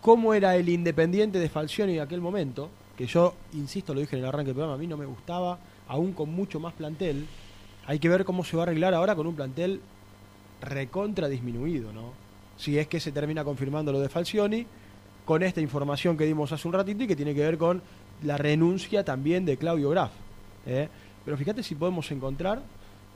cómo 0.00 0.32
era 0.34 0.54
el 0.56 0.68
Independiente 0.68 1.38
de 1.38 1.48
Falcioni 1.48 1.94
en 1.94 2.00
aquel 2.00 2.20
momento, 2.20 2.70
que 2.96 3.06
yo, 3.06 3.34
insisto, 3.54 3.94
lo 3.94 4.00
dije 4.00 4.16
en 4.16 4.22
el 4.22 4.28
arranque 4.28 4.48
del 4.48 4.54
programa, 4.54 4.74
a 4.74 4.78
mí 4.78 4.86
no 4.86 4.96
me 4.96 5.06
gustaba, 5.06 5.58
aún 5.88 6.12
con 6.12 6.30
mucho 6.32 6.60
más 6.60 6.74
plantel. 6.74 7.26
Hay 7.86 7.98
que 7.98 8.08
ver 8.08 8.24
cómo 8.24 8.44
se 8.44 8.56
va 8.56 8.62
a 8.62 8.66
arreglar 8.66 8.94
ahora 8.94 9.14
con 9.16 9.26
un 9.26 9.34
plantel 9.34 9.80
recontra 10.60 11.28
disminuido, 11.28 11.92
¿no? 11.92 12.12
Si 12.56 12.78
es 12.78 12.86
que 12.86 13.00
se 13.00 13.12
termina 13.12 13.44
confirmando 13.44 13.90
lo 13.92 14.00
de 14.00 14.08
Falcioni, 14.08 14.66
con 15.24 15.42
esta 15.42 15.60
información 15.60 16.16
que 16.16 16.24
dimos 16.24 16.52
hace 16.52 16.66
un 16.68 16.74
ratito 16.74 17.04
y 17.04 17.06
que 17.06 17.16
tiene 17.16 17.34
que 17.34 17.40
ver 17.40 17.56
con 17.58 17.82
la 18.22 18.36
renuncia 18.36 19.04
también 19.04 19.44
de 19.44 19.56
Claudio 19.56 19.90
Graf. 19.90 20.10
¿eh? 20.66 20.88
Pero 21.24 21.36
fíjate 21.36 21.62
si 21.62 21.74
podemos 21.74 22.10
encontrar. 22.10 22.62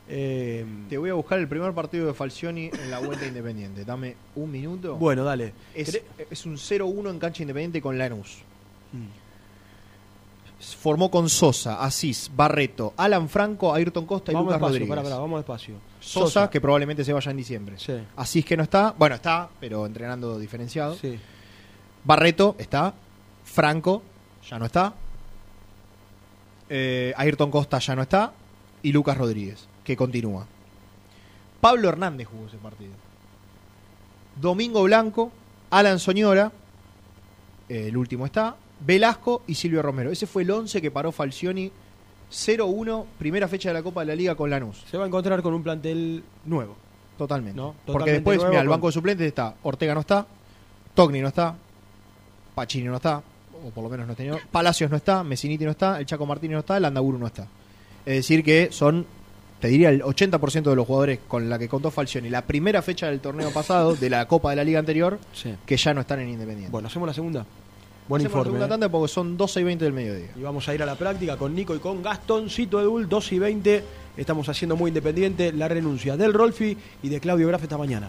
eh, 0.09 0.65
Te 0.89 0.97
voy 0.99 1.11
a 1.11 1.15
buscar 1.15 1.39
el 1.39 1.47
primer 1.49 1.73
partido 1.75 2.07
de 2.07 2.15
Falcioni 2.15 2.71
en 2.73 2.91
la 2.91 2.99
vuelta 2.99 3.27
independiente. 3.27 3.85
Dame 3.85 4.17
un 4.37 4.51
minuto. 4.51 4.97
Bueno, 4.97 5.23
dale. 5.25 5.53
Es, 5.75 6.01
es 6.31 6.47
un 6.47 6.57
0-1 6.57 7.11
en 7.11 7.19
cancha 7.19 7.43
independiente 7.43 7.83
con 7.83 7.99
Lanús. 7.99 8.39
Formó 10.81 11.09
con 11.09 11.29
Sosa, 11.29 11.81
Asís, 11.85 12.33
Barreto, 12.35 12.93
Alan 12.97 13.29
Franco, 13.29 13.73
Ayrton 13.73 14.07
Costa 14.07 14.33
y 14.33 14.35
vamos 14.35 14.47
Lucas 14.55 14.61
despacio, 14.73 14.87
Rodríguez. 14.97 15.19
vamos 15.19 15.39
despacio. 15.39 15.75
Sosa, 16.01 16.51
que 16.51 16.61
probablemente 16.61 17.05
se 17.05 17.13
vaya 17.13 17.31
en 17.31 17.37
diciembre. 17.37 17.77
Asís 18.17 18.45
que 18.45 18.57
no 18.57 18.65
está, 18.65 18.93
bueno, 18.99 19.15
está, 19.15 19.49
pero 19.61 19.87
entrenando 19.87 20.37
diferenciado. 20.37 20.97
Barreto 22.05 22.57
está, 22.59 22.95
Franco 23.45 24.03
ya 24.49 24.59
no 24.59 24.67
está, 24.67 24.95
eh, 26.69 27.13
Ayrton 27.17 27.51
Costa 27.51 27.79
ya 27.79 27.97
no 27.97 28.03
está 28.03 28.33
y 28.83 28.93
Lucas 28.93 29.17
Rodríguez, 29.17 29.69
que 29.85 29.97
continúa. 29.97 30.47
Pablo 31.61 31.89
Hernández 31.89 32.29
jugó 32.29 32.47
ese 32.47 32.57
partido. 32.59 32.93
Domingo 34.41 34.83
Blanco, 34.85 35.33
Alan 35.71 35.99
Soñora, 35.99 36.53
eh, 37.69 37.89
el 37.89 37.97
último 37.97 38.27
está, 38.27 38.57
Velasco 38.81 39.43
y 39.47 39.55
Silvio 39.55 39.83
Romero. 39.83 40.11
Ese 40.11 40.27
fue 40.27 40.43
el 40.43 40.51
11 40.51 40.81
que 40.81 40.91
paró 40.91 41.11
Falcioni 41.11 41.73
0-1, 42.31 43.07
primera 43.19 43.49
fecha 43.49 43.71
de 43.71 43.75
la 43.75 43.83
Copa 43.83 44.01
de 44.01 44.07
la 44.07 44.15
Liga 44.15 44.35
con 44.35 44.51
Lanús. 44.51 44.85
Se 44.91 44.97
va 44.97 45.05
a 45.05 45.07
encontrar 45.07 45.43
con 45.43 45.55
un 45.55 45.63
plantel 45.63 46.23
nuevo. 46.45 46.77
Totalmente. 47.17 47.57
¿no? 47.57 47.75
Porque 47.85 48.13
Totalmente 48.13 48.13
después, 48.13 48.49
mira, 48.49 48.63
el 48.63 48.69
banco 48.69 48.87
de 48.87 48.93
suplentes 48.93 49.27
está 49.27 49.57
Ortega 49.63 49.93
no 49.95 50.01
está, 50.01 50.25
Togni 50.95 51.21
no 51.21 51.29
está, 51.29 51.57
Pachini 52.59 52.87
no 52.87 52.97
está, 52.97 53.23
o 53.65 53.71
por 53.71 53.85
lo 53.85 53.89
menos 53.89 54.09
no 54.09 54.15
está. 54.15 54.25
Palacios 54.51 54.91
no 54.91 54.97
está, 54.97 55.23
Messiniti 55.23 55.65
no 55.65 55.71
está, 55.71 56.01
el 56.01 56.07
Chaco 56.07 56.27
Martínez 56.27 56.55
no 56.55 56.61
está, 56.61 56.77
el 56.77 56.85
Andaburu 56.87 57.17
no 57.17 57.29
está. 57.29 57.47
Es 58.05 58.17
decir 58.17 58.43
que 58.43 58.71
son, 58.73 59.07
te 59.61 59.69
diría, 59.69 59.91
el 59.91 60.03
80% 60.03 60.63
de 60.65 60.75
los 60.75 60.85
jugadores 60.85 61.21
con 61.29 61.49
la 61.49 61.57
que 61.57 61.69
contó 61.69 61.93
Falcioni 61.93 62.29
la 62.31 62.43
primera 62.43 62.83
fecha 62.83 63.07
del 63.07 63.21
torneo 63.21 63.53
pasado, 63.53 63.95
de 63.95 64.11
la 64.11 64.27
Copa 64.27 64.51
de 64.51 64.57
la 64.57 64.65
Liga 64.65 64.81
anterior, 64.81 65.21
que 65.65 65.77
ya 65.77 65.95
no 65.95 66.01
están 66.01 66.19
en 66.19 66.31
Independiente. 66.31 66.73
Bueno, 66.73 66.89
hacemos 66.89 67.07
la 67.07 67.15
segunda. 67.15 67.47
Buen 68.09 68.23
Hacemos 68.23 68.23
la 68.23 68.27
informe. 68.27 68.45
segunda 68.47 68.67
¿eh? 68.67 68.69
tanda 68.71 68.89
porque 68.89 69.13
son 69.13 69.37
12 69.37 69.61
y 69.61 69.63
20 69.63 69.85
del 69.85 69.95
mediodía. 69.95 70.31
Y 70.35 70.41
vamos 70.41 70.69
a 70.69 70.75
ir 70.75 70.83
a 70.83 70.87
la 70.87 70.97
práctica 70.97 71.37
con 71.37 71.55
Nico 71.55 71.77
y 71.77 71.79
con 71.79 72.03
Gastoncito 72.03 72.81
Edul, 72.81 73.09
2 73.09 73.33
y 73.33 73.39
20. 73.39 73.85
Estamos 74.17 74.49
haciendo 74.49 74.75
muy 74.75 74.89
independiente 74.89 75.53
la 75.53 75.69
renuncia 75.69 76.17
del 76.17 76.33
Rolfi 76.33 76.77
y 77.05 77.09
de 77.09 77.21
Claudio 77.21 77.47
Graf 77.47 77.63
esta 77.63 77.79
mañana. 77.79 78.09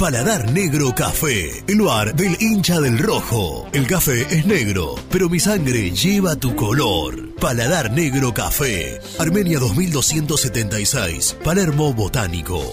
Paladar 0.00 0.50
Negro 0.50 0.94
Café, 0.94 1.62
el 1.68 1.82
bar 1.82 2.14
del 2.14 2.34
hincha 2.40 2.80
del 2.80 2.98
rojo. 2.98 3.68
El 3.74 3.86
café 3.86 4.22
es 4.30 4.46
negro, 4.46 4.94
pero 5.10 5.28
mi 5.28 5.38
sangre 5.38 5.90
lleva 5.90 6.36
tu 6.36 6.56
color. 6.56 7.34
Paladar 7.34 7.92
Negro 7.92 8.32
Café, 8.32 8.98
Armenia 9.18 9.58
2276, 9.58 11.36
Palermo 11.44 11.92
Botánico. 11.92 12.72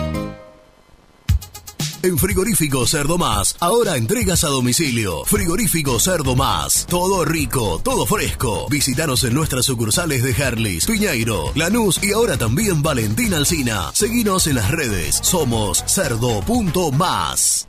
En 2.03 2.17
Frigorífico 2.17 2.87
Cerdo 2.87 3.19
Más, 3.19 3.55
ahora 3.59 3.95
entregas 3.95 4.43
a 4.43 4.47
domicilio. 4.47 5.23
Frigorífico 5.25 5.99
Cerdo 5.99 6.35
Más, 6.35 6.87
todo 6.87 7.23
rico, 7.25 7.79
todo 7.83 8.07
fresco. 8.07 8.67
Visítanos 8.71 9.23
en 9.23 9.35
nuestras 9.35 9.65
sucursales 9.65 10.23
de 10.23 10.31
Herlis, 10.31 10.87
Piñeiro, 10.87 11.51
Lanús 11.53 12.03
y 12.03 12.11
ahora 12.11 12.37
también 12.37 12.81
Valentín 12.81 13.35
Alcina. 13.35 13.91
Seguinos 13.93 14.47
en 14.47 14.55
las 14.55 14.71
redes, 14.71 15.19
somos 15.21 15.83
cerdo.más. 15.85 17.67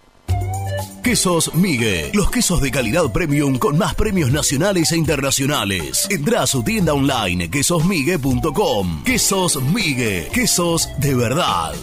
Quesos 1.05 1.55
Migue, 1.55 2.11
los 2.15 2.31
quesos 2.31 2.63
de 2.63 2.71
calidad 2.71 3.13
premium 3.13 3.59
con 3.59 3.77
más 3.77 3.95
premios 3.95 4.33
nacionales 4.33 4.93
e 4.93 4.97
internacionales. 4.97 6.07
Entra 6.09 6.43
a 6.43 6.47
su 6.47 6.63
tienda 6.63 6.95
online 6.95 7.51
quesosmigue.com. 7.51 9.05
Quesos 9.05 9.61
Migue, 9.63 10.31
quesos 10.33 10.89
de 11.01 11.15
verdad. 11.15 11.75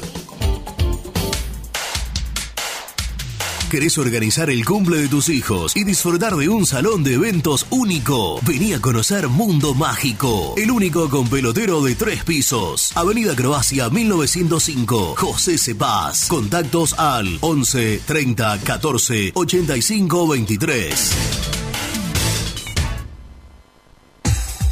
¿Querés 3.70 4.00
organizar 4.00 4.50
el 4.50 4.66
cumple 4.66 4.98
de 4.98 5.08
tus 5.08 5.30
hijos 5.30 5.76
y 5.76 5.84
disfrutar 5.84 6.36
de 6.36 6.50
un 6.50 6.66
salón 6.66 7.04
de 7.04 7.14
eventos 7.14 7.68
único? 7.70 8.42
Vení 8.42 8.74
a 8.74 8.82
conocer 8.82 9.28
Mundo 9.28 9.76
Mágico, 9.76 10.56
el 10.58 10.72
único 10.72 11.08
con 11.08 11.30
pelotero 11.30 11.84
de 11.84 11.94
tres 11.94 12.24
pisos. 12.24 12.92
Avenida 12.96 13.36
Croacia 13.36 13.92
1905, 13.92 15.14
José 15.16 15.60
Cepaz. 15.60 16.28
Contactos 16.28 16.98
al 16.98 17.38
11 17.42 18.02
30 18.08 18.60
14 18.62 19.34
85 19.36 20.28
23. 20.28 21.12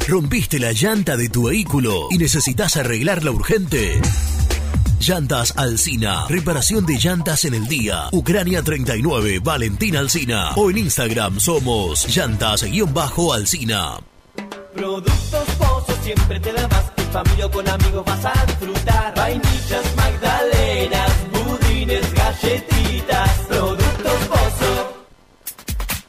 ¿Rompiste 0.08 0.58
la 0.58 0.72
llanta 0.72 1.16
de 1.16 1.28
tu 1.28 1.44
vehículo 1.44 2.08
y 2.10 2.18
necesitas 2.18 2.76
arreglarla 2.76 3.30
urgente? 3.30 4.00
Llantas 5.00 5.54
Alcina. 5.56 6.26
Reparación 6.28 6.84
de 6.84 6.98
llantas 6.98 7.44
en 7.44 7.54
el 7.54 7.66
día. 7.68 8.08
Ucrania 8.12 8.62
39, 8.62 9.38
Valentín 9.38 9.96
Alcina. 9.96 10.50
O 10.56 10.70
en 10.70 10.78
Instagram 10.78 11.38
somos 11.38 12.08
llantas-alcina. 12.14 14.00
Productos 14.74 15.48
Pozo 15.58 15.96
siempre 16.02 16.40
te 16.40 16.52
da 16.52 16.66
más. 16.68 16.92
En 16.96 17.06
familia 17.12 17.46
o 17.46 17.50
con 17.50 17.68
amigos 17.68 18.04
vas 18.04 18.24
a 18.24 18.46
disfrutar. 18.46 19.14
Vainillas, 19.14 19.96
magdalenas, 19.96 21.12
budines, 21.32 22.14
galletitas. 22.14 23.30
Productos. 23.48 23.77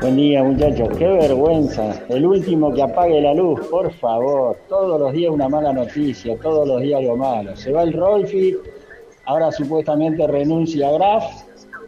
Buen 0.00 0.16
día 0.16 0.42
muchachos, 0.42 0.88
qué 0.96 1.06
vergüenza. 1.06 2.02
El 2.08 2.24
último 2.24 2.72
que 2.72 2.80
apague 2.80 3.20
la 3.20 3.34
luz, 3.34 3.60
por 3.66 3.92
favor. 3.92 4.56
Todos 4.66 4.98
los 4.98 5.12
días 5.12 5.30
una 5.30 5.46
mala 5.46 5.74
noticia, 5.74 6.38
todos 6.38 6.66
los 6.66 6.80
días 6.80 7.00
algo 7.00 7.18
malo. 7.18 7.54
Se 7.54 7.70
va 7.70 7.82
el 7.82 7.92
Rolfi, 7.92 8.56
ahora 9.26 9.52
supuestamente 9.52 10.26
renuncia 10.26 10.88
a 10.88 10.92
Graf. 10.92 11.24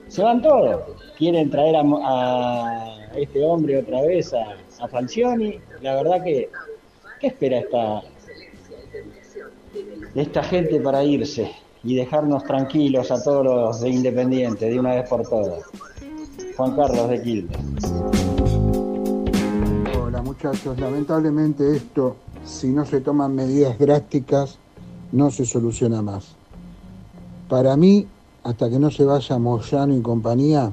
Se 0.09 0.23
van 0.23 0.43
todos. 0.43 0.83
Quieren 1.17 1.49
traer 1.49 1.75
a, 1.77 1.83
a 1.83 3.13
este 3.17 3.43
hombre 3.43 3.79
otra 3.79 4.03
vez, 4.03 4.35
a, 4.35 4.57
a 4.85 4.89
Falcioni. 4.89 5.59
La 5.81 5.95
verdad 5.95 6.23
que, 6.23 6.51
¿qué 7.19 7.29
espera 7.29 7.61
esta, 7.61 8.03
esta 10.15 10.43
gente 10.43 10.81
para 10.81 11.03
irse 11.03 11.51
y 11.83 11.97
dejarnos 11.97 12.45
tranquilos 12.45 13.11
a 13.11 13.23
todos 13.23 13.43
los 13.43 13.81
de 13.81 13.89
Independiente 13.89 14.69
de 14.69 14.79
una 14.79 14.97
vez 14.97 15.09
por 15.09 15.23
todas? 15.23 15.63
Juan 16.57 16.77
Carlos 16.77 17.09
de 17.09 17.23
Quilmes. 17.23 17.59
Hola 19.99 20.23
muchachos, 20.23 20.79
lamentablemente 20.79 21.77
esto, 21.77 22.17
si 22.45 22.69
no 22.69 22.85
se 22.85 23.01
toman 23.01 23.35
medidas 23.35 23.79
drásticas, 23.79 24.59
no 25.13 25.31
se 25.31 25.47
soluciona 25.47 26.03
más. 26.03 26.37
Para 27.49 27.77
mí, 27.77 28.07
hasta 28.45 28.69
que 28.69 28.79
no 28.79 28.91
se 28.91 29.05
vaya 29.05 29.39
Moyano 29.39 29.97
y 29.97 30.03
compañía, 30.03 30.73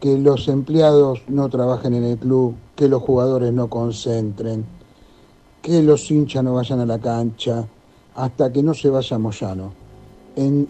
que 0.00 0.18
los 0.18 0.48
empleados 0.48 1.22
no 1.28 1.48
trabajen 1.48 1.94
en 1.94 2.04
el 2.04 2.18
club, 2.18 2.54
que 2.74 2.88
los 2.88 3.02
jugadores 3.02 3.52
no 3.52 3.68
concentren, 3.68 4.64
que 5.62 5.82
los 5.82 6.10
hinchas 6.10 6.42
no 6.42 6.54
vayan 6.54 6.80
a 6.80 6.86
la 6.86 6.98
cancha, 6.98 7.66
hasta 8.14 8.52
que 8.52 8.62
no 8.62 8.74
se 8.74 8.90
vaya 8.90 9.18
Moyano. 9.18 9.72
En, 10.34 10.68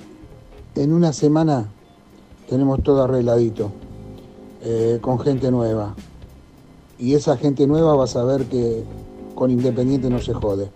en 0.74 0.92
una 0.92 1.12
semana 1.12 1.68
tenemos 2.48 2.82
todo 2.82 3.04
arregladito, 3.04 3.70
eh, 4.62 4.98
con 5.00 5.18
gente 5.18 5.50
nueva. 5.50 5.94
Y 6.98 7.14
esa 7.14 7.36
gente 7.36 7.66
nueva 7.66 7.94
va 7.94 8.04
a 8.04 8.08
saber 8.08 8.44
que 8.46 8.84
con 9.34 9.50
Independiente 9.50 10.08
no 10.08 10.18
se 10.18 10.32
jode. 10.32 10.70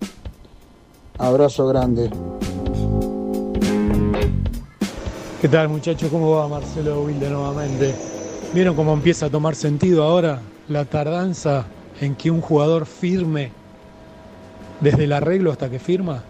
Abrazo 1.19 1.67
grande. 1.67 2.11
¿Qué 5.41 5.49
tal 5.49 5.71
muchachos? 5.71 6.11
¿Cómo 6.11 6.31
va 6.33 6.49
Marcelo 6.49 7.03
Wilde 7.03 7.31
nuevamente? 7.31 7.95
¿Vieron 8.53 8.75
cómo 8.75 8.93
empieza 8.93 9.27
a 9.27 9.31
tomar 9.31 9.55
sentido 9.55 10.03
ahora 10.03 10.43
la 10.69 10.85
tardanza 10.85 11.65
en 12.01 12.15
que 12.15 12.31
un 12.31 12.41
jugador 12.41 12.85
firme 12.85 13.53
desde 14.81 15.05
el 15.05 15.13
arreglo 15.13 15.51
hasta 15.51 15.71
que 15.71 15.79
firma? 15.79 16.23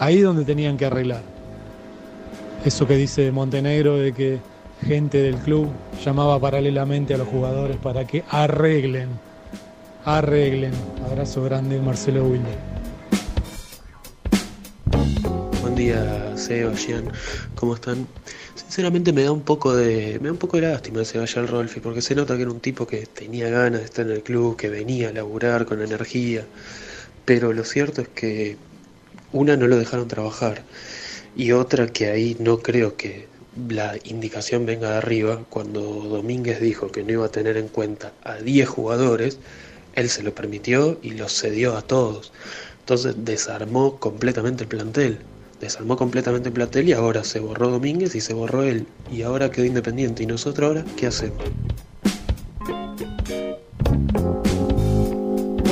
Ahí 0.00 0.18
es 0.18 0.24
donde 0.24 0.44
tenían 0.44 0.76
que 0.78 0.86
arreglar. 0.86 1.22
Eso 2.64 2.86
que 2.86 2.96
dice 2.96 3.32
Montenegro 3.32 3.96
de 3.98 4.12
que 4.12 4.38
gente 4.86 5.18
del 5.18 5.34
club 5.38 5.68
llamaba 6.04 6.38
paralelamente 6.38 7.12
a 7.12 7.18
los 7.18 7.26
jugadores 7.26 7.76
para 7.78 8.06
que 8.06 8.22
arreglen, 8.28 9.08
arreglen. 10.04 10.72
Abrazo 11.04 11.42
grande 11.42 11.80
Marcelo 11.80 12.24
Wilde. 12.24 12.56
Buen 15.60 15.74
día, 15.74 16.36
Seo, 16.36 16.72
Gian, 16.76 17.10
¿cómo 17.56 17.74
están? 17.74 18.06
Sinceramente 18.54 19.12
me 19.12 19.24
da 19.24 19.32
un 19.32 19.42
poco 19.42 19.74
de 19.74 20.20
me 20.20 20.28
da 20.28 20.32
un 20.32 20.38
poco 20.38 20.56
de 20.56 20.68
lástima 20.68 21.00
que 21.00 21.06
se 21.06 21.18
vaya 21.18 21.42
el 21.42 21.48
Rolfi, 21.48 21.80
porque 21.80 22.00
se 22.00 22.14
nota 22.14 22.36
que 22.36 22.42
era 22.42 22.50
un 22.52 22.60
tipo 22.60 22.86
que 22.86 23.06
tenía 23.06 23.50
ganas 23.50 23.80
de 23.80 23.86
estar 23.86 24.06
en 24.06 24.12
el 24.12 24.22
club, 24.22 24.56
que 24.56 24.68
venía 24.68 25.08
a 25.08 25.12
laburar 25.12 25.66
con 25.66 25.82
energía, 25.82 26.44
pero 27.24 27.52
lo 27.52 27.64
cierto 27.64 28.02
es 28.02 28.08
que 28.08 28.56
una 29.32 29.56
no 29.56 29.66
lo 29.66 29.78
dejaron 29.78 30.06
trabajar 30.06 30.62
y 31.36 31.52
otra 31.52 31.86
que 31.86 32.08
ahí 32.08 32.36
no 32.38 32.58
creo 32.58 32.96
que 32.96 33.26
la 33.68 33.96
indicación 34.04 34.66
venga 34.66 34.90
de 34.90 34.96
arriba, 34.96 35.44
cuando 35.50 35.80
Domínguez 35.80 36.60
dijo 36.60 36.90
que 36.90 37.02
no 37.02 37.12
iba 37.12 37.26
a 37.26 37.30
tener 37.30 37.56
en 37.56 37.68
cuenta 37.68 38.12
a 38.22 38.36
10 38.36 38.68
jugadores, 38.68 39.38
él 39.94 40.08
se 40.08 40.22
lo 40.22 40.34
permitió 40.34 40.98
y 41.02 41.10
los 41.10 41.38
cedió 41.38 41.76
a 41.76 41.82
todos. 41.82 42.32
Entonces 42.80 43.14
desarmó 43.18 43.98
completamente 43.98 44.64
el 44.64 44.68
plantel. 44.68 45.18
Desarmó 45.60 45.96
completamente 45.96 46.48
el 46.48 46.54
plantel 46.54 46.88
y 46.88 46.92
ahora 46.92 47.24
se 47.24 47.40
borró 47.40 47.70
Domínguez 47.70 48.14
y 48.14 48.20
se 48.20 48.34
borró 48.34 48.64
él. 48.64 48.86
Y 49.10 49.22
ahora 49.22 49.50
quedó 49.50 49.64
independiente. 49.64 50.22
¿Y 50.22 50.26
nosotros 50.26 50.68
ahora 50.68 50.84
qué 50.96 51.06
hacemos? 51.06 51.38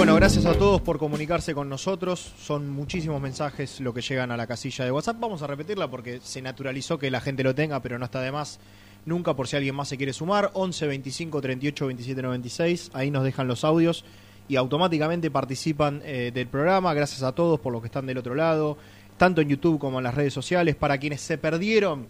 Bueno, 0.01 0.15
gracias 0.15 0.47
a 0.47 0.55
todos 0.55 0.81
por 0.81 0.99
comunicarse 0.99 1.53
con 1.53 1.69
nosotros. 1.69 2.33
Son 2.41 2.71
muchísimos 2.71 3.21
mensajes 3.21 3.81
lo 3.81 3.93
que 3.93 4.01
llegan 4.01 4.31
a 4.31 4.37
la 4.39 4.47
casilla 4.47 4.87
de 4.87 4.91
WhatsApp. 4.91 5.21
Vamos 5.21 5.43
a 5.43 5.47
repetirla 5.47 5.91
porque 5.91 6.21
se 6.23 6.41
naturalizó 6.41 6.99
que 6.99 7.11
la 7.11 7.21
gente 7.21 7.45
lo 7.45 7.55
tenga, 7.55 7.83
pero 7.83 7.99
no 7.99 8.07
está 8.07 8.23
de 8.23 8.33
más 8.33 8.61
nunca 9.05 9.37
por 9.37 9.47
si 9.47 9.57
alguien 9.57 9.75
más 9.75 9.89
se 9.89 9.99
quiere 9.99 10.15
sumar. 10.15 10.53
11 10.55 10.87
25 10.87 11.43
38 11.43 11.87
27 11.89 12.23
96. 12.23 12.91
Ahí 12.95 13.11
nos 13.11 13.25
dejan 13.25 13.47
los 13.47 13.63
audios 13.63 14.07
y 14.49 14.57
automáticamente 14.57 15.31
participan 15.31 16.01
eh, 16.03 16.31
del 16.33 16.47
programa. 16.47 16.95
Gracias 16.95 17.23
a 17.23 17.33
todos 17.33 17.61
por 17.61 17.71
los 17.71 17.83
que 17.83 17.89
están 17.89 18.07
del 18.07 18.17
otro 18.17 18.35
lado, 18.35 18.79
tanto 19.19 19.43
en 19.43 19.51
YouTube 19.51 19.79
como 19.79 19.99
en 19.99 20.05
las 20.05 20.15
redes 20.15 20.33
sociales. 20.33 20.77
Para 20.77 20.97
quienes 20.97 21.21
se 21.21 21.37
perdieron 21.37 22.07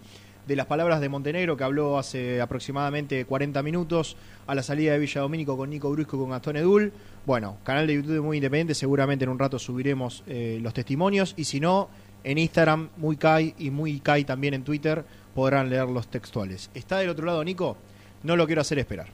de 0.47 0.57
las 0.57 0.67
palabras 0.67 1.01
de 1.01 1.09
Montenegro, 1.09 1.57
que 1.57 1.65
habló 1.65 1.99
hace 1.99 2.41
aproximadamente 2.41 3.25
40 3.25 3.63
minutos 3.63 4.17
a 4.47 4.55
la 4.55 4.63
salida 4.63 4.93
de 4.93 4.99
Villa 4.99 5.21
Domínico 5.21 5.57
con 5.57 5.71
Nico 5.71 5.91
Brusco 5.91 6.17
y 6.17 6.21
con 6.21 6.31
Gastón 6.31 6.57
Edul. 6.57 6.93
Bueno, 7.27 7.59
canal 7.65 7.87
de 7.87 7.95
YouTube 7.95 8.23
muy 8.23 8.39
independiente, 8.39 8.75
seguramente 8.75 9.25
en 9.25 9.31
un 9.31 9.39
rato 9.39 9.59
subiremos 9.59 10.25
eh, 10.27 10.59
los 10.63 10.75
testimonios 10.75 11.35
y 11.37 11.45
si 11.45 11.61
no, 11.61 11.89
en 12.25 12.39
Instagram, 12.39 12.91
muy 12.97 13.17
Kai 13.17 13.55
y 13.59 13.71
muy 13.71 14.01
Kai 14.01 14.25
también 14.25 14.55
en 14.55 14.65
Twitter 14.65 15.05
podrán 15.35 15.71
leer 15.71 15.89
los 15.89 16.09
textuales. 16.09 16.71
¿Está 16.75 16.99
del 16.99 17.11
otro 17.11 17.27
lado 17.27 17.45
Nico? 17.45 17.77
No 18.23 18.37
lo 18.37 18.47
quiero 18.47 18.61
hacer 18.61 18.79
esperar. 18.79 19.09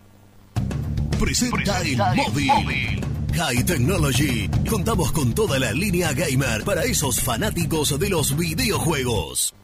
Presenta 1.18 1.80
el 1.82 1.96
móvil. 1.96 3.00
High 3.36 3.64
Technology. 3.64 4.48
Contamos 4.68 5.12
con 5.12 5.34
toda 5.34 5.58
la 5.58 5.72
línea 5.72 6.12
gamer 6.14 6.64
para 6.64 6.84
esos 6.84 7.20
fanáticos 7.20 7.98
de 7.98 8.08
los 8.08 8.36
videojuegos. 8.36 9.54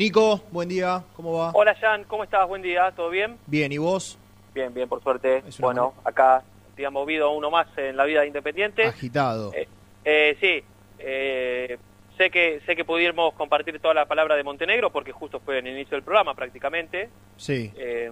Nico, 0.00 0.40
buen 0.50 0.66
día, 0.66 1.04
¿cómo 1.14 1.34
va? 1.34 1.50
Hola 1.52 1.74
Jan, 1.74 2.04
¿cómo 2.04 2.24
estás? 2.24 2.48
Buen 2.48 2.62
día, 2.62 2.90
¿todo 2.92 3.10
bien? 3.10 3.36
Bien, 3.44 3.70
¿y 3.70 3.76
vos? 3.76 4.18
Bien, 4.54 4.72
bien, 4.72 4.88
por 4.88 5.02
suerte. 5.02 5.42
Bueno, 5.58 5.92
acá, 6.04 6.42
digamos, 6.74 7.02
movido 7.02 7.30
uno 7.32 7.50
más 7.50 7.66
en 7.76 7.98
la 7.98 8.04
vida 8.04 8.22
de 8.22 8.28
Independiente. 8.28 8.86
Agitado. 8.86 9.52
Eh, 9.52 9.68
eh, 10.06 10.38
sí, 10.40 10.64
eh, 11.00 11.76
sé 12.16 12.30
que 12.30 12.62
sé 12.64 12.76
que 12.76 12.86
pudimos 12.86 13.34
compartir 13.34 13.78
toda 13.78 13.92
la 13.92 14.06
palabra 14.06 14.36
de 14.36 14.42
Montenegro 14.42 14.88
porque 14.88 15.12
justo 15.12 15.38
fue 15.38 15.58
en 15.58 15.66
el 15.66 15.74
inicio 15.74 15.98
del 15.98 16.02
programa 16.02 16.32
prácticamente. 16.32 17.10
Sí. 17.36 17.70
Eh, 17.76 18.10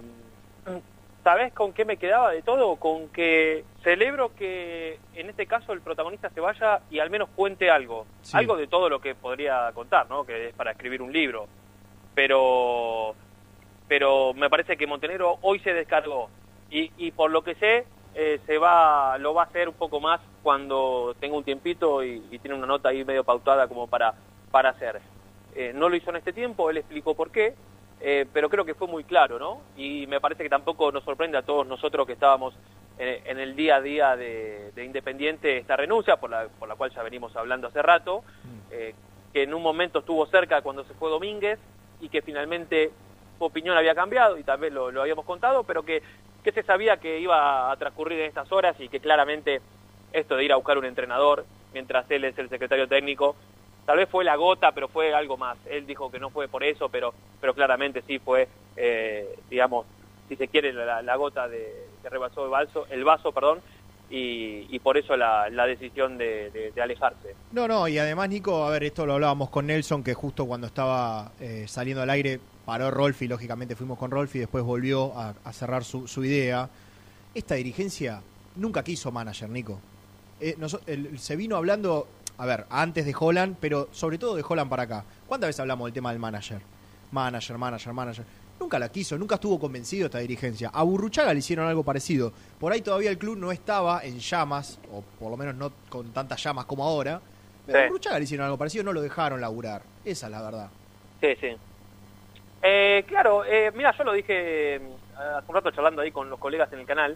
¿Sabés 1.23 1.53
con 1.53 1.73
qué 1.73 1.85
me 1.85 1.97
quedaba 1.97 2.29
de 2.29 2.43
todo? 2.43 2.75
Con 2.75 3.07
que 3.07 3.63
celebro 3.83 4.35
que 4.35 4.99
en 5.15 5.27
este 5.27 5.47
caso 5.47 5.73
el 5.73 5.81
protagonista 5.81 6.29
se 6.29 6.39
vaya 6.39 6.81
y 6.91 6.99
al 6.99 7.09
menos 7.09 7.29
cuente 7.35 7.71
algo. 7.71 8.05
Sí. 8.21 8.37
Algo 8.37 8.57
de 8.57 8.67
todo 8.67 8.89
lo 8.89 9.01
que 9.01 9.15
podría 9.15 9.71
contar, 9.73 10.07
¿no? 10.07 10.23
Que 10.23 10.49
es 10.49 10.53
para 10.53 10.69
escribir 10.73 11.01
un 11.01 11.11
libro. 11.11 11.47
Pero 12.15 13.15
pero 13.87 14.33
me 14.33 14.49
parece 14.49 14.77
que 14.77 14.85
Montenegro 14.85 15.39
hoy 15.41 15.59
se 15.59 15.73
descargó 15.73 16.29
y, 16.69 16.91
y 16.97 17.11
por 17.11 17.31
lo 17.31 17.43
que 17.43 17.55
sé 17.55 17.85
eh, 18.13 18.39
se 18.45 18.57
va 18.57 19.17
lo 19.17 19.33
va 19.33 19.43
a 19.43 19.45
hacer 19.45 19.67
un 19.67 19.75
poco 19.75 19.99
más 19.99 20.21
cuando 20.43 21.15
tenga 21.19 21.37
un 21.37 21.43
tiempito 21.43 22.03
y, 22.03 22.23
y 22.29 22.39
tiene 22.39 22.55
una 22.55 22.67
nota 22.67 22.89
ahí 22.89 23.03
medio 23.03 23.23
pautada 23.23 23.67
como 23.67 23.87
para 23.87 24.13
para 24.51 24.69
hacer. 24.69 25.01
Eh, 25.55 25.73
no 25.73 25.89
lo 25.89 25.95
hizo 25.95 26.09
en 26.11 26.17
este 26.17 26.33
tiempo, 26.33 26.69
él 26.69 26.77
explicó 26.77 27.15
por 27.15 27.31
qué, 27.31 27.55
eh, 28.01 28.25
pero 28.31 28.49
creo 28.49 28.65
que 28.65 28.75
fue 28.75 28.87
muy 28.87 29.03
claro, 29.03 29.39
¿no? 29.39 29.61
Y 29.75 30.05
me 30.07 30.21
parece 30.21 30.43
que 30.43 30.49
tampoco 30.49 30.91
nos 30.91 31.03
sorprende 31.03 31.37
a 31.37 31.41
todos 31.41 31.65
nosotros 31.67 32.05
que 32.05 32.13
estábamos 32.13 32.53
en, 32.97 33.25
en 33.25 33.39
el 33.39 33.55
día 33.55 33.77
a 33.77 33.81
día 33.81 34.15
de, 34.15 34.71
de 34.73 34.85
Independiente 34.85 35.57
esta 35.57 35.75
renuncia, 35.75 36.17
por 36.17 36.29
la, 36.29 36.47
por 36.47 36.67
la 36.67 36.75
cual 36.75 36.91
ya 36.91 37.03
venimos 37.03 37.35
hablando 37.35 37.67
hace 37.67 37.81
rato, 37.81 38.23
eh, 38.71 38.93
que 39.33 39.43
en 39.43 39.53
un 39.53 39.61
momento 39.61 39.99
estuvo 39.99 40.25
cerca 40.27 40.61
cuando 40.61 40.83
se 40.83 40.93
fue 40.93 41.09
Domínguez 41.09 41.59
y 42.01 42.09
que 42.09 42.21
finalmente 42.21 42.91
opinión 43.39 43.77
había 43.77 43.95
cambiado 43.95 44.37
y 44.37 44.43
vez 44.43 44.73
lo, 44.73 44.91
lo 44.91 45.01
habíamos 45.01 45.25
contado, 45.25 45.63
pero 45.63 45.83
que, 45.83 46.01
que 46.43 46.51
se 46.51 46.63
sabía 46.63 46.97
que 46.97 47.19
iba 47.19 47.71
a 47.71 47.77
transcurrir 47.77 48.19
en 48.19 48.27
estas 48.27 48.51
horas 48.51 48.75
y 48.79 48.89
que 48.89 48.99
claramente 48.99 49.61
esto 50.11 50.35
de 50.35 50.45
ir 50.45 50.51
a 50.51 50.57
buscar 50.57 50.77
un 50.77 50.85
entrenador 50.85 51.45
mientras 51.73 52.09
él 52.09 52.25
es 52.25 52.37
el 52.37 52.49
secretario 52.49 52.87
técnico, 52.87 53.35
tal 53.85 53.97
vez 53.97 54.09
fue 54.09 54.23
la 54.23 54.35
gota, 54.35 54.71
pero 54.71 54.87
fue 54.87 55.13
algo 55.13 55.37
más. 55.37 55.57
Él 55.69 55.85
dijo 55.85 56.11
que 56.11 56.19
no 56.19 56.29
fue 56.29 56.47
por 56.47 56.63
eso, 56.63 56.89
pero, 56.89 57.13
pero 57.39 57.53
claramente 57.53 58.01
sí 58.07 58.19
fue, 58.19 58.47
eh, 58.75 59.35
digamos, 59.49 59.85
si 60.27 60.35
se 60.35 60.47
quiere, 60.47 60.73
la, 60.73 61.01
la 61.01 61.15
gota 61.15 61.47
de, 61.47 61.87
que 62.01 62.09
rebasó 62.09 62.45
el 62.45 62.51
vaso, 62.51 62.87
el 62.89 63.03
vaso 63.03 63.31
perdón, 63.31 63.61
y, 64.09 64.65
y 64.69 64.79
por 64.79 64.97
eso 64.97 65.15
la, 65.15 65.49
la 65.49 65.65
decisión 65.65 66.17
de, 66.17 66.73
alejarse. 66.81 67.35
No, 67.51 67.67
no, 67.67 67.87
y 67.87 67.97
además, 67.97 68.29
Nico, 68.29 68.65
a 68.65 68.69
ver, 68.71 68.83
esto 68.83 69.05
lo 69.05 69.13
hablábamos 69.13 69.49
con 69.49 69.67
Nelson, 69.67 70.03
que 70.03 70.13
justo 70.13 70.45
cuando 70.45 70.67
estaba 70.67 71.31
eh, 71.39 71.65
saliendo 71.67 72.01
al 72.01 72.09
aire 72.09 72.39
paró 72.65 72.91
Rolfi, 72.91 73.27
lógicamente 73.27 73.75
fuimos 73.75 73.97
con 73.97 74.11
Rolfi, 74.11 74.39
después 74.39 74.63
volvió 74.63 75.13
a, 75.17 75.33
cerrar 75.53 75.83
su, 75.83 76.07
su 76.07 76.23
idea. 76.23 76.69
Esta 77.33 77.55
dirigencia 77.55 78.21
nunca 78.55 78.83
quiso 78.83 79.11
manager, 79.11 79.49
Nico. 79.49 79.79
Eh, 80.39 80.55
el- 80.87 81.19
se 81.19 81.35
vino 81.35 81.55
hablando, 81.55 82.07
a 82.37 82.45
ver, 82.45 82.65
antes 82.69 83.05
de 83.05 83.15
Holland, 83.17 83.57
pero 83.59 83.89
sobre 83.91 84.17
todo 84.17 84.35
de 84.35 84.43
Holland 84.47 84.69
para 84.69 84.83
acá. 84.83 85.05
¿Cuántas 85.27 85.49
veces 85.49 85.59
hablamos 85.59 85.85
del 85.85 85.93
tema 85.93 86.11
del 86.11 86.19
manager? 86.19 86.61
Manager, 87.11 87.57
manager, 87.57 87.93
manager. 87.93 88.25
Nunca 88.59 88.77
la 88.77 88.89
quiso, 88.89 89.17
nunca 89.17 89.35
estuvo 89.35 89.57
convencido 89.59 90.07
esta 90.07 90.19
dirigencia. 90.19 90.69
A 90.73 90.83
Burruchaga 90.83 91.33
le 91.33 91.39
hicieron 91.39 91.67
algo 91.67 91.83
parecido. 91.83 92.33
Por 92.59 92.73
ahí 92.73 92.81
todavía 92.81 93.09
el 93.09 93.17
club 93.17 93.37
no 93.37 93.51
estaba 93.51 94.03
en 94.03 94.19
llamas, 94.19 94.79
o 94.91 95.01
por 95.17 95.31
lo 95.31 95.37
menos 95.37 95.55
no 95.55 95.71
con 95.89 96.11
tantas 96.11 96.43
llamas 96.43 96.65
como 96.65 96.83
ahora. 96.83 97.21
Pero 97.65 97.79
a. 97.79 97.87
Burruchaga 97.87 98.17
le 98.17 98.25
hicieron 98.25 98.45
algo 98.45 98.57
parecido, 98.57 98.83
no 98.83 98.91
lo 98.93 99.01
dejaron 99.01 99.39
laburar. 99.39 99.81
Esa 100.03 100.25
es 100.25 100.31
la 100.31 100.41
verdad. 100.41 100.69
Sí, 101.21 101.27
sí. 101.39 101.55
Eh, 102.61 103.05
claro, 103.07 103.45
eh, 103.45 103.71
mira, 103.73 103.95
yo 103.97 104.03
lo 104.03 104.11
dije 104.11 104.75
eh, 104.75 104.81
hace 105.17 105.45
un 105.47 105.55
rato 105.55 105.71
charlando 105.71 106.01
ahí 106.01 106.11
con 106.11 106.29
los 106.29 106.37
colegas 106.37 106.71
en 106.73 106.79
el 106.79 106.85
canal. 106.85 107.15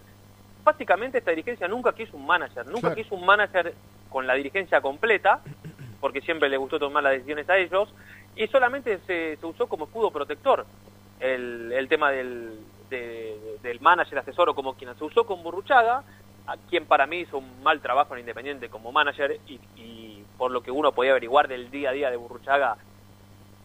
Básicamente 0.64 1.18
esta 1.18 1.32
dirigencia 1.32 1.68
nunca 1.68 1.94
quiso 1.94 2.16
un 2.16 2.26
manager, 2.26 2.66
nunca 2.68 2.80
Claro. 2.80 2.96
quiso 2.96 3.16
un 3.16 3.26
manager 3.26 3.74
con 4.10 4.26
la 4.26 4.36
dirigencia 4.36 4.80
completa, 4.80 5.42
porque 6.00 6.22
siempre 6.22 6.48
le 6.48 6.56
gustó 6.56 6.80
tomar 6.80 7.04
las 7.04 7.14
decisiones 7.14 7.50
a 7.50 7.58
ellos, 7.58 7.94
y 8.38 8.48
solamente 8.48 9.00
se, 9.06 9.36
se 9.36 9.46
usó 9.46 9.68
como 9.68 9.86
escudo 9.86 10.10
protector 10.12 10.66
el, 11.20 11.72
el 11.74 11.88
tema 11.88 12.12
del, 12.12 12.60
de- 12.90 13.58
del 13.62 13.80
manager 13.82 14.20
asesor 14.20 14.50
o 14.50 14.56
como 14.56 14.74
quien 14.76 14.96
se 14.98 15.04
usó 15.04 15.26
con 15.26 15.42
Burruchaga, 15.44 16.04
a 16.46 16.58
quien 16.70 16.86
para 16.86 17.06
mí 17.08 17.20
hizo 17.20 17.38
un 17.38 17.64
mal 17.64 17.80
trabajo 17.82 18.14
en 18.14 18.20
Independiente 18.22 18.70
como 18.70 18.92
manager 18.92 19.40
y, 19.48 19.60
y 19.78 20.26
por 20.38 20.52
lo 20.52 20.62
que 20.62 20.72
uno 20.72 20.92
podía 20.92 21.12
averiguar 21.12 21.48
del 21.48 21.72
día 21.72 21.90
a 21.92 21.94
día 21.94 22.12
de 22.12 22.18
Burruchaga, 22.18 22.76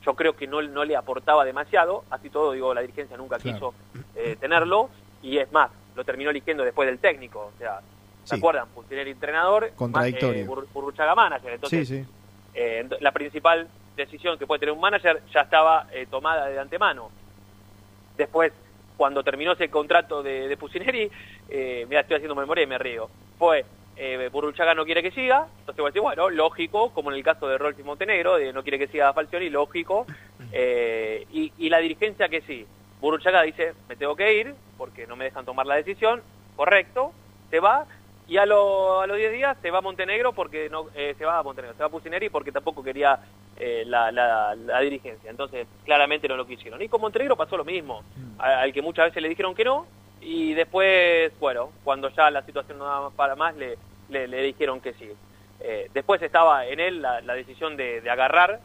yo 0.05 0.15
creo 0.15 0.37
que 0.37 0.47
no, 0.47 0.63
no 0.63 0.85
le 0.85 0.95
aportaba 0.97 1.45
demasiado, 1.45 2.05
así 2.11 2.31
todo 2.31 2.53
digo, 2.53 2.73
la 2.73 2.81
dirigencia 2.83 3.17
nunca 3.17 3.39
Claro. 3.39 3.57
quiso 3.57 3.75
eh, 4.15 4.37
tenerlo 4.39 4.91
y 5.23 5.39
es 5.39 5.51
más, 5.51 5.71
lo 5.97 6.05
terminó 6.05 6.31
eligiendo 6.31 6.63
después 6.65 6.87
del 6.89 7.01
técnico, 7.01 7.51
o 7.55 7.59
sea, 7.59 7.81
¿se 8.25 8.35
Sí. 8.35 8.41
acuerdan? 8.41 8.69
Pusineri 8.69 9.11
entrenador, 9.11 9.73
Contradictorio. 9.75 10.43
eh, 10.45 10.47
Bur- 10.47 10.69
Burruchaga 10.73 11.15
manager, 11.17 11.53
entonces 11.55 11.89
sí, 11.89 12.05
sí. 12.05 12.09
eh, 12.55 12.89
la 13.01 13.11
principal 13.11 13.69
decisión 13.97 14.39
que 14.39 14.47
puede 14.47 14.61
tener 14.61 14.73
un 14.75 14.81
manager 14.81 15.21
ya 15.35 15.41
estaba 15.41 15.89
eh, 15.93 16.07
tomada 16.09 16.47
de 16.47 16.61
antemano. 16.61 17.11
Después, 18.19 18.53
cuando 18.97 19.23
terminó 19.23 19.53
ese 19.53 19.71
contrato 19.71 20.23
de, 20.23 20.49
de 20.49 20.57
Pusineri, 20.57 21.11
eh, 21.49 21.87
mira, 21.89 22.01
estoy 22.03 22.17
haciendo 22.17 22.35
memoria 22.35 22.65
y 22.65 22.67
me 22.67 22.77
río. 22.79 23.09
Fue, 23.39 23.65
eh, 23.97 24.29
Burruchaga 24.31 24.75
no 24.75 24.85
quiere 24.85 25.03
que 25.03 25.13
siga, 25.13 25.47
entonces 25.61 25.77
voy 25.77 25.87
a 25.87 25.91
decir, 25.91 26.03
bueno, 26.03 26.29
lógico, 26.31 26.91
como 26.93 27.11
en 27.11 27.17
el 27.17 27.23
caso 27.25 27.47
de 27.49 27.57
Rolfi 27.59 27.83
Montenegro, 27.85 28.37
de 28.37 28.53
no 28.53 28.63
quiere 28.65 28.79
que 28.79 28.89
siga 28.89 29.13
Falcioni, 29.15 29.49
lógico. 29.49 30.05
Eh, 30.53 31.27
y, 31.33 31.53
y 31.59 31.69
la 31.71 31.79
dirigencia 31.79 32.29
que 32.29 32.41
sí. 32.43 32.67
Burruchaga 33.01 33.43
dice, 33.43 33.75
me 33.89 33.95
tengo 33.97 34.17
que 34.17 34.35
ir, 34.35 34.55
porque 34.77 35.07
no 35.07 35.15
me 35.15 35.25
dejan 35.27 35.45
tomar 35.45 35.67
la 35.67 35.77
decisión, 35.77 36.21
correcto, 36.57 37.13
se 37.51 37.61
va, 37.61 37.87
y 38.27 38.37
a, 38.37 38.45
lo- 38.47 39.01
a 39.01 39.07
los 39.07 39.17
10 39.17 39.33
días 39.33 39.57
se 39.63 39.71
va 39.71 39.79
a 39.79 39.83
Montenegro 39.83 40.33
porque 40.33 40.69
no 40.69 40.87
eh, 40.95 41.15
se 41.17 41.25
va 41.25 41.39
a 41.39 41.43
Montenegro, 41.43 41.75
se 41.77 41.83
va 41.83 41.87
a 41.87 41.91
Pusineri 41.91 42.29
porque 42.29 42.53
tampoco 42.53 42.83
quería 42.83 43.19
eh, 43.59 43.85
la, 43.87 44.11
la- 44.13 44.55
la 44.55 44.81
dirigencia. 44.81 45.31
Entonces, 45.31 45.67
claramente 45.85 46.29
no 46.29 46.37
lo 46.37 46.47
quisieron. 46.47 46.81
Y 46.81 46.89
con 46.89 47.01
Montenegro 47.01 47.37
pasó 47.37 47.57
lo 47.57 47.65
mismo, 47.65 48.03
a- 48.39 48.61
al 48.61 48.73
que 48.73 48.83
muchas 48.83 49.07
veces 49.07 49.23
le 49.23 49.29
dijeron 49.29 49.55
que 49.55 49.65
no, 49.65 49.87
y 50.21 50.55
después, 50.55 51.33
bueno, 51.41 51.71
cuando 51.85 52.09
ya 52.11 52.31
la 52.31 52.43
situación 52.45 52.79
no 52.79 52.85
daba 52.85 53.11
para 53.11 53.35
más, 53.37 53.55
le, 53.57 53.77
le, 54.09 54.27
le 54.29 54.43
dijeron 54.43 54.81
que 54.81 54.93
sí. 54.95 55.11
Eh, 55.61 55.91
después 55.93 56.23
estaba 56.23 56.67
en 56.67 56.79
él 56.81 57.03
la, 57.03 57.21
la 57.21 57.35
decisión 57.35 57.77
de, 57.77 58.01
de 58.01 58.11
agarrar, 58.11 58.61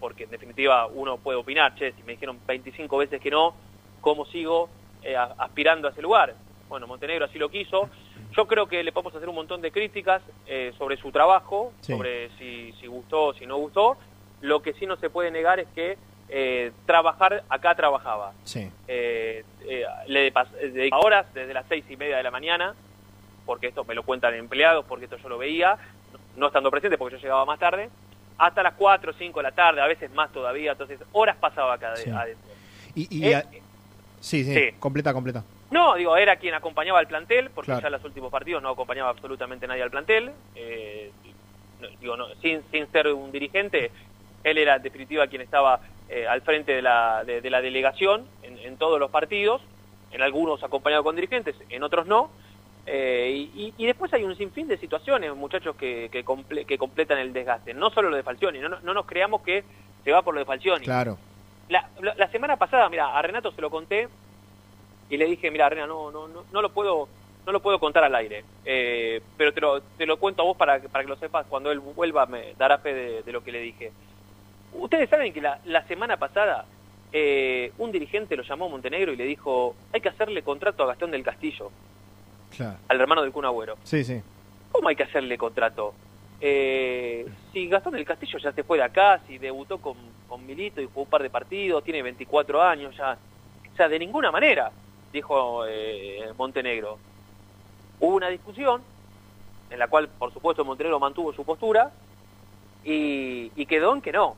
porque 0.00 0.24
en 0.24 0.30
definitiva 0.30 0.86
uno 0.86 1.18
puede 1.18 1.38
opinar, 1.38 1.74
che, 1.76 1.92
si 1.92 2.02
me 2.02 2.12
dijeron 2.12 2.38
25 2.46 2.96
veces 2.98 3.20
que 3.20 3.30
no, 3.30 3.54
¿cómo 4.00 4.24
sigo 4.26 4.68
eh, 5.02 5.16
a- 5.16 5.34
aspirando 5.38 5.88
a 5.88 5.90
ese 5.90 6.02
lugar? 6.02 6.34
Bueno, 6.68 6.86
Montenegro 6.86 7.26
así 7.26 7.38
lo 7.38 7.50
quiso. 7.50 7.90
Yo 8.34 8.46
creo 8.46 8.66
que 8.66 8.82
le 8.82 8.92
podemos 8.92 9.14
hacer 9.14 9.28
un 9.28 9.34
montón 9.34 9.60
de 9.60 9.70
críticas 9.70 10.22
eh, 10.46 10.72
sobre 10.78 10.96
su 10.96 11.12
trabajo, 11.12 11.72
Sí. 11.82 11.92
sobre 11.92 12.30
si, 12.38 12.72
si 12.80 12.86
gustó 12.86 13.26
o 13.26 13.34
si 13.34 13.44
no 13.46 13.58
gustó. 13.58 13.98
Lo 14.42 14.60
que 14.60 14.74
sí 14.74 14.86
no 14.86 14.96
se 14.96 15.08
puede 15.08 15.30
negar 15.30 15.58
es 15.60 15.68
que 15.74 15.96
eh, 16.28 16.72
trabajar 16.86 17.44
acá 17.48 17.74
trabajaba. 17.74 18.32
Sí. 18.44 18.70
Eh, 18.88 19.44
eh, 19.68 19.84
le 20.06 20.26
eh, 20.28 20.32
dedicaba 20.72 21.02
horas 21.02 21.26
desde 21.34 21.54
las 21.54 21.64
seis 21.68 21.84
y 21.88 21.96
media 21.96 22.16
de 22.16 22.22
la 22.22 22.30
mañana, 22.30 22.74
porque 23.46 23.68
esto 23.68 23.84
me 23.84 23.94
lo 23.94 24.02
cuentan 24.02 24.34
empleados, 24.34 24.84
porque 24.86 25.04
esto 25.06 25.16
yo 25.18 25.28
lo 25.28 25.38
veía, 25.38 25.78
no 26.36 26.46
estando 26.48 26.70
presente 26.70 26.98
porque 26.98 27.16
yo 27.16 27.22
llegaba 27.22 27.44
más 27.44 27.58
tarde, 27.58 27.88
hasta 28.38 28.62
las 28.62 28.74
4 28.74 29.10
o 29.12 29.14
5 29.14 29.38
de 29.38 29.42
la 29.44 29.52
tarde, 29.52 29.80
a 29.80 29.86
veces 29.86 30.10
más 30.12 30.32
todavía, 30.32 30.72
entonces 30.72 30.98
horas 31.12 31.36
pasaba 31.36 31.74
acá 31.74 31.94
Sí. 31.96 32.10
adentro. 32.10 32.50
Y, 32.94 33.06
y 33.18 33.28
Eh, 33.28 33.36
a- 33.36 33.42
sí, 34.20 34.44
sí, 34.44 34.54
sí. 34.54 34.72
completa, 34.80 35.12
completa. 35.12 35.44
No, 35.70 35.94
digo, 35.94 36.16
era 36.16 36.36
quien 36.36 36.54
acompañaba 36.54 36.98
al 36.98 37.06
plantel, 37.06 37.50
porque 37.50 37.66
Claro. 37.66 37.80
ya 37.82 37.86
en 37.88 37.92
los 37.92 38.04
últimos 38.04 38.30
partidos 38.30 38.62
no 38.62 38.70
acompañaba 38.70 39.10
absolutamente 39.10 39.66
nadie 39.66 39.82
al 39.82 39.90
plantel. 39.90 40.32
Eh, 40.54 41.10
digo, 42.00 42.16
no, 42.16 42.26
sin, 42.42 42.62
sin 42.70 42.86
ser 42.92 43.08
un 43.08 43.32
dirigente, 43.32 43.90
él 44.44 44.58
era 44.58 44.76
en 44.76 44.82
definitiva 44.82 45.26
quien 45.26 45.42
estaba 45.42 45.80
eh, 46.08 46.26
al 46.26 46.42
frente 46.42 46.72
de 46.72 46.82
la, 46.82 47.24
de, 47.24 47.40
de 47.40 47.50
la 47.50 47.60
delegación 47.60 48.26
en, 48.42 48.58
en 48.58 48.76
todos 48.76 48.98
los 49.00 49.10
partidos, 49.10 49.62
en 50.10 50.22
algunos 50.22 50.62
acompañado 50.62 51.02
con 51.04 51.14
dirigentes, 51.16 51.56
en 51.68 51.82
otros 51.82 52.06
no. 52.06 52.30
Eh, 52.84 53.48
y, 53.54 53.72
y- 53.78 53.86
después 53.86 54.12
hay 54.12 54.24
un 54.24 54.36
sinfín 54.36 54.66
de 54.66 54.76
situaciones, 54.76 55.32
muchachos, 55.36 55.76
que, 55.76 56.08
que, 56.10 56.24
comple- 56.24 56.66
que 56.66 56.76
completan 56.78 57.18
el 57.18 57.32
desgaste. 57.32 57.72
No 57.74 57.90
solo 57.90 58.10
lo 58.10 58.16
de 58.16 58.24
Falcioni, 58.24 58.58
no, 58.58 58.68
no- 58.68 58.80
no 58.80 58.92
nos 58.92 59.06
creamos 59.06 59.42
que 59.42 59.62
se 60.02 60.10
va 60.10 60.22
por 60.22 60.34
lo 60.34 60.40
de 60.40 60.46
Falcioni. 60.46 60.84
Claro. 60.84 61.16
La, 61.68 61.88
la- 62.00 62.14
la 62.16 62.28
semana 62.28 62.56
pasada, 62.56 62.88
mira, 62.88 63.16
a 63.16 63.22
Renato 63.22 63.52
se 63.52 63.60
lo 63.62 63.70
conté 63.70 64.08
y 65.08 65.16
le 65.16 65.26
dije, 65.26 65.50
mira, 65.50 65.68
Renato, 65.68 65.88
no, 65.88 66.10
no, 66.10 66.28
no, 66.28 66.44
no 66.50 66.60
lo 66.62 66.70
puedo, 66.70 67.08
no 67.46 67.52
lo 67.52 67.60
puedo 67.60 67.78
contar 67.78 68.02
al 68.04 68.14
aire, 68.16 68.44
eh, 68.64 69.20
pero 69.36 69.52
te 69.52 69.60
lo, 69.60 69.80
te 69.82 70.04
lo 70.04 70.18
cuento 70.18 70.42
a 70.42 70.46
vos 70.46 70.56
para, 70.56 70.80
que- 70.80 70.88
para 70.88 71.04
que 71.04 71.10
lo 71.10 71.16
sepas. 71.16 71.46
Cuando 71.46 71.70
él 71.70 71.78
vuelva 71.78 72.26
me 72.26 72.54
dará 72.58 72.78
fe 72.78 72.92
de, 72.92 73.22
de 73.22 73.32
lo 73.32 73.44
que 73.44 73.52
le 73.52 73.60
dije. 73.60 73.92
Ustedes 74.74 75.08
saben 75.10 75.32
que 75.32 75.40
la, 75.40 75.58
la 75.66 75.82
semana 75.86 76.16
pasada 76.16 76.64
eh, 77.12 77.72
un 77.78 77.92
dirigente 77.92 78.36
lo 78.36 78.42
llamó 78.42 78.66
a 78.66 78.68
Montenegro 78.68 79.12
y 79.12 79.16
le 79.16 79.24
dijo, 79.24 79.74
hay 79.92 80.00
que 80.00 80.08
hacerle 80.08 80.42
contrato 80.42 80.82
a 80.82 80.86
Gastón 80.86 81.10
del 81.10 81.22
Castillo, 81.22 81.70
Claro. 82.56 82.76
al 82.88 83.00
hermano 83.00 83.22
del 83.22 83.32
Kun 83.32 83.44
Agüero. 83.44 83.76
Sí, 83.84 84.04
sí. 84.04 84.20
¿Cómo 84.70 84.88
hay 84.88 84.96
que 84.96 85.02
hacerle 85.04 85.36
contrato? 85.38 85.94
Eh, 86.40 87.26
si 87.52 87.68
Gastón 87.68 87.92
del 87.94 88.04
Castillo 88.04 88.38
ya 88.38 88.52
se 88.52 88.64
fue 88.64 88.78
de 88.78 88.84
acá, 88.84 89.20
si 89.26 89.38
debutó 89.38 89.78
con, 89.78 89.94
con 90.28 90.44
Milito 90.46 90.80
y 90.80 90.86
jugó 90.86 91.02
un 91.02 91.08
par 91.08 91.22
de 91.22 91.30
partidos, 91.30 91.84
tiene 91.84 92.02
24 92.02 92.62
años, 92.62 92.96
ya, 92.96 93.16
o 93.72 93.76
sea, 93.76 93.88
de 93.88 93.98
ninguna 93.98 94.30
manera, 94.30 94.70
dijo 95.12 95.64
eh, 95.68 96.30
Montenegro. 96.36 96.98
Hubo 98.00 98.16
una 98.16 98.28
discusión 98.28 98.82
en 99.70 99.78
la 99.78 99.88
cual, 99.88 100.08
por 100.08 100.32
supuesto, 100.32 100.64
Montenegro 100.64 100.98
mantuvo 100.98 101.32
su 101.32 101.44
postura 101.44 101.90
y, 102.84 103.52
y 103.54 103.66
quedó 103.66 103.94
en 103.94 104.00
que 104.02 104.12
no. 104.12 104.36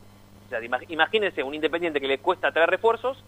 Sea, 0.61 0.61
ima- 0.69 0.85
imagínense 0.89 1.43
un 1.43 1.55
independiente 1.55 2.01
que 2.01 2.07
le 2.07 2.19
cuesta 2.19 2.53
traer 2.53 2.71
refuerzos, 2.71 3.19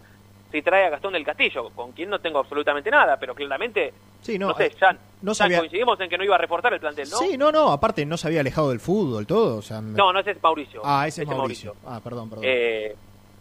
si 0.51 0.61
trae 0.61 0.85
a 0.85 0.89
Gastón 0.89 1.11
del 1.13 1.25
Castillo, 1.25 1.69
con 1.75 1.91
quien 1.91 2.09
no 2.09 2.19
tengo 2.19 2.39
absolutamente 2.39 2.89
nada, 2.89 3.17
pero 3.19 3.35
claramente, 3.35 3.93
Sí, 4.21 4.39
no, 4.39 4.47
no, 4.49 4.55
sé, 4.55 4.67
eh, 4.67 4.75
ya, 4.79 4.93
no 5.21 5.31
ya 5.33 5.35
sabía- 5.35 5.59
coincidimos 5.59 5.99
en 5.99 6.09
que 6.09 6.17
no 6.17 6.23
iba 6.23 6.35
a 6.35 6.37
reforzar 6.37 6.73
el 6.73 6.79
plantel, 6.79 7.09
¿no? 7.09 7.17
Sí, 7.17 7.37
no, 7.37 7.51
no, 7.51 7.69
aparte 7.73 8.05
no 8.05 8.15
se 8.15 8.27
había 8.27 8.39
alejado 8.39 8.69
del 8.69 8.79
fútbol, 8.79 9.27
todo. 9.27 9.57
O 9.57 9.61
sea, 9.61 9.81
me- 9.81 9.97
No, 9.97 10.13
no, 10.13 10.19
ese 10.21 10.31
es 10.31 10.41
Mauricio. 10.41 10.81
Ah, 10.85 11.05
ese 11.05 11.23
es 11.23 11.27
Mauricio. 11.27 11.75
Ah, 11.85 11.99
perdón, 12.01 12.29
perdón. 12.29 12.45
Eh, 12.47 12.95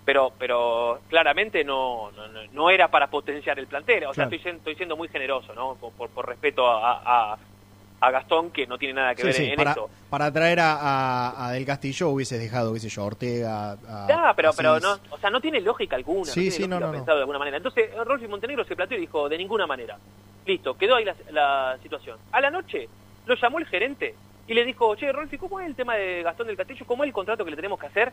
pero 0.04 0.32
pero 0.38 1.00
claramente 1.08 1.62
no, 1.64 2.10
no, 2.10 2.26
no- 2.52 2.70
era 2.70 2.88
para 2.88 3.06
potenciar 3.08 3.58
el 3.60 3.66
plantel. 3.68 4.04
O 4.06 4.14
sea, 4.14 4.24
estoy, 4.24 4.40
estoy 4.52 4.74
siendo 4.74 4.96
muy 4.96 5.06
generoso, 5.08 5.54
¿no? 5.54 5.76
Por, 5.76 5.92
por- 5.92 6.10
por 6.10 6.26
respeto 6.28 6.66
a, 6.66 7.02
a, 7.32 7.38
a 8.06 8.10
Gastón, 8.10 8.50
que 8.50 8.66
no 8.66 8.78
tiene 8.78 8.94
nada 8.94 9.14
que 9.14 9.22
Sí, 9.22 9.26
ver 9.28 9.34
sí, 9.36 9.44
en 9.46 9.56
para, 9.56 9.70
esto. 9.70 9.90
para 10.08 10.32
traer 10.32 10.60
a, 10.60 10.72
a- 10.74 11.46
a 11.48 11.52
Del 11.52 11.64
Castillo 11.66 12.08
hubieses 12.10 12.38
dejado, 12.40 12.72
qué 12.72 12.80
sé 12.80 12.88
yo, 12.88 13.02
a 13.02 13.04
Ortega. 13.06 13.72
A, 13.72 14.06
Ya, 14.08 14.32
pero, 14.36 14.50
a 14.50 14.52
pero 14.52 14.80
no, 14.80 14.98
o 15.10 15.18
sea, 15.18 15.30
no 15.30 15.40
tiene 15.40 15.60
lógica 15.60 15.96
alguna. 15.96 16.32
Sí, 16.32 16.46
no 16.46 16.52
sí, 16.52 16.68
no, 16.68 16.80
no, 16.80 16.92
pensado 16.92 17.18
de 17.18 17.22
alguna 17.22 17.38
manera. 17.38 17.56
Entonces, 17.56 17.90
Rolfi 18.04 18.28
Montenegro 18.28 18.64
se 18.64 18.76
planteó 18.76 18.96
y 18.96 19.00
dijo, 19.02 19.28
de 19.28 19.38
ninguna 19.38 19.66
manera. 19.66 19.96
Listo, 20.44 20.76
quedó 20.76 20.96
ahí 20.96 21.04
la, 21.04 21.16
la 21.30 21.78
situación. 21.82 22.18
A 22.32 22.40
la 22.40 22.50
noche 22.50 22.88
lo 23.26 23.34
llamó 23.34 23.58
el 23.58 23.66
gerente 23.66 24.14
y 24.46 24.54
le 24.54 24.64
dijo, 24.64 24.94
che, 24.94 25.10
Rolfi, 25.10 25.38
¿cómo 25.38 25.58
es 25.60 25.66
el 25.66 25.74
tema 25.74 25.96
de 25.96 26.22
Gastón 26.22 26.46
del 26.46 26.56
Castillo? 26.56 26.86
¿Cómo 26.86 27.02
es 27.02 27.08
el 27.08 27.12
contrato 27.14 27.44
que 27.44 27.50
le 27.50 27.56
tenemos 27.56 27.80
que 27.80 27.86
hacer? 27.86 28.12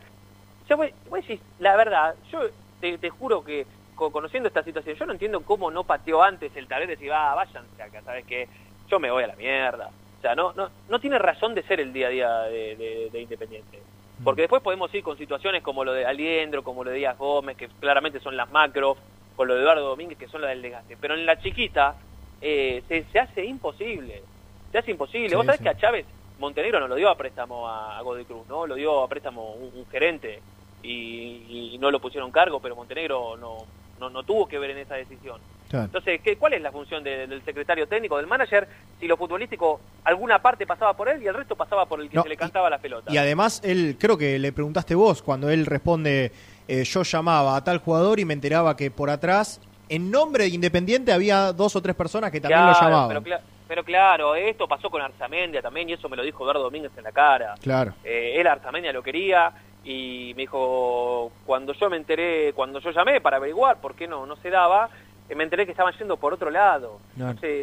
O 0.64 0.66
sea, 0.66 0.76
vos, 0.76 0.88
vos 1.08 1.20
decís, 1.20 1.40
la 1.60 1.76
verdad, 1.76 2.14
yo 2.32 2.40
te, 2.80 2.98
te 2.98 3.10
juro 3.10 3.44
que 3.44 3.66
co- 3.94 4.10
conociendo 4.10 4.48
esta 4.48 4.64
situación, 4.64 4.96
yo 4.96 5.06
no 5.06 5.12
entiendo 5.12 5.42
cómo 5.42 5.70
no 5.70 5.84
pateó 5.84 6.22
antes 6.24 6.50
el 6.56 6.66
tablero 6.66 6.90
y 6.92 6.96
decir, 6.96 7.12
ah, 7.12 7.34
váyanse 7.36 7.80
acá, 7.82 8.00
¿sabes 8.04 8.24
qué? 8.26 8.48
Yo 8.90 8.98
me 9.00 9.10
voy 9.10 9.24
a 9.24 9.28
la 9.28 9.36
mierda. 9.36 9.88
O 10.18 10.20
sea, 10.22 10.34
no, 10.34 10.52
no, 10.54 10.68
no 10.88 10.98
tiene 10.98 11.18
razón 11.18 11.54
de 11.54 11.62
ser 11.64 11.80
el 11.80 11.92
día 11.92 12.06
a 12.06 12.10
día 12.10 12.38
de, 12.42 12.76
de- 12.76 13.10
de 13.10 13.20
Independiente. 13.20 13.82
Porque 14.22 14.42
después 14.42 14.62
podemos 14.62 14.94
ir 14.94 15.02
con 15.02 15.18
situaciones 15.18 15.62
como 15.62 15.84
lo 15.84 15.92
de 15.92 16.06
Aliendro, 16.06 16.62
como 16.62 16.84
lo 16.84 16.90
de 16.90 16.96
Díaz 16.98 17.18
Gómez, 17.18 17.56
que 17.56 17.68
claramente 17.80 18.20
son 18.20 18.36
las 18.36 18.50
macro, 18.50 18.96
con 19.36 19.48
lo 19.48 19.54
de 19.54 19.60
Eduardo 19.62 19.88
Domínguez, 19.88 20.16
que 20.16 20.28
son 20.28 20.40
las 20.40 20.50
del 20.50 20.62
desgaste. 20.62 20.96
Pero 20.98 21.14
en 21.14 21.26
la 21.26 21.38
chiquita 21.40 21.96
eh, 22.40 22.82
se, 22.88 23.04
se 23.12 23.18
hace 23.18 23.44
imposible. 23.44 24.22
Se 24.70 24.78
hace 24.78 24.92
imposible. 24.92 25.30
Sí, 25.30 25.34
Vos 25.34 25.44
sabés 25.44 25.58
sí. 25.58 25.64
que 25.64 25.70
a 25.70 25.76
Chávez 25.76 26.06
Montenegro 26.38 26.80
no 26.80 26.88
lo 26.88 26.94
dio 26.94 27.08
a 27.10 27.16
préstamo 27.16 27.68
a, 27.68 27.98
a 27.98 28.02
Godoy 28.02 28.24
Cruz, 28.24 28.46
¿no? 28.48 28.66
Lo 28.66 28.76
dio 28.76 29.02
a 29.02 29.08
préstamo 29.08 29.52
un, 29.54 29.70
un 29.78 29.86
gerente 29.86 30.40
y, 30.82 31.72
y 31.74 31.78
no 31.78 31.90
lo 31.90 32.00
pusieron 32.00 32.30
cargo, 32.30 32.60
pero 32.60 32.76
Montenegro 32.76 33.36
no, 33.36 33.58
no, 34.00 34.10
no 34.10 34.22
tuvo 34.22 34.46
que 34.46 34.58
ver 34.58 34.70
en 34.70 34.78
esa 34.78 34.94
decisión. 34.94 35.40
Claro. 35.74 35.86
Entonces, 35.86 36.20
¿qué, 36.22 36.36
¿cuál 36.36 36.52
es 36.54 36.62
la 36.62 36.70
función 36.70 37.02
de- 37.02 37.26
del 37.26 37.44
secretario 37.44 37.88
técnico, 37.88 38.16
del 38.16 38.28
manager, 38.28 38.68
si 39.00 39.08
lo 39.08 39.16
futbolístico, 39.16 39.80
alguna 40.04 40.40
parte 40.40 40.66
pasaba 40.66 40.94
por 40.94 41.08
él 41.08 41.20
y 41.22 41.26
el 41.26 41.34
resto 41.34 41.56
pasaba 41.56 41.84
por 41.86 42.00
el 42.00 42.08
que 42.08 42.16
No, 42.16 42.22
se 42.22 42.28
le 42.28 42.36
cantaba 42.36 42.70
la 42.70 42.78
pelota? 42.78 43.12
Y 43.12 43.16
además, 43.18 43.60
él, 43.64 43.96
creo 43.98 44.16
que 44.16 44.38
le 44.38 44.52
preguntaste 44.52 44.94
vos, 44.94 45.20
cuando 45.22 45.50
él 45.50 45.66
responde, 45.66 46.30
eh, 46.68 46.84
yo 46.84 47.02
llamaba 47.02 47.56
a 47.56 47.64
tal 47.64 47.78
jugador 47.78 48.20
y 48.20 48.24
me 48.24 48.34
enteraba 48.34 48.76
que 48.76 48.90
por 48.92 49.10
atrás, 49.10 49.60
en 49.88 50.10
nombre 50.12 50.44
de 50.44 50.50
Independiente, 50.50 51.12
había 51.12 51.52
dos 51.52 51.74
o 51.74 51.82
tres 51.82 51.96
personas 51.96 52.30
que 52.30 52.40
también 52.40 52.66
lo 52.66 52.72
llamaban. 52.72 53.08
Pero, 53.08 53.22
cla- 53.22 53.40
pero 53.66 53.82
claro, 53.84 54.34
esto 54.36 54.68
pasó 54.68 54.88
con 54.90 55.02
Arzamendia 55.02 55.60
también 55.60 55.88
y 55.88 55.94
eso 55.94 56.08
me 56.08 56.16
lo 56.16 56.22
dijo 56.22 56.44
Eduardo 56.44 56.62
Domínguez 56.62 56.92
en 56.96 57.02
la 57.02 57.10
cara. 57.12 57.54
Claro. 57.60 57.94
Eh, 58.04 58.34
él 58.40 58.46
Arzamendia 58.46 58.92
lo 58.92 59.02
quería 59.02 59.52
y 59.86 60.32
me 60.36 60.42
dijo, 60.42 61.30
cuando 61.44 61.74
yo 61.74 61.90
me 61.90 61.98
enteré, 61.98 62.52
cuando 62.54 62.78
yo 62.80 62.90
llamé 62.90 63.20
para 63.20 63.36
averiguar 63.36 63.78
por 63.82 63.94
qué 63.94 64.06
no, 64.08 64.24
no 64.24 64.36
se 64.36 64.48
daba, 64.48 64.88
me 65.34 65.44
enteré 65.44 65.64
que 65.64 65.70
estaban 65.72 65.94
yendo 65.98 66.16
por 66.16 66.34
otro 66.34 66.50
lado. 66.50 66.98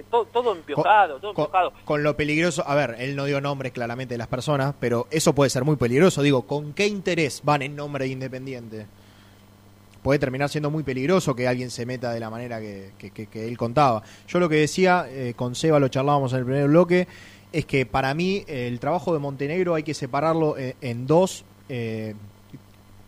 Todo, 0.09 0.25
todo 0.25 0.53
empiojado, 0.55 1.19
todo 1.19 1.33
Con, 1.33 1.43
empiojado. 1.45 1.73
con 1.85 2.03
lo 2.03 2.15
peligroso, 2.17 2.63
a 2.67 2.73
ver, 2.75 2.95
él 2.99 3.15
no 3.15 3.25
dio 3.25 3.39
nombres 3.41 3.71
claramente 3.71 4.13
de 4.15 4.17
las 4.17 4.27
personas, 4.27 4.73
pero 4.79 5.07
eso 5.11 5.33
puede 5.33 5.49
ser 5.49 5.63
muy 5.63 5.75
peligroso. 5.75 6.21
Digo, 6.21 6.43
¿con 6.47 6.73
qué 6.73 6.87
interés 6.87 7.41
van 7.43 7.61
en 7.61 7.75
nombre 7.75 8.05
de 8.05 8.11
Independiente? 8.11 8.87
Puede 10.01 10.17
terminar 10.17 10.49
siendo 10.49 10.71
muy 10.71 10.81
peligroso 10.81 11.35
que 11.35 11.47
alguien 11.47 11.69
se 11.69 11.85
meta 11.85 12.11
de 12.11 12.19
la 12.19 12.31
manera 12.31 12.59
que, 12.59 12.91
que- 12.97 13.11
que- 13.11 13.27
que 13.27 13.47
él 13.47 13.55
contaba. 13.57 14.01
Yo 14.27 14.39
lo 14.39 14.49
que 14.49 14.55
decía, 14.55 15.05
eh, 15.09 15.33
con 15.35 15.53
Seba 15.53 15.79
lo 15.79 15.89
charlábamos 15.89 16.33
en 16.33 16.39
el 16.39 16.45
primer 16.45 16.67
bloque, 16.67 17.07
es 17.53 17.65
que 17.67 17.85
para 17.85 18.13
mí 18.15 18.43
eh, 18.47 18.67
el 18.67 18.79
trabajo 18.79 19.13
de 19.13 19.19
Montenegro 19.19 19.75
hay 19.75 19.83
que 19.83 19.93
separarlo 19.93 20.57
eh, 20.57 20.75
en 20.81 21.05
dos, 21.05 21.45
eh, 21.69 22.15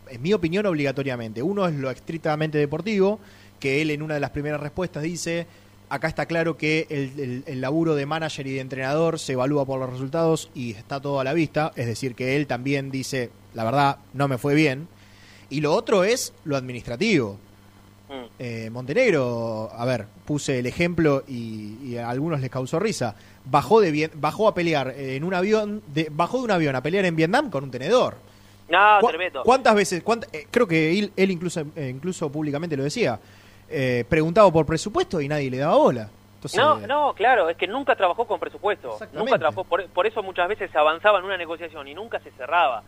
en 0.08 0.22
mi 0.22 0.32
opinión, 0.32 0.66
obligatoriamente. 0.66 1.42
Uno 1.42 1.66
es 1.66 1.74
lo 1.74 1.90
estrictamente 1.90 2.58
deportivo, 2.58 3.18
que 3.60 3.80
él 3.82 3.90
en 3.90 4.02
una 4.02 4.14
de 4.14 4.20
las 4.20 4.30
primeras 4.30 4.60
respuestas 4.60 5.02
dice, 5.02 5.46
acá 5.88 6.08
está 6.08 6.26
claro 6.26 6.56
que 6.56 6.86
el, 6.90 7.18
el- 7.20 7.44
el 7.46 7.60
laburo 7.60 7.94
de 7.94 8.06
manager 8.06 8.46
y 8.46 8.52
de 8.54 8.60
entrenador 8.60 9.18
se 9.18 9.32
evalúa 9.34 9.64
por 9.64 9.78
los 9.80 9.90
resultados 9.90 10.50
y 10.54 10.72
está 10.72 11.00
todo 11.00 11.20
a 11.20 11.24
la 11.24 11.32
vista, 11.34 11.72
es 11.76 11.86
decir, 11.86 12.14
que 12.14 12.36
él 12.36 12.46
también 12.46 12.90
dice, 12.90 13.30
la 13.54 13.64
verdad, 13.64 13.98
no 14.12 14.28
me 14.28 14.38
fue 14.38 14.54
bien. 14.54 14.88
Y 15.50 15.60
lo 15.60 15.72
otro 15.74 16.04
es 16.04 16.32
lo 16.44 16.56
administrativo. 16.56 17.38
Mm. 18.08 18.24
Eh, 18.38 18.70
Montenegro, 18.70 19.70
a 19.72 19.84
ver, 19.84 20.06
puse 20.24 20.58
el 20.58 20.66
ejemplo 20.66 21.22
y, 21.28 21.76
y 21.84 21.96
a 21.96 22.10
algunos 22.10 22.40
les 22.40 22.50
causó 22.50 22.78
risa. 22.78 23.14
Bajó 23.44 23.80
de 23.80 23.92
Vie- 23.92 24.10
bajó 24.14 24.48
a 24.48 24.54
pelear 24.54 24.94
en 24.96 25.22
un 25.24 25.32
avión, 25.34 25.82
de, 25.92 26.08
bajó 26.10 26.38
de 26.38 26.44
un 26.44 26.50
avión 26.50 26.74
a 26.76 26.82
pelear 26.82 27.04
en 27.04 27.16
Vietnam 27.16 27.50
con 27.50 27.64
un 27.64 27.70
tenedor. 27.70 28.16
No, 28.68 28.78
¿Cu- 29.00 29.08
tremendo. 29.08 29.42
¿Cuántas 29.44 29.74
veces? 29.74 30.02
eh, 30.32 30.46
creo 30.50 30.66
que 30.66 30.98
él, 30.98 31.12
él 31.16 31.30
incluso, 31.30 31.62
eh, 31.76 31.90
incluso 31.94 32.30
públicamente 32.32 32.76
lo 32.76 32.82
decía. 32.84 33.18
Eh, 33.74 34.04
preguntaba 34.08 34.50
por 34.52 34.64
presupuesto 34.66 35.20
y 35.20 35.28
nadie 35.28 35.50
le 35.50 35.58
daba 35.58 35.76
bola. 35.76 36.08
Entonces, 36.36 36.60
No, 36.60 36.76
no, 36.86 37.14
claro, 37.14 37.48
es 37.48 37.56
que 37.56 37.66
nunca 37.66 37.96
trabajó 37.96 38.26
con 38.26 38.38
presupuesto. 38.38 38.98
Nunca 39.12 39.38
trabajó, 39.38 39.64
por, 39.64 39.86
por 39.88 40.06
eso 40.06 40.22
muchas 40.22 40.46
veces 40.48 40.70
se 40.70 40.78
avanzaba 40.78 41.18
en 41.18 41.24
una 41.24 41.36
negociación 41.36 41.88
y 41.88 41.94
nunca 41.94 42.20
se 42.20 42.30
cerraba. 42.32 42.82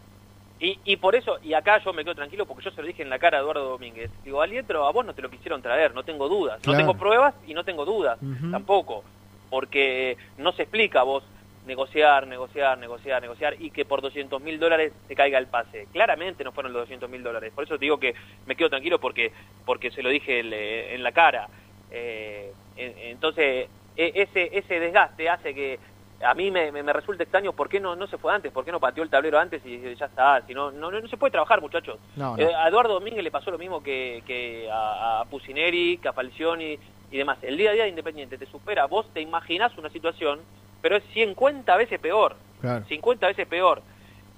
Y, 0.58 0.78
y 0.84 0.96
por 0.96 1.14
eso, 1.14 1.38
y 1.42 1.52
acá 1.54 1.78
yo 1.84 1.92
me 1.92 2.02
quedo 2.02 2.14
tranquilo 2.14 2.46
porque 2.46 2.64
yo 2.64 2.70
se 2.70 2.80
lo 2.80 2.86
dije 2.86 3.02
en 3.02 3.10
la 3.10 3.18
cara 3.18 3.38
a 3.38 3.40
Eduardo 3.40 3.68
Domínguez. 3.68 4.10
Digo, 4.24 4.40
Alietro, 4.40 4.86
a 4.86 4.92
vos 4.92 5.04
no 5.04 5.14
te 5.14 5.20
lo 5.22 5.28
quisieron 5.30 5.60
traer, 5.60 5.94
no 5.94 6.02
tengo 6.02 6.28
dudas. 6.28 6.60
Claro. 6.62 6.78
No 6.78 6.84
tengo 6.86 6.98
pruebas 6.98 7.34
y 7.46 7.52
no 7.54 7.64
tengo 7.64 7.84
dudas 7.84 8.18
tampoco. 8.50 9.04
Porque 9.50 10.16
no 10.38 10.52
se 10.52 10.62
explica 10.62 11.00
a 11.00 11.04
vos 11.04 11.22
negociar, 11.66 12.26
negociar, 12.26 12.78
negociar, 12.78 13.20
negociar 13.22 13.56
y 13.60 13.70
que 13.70 13.84
por 13.84 14.00
200 14.00 14.40
mil 14.40 14.58
dólares 14.58 14.92
te 15.08 15.14
caiga 15.14 15.38
el 15.38 15.46
pase. 15.48 15.86
Claramente 15.92 16.44
no 16.44 16.52
fueron 16.52 16.72
los 16.72 16.82
200 16.82 17.10
mil 17.10 17.22
dólares. 17.22 17.52
Por 17.54 17.64
eso 17.64 17.74
te 17.78 17.84
digo 17.84 17.98
que 17.98 18.14
me 18.46 18.56
quedo 18.56 18.70
tranquilo 18.70 18.98
porque, 19.00 19.32
porque 19.64 19.90
se 19.90 20.02
lo 20.02 20.08
dije 20.08 20.40
eh, 20.40 20.94
en 20.94 21.02
la 21.02 21.12
cara. 21.12 21.48
Eh, 21.90 22.52
en- 22.76 22.94
entonces, 23.10 23.68
e- 23.96 24.12
ese, 24.14 24.50
ese 24.56 24.80
desgaste 24.80 25.28
hace 25.28 25.54
que 25.54 25.78
a 26.22 26.32
mí 26.34 26.50
me, 26.50 26.72
me, 26.72 26.82
me 26.82 26.92
resulta 26.94 27.24
extraño 27.24 27.52
por 27.52 27.68
qué 27.68 27.78
no, 27.78 27.94
no 27.94 28.06
se 28.06 28.16
fue 28.16 28.32
antes, 28.32 28.50
por 28.50 28.64
qué 28.64 28.72
no 28.72 28.80
pateó 28.80 29.02
el 29.02 29.10
tablero 29.10 29.38
antes 29.38 29.60
y 29.66 29.94
ya 29.96 30.06
está. 30.06 30.42
Si 30.46 30.54
no, 30.54 30.70
no, 30.70 30.90
no 30.90 31.08
se 31.08 31.16
puede 31.18 31.32
trabajar, 31.32 31.60
muchachos. 31.60 31.98
No, 32.16 32.36
no. 32.36 32.42
Eh, 32.42 32.54
a 32.54 32.68
Eduardo 32.68 32.94
Domínguez 32.94 33.22
le 33.22 33.30
pasó 33.30 33.50
lo 33.50 33.58
mismo 33.58 33.82
que, 33.82 34.22
que 34.26 34.68
a, 34.70 35.20
a 35.20 35.24
Pusineri, 35.26 35.98
que 35.98 36.08
a 36.08 36.12
Falcioni 36.14 36.78
y 37.10 37.16
demás. 37.18 37.38
El 37.42 37.56
día 37.56 37.70
a 37.70 37.74
día 37.74 37.82
de 37.84 37.90
Independiente 37.90 38.38
te 38.38 38.46
supera. 38.46 38.86
Vos 38.86 39.12
te 39.12 39.20
imaginás 39.20 39.76
una 39.76 39.90
situación, 39.90 40.40
pero 40.82 40.96
es 40.96 41.04
50 41.14 41.76
veces 41.76 41.98
peor. 42.00 42.36
Claro. 42.60 42.84
50 42.86 43.26
veces 43.28 43.46
peor. 43.46 43.82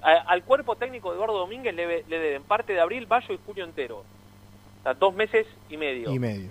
A- 0.03 0.13
al 0.31 0.43
cuerpo 0.45 0.77
técnico 0.77 1.11
de 1.11 1.17
Eduardo 1.17 1.39
Domínguez 1.39 1.75
le, 1.75 2.05
le 2.09 2.19
deben 2.19 2.43
parte 2.45 2.73
de 2.73 2.81
abril, 2.81 3.07
mayo 3.09 3.35
y 3.35 3.39
junio 3.47 3.65
entero. 3.65 3.99
O 3.99 4.83
sea, 4.83 4.95
dos 4.95 5.15
meses 5.15 5.47
y 5.69 5.77
medio. 5.77 6.13
y 6.13 6.19
medio. 6.19 6.51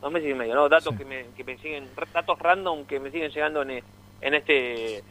Dos 0.00 0.10
meses 0.12 0.30
y 0.30 0.34
medio, 0.34 0.54
¿no? 0.54 0.68
Datos 0.68 0.96
que, 0.96 1.04
me, 1.04 1.26
que 1.36 1.44
me 1.44 1.56
siguen, 1.58 1.88
datos 2.12 2.38
random 2.38 2.84
que 2.86 2.98
me 2.98 3.10
siguen 3.10 3.30
llegando 3.30 3.62
en, 3.62 3.82
en 4.20 4.34
este 4.34 5.02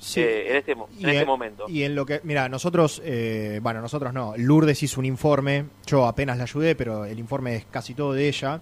Sí. 0.00 0.20
eh, 0.20 0.50
en 0.50 0.56
este, 0.56 0.72
en 0.72 0.78
Y 0.98 1.04
este 1.06 1.20
en- 1.20 1.26
momento. 1.26 1.64
Y 1.68 1.84
en 1.84 1.94
lo 1.94 2.04
que, 2.04 2.20
mira, 2.24 2.48
nosotros, 2.48 3.00
eh, 3.04 3.60
bueno, 3.62 3.80
nosotros 3.80 4.12
no, 4.12 4.34
Lourdes 4.36 4.82
hizo 4.82 5.00
un 5.00 5.06
informe, 5.06 5.66
yo 5.86 6.04
apenas 6.06 6.36
la 6.36 6.42
ayudé, 6.42 6.74
pero 6.74 7.04
el 7.06 7.18
informe 7.18 7.56
es 7.56 7.64
casi 7.66 7.94
todo 7.94 8.12
de 8.12 8.28
ella. 8.28 8.60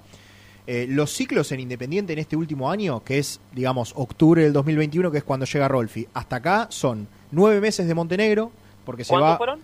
Eh, 0.67 0.87
los 0.89 1.11
ciclos 1.13 1.51
en 1.51 1.59
Independiente 1.61 2.13
en 2.13 2.21
este 2.21 2.37
último 2.37 2.71
año, 2.71 3.03
que 3.03 3.19
es, 3.19 3.41
digamos, 3.53 3.93
octubre 3.97 4.45
del 4.45 4.53
2021, 4.53 5.11
que 5.11 5.19
es 5.19 5.25
cuando 5.25 5.45
llega 5.45 5.67
Rolfi, 5.67 6.07
hasta 6.15 6.37
acá 6.37 6.67
son 6.71 7.09
nueve 7.33 7.61
meses 7.61 7.89
de 7.89 7.95
Montenegro, 7.95 8.53
porque 8.85 9.03
se 9.03 9.11
¿Cuántos 9.11 9.31
va... 9.31 9.37
fueron? 9.39 9.61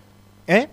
¿Eh? 0.47 0.67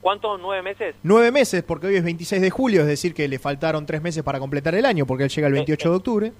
¿Cuántos? 0.00 0.40
¿Nueve 0.40 0.62
meses? 0.62 0.94
Nueve 1.02 1.30
meses, 1.30 1.62
porque 1.62 1.88
hoy 1.88 1.96
es 1.96 2.04
26 2.04 2.40
de 2.40 2.50
julio, 2.50 2.80
es 2.80 2.86
decir, 2.86 3.12
que 3.12 3.28
le 3.28 3.38
faltaron 3.38 3.84
tres 3.84 4.00
meses 4.00 4.22
para 4.22 4.38
completar 4.38 4.74
el 4.74 4.86
año, 4.86 5.04
porque 5.04 5.24
él 5.24 5.30
llega 5.30 5.48
el 5.48 5.52
28 5.52 5.90
de 5.90 5.96
octubre, 5.96 6.32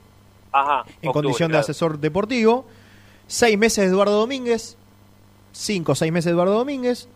Ajá. 0.53 0.85
en 0.87 1.09
octubre, 1.09 1.13
condición 1.13 1.53
de 1.53 1.59
asesor 1.59 1.99
deportivo. 1.99 2.65
Seis 3.27 3.59
meses 3.59 3.85
de 3.85 3.91
Eduardo 3.91 4.19
Domínguez, 4.19 4.79
cinco 5.53 5.93
o 5.93 5.95
seis 5.95 6.11
meses 6.11 6.27
de 6.27 6.31
Eduardo 6.31 6.55
Domínguez, 6.55 7.09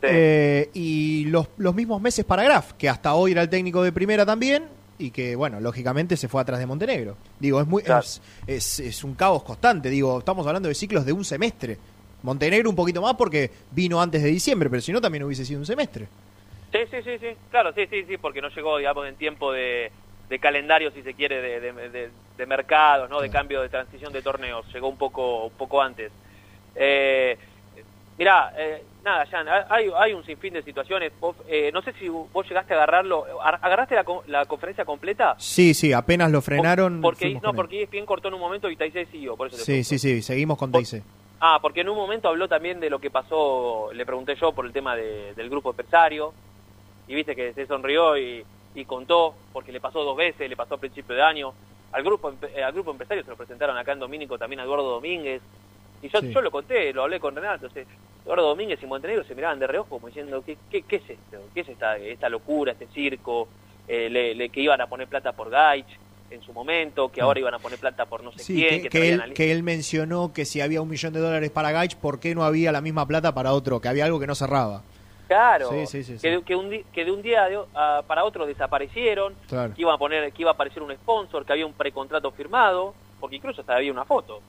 eh, 0.00 0.70
y 0.72 1.26
los, 1.26 1.48
los 1.58 1.74
mismos 1.74 2.00
meses 2.00 2.24
para 2.24 2.44
Graf, 2.44 2.72
que 2.74 2.88
hasta 2.88 3.12
hoy 3.12 3.32
era 3.32 3.42
el 3.42 3.50
técnico 3.50 3.82
de 3.82 3.92
primera 3.92 4.24
también, 4.24 4.64
y 5.00 5.10
que, 5.10 5.34
bueno, 5.34 5.58
lógicamente 5.60 6.16
se 6.16 6.28
fue 6.28 6.40
atrás 6.42 6.58
de 6.60 6.66
Montenegro. 6.66 7.16
Digo, 7.38 7.60
es, 7.60 7.66
muy, 7.66 7.82
es, 7.82 8.20
es- 8.46 8.80
es 8.80 9.02
un 9.04 9.14
caos 9.14 9.42
constante, 9.42 9.88
digo, 9.90 10.18
estamos 10.18 10.46
hablando 10.46 10.68
de 10.68 10.74
ciclos 10.74 11.04
de 11.06 11.12
un 11.12 11.24
semestre. 11.24 11.78
Montenegro 12.22 12.68
un 12.68 12.76
poquito 12.76 13.00
más 13.00 13.14
porque 13.14 13.50
vino 13.70 14.00
antes 14.00 14.22
de 14.22 14.28
diciembre, 14.28 14.68
pero 14.68 14.82
si 14.82 14.92
no 14.92 15.00
también 15.00 15.24
hubiese 15.24 15.44
sido 15.44 15.60
un 15.60 15.66
semestre. 15.66 16.06
Sí, 16.70 16.78
sí, 16.90 16.98
sí, 17.02 17.18
sí, 17.18 17.26
claro, 17.50 17.72
sí, 17.74 17.86
sí, 17.90 18.04
sí, 18.06 18.16
porque 18.18 18.40
no 18.42 18.48
llegó, 18.50 18.76
digamos, 18.78 19.08
en 19.08 19.16
tiempo 19.16 19.52
de, 19.52 19.90
de 20.28 20.38
calendario, 20.38 20.90
si 20.92 21.02
se 21.02 21.14
quiere, 21.14 21.40
de, 21.40 21.60
de, 21.60 21.88
de- 21.88 22.10
de 22.36 22.46
mercados, 22.46 23.08
¿no? 23.10 23.20
De 23.20 23.28
cambio 23.28 23.60
de 23.62 23.68
transición 23.68 24.12
de 24.12 24.22
torneos, 24.22 24.64
llegó 24.72 24.88
un 24.88 24.96
poco, 24.96 25.46
un 25.46 25.52
poco 25.52 25.82
antes. 25.82 26.12
Eh, 26.74 27.36
mirá, 28.20 28.52
eh, 28.56 28.84
nada, 29.02 29.24
Jan, 29.26 29.46
hay, 29.70 29.90
hay 29.96 30.12
un 30.12 30.22
sinfín 30.24 30.52
de 30.52 30.62
situaciones. 30.62 31.10
Vos, 31.18 31.34
eh, 31.48 31.70
no 31.72 31.80
sé 31.80 31.92
si 31.94 32.06
vos 32.08 32.46
llegaste 32.46 32.74
a 32.74 32.76
agarrarlo, 32.76 33.24
¿ar- 33.42 33.58
¿agarraste 33.62 33.94
la, 33.94 34.04
la 34.26 34.44
conferencia 34.44 34.84
completa? 34.84 35.34
Sí, 35.38 35.72
sí, 35.72 35.92
apenas 35.94 36.30
lo 36.30 36.42
frenaron. 36.42 37.00
Porque, 37.00 37.40
no, 37.42 37.54
porque 37.54 37.82
ESPN 37.82 38.04
cortó 38.04 38.28
en 38.28 38.34
un 38.34 38.40
momento 38.40 38.68
y 38.70 38.76
Taizé 38.76 39.06
siguió, 39.06 39.36
por 39.36 39.48
eso 39.48 39.56
Sí, 39.56 39.82
sí, 39.84 39.98
sí, 39.98 40.20
seguimos 40.22 40.58
con 40.58 40.70
Teise. 40.70 41.02
Ah, 41.40 41.58
porque 41.62 41.80
en 41.80 41.88
un 41.88 41.96
momento 41.96 42.28
habló 42.28 42.46
también 42.46 42.78
de 42.78 42.90
lo 42.90 42.98
que 42.98 43.10
pasó, 43.10 43.90
le 43.94 44.04
pregunté 44.04 44.36
yo 44.36 44.52
por 44.52 44.66
el 44.66 44.72
tema 44.72 44.94
de- 44.94 45.32
del 45.34 45.48
grupo 45.48 45.70
empresario, 45.70 46.34
y 47.08 47.14
viste 47.14 47.34
que 47.34 47.54
se 47.54 47.66
sonrió 47.66 48.18
y, 48.18 48.44
y 48.74 48.84
contó, 48.84 49.34
porque 49.54 49.72
le 49.72 49.80
pasó 49.80 50.04
dos 50.04 50.16
veces, 50.16 50.48
le 50.48 50.56
pasó 50.56 50.74
a 50.74 50.78
principio 50.78 51.14
de 51.16 51.22
año. 51.22 51.54
Al 51.92 52.02
grupo, 52.04 52.34
eh, 52.54 52.62
al 52.62 52.72
grupo 52.72 52.90
empresario 52.90 53.24
se 53.24 53.30
lo 53.30 53.36
presentaron 53.36 53.76
acá 53.78 53.92
en 53.92 53.98
Domínico 53.98 54.36
también 54.38 54.60
a 54.60 54.64
Eduardo 54.64 54.90
Domínguez, 54.90 55.40
y 56.02 56.08
yo, 56.08 56.20
Sí. 56.20 56.30
yo 56.32 56.40
lo 56.42 56.50
conté, 56.50 56.92
lo 56.92 57.02
hablé 57.02 57.18
con 57.18 57.34
Renato, 57.34 57.66
entonces 57.66 57.86
Eduardo 58.24 58.48
Domínguez 58.48 58.78
y 58.82 58.86
Montenegro 58.86 59.24
se 59.24 59.34
miraban 59.34 59.58
de 59.58 59.66
reojo 59.66 59.88
como 59.90 60.06
diciendo, 60.08 60.42
¿qué, 60.44 60.56
qué, 60.70 60.82
qué 60.82 60.96
es 60.96 61.10
esto? 61.10 61.38
¿Qué 61.54 61.60
es 61.60 61.68
esta, 61.68 61.96
esta 61.96 62.28
locura, 62.28 62.72
este 62.72 62.86
circo? 62.88 63.48
Eh, 63.88 64.08
le, 64.10 64.34
le- 64.34 64.50
que 64.50 64.60
iban 64.60 64.80
a 64.80 64.86
poner 64.86 65.08
plata 65.08 65.32
por 65.32 65.50
Gaich. 65.50 65.86
en 66.30 66.40
su 66.42 66.52
momento, 66.52 67.10
que 67.10 67.20
Ah. 67.20 67.24
ahora 67.24 67.40
iban 67.40 67.54
a 67.54 67.58
poner 67.58 67.76
plata 67.80 68.06
por 68.06 68.22
no 68.22 68.30
sé 68.30 68.38
Sí, 68.38 68.54
quién, 68.54 68.82
que, 68.82 68.88
que, 68.88 69.08
él, 69.14 69.20
al- 69.20 69.32
que 69.34 69.50
él 69.50 69.64
mencionó 69.64 70.32
que 70.32 70.44
si 70.44 70.60
había 70.60 70.80
un 70.80 70.88
millón 70.88 71.12
de 71.12 71.18
dólares 71.18 71.50
para 71.50 71.72
Gaich, 71.72 71.96
¿por 71.96 72.20
qué 72.20 72.36
no 72.36 72.44
había 72.44 72.70
la 72.70 72.80
misma 72.80 73.04
plata 73.04 73.34
para 73.34 73.52
otro? 73.52 73.80
Que 73.80 73.88
había 73.88 74.04
algo 74.04 74.20
que 74.20 74.28
no 74.28 74.36
cerraba. 74.36 74.82
Claro, 75.26 75.70
Sí, 75.86 76.04
sí. 76.04 76.18
Que, 76.22 76.30
de- 76.30 76.42
que 76.44 76.54
un 76.54 76.70
di- 76.70 76.84
que 76.92 77.04
de 77.04 77.10
un 77.10 77.20
día 77.22 77.46
de 77.46 77.58
para 78.06 78.22
otro 78.22 78.46
desaparecieron, 78.46 79.34
Claro. 79.48 79.74
que 79.74 79.82
iban 79.82 79.94
a 79.96 79.98
poner, 79.98 80.32
que 80.32 80.42
iba 80.42 80.52
a 80.52 80.54
aparecer 80.54 80.84
un 80.84 80.92
sponsor, 80.94 81.44
que 81.44 81.52
había 81.52 81.66
un 81.66 81.72
precontrato 81.72 82.30
firmado, 82.30 82.94
porque 83.18 83.34
incluso 83.34 83.62
hasta 83.62 83.74
había 83.74 83.90
una 83.90 84.04
foto 84.04 84.40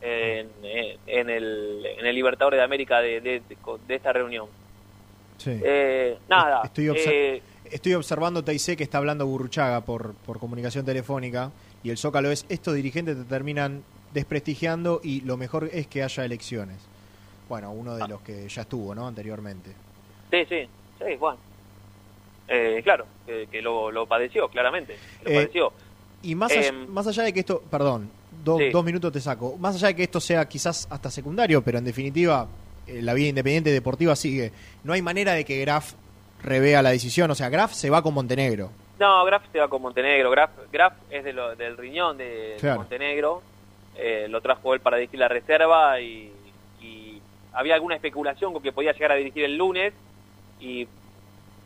en, 0.00 0.48
en- 1.06 1.30
el, 1.30 1.84
en 1.98 2.06
el 2.06 2.14
Libertadores 2.14 2.58
de 2.58 2.64
América 2.64 3.00
de, 3.00 3.20
de- 3.20 3.42
esta 3.88 4.12
reunión. 4.12 4.46
Sí. 5.38 5.58
Eh, 5.62 6.18
nada, 6.28 6.62
Estoy, 6.64 6.90
eh, 6.94 7.42
estoy 7.64 7.94
observando 7.94 8.44
TIC 8.44 8.76
que 8.76 8.82
está 8.84 8.98
hablando 8.98 9.26
Burruchaga 9.26 9.80
por, 9.82 10.14
por 10.14 10.38
comunicación 10.38 10.84
telefónica 10.84 11.50
y 11.82 11.90
el 11.90 11.96
Zócalo 11.96 12.30
es, 12.30 12.44
estos 12.50 12.74
dirigentes 12.74 13.16
te 13.16 13.24
terminan 13.24 13.82
desprestigiando 14.12 15.00
y 15.02 15.22
lo 15.22 15.36
mejor 15.36 15.70
es 15.72 15.86
que 15.86 16.02
haya 16.02 16.24
elecciones. 16.24 16.76
Bueno, 17.48 17.72
uno 17.72 17.92
Ah. 17.92 17.98
de 17.98 18.08
los 18.08 18.20
que 18.20 18.48
ya 18.48 18.62
estuvo, 18.62 18.94
¿no? 18.94 19.06
Anteriormente. 19.06 19.70
sí, 20.30 20.44
sí, 20.48 20.68
sí, 20.98 21.16
bueno. 21.18 21.38
Eh, 22.48 22.80
claro, 22.82 23.06
que, 23.26 23.46
que 23.50 23.62
lo, 23.62 23.90
lo 23.92 24.06
padeció, 24.06 24.48
claramente, 24.48 24.96
lo 25.24 25.30
Eh, 25.30 25.34
padeció. 25.36 25.72
Y 26.22 26.34
más, 26.34 26.50
allá, 26.52 26.66
Em, 26.68 26.86
más 26.88 27.06
allá 27.06 27.22
de 27.22 27.32
que 27.32 27.40
esto, 27.40 27.62
perdón, 27.70 28.10
do- 28.44 28.58
Sí. 28.58 28.70
dos 28.70 28.84
minutos 28.84 29.12
te 29.12 29.20
saco, 29.20 29.56
más 29.58 29.74
allá 29.76 29.88
de 29.88 29.96
que 29.96 30.02
esto 30.04 30.20
sea 30.20 30.46
quizás 30.48 30.86
hasta 30.90 31.10
secundario, 31.10 31.62
pero 31.62 31.78
en 31.78 31.84
definitiva 31.84 32.46
eh, 32.86 33.00
la 33.02 33.14
vida 33.14 33.28
independiente 33.28 33.70
deportiva 33.70 34.16
sigue, 34.16 34.52
no 34.84 34.92
hay 34.92 35.02
manera 35.02 35.32
de 35.32 35.44
que 35.44 35.60
Graf 35.60 35.92
revea 36.42 36.82
la 36.82 36.90
decisión, 36.90 37.30
o 37.30 37.34
sea, 37.34 37.48
Graf 37.48 37.72
se 37.72 37.90
va 37.90 38.02
con 38.02 38.14
Montenegro. 38.14 38.70
No, 38.98 39.24
Graf 39.24 39.42
se 39.52 39.58
va 39.58 39.68
con 39.68 39.80
Montenegro. 39.82 40.30
Graf, 40.30 40.50
Graf 40.72 40.92
es 41.10 41.24
de 41.24 41.32
lo- 41.32 41.54
del 41.56 41.76
riñón 41.76 42.18
de, 42.18 42.56
de. 42.60 42.74
Montenegro. 42.74 43.42
Eh, 43.96 44.26
lo 44.28 44.40
trajo 44.40 44.72
él 44.74 44.80
para 44.80 44.96
dirigir 44.98 45.18
la 45.20 45.28
reserva 45.28 46.00
y, 46.00 46.32
y 46.80 47.20
había 47.52 47.74
alguna 47.74 47.94
especulación 47.96 48.52
con 48.52 48.62
que 48.62 48.72
podía 48.72 48.92
llegar 48.92 49.12
a 49.12 49.16
dirigir 49.16 49.44
el 49.44 49.56
lunes 49.56 49.92
y, 50.60 50.86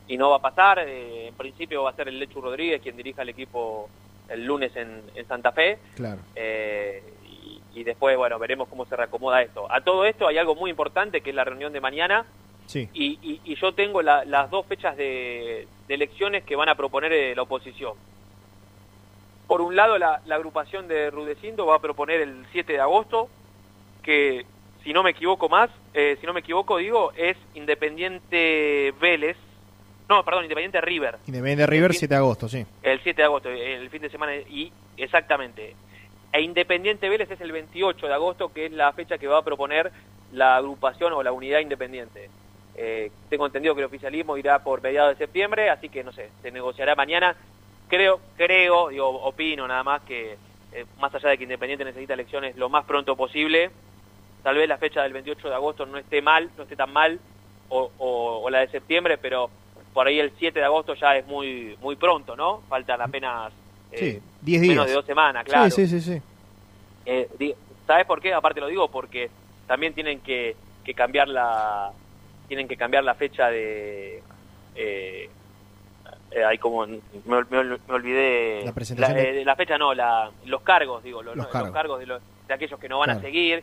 y 0.09 0.17
no 0.17 0.31
va 0.31 0.37
a 0.37 0.43
pasar. 0.43 0.81
Eh, 0.81 1.29
en 1.29 1.35
principio 1.35 1.83
va 1.85 1.91
a 1.91 1.95
ser 1.97 2.09
el 2.09 2.19
Lechu 2.19 2.41
Rodríguez 2.41 2.81
quien 2.83 2.97
dirija 2.97 3.23
el 3.23 3.29
equipo 3.31 3.89
el 4.29 4.45
lunes 4.45 4.75
en, 4.77 5.03
en 5.15 5.27
Santa 5.29 5.53
Fe. 5.53 5.79
Claro. 5.97 6.21
Eh, 6.35 7.03
y, 7.29 7.61
y 7.81 7.85
después, 7.85 8.17
bueno, 8.17 8.39
veremos 8.39 8.69
cómo 8.69 8.85
se 8.87 8.97
reacomoda 8.97 9.43
esto. 9.43 9.71
A 9.71 9.81
todo 9.83 10.05
esto 10.05 10.27
hay 10.29 10.39
algo 10.39 10.55
muy 10.55 10.71
importante 10.71 11.21
que 11.21 11.31
es 11.31 11.37
la 11.37 11.45
reunión 11.45 11.73
de 11.73 11.81
mañana. 11.81 12.25
Sí. 12.67 12.89
Y, 12.95 13.19
y- 13.23 13.41
y 13.45 13.55
yo 13.57 13.73
tengo 13.75 14.01
la- 14.03 14.25
las 14.25 14.51
dos 14.51 14.65
fechas 14.67 14.97
de, 14.97 15.69
de 15.87 15.95
elecciones 15.95 16.45
que 16.45 16.57
van 16.57 16.69
a 16.71 16.75
proponer 16.75 17.13
eh, 17.13 17.35
la 17.35 17.43
oposición. 17.43 17.93
Por 19.47 19.61
un 19.61 19.77
lado, 19.77 19.99
la, 19.99 20.23
la 20.25 20.37
agrupación 20.37 20.89
de 20.89 21.11
Rudecindo 21.11 21.67
va 21.67 21.77
a 21.77 21.81
proponer 21.81 22.23
el 22.23 22.47
7 22.53 22.73
de 22.73 22.81
agosto, 22.81 23.29
que 24.03 24.47
si 24.83 24.95
no 24.95 25.03
me 25.03 25.11
equivoco 25.11 25.51
más, 25.51 25.69
eh, 25.93 26.17
si 26.21 26.27
no 26.27 26.33
me 26.33 26.41
equivoco, 26.41 26.79
digo, 26.79 27.13
es 27.17 27.37
Independiente 27.55 28.95
Vélez, 29.01 29.37
no, 30.09 30.25
perdón, 30.25 30.45
Independiente 30.45 30.81
River, 30.81 31.17
Independiente 31.27 31.67
River, 31.67 31.91
fin- 31.93 31.99
7 32.01 32.15
de 32.15 32.19
agosto, 32.19 32.49
sí. 32.49 32.65
el 32.83 33.01
7 33.01 33.23
de 33.23 33.25
agosto, 33.27 33.49
el 33.51 33.89
fin 33.91 34.03
de 34.03 34.11
semana, 34.11 34.35
y 34.37 34.73
exactamente. 34.97 35.75
E 36.33 36.41
Independiente 36.41 37.09
Vélez 37.09 37.31
es 37.31 37.41
el 37.41 37.53
28 37.53 38.07
de 38.09 38.13
agosto, 38.15 38.53
que 38.53 38.67
es 38.67 38.73
la 38.73 38.93
fecha 38.93 39.19
que 39.19 39.27
va 39.29 39.39
a 39.39 39.43
proponer 39.43 39.91
la 40.33 40.57
agrupación 40.57 41.13
o 41.13 41.23
la 41.23 41.33
unidad 41.33 41.61
independiente. 41.61 42.29
Eh, 42.77 43.13
tengo 43.31 43.47
entendido 43.47 43.75
que 43.75 43.83
el 43.83 43.87
oficialismo 43.87 44.37
irá 44.37 44.59
por 44.65 44.83
mediados 44.83 45.17
de 45.17 45.25
septiembre, 45.25 45.71
así 45.71 45.89
que 45.89 46.03
no 46.03 46.13
sé, 46.13 46.31
se 46.43 46.51
negociará 46.51 46.97
mañana. 46.97 47.37
Creo, 47.89 48.21
creo, 48.37 48.89
digo, 48.89 49.07
opino 49.09 49.69
nada 49.69 49.85
más 49.85 50.03
que 50.03 50.37
eh, 50.73 50.85
más 50.99 51.15
allá 51.15 51.29
de 51.31 51.39
que 51.39 51.45
Independiente 51.45 51.85
necesita 51.85 52.15
elecciones 52.15 52.57
lo 52.57 52.69
más 52.69 52.85
pronto 52.85 53.15
posible, 53.15 53.71
tal 54.43 54.57
vez 54.57 54.69
la 54.69 54.77
fecha 54.79 55.05
del 55.05 55.13
28 55.13 55.49
de 55.49 55.55
agosto 55.55 55.87
no 55.87 55.99
esté 55.99 56.21
mal, 56.21 56.51
no 56.57 56.65
esté 56.65 56.75
tan 56.75 56.93
mal, 56.93 57.21
o, 57.69 57.93
o- 57.99 58.41
o 58.43 58.51
la 58.51 58.59
de 58.59 58.69
septiembre, 58.69 59.19
pero 59.19 59.51
por 59.95 60.07
ahí 60.09 60.19
el 60.21 60.33
7 60.39 60.59
de 60.59 60.65
agosto 60.67 60.95
ya 60.95 61.17
es 61.17 61.27
muy 61.27 61.79
muy 61.81 61.97
pronto, 61.97 62.37
¿no? 62.37 62.61
Faltan 62.69 63.01
apenas 63.01 63.53
eh, 63.93 64.21
Sí, 64.21 64.29
10 64.43 64.61
días. 64.63 64.71
menos 64.73 64.87
de 64.89 64.93
dos 64.93 65.07
semanas, 65.07 65.45
claro. 65.45 65.71
Sí, 65.71 65.87
sí, 65.87 66.01
sí, 66.01 66.13
sí. 66.15 66.23
Eh, 67.07 67.55
¿Sabes 67.87 68.05
por 68.07 68.21
qué? 68.21 68.33
Aparte 68.35 68.61
lo 68.61 68.67
digo 68.67 68.89
porque 68.91 69.31
también 69.67 69.95
tienen 69.95 70.21
que, 70.21 70.57
que 70.85 70.95
cambiar 70.95 71.29
la 71.29 71.91
tienen 72.49 72.67
que 72.69 72.77
cambiar 72.77 73.05
la 73.05 73.15
fecha 73.15 73.49
de 73.49 74.23
eh, 74.75 75.31
eh, 76.31 76.45
hay 76.45 76.59
como 76.59 76.87
me, 76.87 76.99
me 77.51 77.65
me 77.65 77.79
olvidé 77.95 78.63
La 78.67 78.73
presentación 78.73 79.17
la, 79.17 79.23
de- 79.23 79.41
eh, 79.41 79.45
la 79.45 79.57
fecha 79.57 79.79
no 79.79 79.95
la, 79.95 80.31
los 80.47 80.61
cargos 80.63 81.03
digo 81.05 81.23
los, 81.23 81.37
Los 81.37 81.45
los 81.47 81.53
cargos. 81.53 81.73
cargos, 81.73 82.01
de, 82.01 82.07
los- 82.07 82.23
de 82.49 82.55
aquellos 82.55 82.79
que 82.81 82.89
no 82.89 82.99
van 82.99 83.11
a 83.11 83.21
seguir 83.21 83.63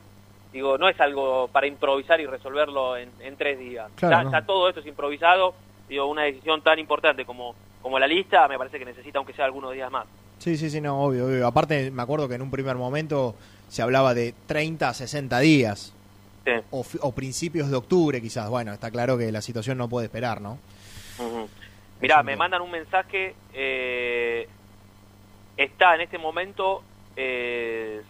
digo 0.53 0.77
no 0.77 0.87
es 0.89 0.99
algo 0.99 1.47
para 1.49 1.67
improvisar 1.67 2.19
y 2.21 2.25
resolverlo 2.25 2.97
en, 2.97 3.09
en 3.19 3.35
tres 3.37 3.59
días 3.59 3.89
Claro, 3.95 4.17
ya, 4.17 4.23
no. 4.23 4.31
ya 4.31 4.41
todo 4.45 4.67
esto 4.69 4.79
es 4.81 4.87
improvisado 4.87 5.53
digo 5.91 6.07
una 6.07 6.23
decisión 6.23 6.61
tan 6.61 6.79
importante 6.79 7.25
como 7.25 7.53
como 7.81 7.99
la 7.99 8.07
lista 8.07 8.47
me 8.47 8.57
parece 8.57 8.79
que 8.79 8.85
necesita 8.85 9.19
aunque 9.19 9.33
sea 9.33 9.45
algunos 9.45 9.73
días 9.73 9.91
más 9.91 10.05
Sí, 10.41 10.57
sí, 10.57 10.71
sí, 10.71 10.81
no, 10.81 10.99
obvio, 10.99 11.27
obvio. 11.27 11.45
Aparte, 11.45 11.91
me 11.91 12.01
acuerdo 12.01 12.27
que 12.27 12.33
en 12.33 12.41
un 12.41 12.49
primer 12.49 12.75
momento 12.75 13.35
se 13.69 13.83
hablaba 13.83 14.15
de 14.15 14.33
30 14.47 14.89
a 14.89 14.93
60 14.95 15.39
días. 15.39 15.93
Sí. 16.45 16.51
O, 16.71 17.11
principios 17.11 17.69
de 17.69 17.75
octubre, 17.75 18.19
quizás. 18.19 18.49
Bueno, 18.49 18.73
está 18.73 18.89
claro 18.89 19.19
que 19.19 19.31
la 19.31 19.43
situación 19.43 19.77
no 19.77 19.87
puede 19.87 20.07
esperar, 20.07 20.41
¿no? 20.41 20.57
Ujú. 21.19 21.47
Mirá, 22.01 22.23
me 22.23 22.35
mandan 22.35 22.63
un 22.63 22.71
mensaje. 22.71 23.35
eh, 23.53 24.47
está 25.57 25.93
en 25.93 26.01
este 26.01 26.17
momento. 26.17 26.81
Eh, 27.15 28.01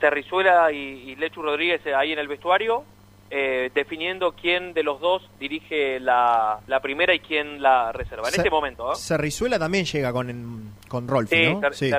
Terrizuela 0.00 0.72
y, 0.72 0.76
y 0.76 1.14
Lechu 1.14 1.40
Rodríguez 1.40 1.86
ahí 1.86 2.12
en 2.12 2.18
el 2.18 2.26
vestuario, 2.26 2.82
eh, 3.30 3.70
definiendo 3.74 4.32
quién 4.32 4.72
de 4.74 4.82
los 4.82 5.00
dos 5.00 5.28
dirige 5.38 6.00
la, 6.00 6.60
la 6.66 6.80
primera 6.80 7.14
y 7.14 7.20
quién 7.20 7.60
la 7.62 7.92
reserva. 7.92 8.28
En 8.28 8.34
este 8.34 8.50
momento, 8.50 8.92
¿eh? 8.92 8.96
Cerrizuela 8.96 9.58
también 9.58 9.84
llega 9.84 10.12
con, 10.12 10.72
con 10.88 11.06
Rolfi, 11.08 11.36
Sí, 11.72 11.90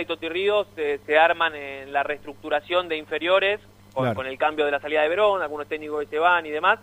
y 0.00 0.04
Toti 0.06 0.28
Ríos 0.28 0.66
eh, 0.76 1.00
se 1.06 1.18
arman 1.18 1.54
en 1.56 1.92
la 1.92 2.02
reestructuración 2.02 2.88
de 2.88 2.96
inferiores 2.96 3.60
con, 3.94 4.04
Claro. 4.04 4.16
con 4.16 4.26
el 4.26 4.36
cambio 4.38 4.64
de 4.66 4.70
la 4.70 4.80
salida 4.80 5.02
de 5.02 5.08
Verón, 5.08 5.40
algunos 5.42 5.66
técnicos 5.66 6.00
que 6.04 6.10
se 6.10 6.18
van 6.18 6.44
y 6.46 6.50
demás, 6.50 6.78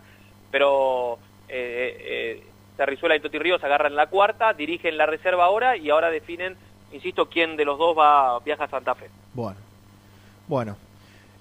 pero 0.52 1.20
eh, 1.48 1.96
eh, 2.40 2.44
Terrizuela 2.76 3.16
y 3.16 3.20
Toti 3.20 3.38
Ríos 3.38 3.64
agarran 3.64 3.96
la 3.96 4.08
cuarta, 4.08 4.54
dirigen 4.54 4.98
la 4.98 5.06
reserva 5.06 5.46
ahora 5.46 5.78
y 5.78 5.92
ahora 5.92 6.10
definen, 6.10 6.58
insisto, 6.92 7.30
quién 7.30 7.56
de 7.56 7.66
los 7.66 7.78
dos 7.78 7.96
va 7.98 8.40
viaja 8.40 8.64
a 8.64 8.68
Santa 8.68 8.96
Fe. 8.96 9.10
Bueno. 9.34 9.60
Bueno. 10.48 10.76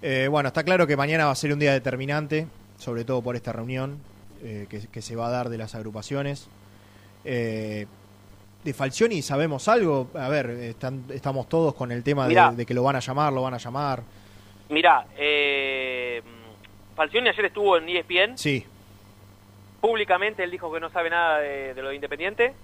Eh, 0.03 0.29
bueno, 0.29 0.49
está 0.49 0.65
claro 0.65 0.87
que 0.87 0.97
mañana 0.97 1.27
va 1.27 1.31
a 1.33 1.37
ser 1.37 1.53
un 1.53 1.59
día 1.59 1.73
determinante, 1.73 2.47
sobre 2.77 3.05
todo 3.05 3.23
por 3.23 3.37
esta 3.37 3.53
reunión 3.53 3.99
eh, 4.43 4.67
que, 4.69 4.87
que 4.89 5.03
se 5.03 5.15
va 5.15 5.29
a 5.29 5.31
dar 5.31 5.49
de 5.49 5.59
las 5.59 5.75
agrupaciones. 5.75 6.49
Eh, 7.25 7.87
de 8.65 8.75
Falcioni 8.75 9.23
sabemos 9.23 9.69
algo. 9.69 10.09
A 10.15 10.29
ver, 10.29 10.51
están- 10.51 11.05
estamos 11.11 11.49
todos 11.49 11.75
con 11.75 11.93
el 11.93 12.03
tema 12.03 12.25
de, 12.25 12.29
Mirá. 12.31 12.51
de 12.53 12.67
que 12.67 12.75
lo 12.75 12.83
van 12.83 12.97
a 12.97 13.01
llamar, 13.01 13.33
lo 13.33 13.43
van 13.43 13.55
a 13.55 13.59
llamar. 13.59 14.03
Mirá, 14.71 15.07
eh, 15.17 16.23
Falcioni 16.97 17.29
ayer 17.29 17.45
estuvo 17.47 17.77
en 17.77 17.89
ESPN, 17.89 18.37
Sí, 18.39 18.65
públicamente 19.81 20.43
él 20.45 20.51
dijo 20.51 20.73
que 20.73 20.81
no 20.81 20.91
sabe 20.91 21.11
nada 21.11 21.39
de, 21.39 21.75
de 21.75 21.83
lo 21.83 21.89
de 21.91 21.95
Independiente. 21.97 22.55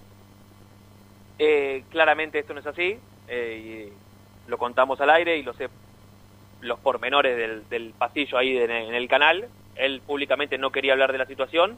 Eh, 1.37 1.83
claramente 1.89 2.39
esto 2.39 2.53
no 2.53 2.59
es 2.59 2.67
así. 2.67 2.97
eh, 3.31 3.91
y 3.95 4.49
lo 4.49 4.57
contamos 4.57 4.99
al 5.01 5.09
aire 5.11 5.37
y 5.37 5.43
lo 5.43 5.53
sé 5.53 5.69
los 6.61 6.79
pormenores 6.79 7.35
del, 7.37 7.67
del 7.69 7.93
pasillo 7.97 8.37
ahí 8.37 8.57
en 8.57 8.69
el, 8.71 8.87
en 8.89 8.95
el 8.95 9.07
canal. 9.07 9.47
Él 9.75 10.01
públicamente 10.05 10.57
no 10.57 10.71
quería 10.71 10.93
hablar 10.93 11.11
de 11.11 11.17
la 11.17 11.25
situación. 11.25 11.77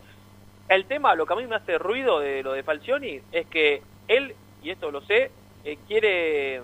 El 0.70 0.86
tema, 0.86 1.16
lo 1.16 1.26
que 1.26 1.34
a 1.34 1.36
mí 1.36 1.45
me 1.48 1.56
hace 1.56 1.78
ruido 1.78 2.20
de 2.20 2.44
lo 2.44 2.53
de 2.53 2.64
Falcioni 2.64 3.20
es 3.32 3.45
que 3.48 3.82
él, 4.08 4.34
y 4.64 4.70
esto 4.70 4.90
lo 4.91 5.02
sé, 5.02 5.32
eh, 5.66 5.78
quiere, 5.88 6.62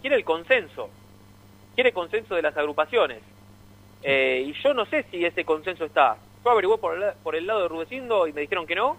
quiere 0.00 0.16
el 0.16 0.24
consenso. 0.24 0.90
Quiere 1.74 1.92
consenso 1.92 2.34
de 2.34 2.42
las 2.42 2.56
agrupaciones. 2.56 3.20
Eh, 4.02 4.44
y 4.46 4.52
yo 4.62 4.74
no 4.74 4.84
sé 4.86 5.04
si 5.10 5.24
ese 5.24 5.44
consenso 5.44 5.84
está. 5.84 6.16
Yo 6.44 6.50
averigüé 6.50 6.78
por 6.78 6.96
el, 7.02 7.12
por 7.22 7.36
el 7.36 7.46
lado 7.46 7.62
de 7.62 7.68
Rudecindo 7.68 8.26
y 8.26 8.32
me 8.32 8.40
dijeron 8.42 8.66
que 8.66 8.74
no. 8.74 8.96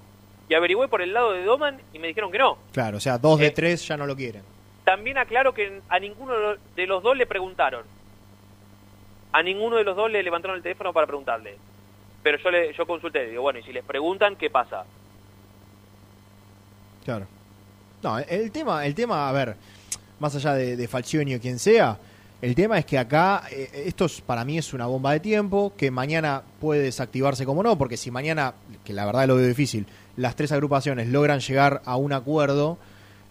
Y 0.47 0.53
averigüé 0.55 0.87
por 0.87 1.01
el 1.01 1.13
lado 1.13 1.33
de 1.33 1.43
Doman 1.43 1.79
y 1.93 1.99
me 1.99 2.07
dijeron 2.07 2.31
que 2.31 2.39
no. 2.39 2.57
claro. 2.73 2.97
O 2.97 2.99
sea, 2.99 3.17
dos 3.17 3.39
Eh. 3.39 3.43
de 3.45 3.51
tres 3.51 3.87
ya 3.87 3.97
no 3.97 4.05
lo 4.07 4.15
quieren. 4.15 4.41
También 4.83 5.17
aclaro 5.17 5.53
que 5.53 5.81
a 5.89 5.99
ninguno 5.99 6.33
de 6.75 6.87
los 6.87 7.03
dos 7.03 7.15
le 7.15 7.27
preguntaron. 7.27 7.83
A 9.31 9.43
ninguno 9.43 9.75
de 9.75 9.83
los 9.83 9.95
dos 9.95 10.09
le 10.11 10.23
levantaron 10.23 10.57
el 10.57 10.63
teléfono 10.63 10.91
para 10.93 11.05
preguntarle. 11.07 11.57
Pero 12.23 12.37
yo 12.39 12.51
le, 12.51 12.73
yo 12.73 12.85
consulté, 12.85 13.27
digo, 13.29 13.41
bueno, 13.43 13.59
y 13.59 13.63
si 13.63 13.71
les 13.71 13.83
preguntan, 13.83 14.35
¿qué 14.35 14.49
pasa? 14.49 14.83
Claro. 17.05 17.25
No, 18.03 18.17
el 18.19 18.51
tema, 18.51 18.85
el 18.85 18.95
tema, 18.95 19.29
a 19.29 19.31
ver, 19.31 19.55
más 20.19 20.35
allá 20.35 20.53
de, 20.53 20.75
de 20.77 20.87
Falcioni 20.87 21.35
o 21.35 21.39
quien 21.41 21.59
sea, 21.59 21.97
El 22.41 22.55
tema 22.55 22.77
es 22.77 22.85
que 22.85 22.97
acá, 22.97 23.43
eh, 23.51 23.83
esto 23.87 24.05
es- 24.05 24.21
para 24.21 24.45
mí 24.45 24.57
es 24.57 24.73
una 24.73 24.85
bomba 24.85 25.11
de 25.11 25.19
tiempo, 25.19 25.73
que 25.75 25.91
mañana 25.91 26.41
puede 26.61 26.83
desactivarse 26.83 27.45
como 27.45 27.61
no, 27.63 27.77
porque 27.77 27.97
si 27.97 28.11
mañana, 28.11 28.53
que 28.85 28.93
la 28.93 29.05
verdad 29.05 29.27
lo 29.27 29.35
veo 29.35 29.45
difícil, 29.45 29.85
las 30.15 30.37
tres 30.37 30.53
agrupaciones 30.53 31.09
logran 31.09 31.41
llegar 31.41 31.81
a 31.83 31.97
un 31.97 32.13
acuerdo 32.13 32.77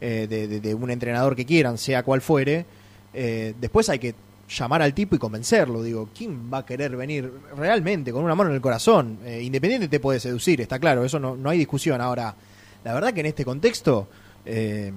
eh, 0.03 0.27
de, 0.29 0.47
de- 0.47 0.61
de 0.61 0.75
un 0.75 0.91
entrenador 0.91 1.35
que 1.37 1.47
quieran, 1.47 1.79
sea 1.79 2.03
cual 2.03 2.21
fuere, 2.21 2.67
eh, 3.15 3.55
después 3.59 3.89
hay 3.89 3.99
que 3.99 4.15
llamar 4.49 4.83
al 4.83 4.95
tipo 4.95 5.15
y 5.15 5.19
convencerlo. 5.19 5.83
Digo, 5.83 6.09
¿quién 6.17 6.51
va 6.53 6.59
a 6.59 6.67
querer 6.67 6.97
venir 6.97 7.33
realmente 7.57 8.13
con 8.13 8.25
una 8.25 8.35
mano 8.35 8.51
en 8.51 8.57
el 8.57 8.63
corazón? 8.63 9.19
Eh, 9.25 9.43
Independiente 9.43 9.89
te 9.89 10.01
puede 10.01 10.21
seducir, 10.21 10.61
está 10.61 10.79
claro, 10.79 11.05
eso 11.05 11.19
no, 11.19 11.37
no 11.37 11.51
hay 11.51 11.59
discusión. 11.59 12.01
Ahora, 12.01 12.35
la 12.85 12.95
verdad 12.95 13.13
que 13.13 13.21
en 13.21 13.27
este 13.27 13.45
contexto, 13.45 14.09
eh, 14.47 14.93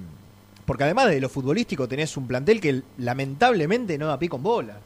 porque 0.64 0.84
además 0.84 1.08
de 1.08 1.20
lo 1.20 1.28
futbolístico 1.28 1.86
tenés 1.88 2.16
un 2.16 2.26
plantel 2.26 2.60
que 2.60 2.82
lamentablemente 2.98 3.98
no 3.98 4.06
da 4.06 4.18
pie 4.18 4.28
con 4.28 4.42
bola. 4.42 4.78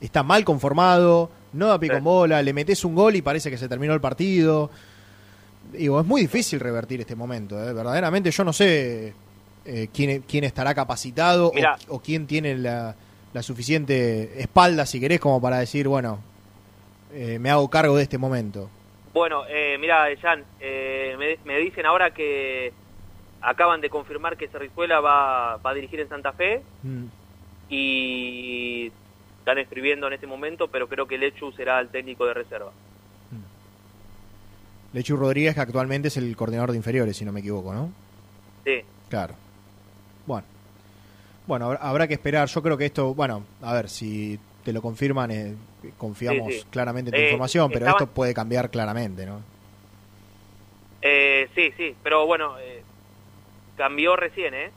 Está 0.00 0.22
mal 0.22 0.44
conformado, 0.44 1.30
no 1.54 1.68
da 1.68 1.78
pie 1.78 1.90
con 1.90 2.04
bola, 2.04 2.42
le 2.42 2.52
metes 2.52 2.84
un 2.84 2.94
gol 2.94 3.16
y 3.16 3.22
parece 3.22 3.50
que 3.50 3.56
se 3.56 3.68
terminó 3.68 3.94
el 3.94 4.00
partido. 4.00 4.70
Digo, 5.72 6.00
es 6.00 6.06
muy 6.06 6.20
difícil 6.22 6.60
revertir 6.60 7.00
este 7.00 7.16
momento. 7.16 7.56
¿eh? 7.62 7.72
Verdaderamente 7.72 8.30
yo 8.30 8.44
no 8.44 8.52
sé 8.52 9.14
eh, 9.64 9.88
quién, 9.92 10.22
quién 10.28 10.44
estará 10.44 10.74
capacitado 10.74 11.50
o- 11.88 11.94
o, 11.96 12.00
quién 12.00 12.26
tiene 12.26 12.56
la, 12.58 12.94
la 13.36 13.42
suficiente 13.42 14.40
espalda, 14.40 14.86
si 14.86 14.98
querés, 14.98 15.20
como 15.20 15.42
para 15.42 15.58
decir, 15.58 15.86
bueno, 15.88 16.20
eh, 17.12 17.38
me 17.38 17.50
hago 17.50 17.68
cargo 17.68 17.94
de 17.94 18.02
este 18.04 18.16
momento. 18.16 18.70
Bueno, 19.12 19.42
eh, 19.46 19.76
mira, 19.78 20.06
Jan, 20.22 20.42
eh, 20.58 21.14
me, 21.18 21.36
me 21.44 21.58
dicen 21.60 21.84
ahora 21.84 22.14
que 22.14 22.72
acaban 23.42 23.82
de 23.82 23.90
confirmar 23.90 24.38
que 24.38 24.48
Cerrizuela 24.48 25.00
va, 25.00 25.58
va 25.58 25.70
a 25.70 25.74
dirigir 25.74 26.00
en 26.00 26.08
Santa 26.08 26.32
Fe 26.32 26.62
Mm. 26.82 27.04
y 27.68 28.90
están 29.40 29.58
escribiendo 29.58 30.06
en 30.06 30.14
este 30.14 30.26
momento, 30.26 30.68
pero 30.68 30.88
creo 30.88 31.06
que 31.06 31.18
Lechu 31.18 31.52
será 31.52 31.78
el 31.80 31.88
técnico 31.90 32.24
de 32.24 32.32
reserva. 32.32 32.72
Lechu 34.94 35.14
Rodríguez, 35.14 35.54
que 35.54 35.60
actualmente 35.60 36.08
es 36.08 36.16
el 36.16 36.34
coordinador 36.34 36.70
de 36.70 36.78
inferiores, 36.78 37.18
si 37.18 37.26
no 37.26 37.32
me 37.32 37.40
equivoco, 37.40 37.74
¿no? 37.74 37.92
Sí. 38.64 38.80
Claro. 39.10 39.34
Bueno. 40.24 40.55
Bueno, 41.46 41.76
habrá, 41.80 42.08
que 42.08 42.14
esperar. 42.14 42.48
Yo 42.48 42.62
creo 42.62 42.76
que 42.76 42.86
esto, 42.86 43.14
bueno, 43.14 43.44
a 43.62 43.72
ver, 43.74 43.88
si 43.88 44.38
te 44.64 44.72
lo 44.72 44.82
confirman, 44.82 45.30
eh, 45.30 45.54
confiamos 45.96 46.52
Sí, 46.52 46.60
sí. 46.60 46.66
claramente 46.70 47.10
en 47.10 47.14
tu 47.14 47.20
Eh, 47.20 47.24
información, 47.26 47.70
pero 47.70 47.86
esto 47.88 48.06
puede 48.08 48.34
cambiar 48.34 48.68
claramente, 48.70 49.24
¿no? 49.26 49.40
Eh, 51.02 51.48
sí, 51.54 51.72
sí, 51.76 51.94
pero 52.02 52.26
bueno, 52.26 52.58
eh, 52.58 52.82
cambió 53.76 54.16
recién, 54.16 54.54
¿eh? 54.54 54.70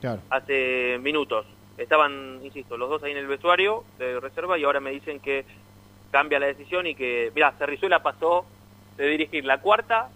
Claro. 0.00 0.20
Hace 0.30 0.98
minutos. 1.00 1.46
Estaban, 1.78 2.40
insisto, 2.44 2.76
los 2.76 2.88
dos 2.90 3.02
ahí 3.02 3.12
en 3.12 3.18
el 3.18 3.26
vestuario 3.26 3.84
de 3.98 4.20
reserva 4.20 4.58
y 4.58 4.64
ahora 4.64 4.80
me 4.80 4.90
dicen 4.90 5.20
que 5.20 5.44
cambia 6.12 6.38
la 6.38 6.46
decisión 6.46 6.86
y 6.86 6.94
que, 6.94 7.32
mira, 7.34 7.52
Cerrizuela 7.58 8.02
pasó 8.02 8.44
de 8.96 9.08
dirigir 9.08 9.44
la 9.44 9.60
cuarta 9.60 10.08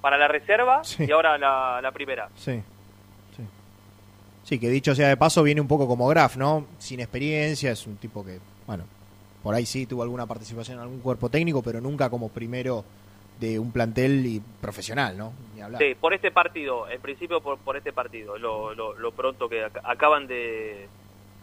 para 0.00 0.18
la 0.18 0.28
reserva 0.28 0.82
Sí. 0.84 1.04
y 1.08 1.12
ahora 1.12 1.38
la, 1.38 1.80
la 1.80 1.92
primera. 1.92 2.28
Sí. 2.34 2.60
Sí, 4.48 4.58
que 4.58 4.70
dicho 4.70 4.94
sea 4.94 5.08
de 5.08 5.16
paso, 5.18 5.42
viene 5.42 5.60
un 5.60 5.68
poco 5.68 5.86
como 5.86 6.08
Graf, 6.08 6.36
¿no? 6.38 6.64
Sin 6.78 7.00
experiencia, 7.00 7.70
es 7.70 7.86
un 7.86 7.96
tipo 7.96 8.24
que, 8.24 8.38
bueno, 8.66 8.84
por 9.42 9.54
ahí 9.54 9.66
sí 9.66 9.84
tuvo 9.84 10.02
alguna 10.02 10.24
participación 10.24 10.78
en 10.78 10.82
algún 10.84 11.00
cuerpo 11.00 11.28
técnico, 11.28 11.60
pero 11.62 11.82
nunca 11.82 12.08
como 12.08 12.30
primero 12.30 12.82
de 13.38 13.58
un 13.58 13.70
plantel 13.72 14.24
y 14.24 14.42
profesional, 14.60 15.18
¿no? 15.18 15.32
Ni 15.54 15.60
hablar. 15.60 15.82
Sí, 15.82 15.94
por 16.00 16.14
este 16.14 16.30
partido, 16.30 16.88
en 16.88 17.00
principio 17.00 17.40
por, 17.42 17.58
por 17.58 17.76
este 17.76 17.92
partido, 17.92 18.38
lo, 18.38 18.74
lo, 18.74 18.94
lo 18.98 19.12
pronto 19.12 19.50
que 19.50 19.66
ac- 19.66 19.80
acaban 19.84 20.26
de, 20.26 20.88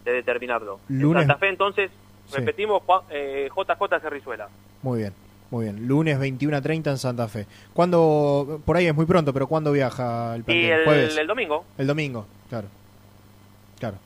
de 0.04 0.12
determinarlo. 0.12 0.80
En 0.90 1.02
Lunes- 1.02 1.22
Santa 1.28 1.38
Fe, 1.38 1.50
entonces, 1.50 1.92
Sí. 2.28 2.38
repetimos, 2.38 2.82
eh, 3.12 3.50
JJ 3.56 4.00
Cerrizuela. 4.02 4.50
Muy 4.82 4.98
bien, 5.02 5.14
muy 5.52 5.66
bien. 5.66 5.88
Lunes 5.88 6.18
21 6.18 6.58
a 6.58 6.62
30 6.62 6.90
en 6.90 6.98
Santa 6.98 7.28
Fe. 7.28 7.46
¿Cuándo, 7.72 8.60
por 8.66 8.78
ahí 8.78 8.88
es 8.88 8.96
muy 8.96 9.06
pronto, 9.06 9.32
pero 9.32 9.46
¿cuándo 9.46 9.72
viaja 9.72 10.34
el 10.34 10.42
Y 10.42 10.44
plantel? 10.44 10.72
el, 10.72 10.86
¿Jueves? 10.86 11.18
el 11.18 11.28
domingo, 11.28 11.64
El 11.78 11.86
domingo, 11.86 12.26
claro. 12.50 12.68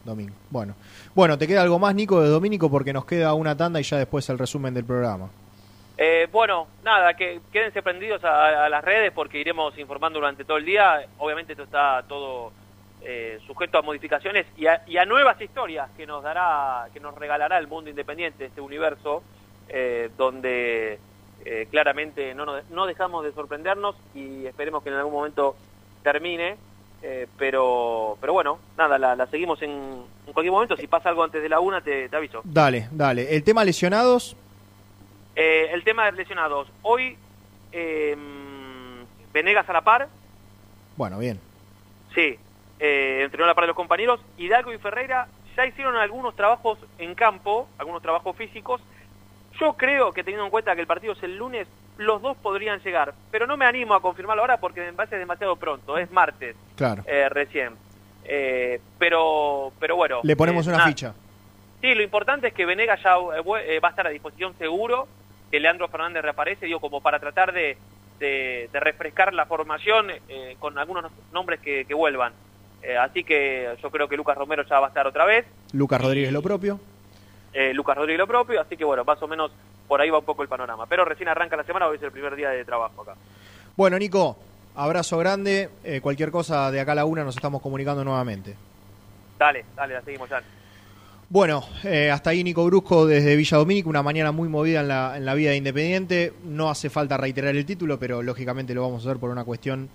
Domingo. 0.03 0.33
Bueno. 0.49 0.75
Bueno, 1.15 1.37
¿te 1.37 1.47
queda 1.47 1.61
algo 1.61 1.79
más, 1.79 1.95
Nico, 1.95 2.21
de 2.21 2.29
Domínico? 2.29 2.69
Porque 2.69 2.93
nos 2.93 3.05
queda 3.05 3.33
una 3.33 3.55
tanda 3.55 3.79
y 3.79 3.83
ya 3.83 3.97
después 3.97 4.29
el 4.29 4.37
resumen 4.37 4.73
del 4.73 4.85
programa. 4.85 5.29
Eh, 5.97 6.27
bueno, 6.31 6.67
nada, 6.83 7.13
que 7.13 7.41
quédense 7.51 7.81
prendidos 7.81 8.23
a, 8.23 8.65
a 8.65 8.69
las 8.69 8.83
redes 8.83 9.11
porque 9.11 9.39
iremos 9.39 9.77
informando 9.77 10.19
durante 10.19 10.45
todo 10.45 10.57
el 10.57 10.65
día. 10.65 11.05
Obviamente 11.17 11.53
esto 11.53 11.63
está 11.63 12.03
todo 12.07 12.51
eh, 13.01 13.39
sujeto 13.47 13.77
a 13.77 13.81
modificaciones 13.81 14.45
y 14.57 14.67
a, 14.67 14.83
y 14.85 14.97
a 14.97 15.05
nuevas 15.05 15.39
historias 15.41 15.89
que 15.95 16.05
nos 16.05 16.21
dará, 16.23 16.87
que 16.93 16.99
nos 16.99 17.15
regalará 17.15 17.57
el 17.57 17.67
mundo 17.67 17.89
independiente, 17.89 18.45
este 18.45 18.61
universo 18.61 19.23
eh, 19.69 20.09
donde 20.17 20.99
eh, 21.45 21.67
claramente 21.71 22.33
no, 22.35 22.45
no 22.69 22.85
dejamos 22.85 23.23
de 23.23 23.31
sorprendernos 23.31 23.95
y 24.13 24.45
esperemos 24.45 24.83
que 24.83 24.89
en 24.89 24.95
algún 24.95 25.13
momento 25.13 25.55
termine. 26.03 26.57
Eh, 27.01 27.27
pero, 27.37 28.17
pero 28.21 28.33
bueno, 28.33 28.59
nada, 28.77 28.97
la, 28.97 29.15
la 29.15 29.25
seguimos 29.27 29.61
en, 29.61 29.71
en 30.27 30.33
cualquier 30.33 30.51
momento. 30.51 30.75
Si 30.77 30.87
pasa 30.87 31.09
algo 31.09 31.23
antes 31.23 31.41
de 31.41 31.49
la 31.49 31.59
una, 31.59 31.81
te, 31.81 32.09
te 32.09 32.15
aviso. 32.15 32.41
Dale, 32.43 32.87
dale. 32.91 33.35
El 33.35 33.43
tema 33.43 33.63
lesionados, 33.63 34.35
Eh, 35.35 35.69
el 35.71 35.83
tema 35.83 36.05
de 36.05 36.11
lesionados. 36.13 36.67
Hoy, 36.81 37.17
eh, 37.71 38.15
Venegas 39.31 39.69
a 39.69 39.73
la 39.73 39.81
par, 39.81 40.09
bueno, 40.97 41.19
bien. 41.19 41.39
sí, 42.13 42.37
eh, 42.79 43.21
entrenó 43.23 43.45
a 43.45 43.47
la 43.47 43.53
par 43.55 43.63
de 43.63 43.67
los 43.67 43.75
compañeros. 43.75 44.19
Hidalgo 44.37 44.73
y 44.73 44.77
Ferreira 44.79 45.27
ya 45.55 45.65
hicieron 45.65 45.95
algunos 45.95 46.35
trabajos 46.35 46.77
en 46.97 47.15
campo, 47.15 47.67
algunos 47.77 48.01
trabajos 48.01 48.35
físicos. 48.35 48.81
Yo 49.59 49.73
creo 49.73 50.11
que 50.11 50.23
teniendo 50.23 50.45
en 50.45 50.51
cuenta 50.51 50.75
que 50.75 50.81
el 50.81 50.87
partido 50.87 51.13
es 51.13 51.23
el 51.23 51.37
lunes, 51.37 51.67
los 51.99 52.21
dos 52.21 52.35
podrían 52.37 52.79
llegar, 52.81 53.13
pero 53.29 53.45
no 53.45 53.55
me 53.57 53.65
animo 53.65 53.93
a 53.93 54.01
confirmarlo 54.01 54.41
ahora 54.41 54.57
porque 54.57 54.81
me 54.81 54.93
parece 54.93 55.17
demasiado 55.17 55.55
pronto, 55.57 55.97
es 55.97 56.09
martes 56.11 56.55
Claro. 56.75 57.03
eh, 57.05 57.29
recién. 57.29 57.73
Eh, 58.25 58.79
pero, 58.97 59.71
pero 59.79 59.95
bueno. 59.95 60.19
Le 60.23 60.35
ponemos 60.35 60.65
eh, 60.65 60.69
una 60.69 60.77
nada. 60.79 60.89
ficha. 60.89 61.13
Sí, 61.81 61.93
lo 61.95 62.01
importante 62.03 62.47
es 62.47 62.53
que 62.53 62.65
Venegas 62.65 62.99
ya 63.03 63.15
eh, 63.15 63.43
eh, 63.75 63.79
va 63.79 63.87
a 63.87 63.91
estar 63.91 64.05
a 64.07 64.09
disposición 64.09 64.53
seguro, 64.57 65.07
que 65.51 65.59
Leandro 65.59 65.87
Fernández 65.87 66.21
reaparece, 66.23 66.65
digo, 66.65 66.79
como 66.79 67.01
para 67.01 67.19
tratar 67.19 67.53
de, 67.53 67.77
de, 68.19 68.69
de 68.71 68.79
refrescar 68.79 69.33
la 69.33 69.45
formación 69.45 70.11
eh, 70.27 70.55
con 70.59 70.77
algunos 70.77 71.11
nombres 71.31 71.59
que, 71.59 71.85
que 71.85 71.93
vuelvan. 71.93 72.33
Así 73.01 73.25
que 73.25 73.75
yo 73.83 73.91
creo 73.91 74.07
que 74.07 74.15
Lucas 74.15 74.37
Romero 74.37 74.63
ya 74.63 74.79
va 74.79 74.85
a 74.85 74.89
estar 74.89 75.05
otra 75.05 75.25
vez, 75.25 75.45
Lucas 75.73 75.99
Rodríguez 75.99 76.31
lo 76.31 76.41
propio. 76.41 76.79
Lucas 77.73 77.97
Rodríguez 77.97 78.19
lo 78.19 78.27
propio, 78.27 78.61
así 78.61 78.77
que 78.77 78.85
bueno, 78.85 79.03
más 79.03 79.21
o 79.21 79.27
menos 79.27 79.51
por 79.89 79.99
ahí 79.99 80.09
va 80.11 80.19
un 80.19 80.25
poco 80.25 80.43
el 80.43 80.47
panorama. 80.47 80.85
Pero 80.85 81.03
recién 81.03 81.27
arranca 81.27 81.57
la 81.57 81.63
semana, 81.63 81.87
hoy 81.87 81.97
es 81.97 82.03
el 82.03 82.11
primer 82.11 82.35
día 82.35 82.49
de 82.49 82.63
trabajo 82.63 83.01
acá. 83.01 83.15
Bueno, 83.75 83.97
Nico, 83.97 84.37
abrazo 84.75 85.17
grande. 85.17 85.69
Eh, 85.83 85.99
cualquier 85.99 86.29
cosa 86.31 86.69
de 86.71 86.79
acá 86.79 86.93
a 86.93 86.95
la 86.95 87.05
una 87.05 87.23
nos 87.23 87.35
estamos 87.35 87.61
comunicando 87.61 88.03
nuevamente. 88.05 88.55
Dale, 89.37 89.65
dale, 89.75 89.95
la 89.95 90.01
seguimos 90.03 90.29
ya. 90.29 90.41
Bueno, 91.27 91.63
eh, 91.83 92.11
hasta 92.11 92.29
ahí 92.29 92.43
Nico 92.43 92.65
Brusco 92.65 93.05
desde 93.07 93.35
Villa 93.35 93.57
Domínico, 93.57 93.89
una 93.89 94.03
mañana 94.03 94.31
muy 94.31 94.47
movida 94.47 94.81
en 94.81 94.87
la, 94.87 95.17
en 95.17 95.25
la 95.25 95.33
vida 95.33 95.51
de 95.51 95.57
Independiente. 95.57 96.33
No 96.43 96.69
hace 96.69 96.89
falta 96.89 97.17
reiterar 97.17 97.55
el 97.55 97.65
título, 97.65 97.97
pero 97.97 98.21
lógicamente 98.21 98.73
lo 98.75 98.83
vamos 98.83 99.05
a 99.05 99.09
hacer 99.09 99.19
por 99.19 99.31
una 99.31 99.43
cuestión 99.43 99.89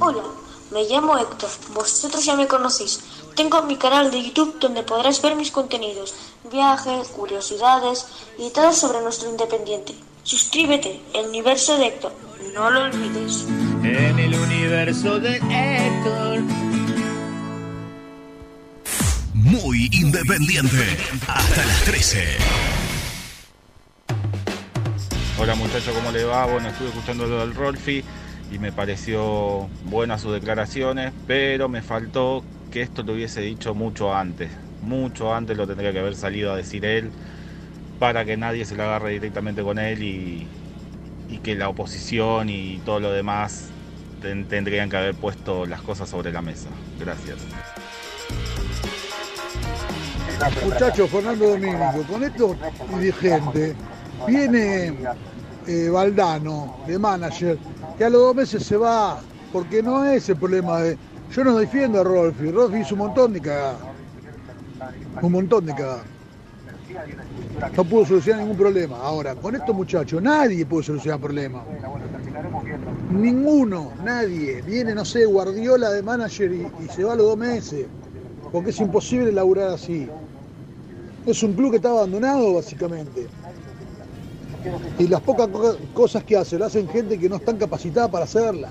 Hola, 0.00 0.22
me 0.70 0.88
llamo 0.88 1.18
Héctor. 1.18 1.50
Vosotros 1.74 2.24
ya 2.24 2.36
me 2.36 2.48
conocéis. 2.48 3.00
Tengo 3.36 3.62
mi 3.64 3.76
canal 3.76 4.10
de 4.10 4.22
YouTube 4.22 4.58
donde 4.58 4.82
podrás 4.82 5.20
ver 5.20 5.36
mis 5.36 5.50
contenidos, 5.50 6.14
viajes, 6.50 7.08
curiosidades 7.08 8.06
y 8.38 8.50
todo 8.50 8.72
sobre 8.72 9.00
nuestro 9.00 9.30
independiente. 9.30 9.94
Suscríbete, 10.22 11.00
el 11.14 11.26
universo 11.26 11.76
de 11.78 11.86
Héctor. 11.86 12.12
No 12.54 12.70
lo 12.70 12.84
olvides. 12.84 13.46
En 13.82 14.18
el 14.18 14.34
universo 14.34 15.18
de 15.18 15.36
Héctor. 15.36 16.40
Muy 19.34 19.88
independiente. 19.92 20.96
Hasta 21.26 21.64
las 21.64 21.84
13. 21.84 22.24
Hola 25.38 25.54
muchachos, 25.56 25.92
¿cómo 25.94 26.12
le 26.12 26.24
va? 26.24 26.46
Bueno, 26.46 26.68
estuve 26.68 26.88
escuchando 26.88 27.26
lo 27.26 27.40
del 27.40 27.54
Rolfi 27.54 28.04
y 28.52 28.58
me 28.58 28.70
pareció 28.70 29.68
buenas 29.86 30.20
sus 30.20 30.32
declaraciones, 30.32 31.12
pero 31.26 31.68
me 31.68 31.82
faltó 31.82 32.44
que 32.70 32.82
esto 32.82 33.02
lo 33.02 33.14
hubiese 33.14 33.40
dicho 33.40 33.74
mucho 33.74 34.14
antes. 34.14 34.50
Mucho 34.82 35.34
antes 35.34 35.56
lo 35.56 35.66
tendría 35.66 35.92
que 35.92 36.00
haber 36.00 36.16
salido 36.16 36.52
a 36.52 36.56
decir 36.56 36.84
él 36.84 37.10
para 37.98 38.24
que 38.24 38.36
nadie 38.36 38.64
se 38.64 38.74
lo 38.74 38.82
agarre 38.82 39.12
directamente 39.12 39.62
con 39.62 39.78
él 39.78 40.02
y, 40.02 40.48
que 41.42 41.54
la 41.54 41.68
oposición 41.68 42.50
y 42.50 42.78
todo 42.84 43.00
lo 43.00 43.10
demás 43.10 43.68
ten- 44.20 44.44
tendrían 44.46 44.90
que 44.90 44.96
haber 44.96 45.14
puesto 45.14 45.64
las 45.66 45.80
cosas 45.80 46.10
sobre 46.10 46.30
la 46.30 46.42
mesa. 46.42 46.68
Gracias. 47.00 47.38
Muchachos, 50.64 51.10
Fernando 51.10 51.48
Domínico, 51.50 52.02
con 52.08 52.24
estos 52.24 52.56
dirigentes 52.94 53.76
viene 54.26 54.94
eh, 55.66 55.88
Valdano, 55.88 56.78
de 56.86 56.98
manager, 56.98 57.58
que 57.96 58.04
a 58.04 58.10
los 58.10 58.20
dos 58.20 58.34
meses 58.34 58.64
se 58.64 58.76
va, 58.76 59.20
porque 59.52 59.82
no 59.82 60.04
es 60.04 60.28
el 60.28 60.36
problema 60.36 60.80
de... 60.80 60.98
Yo 61.30 61.44
no 61.44 61.56
defiendo 61.56 62.00
a 62.00 62.04
Rolfi, 62.04 62.50
Rolfi 62.50 62.78
hizo 62.78 62.94
un 62.94 63.00
montón 63.02 63.32
de 63.32 63.40
cagadas. 63.40 63.91
Un 65.20 65.32
montón 65.32 65.66
de 65.66 65.74
cagadas. 65.74 66.04
No 67.76 67.84
pudo 67.84 68.04
solucionar 68.06 68.42
ningún 68.42 68.56
problema. 68.58 68.96
Ahora, 68.98 69.34
con 69.34 69.54
estos 69.54 69.74
muchachos 69.74 70.22
nadie 70.22 70.66
puede 70.66 70.84
solucionar 70.84 71.20
problemas. 71.20 71.62
Ninguno, 73.10 73.92
nadie. 74.04 74.62
Viene, 74.62 74.94
no 74.94 75.04
sé, 75.04 75.24
Guardiola 75.24 75.90
de 75.90 76.02
manager 76.02 76.52
y, 76.52 76.66
se 76.92 77.04
va 77.04 77.12
a 77.12 77.16
los 77.16 77.26
dos 77.26 77.36
meses. 77.38 77.86
Porque 78.50 78.70
es 78.70 78.80
imposible 78.80 79.32
laburar 79.32 79.70
así. 79.70 80.08
Es 81.24 81.42
un 81.42 81.52
club 81.54 81.70
que 81.70 81.76
está 81.76 81.90
abandonado, 81.90 82.54
básicamente. 82.54 83.26
Y 84.98 85.08
las 85.08 85.20
pocas 85.22 85.48
co- 85.48 85.76
cosas 85.94 86.24
que 86.24 86.36
hace, 86.36 86.58
lo 86.58 86.66
hacen 86.66 86.88
gente 86.88 87.18
que 87.18 87.28
no 87.28 87.36
están 87.36 87.56
capacitada 87.56 88.10
para 88.10 88.24
hacerla. 88.24 88.70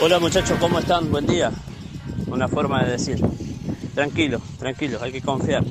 Hola 0.00 0.20
muchachos, 0.20 0.56
¿cómo 0.60 0.78
están? 0.78 1.10
Buen 1.10 1.26
día. 1.26 1.50
Una 2.28 2.46
forma 2.46 2.84
de 2.84 2.92
decir. 2.92 3.18
Tranquilo, 3.96 4.40
tranquilo, 4.56 5.00
hay 5.02 5.10
que 5.10 5.20
confiar. 5.20 5.64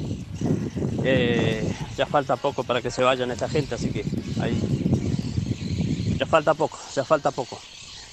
Eh, 1.05 1.65
ya 1.95 2.05
falta 2.05 2.35
poco 2.35 2.65
para 2.65 2.81
que 2.81 2.91
se 2.91 3.03
vayan 3.03 3.31
esta 3.31 3.47
gente, 3.47 3.75
así 3.75 3.89
que 3.89 4.03
ahí. 4.41 4.59
Ya 6.19 6.25
falta 6.25 6.53
poco, 6.55 6.77
ya 6.93 7.05
falta 7.05 7.31
poco. 7.31 7.57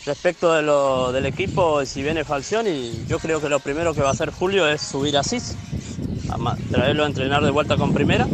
Respecto 0.06 0.52
de 0.52 0.62
lo, 0.62 1.10
del 1.10 1.26
equipo, 1.26 1.84
si 1.84 2.04
viene 2.04 2.22
Falcioni, 2.22 2.92
yo 3.08 3.18
creo 3.18 3.40
que 3.40 3.48
lo 3.48 3.58
primero 3.58 3.92
que 3.92 4.00
va 4.00 4.10
a 4.10 4.12
hacer 4.12 4.30
Julio 4.30 4.68
es 4.68 4.82
subir 4.82 5.18
a 5.18 5.24
Cis, 5.24 5.56
a 6.28 6.56
traerlo 6.70 7.02
a 7.02 7.06
entrenar 7.08 7.42
de 7.42 7.50
vuelta 7.50 7.76
con 7.76 7.92
primera. 7.92 8.28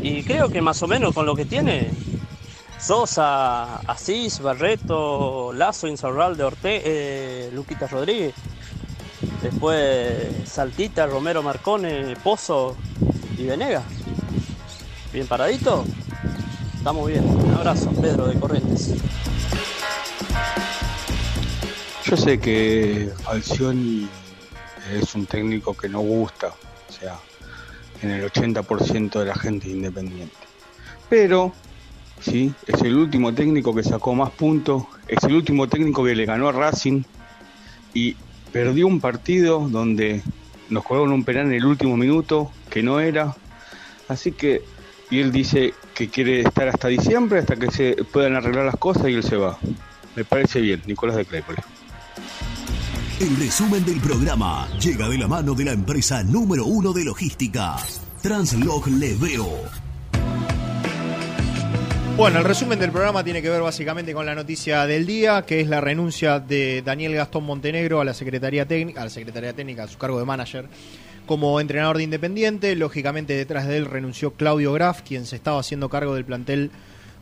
Y 0.00 0.22
creo 0.22 0.48
que 0.48 0.62
más 0.62 0.80
o 0.84 0.86
menos 0.86 1.12
con 1.12 1.26
lo 1.26 1.34
que 1.34 1.44
tiene, 1.44 1.90
Sosa, 2.80 3.76
Asís, 3.78 4.40
Barreto, 4.40 5.52
Lazo, 5.52 5.88
Insaurralde, 5.88 6.44
Orte, 6.44 6.82
eh, 6.84 7.50
Luquita 7.52 7.86
Rodríguez. 7.86 8.34
Después 9.42 10.26
Saltita, 10.44 11.06
Romero 11.06 11.42
Marcone, 11.42 12.16
Pozo 12.22 12.76
y 13.38 13.44
Venega. 13.44 13.82
Bien 15.12 15.26
paradito. 15.26 15.84
Estamos 16.76 17.08
bien. 17.08 17.24
Un 17.24 17.54
abrazo, 17.54 17.90
Pedro 18.00 18.26
de 18.28 18.38
Corrientes. 18.38 18.94
Yo 22.04 22.16
sé 22.16 22.38
que 22.38 23.10
Falcioni 23.24 24.08
es 24.92 25.14
un 25.16 25.26
técnico 25.26 25.76
que 25.76 25.88
no 25.88 26.00
gusta, 26.00 26.48
o 26.48 26.92
sea, 26.92 27.18
en 28.02 28.10
el 28.10 28.30
80% 28.30 29.18
de 29.18 29.24
la 29.24 29.34
gente 29.34 29.68
independiente. 29.68 30.36
Pero, 31.08 31.52
es 32.66 32.82
el 32.82 32.96
último 32.96 33.32
técnico 33.32 33.74
que 33.74 33.82
sacó 33.82 34.14
más 34.14 34.30
puntos, 34.30 34.84
es 35.08 35.22
el 35.24 35.34
último 35.34 35.68
técnico 35.68 36.04
que 36.04 36.14
le 36.14 36.26
ganó 36.26 36.48
a 36.48 36.52
Racing 36.52 37.02
y 37.94 38.16
perdió 38.52 38.86
un 38.86 39.00
partido 39.00 39.68
donde 39.68 40.22
nos 40.68 40.84
cobraron 40.84 41.12
un 41.12 41.24
penal 41.24 41.46
en 41.46 41.54
el 41.54 41.64
último 41.64 41.96
minuto, 41.96 42.50
que 42.70 42.82
no 42.82 43.00
era. 43.00 43.36
Así 44.08 44.32
que, 44.32 44.62
y 45.10 45.20
él 45.20 45.32
dice 45.32 45.74
que 45.94 46.08
quiere 46.08 46.40
estar 46.40 46.68
hasta 46.68 46.88
diciembre, 46.88 47.38
hasta 47.38 47.56
que 47.56 47.70
se 47.70 47.96
puedan 48.12 48.34
arreglar 48.34 48.66
las 48.66 48.76
cosas 48.76 49.08
y 49.08 49.14
él 49.14 49.22
se 49.22 49.36
va. 49.36 49.58
Me 50.14 50.24
parece 50.24 50.60
bien, 50.60 50.82
Nicolás 50.86 51.16
de 51.16 51.24
Claypole. 51.24 51.58
El 53.20 53.36
resumen 53.36 53.84
del 53.84 54.00
programa 54.00 54.68
llega 54.78 55.08
de 55.08 55.18
la 55.18 55.28
mano 55.28 55.54
de 55.54 55.64
la 55.64 55.72
empresa 55.72 56.22
número 56.22 56.66
uno 56.66 56.92
de 56.92 57.04
logística, 57.04 57.76
Translog 58.20 58.88
Leveo. 58.88 59.85
Bueno, 62.16 62.38
el 62.38 62.46
resumen 62.46 62.78
del 62.78 62.92
programa 62.92 63.22
tiene 63.22 63.42
que 63.42 63.50
ver 63.50 63.60
básicamente 63.60 64.14
con 64.14 64.24
la 64.24 64.34
noticia 64.34 64.86
del 64.86 65.04
día, 65.04 65.42
que 65.42 65.60
es 65.60 65.68
la 65.68 65.82
renuncia 65.82 66.40
de 66.40 66.80
Daniel 66.80 67.14
Gastón 67.14 67.44
Montenegro 67.44 68.00
a 68.00 68.06
la 68.06 68.14
Secretaría 68.14 68.66
Técnica, 68.66 69.02
a 69.02 69.04
la 69.04 69.10
Secretaría 69.10 69.52
Técnica, 69.52 69.82
a 69.82 69.86
su 69.86 69.98
cargo 69.98 70.18
de 70.18 70.24
manager, 70.24 70.66
como 71.26 71.60
entrenador 71.60 71.98
de 71.98 72.04
Independiente. 72.04 72.74
Lógicamente 72.74 73.34
detrás 73.34 73.68
de 73.68 73.76
él 73.76 73.84
renunció 73.84 74.30
Claudio 74.30 74.72
Graf, 74.72 75.02
quien 75.02 75.26
se 75.26 75.36
estaba 75.36 75.60
haciendo 75.60 75.90
cargo 75.90 76.14
del 76.14 76.24
plantel 76.24 76.70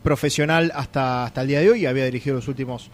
profesional 0.05 0.71
hasta, 0.77 1.25
hasta 1.25 1.41
el 1.41 1.49
día 1.49 1.59
de 1.59 1.71
hoy 1.71 1.83
y 1.83 1.87
había 1.87 2.05
dirigido 2.05 2.37
los 2.37 2.47
últimos 2.47 2.89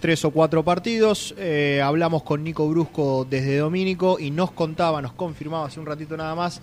tres 0.00 0.24
o 0.24 0.32
cuatro 0.32 0.64
partidos. 0.64 1.36
Eh, 1.38 1.80
hablamos 1.84 2.24
con 2.24 2.42
Nico 2.42 2.68
Brusco 2.68 3.28
desde 3.30 3.58
Domínico 3.58 4.18
y 4.18 4.32
nos 4.32 4.50
contaba, 4.50 5.00
nos 5.00 5.12
confirmaba 5.12 5.68
hace 5.68 5.78
un 5.78 5.86
ratito 5.86 6.16
nada 6.16 6.34
más 6.34 6.60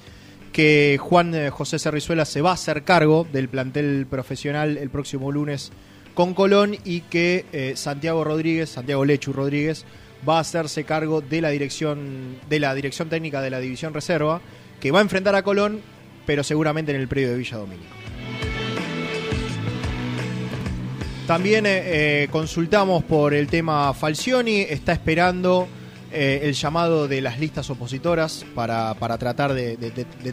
que 0.52 0.98
Juan 1.00 1.34
eh, 1.34 1.50
José 1.50 1.80
Cerrizuela 1.80 2.26
se 2.26 2.42
va 2.42 2.52
a 2.52 2.54
hacer 2.54 2.84
cargo 2.84 3.26
del 3.32 3.50
plantel 3.50 4.06
profesional 4.10 4.78
el 4.78 4.90
próximo 4.90 5.32
lunes 5.32 5.72
con 6.14 6.34
Colón 6.34 6.76
y 6.84 7.02
que 7.02 7.46
eh, 7.54 7.74
Santiago 7.76 8.24
Rodríguez, 8.24 8.70
Santiago 8.70 9.06
Lechu 9.06 9.34
Rodríguez, 9.34 9.86
va 10.28 10.38
a 10.38 10.42
hacerse 10.42 10.84
cargo 10.84 11.22
de 11.22 11.42
la 11.42 11.50
dirección 11.50 12.38
de 12.50 12.60
la 12.60 12.76
dirección 12.76 13.10
técnica 13.10 13.42
de 13.42 13.50
la 13.50 13.60
división 13.60 13.94
reserva, 13.94 14.42
que 14.80 14.92
va 14.92 15.00
a 15.00 15.02
enfrentar 15.02 15.36
a 15.36 15.44
Colón, 15.44 15.82
pero 16.26 16.44
seguramente 16.44 16.94
en 16.94 17.00
el 17.00 17.08
predio 17.08 17.32
de 17.32 17.38
Villa 17.38 17.58
Domínico. 17.58 17.96
También 21.28 21.64
eh, 21.66 22.28
consultamos 22.30 23.04
por 23.04 23.34
el 23.34 23.48
tema 23.48 23.94
Falcioni, 23.94 24.62
está 24.62 24.92
esperando 24.92 25.68
eh, 26.14 26.42
el 26.44 26.54
llamado 26.54 27.08
de 27.08 27.22
las 27.22 27.40
listas 27.40 27.70
opositoras 27.70 28.46
para, 28.54 28.94
para 28.96 29.18
tratar 29.18 29.54
de, 29.54 29.78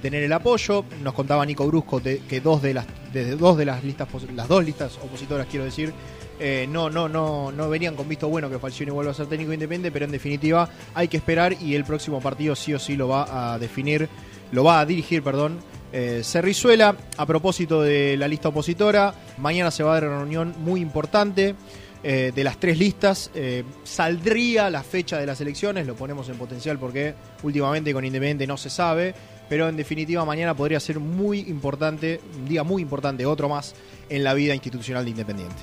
tener 0.01 0.23
el 0.23 0.33
apoyo. 0.33 0.85
Nos 1.03 1.15
contaba 1.15 1.45
Nico 1.47 1.67
Brusco 1.67 2.01
de- 2.01 2.19
que 2.29 2.41
dos 2.41 2.63
de 2.63 2.75
las 2.75 2.87
desde 3.13 3.37
dos 3.37 3.57
de 3.57 3.65
las 3.65 3.85
listas 3.85 4.09
las 4.35 4.49
dos 4.49 4.65
listas 4.65 4.99
opositoras 5.03 5.47
quiero 5.51 5.65
decir 5.65 5.95
eh, 6.41 6.67
no 6.71 6.91
no 6.91 7.09
no 7.09 7.51
no 7.53 7.69
venían 7.71 7.97
con 7.97 8.09
visto 8.09 8.29
bueno 8.29 8.51
que 8.51 8.59
Falcioni 8.59 8.91
vuelva 8.93 9.13
a 9.13 9.15
ser 9.15 9.27
técnico 9.27 9.53
independiente, 9.53 9.91
pero 9.91 10.05
en 10.05 10.11
definitiva 10.13 10.69
hay 10.95 11.09
que 11.09 11.17
esperar 11.17 11.57
y 11.61 11.75
el 11.75 11.85
próximo 11.85 12.21
partido 12.21 12.55
sí 12.55 12.75
o 12.75 12.79
sí 12.79 12.97
lo 12.97 13.09
va 13.09 13.53
a 13.55 13.59
definir, 13.59 14.09
lo 14.53 14.63
va 14.65 14.81
a 14.81 14.87
dirigir, 14.87 15.23
perdón, 15.23 15.59
eh, 15.93 16.21
Cerrizuela. 16.23 16.97
A 17.17 17.27
propósito 17.27 17.83
de 17.83 18.17
la 18.17 18.29
lista 18.29 18.51
opositora, 18.51 19.15
mañana 19.39 19.71
se 19.71 19.83
va 19.83 19.93
a 19.93 19.95
dar 19.95 20.09
una 20.11 20.19
reunión 20.19 20.55
muy 20.59 20.81
importante 20.81 21.55
eh, 22.03 22.33
de 22.35 22.45
las 22.45 22.59
tres 22.59 22.79
listas. 22.79 23.31
Eh, 23.35 23.65
saldría 23.85 24.71
la 24.71 24.83
fecha 24.83 25.19
de 25.19 25.27
las 25.27 25.41
elecciones, 25.41 25.87
lo 25.87 25.95
ponemos 25.95 26.29
en 26.29 26.37
potencial 26.37 26.79
porque 26.79 27.15
últimamente 27.43 27.93
con 27.93 28.05
Independiente 28.05 28.47
no 28.47 28.57
se 28.57 28.71
sabe, 28.71 29.15
pero 29.49 29.69
en 29.69 29.77
definitiva 29.77 30.25
mañana 30.25 30.55
podría 30.55 30.81
ser 30.81 31.01
muy 31.01 31.41
importante, 31.41 32.21
un 32.37 32.49
día 32.49 32.63
muy 32.63 32.83
importante, 32.83 33.27
otro 33.27 33.49
más 33.49 33.75
en 34.09 34.25
la 34.25 34.35
vida 34.35 34.55
institucional 34.55 35.05
de 35.05 35.11
Independiente. 35.11 35.63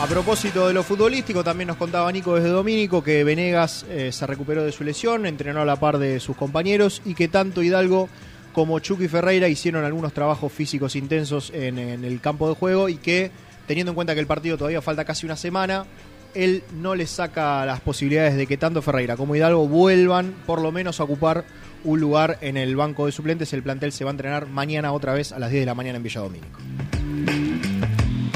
A 0.00 0.06
propósito 0.06 0.66
de 0.66 0.72
lo 0.72 0.82
futbolístico, 0.82 1.44
también 1.44 1.68
nos 1.68 1.76
contaba 1.76 2.10
Nico 2.10 2.34
desde 2.34 2.48
Domínico 2.48 3.04
que 3.04 3.22
Venegas 3.22 3.84
eh, 3.90 4.10
se 4.12 4.26
recuperó 4.26 4.64
de 4.64 4.72
su 4.72 4.82
lesión, 4.82 5.26
entrenó 5.26 5.60
a 5.60 5.66
la 5.66 5.76
par 5.76 5.98
de 5.98 6.20
sus 6.20 6.36
compañeros 6.36 7.02
y 7.04 7.14
que 7.14 7.28
tanto 7.28 7.62
Hidalgo 7.62 8.08
como 8.52 8.78
Chucky 8.78 9.08
Ferreira 9.08 9.48
hicieron 9.48 9.84
algunos 9.84 10.12
trabajos 10.12 10.52
físicos 10.52 10.96
intensos 10.96 11.50
en, 11.54 11.78
el 11.78 12.20
campo 12.20 12.48
de 12.48 12.54
juego 12.54 12.88
y 12.88 12.96
que, 12.96 13.30
teniendo 13.66 13.92
en 13.92 13.94
cuenta 13.94 14.14
que 14.14 14.20
el 14.20 14.26
partido 14.26 14.56
todavía 14.56 14.82
falta 14.82 15.04
casi 15.04 15.26
una 15.26 15.36
semana, 15.36 15.86
él 16.34 16.62
no 16.74 16.94
le 16.94 17.06
saca 17.06 17.64
las 17.66 17.80
posibilidades 17.80 18.36
de 18.36 18.46
que 18.46 18.56
tanto 18.56 18.82
Ferreira 18.82 19.16
como 19.16 19.34
Hidalgo 19.34 19.66
vuelvan 19.66 20.34
por 20.46 20.60
lo 20.60 20.72
menos 20.72 21.00
a 21.00 21.04
ocupar 21.04 21.44
un 21.84 22.00
lugar 22.00 22.38
en 22.40 22.56
el 22.56 22.76
banco 22.76 23.06
de 23.06 23.12
suplentes. 23.12 23.52
El 23.52 23.62
plantel 23.62 23.92
se 23.92 24.04
va 24.04 24.10
a 24.10 24.12
entrenar 24.12 24.46
mañana 24.46 24.92
otra 24.92 25.12
vez 25.12 25.32
a 25.32 25.38
las 25.38 25.50
10 25.50 25.62
de 25.62 25.66
la 25.66 25.74
mañana 25.74 25.96
en 25.96 26.02
Villa 26.02 26.20
Domínico. 26.20 26.58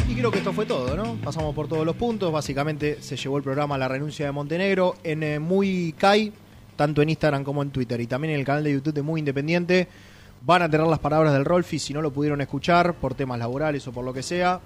Y 0.09 0.15
creo 0.15 0.31
que 0.31 0.39
esto 0.39 0.53
fue 0.53 0.67
todo, 0.67 0.97
¿no? 0.97 1.17
Pasamos 1.17 1.55
por 1.55 1.69
todos 1.69 1.85
los 1.85 1.97
puntos. 1.97 2.33
Básicamente 2.33 2.99
se 3.01 3.17
llevó 3.17 3.37
el 3.37 3.43
programa 3.43 3.75
a 3.75 3.79
la 3.79 3.89
renuncia 3.89 4.27
de 4.27 4.33
Montenegro 4.33 4.97
en 5.05 5.23
eh, 5.23 5.39
Muy 5.39 5.95
Kai, 5.99 6.33
tanto 6.77 7.03
en 7.03 7.09
Instagram 7.11 7.45
como 7.45 7.63
en 7.63 7.71
Twitter 7.71 8.01
y 8.01 8.07
también 8.07 8.35
en 8.35 8.41
el 8.41 8.47
canal 8.47 8.65
de 8.65 8.73
YouTube 8.73 8.95
de 8.95 9.03
Muy 9.03 9.21
Independiente. 9.21 9.89
Van 10.43 10.63
a 10.63 10.69
tener 10.71 10.87
las 10.87 10.99
palabras 10.99 11.33
del 11.33 11.45
Rolfi 11.45 11.79
si 11.79 11.95
no 11.95 12.03
lo 12.03 12.13
pudieron 12.13 12.41
escuchar 12.41 12.95
por 12.95 13.15
temas 13.15 13.39
laborales 13.39 13.87
o 13.89 13.93
por 13.93 14.05
lo 14.05 14.13
que 14.13 14.23
sea. 14.23 14.61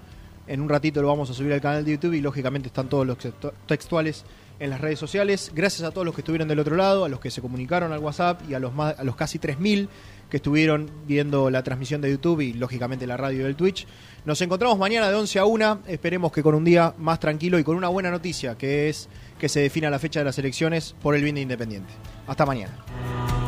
En 0.47 0.61
un 0.61 0.67
ratito 0.69 1.01
lo 1.01 1.07
vamos 1.07 1.29
a 1.29 1.33
subir 1.33 1.53
al 1.53 1.61
canal 1.61 1.85
de 1.85 1.91
YouTube 1.91 2.13
y 2.13 2.21
lógicamente 2.21 2.67
están 2.67 2.89
todos 2.89 3.05
los 3.05 3.17
textu- 3.17 3.53
textuales 3.67 4.25
en 4.59 4.71
las 4.71 4.81
redes 4.81 4.99
sociales. 4.99 5.51
Gracias 5.55 5.87
a 5.87 5.91
todos 5.91 6.03
los 6.05 6.13
que 6.15 6.21
estuvieron 6.21 6.47
del 6.47 6.59
otro 6.59 6.75
lado, 6.75 7.05
a 7.05 7.09
los 7.09 7.19
que 7.19 7.31
se 7.31 7.39
comunicaron 7.41 7.93
al 7.93 7.99
WhatsApp 7.99 8.41
y 8.49 8.55
a 8.55 8.59
los, 8.59 8.73
más, 8.73 8.97
a 8.99 9.03
los 9.03 9.15
casi 9.15 9.39
3.000 9.39 9.87
que 10.29 10.37
estuvieron 10.37 10.89
viendo 11.07 11.49
la 11.49 11.63
transmisión 11.63 12.01
de 12.01 12.11
YouTube 12.11 12.41
y 12.41 12.53
lógicamente 12.53 13.07
la 13.07 13.17
radio 13.17 13.45
del 13.45 13.55
Twitch. 13.55 13.87
Nos 14.25 14.41
encontramos 14.41 14.77
mañana 14.77 15.09
de 15.09 15.15
11 15.15 15.39
a 15.39 15.45
1, 15.45 15.79
esperemos 15.87 16.31
que 16.31 16.43
con 16.43 16.55
un 16.55 16.63
día 16.63 16.93
más 16.97 17.19
tranquilo 17.19 17.57
y 17.57 17.63
con 17.63 17.75
una 17.75 17.87
buena 17.87 18.11
noticia, 18.11 18.57
que 18.57 18.89
es 18.89 19.09
que 19.39 19.49
se 19.49 19.61
defina 19.61 19.89
la 19.89 19.99
fecha 19.99 20.19
de 20.19 20.25
las 20.25 20.37
elecciones 20.37 20.95
por 21.01 21.15
el 21.15 21.23
bien 21.23 21.35
de 21.35 21.41
Independiente. 21.41 21.93
Hasta 22.27 22.45
mañana. 22.45 23.38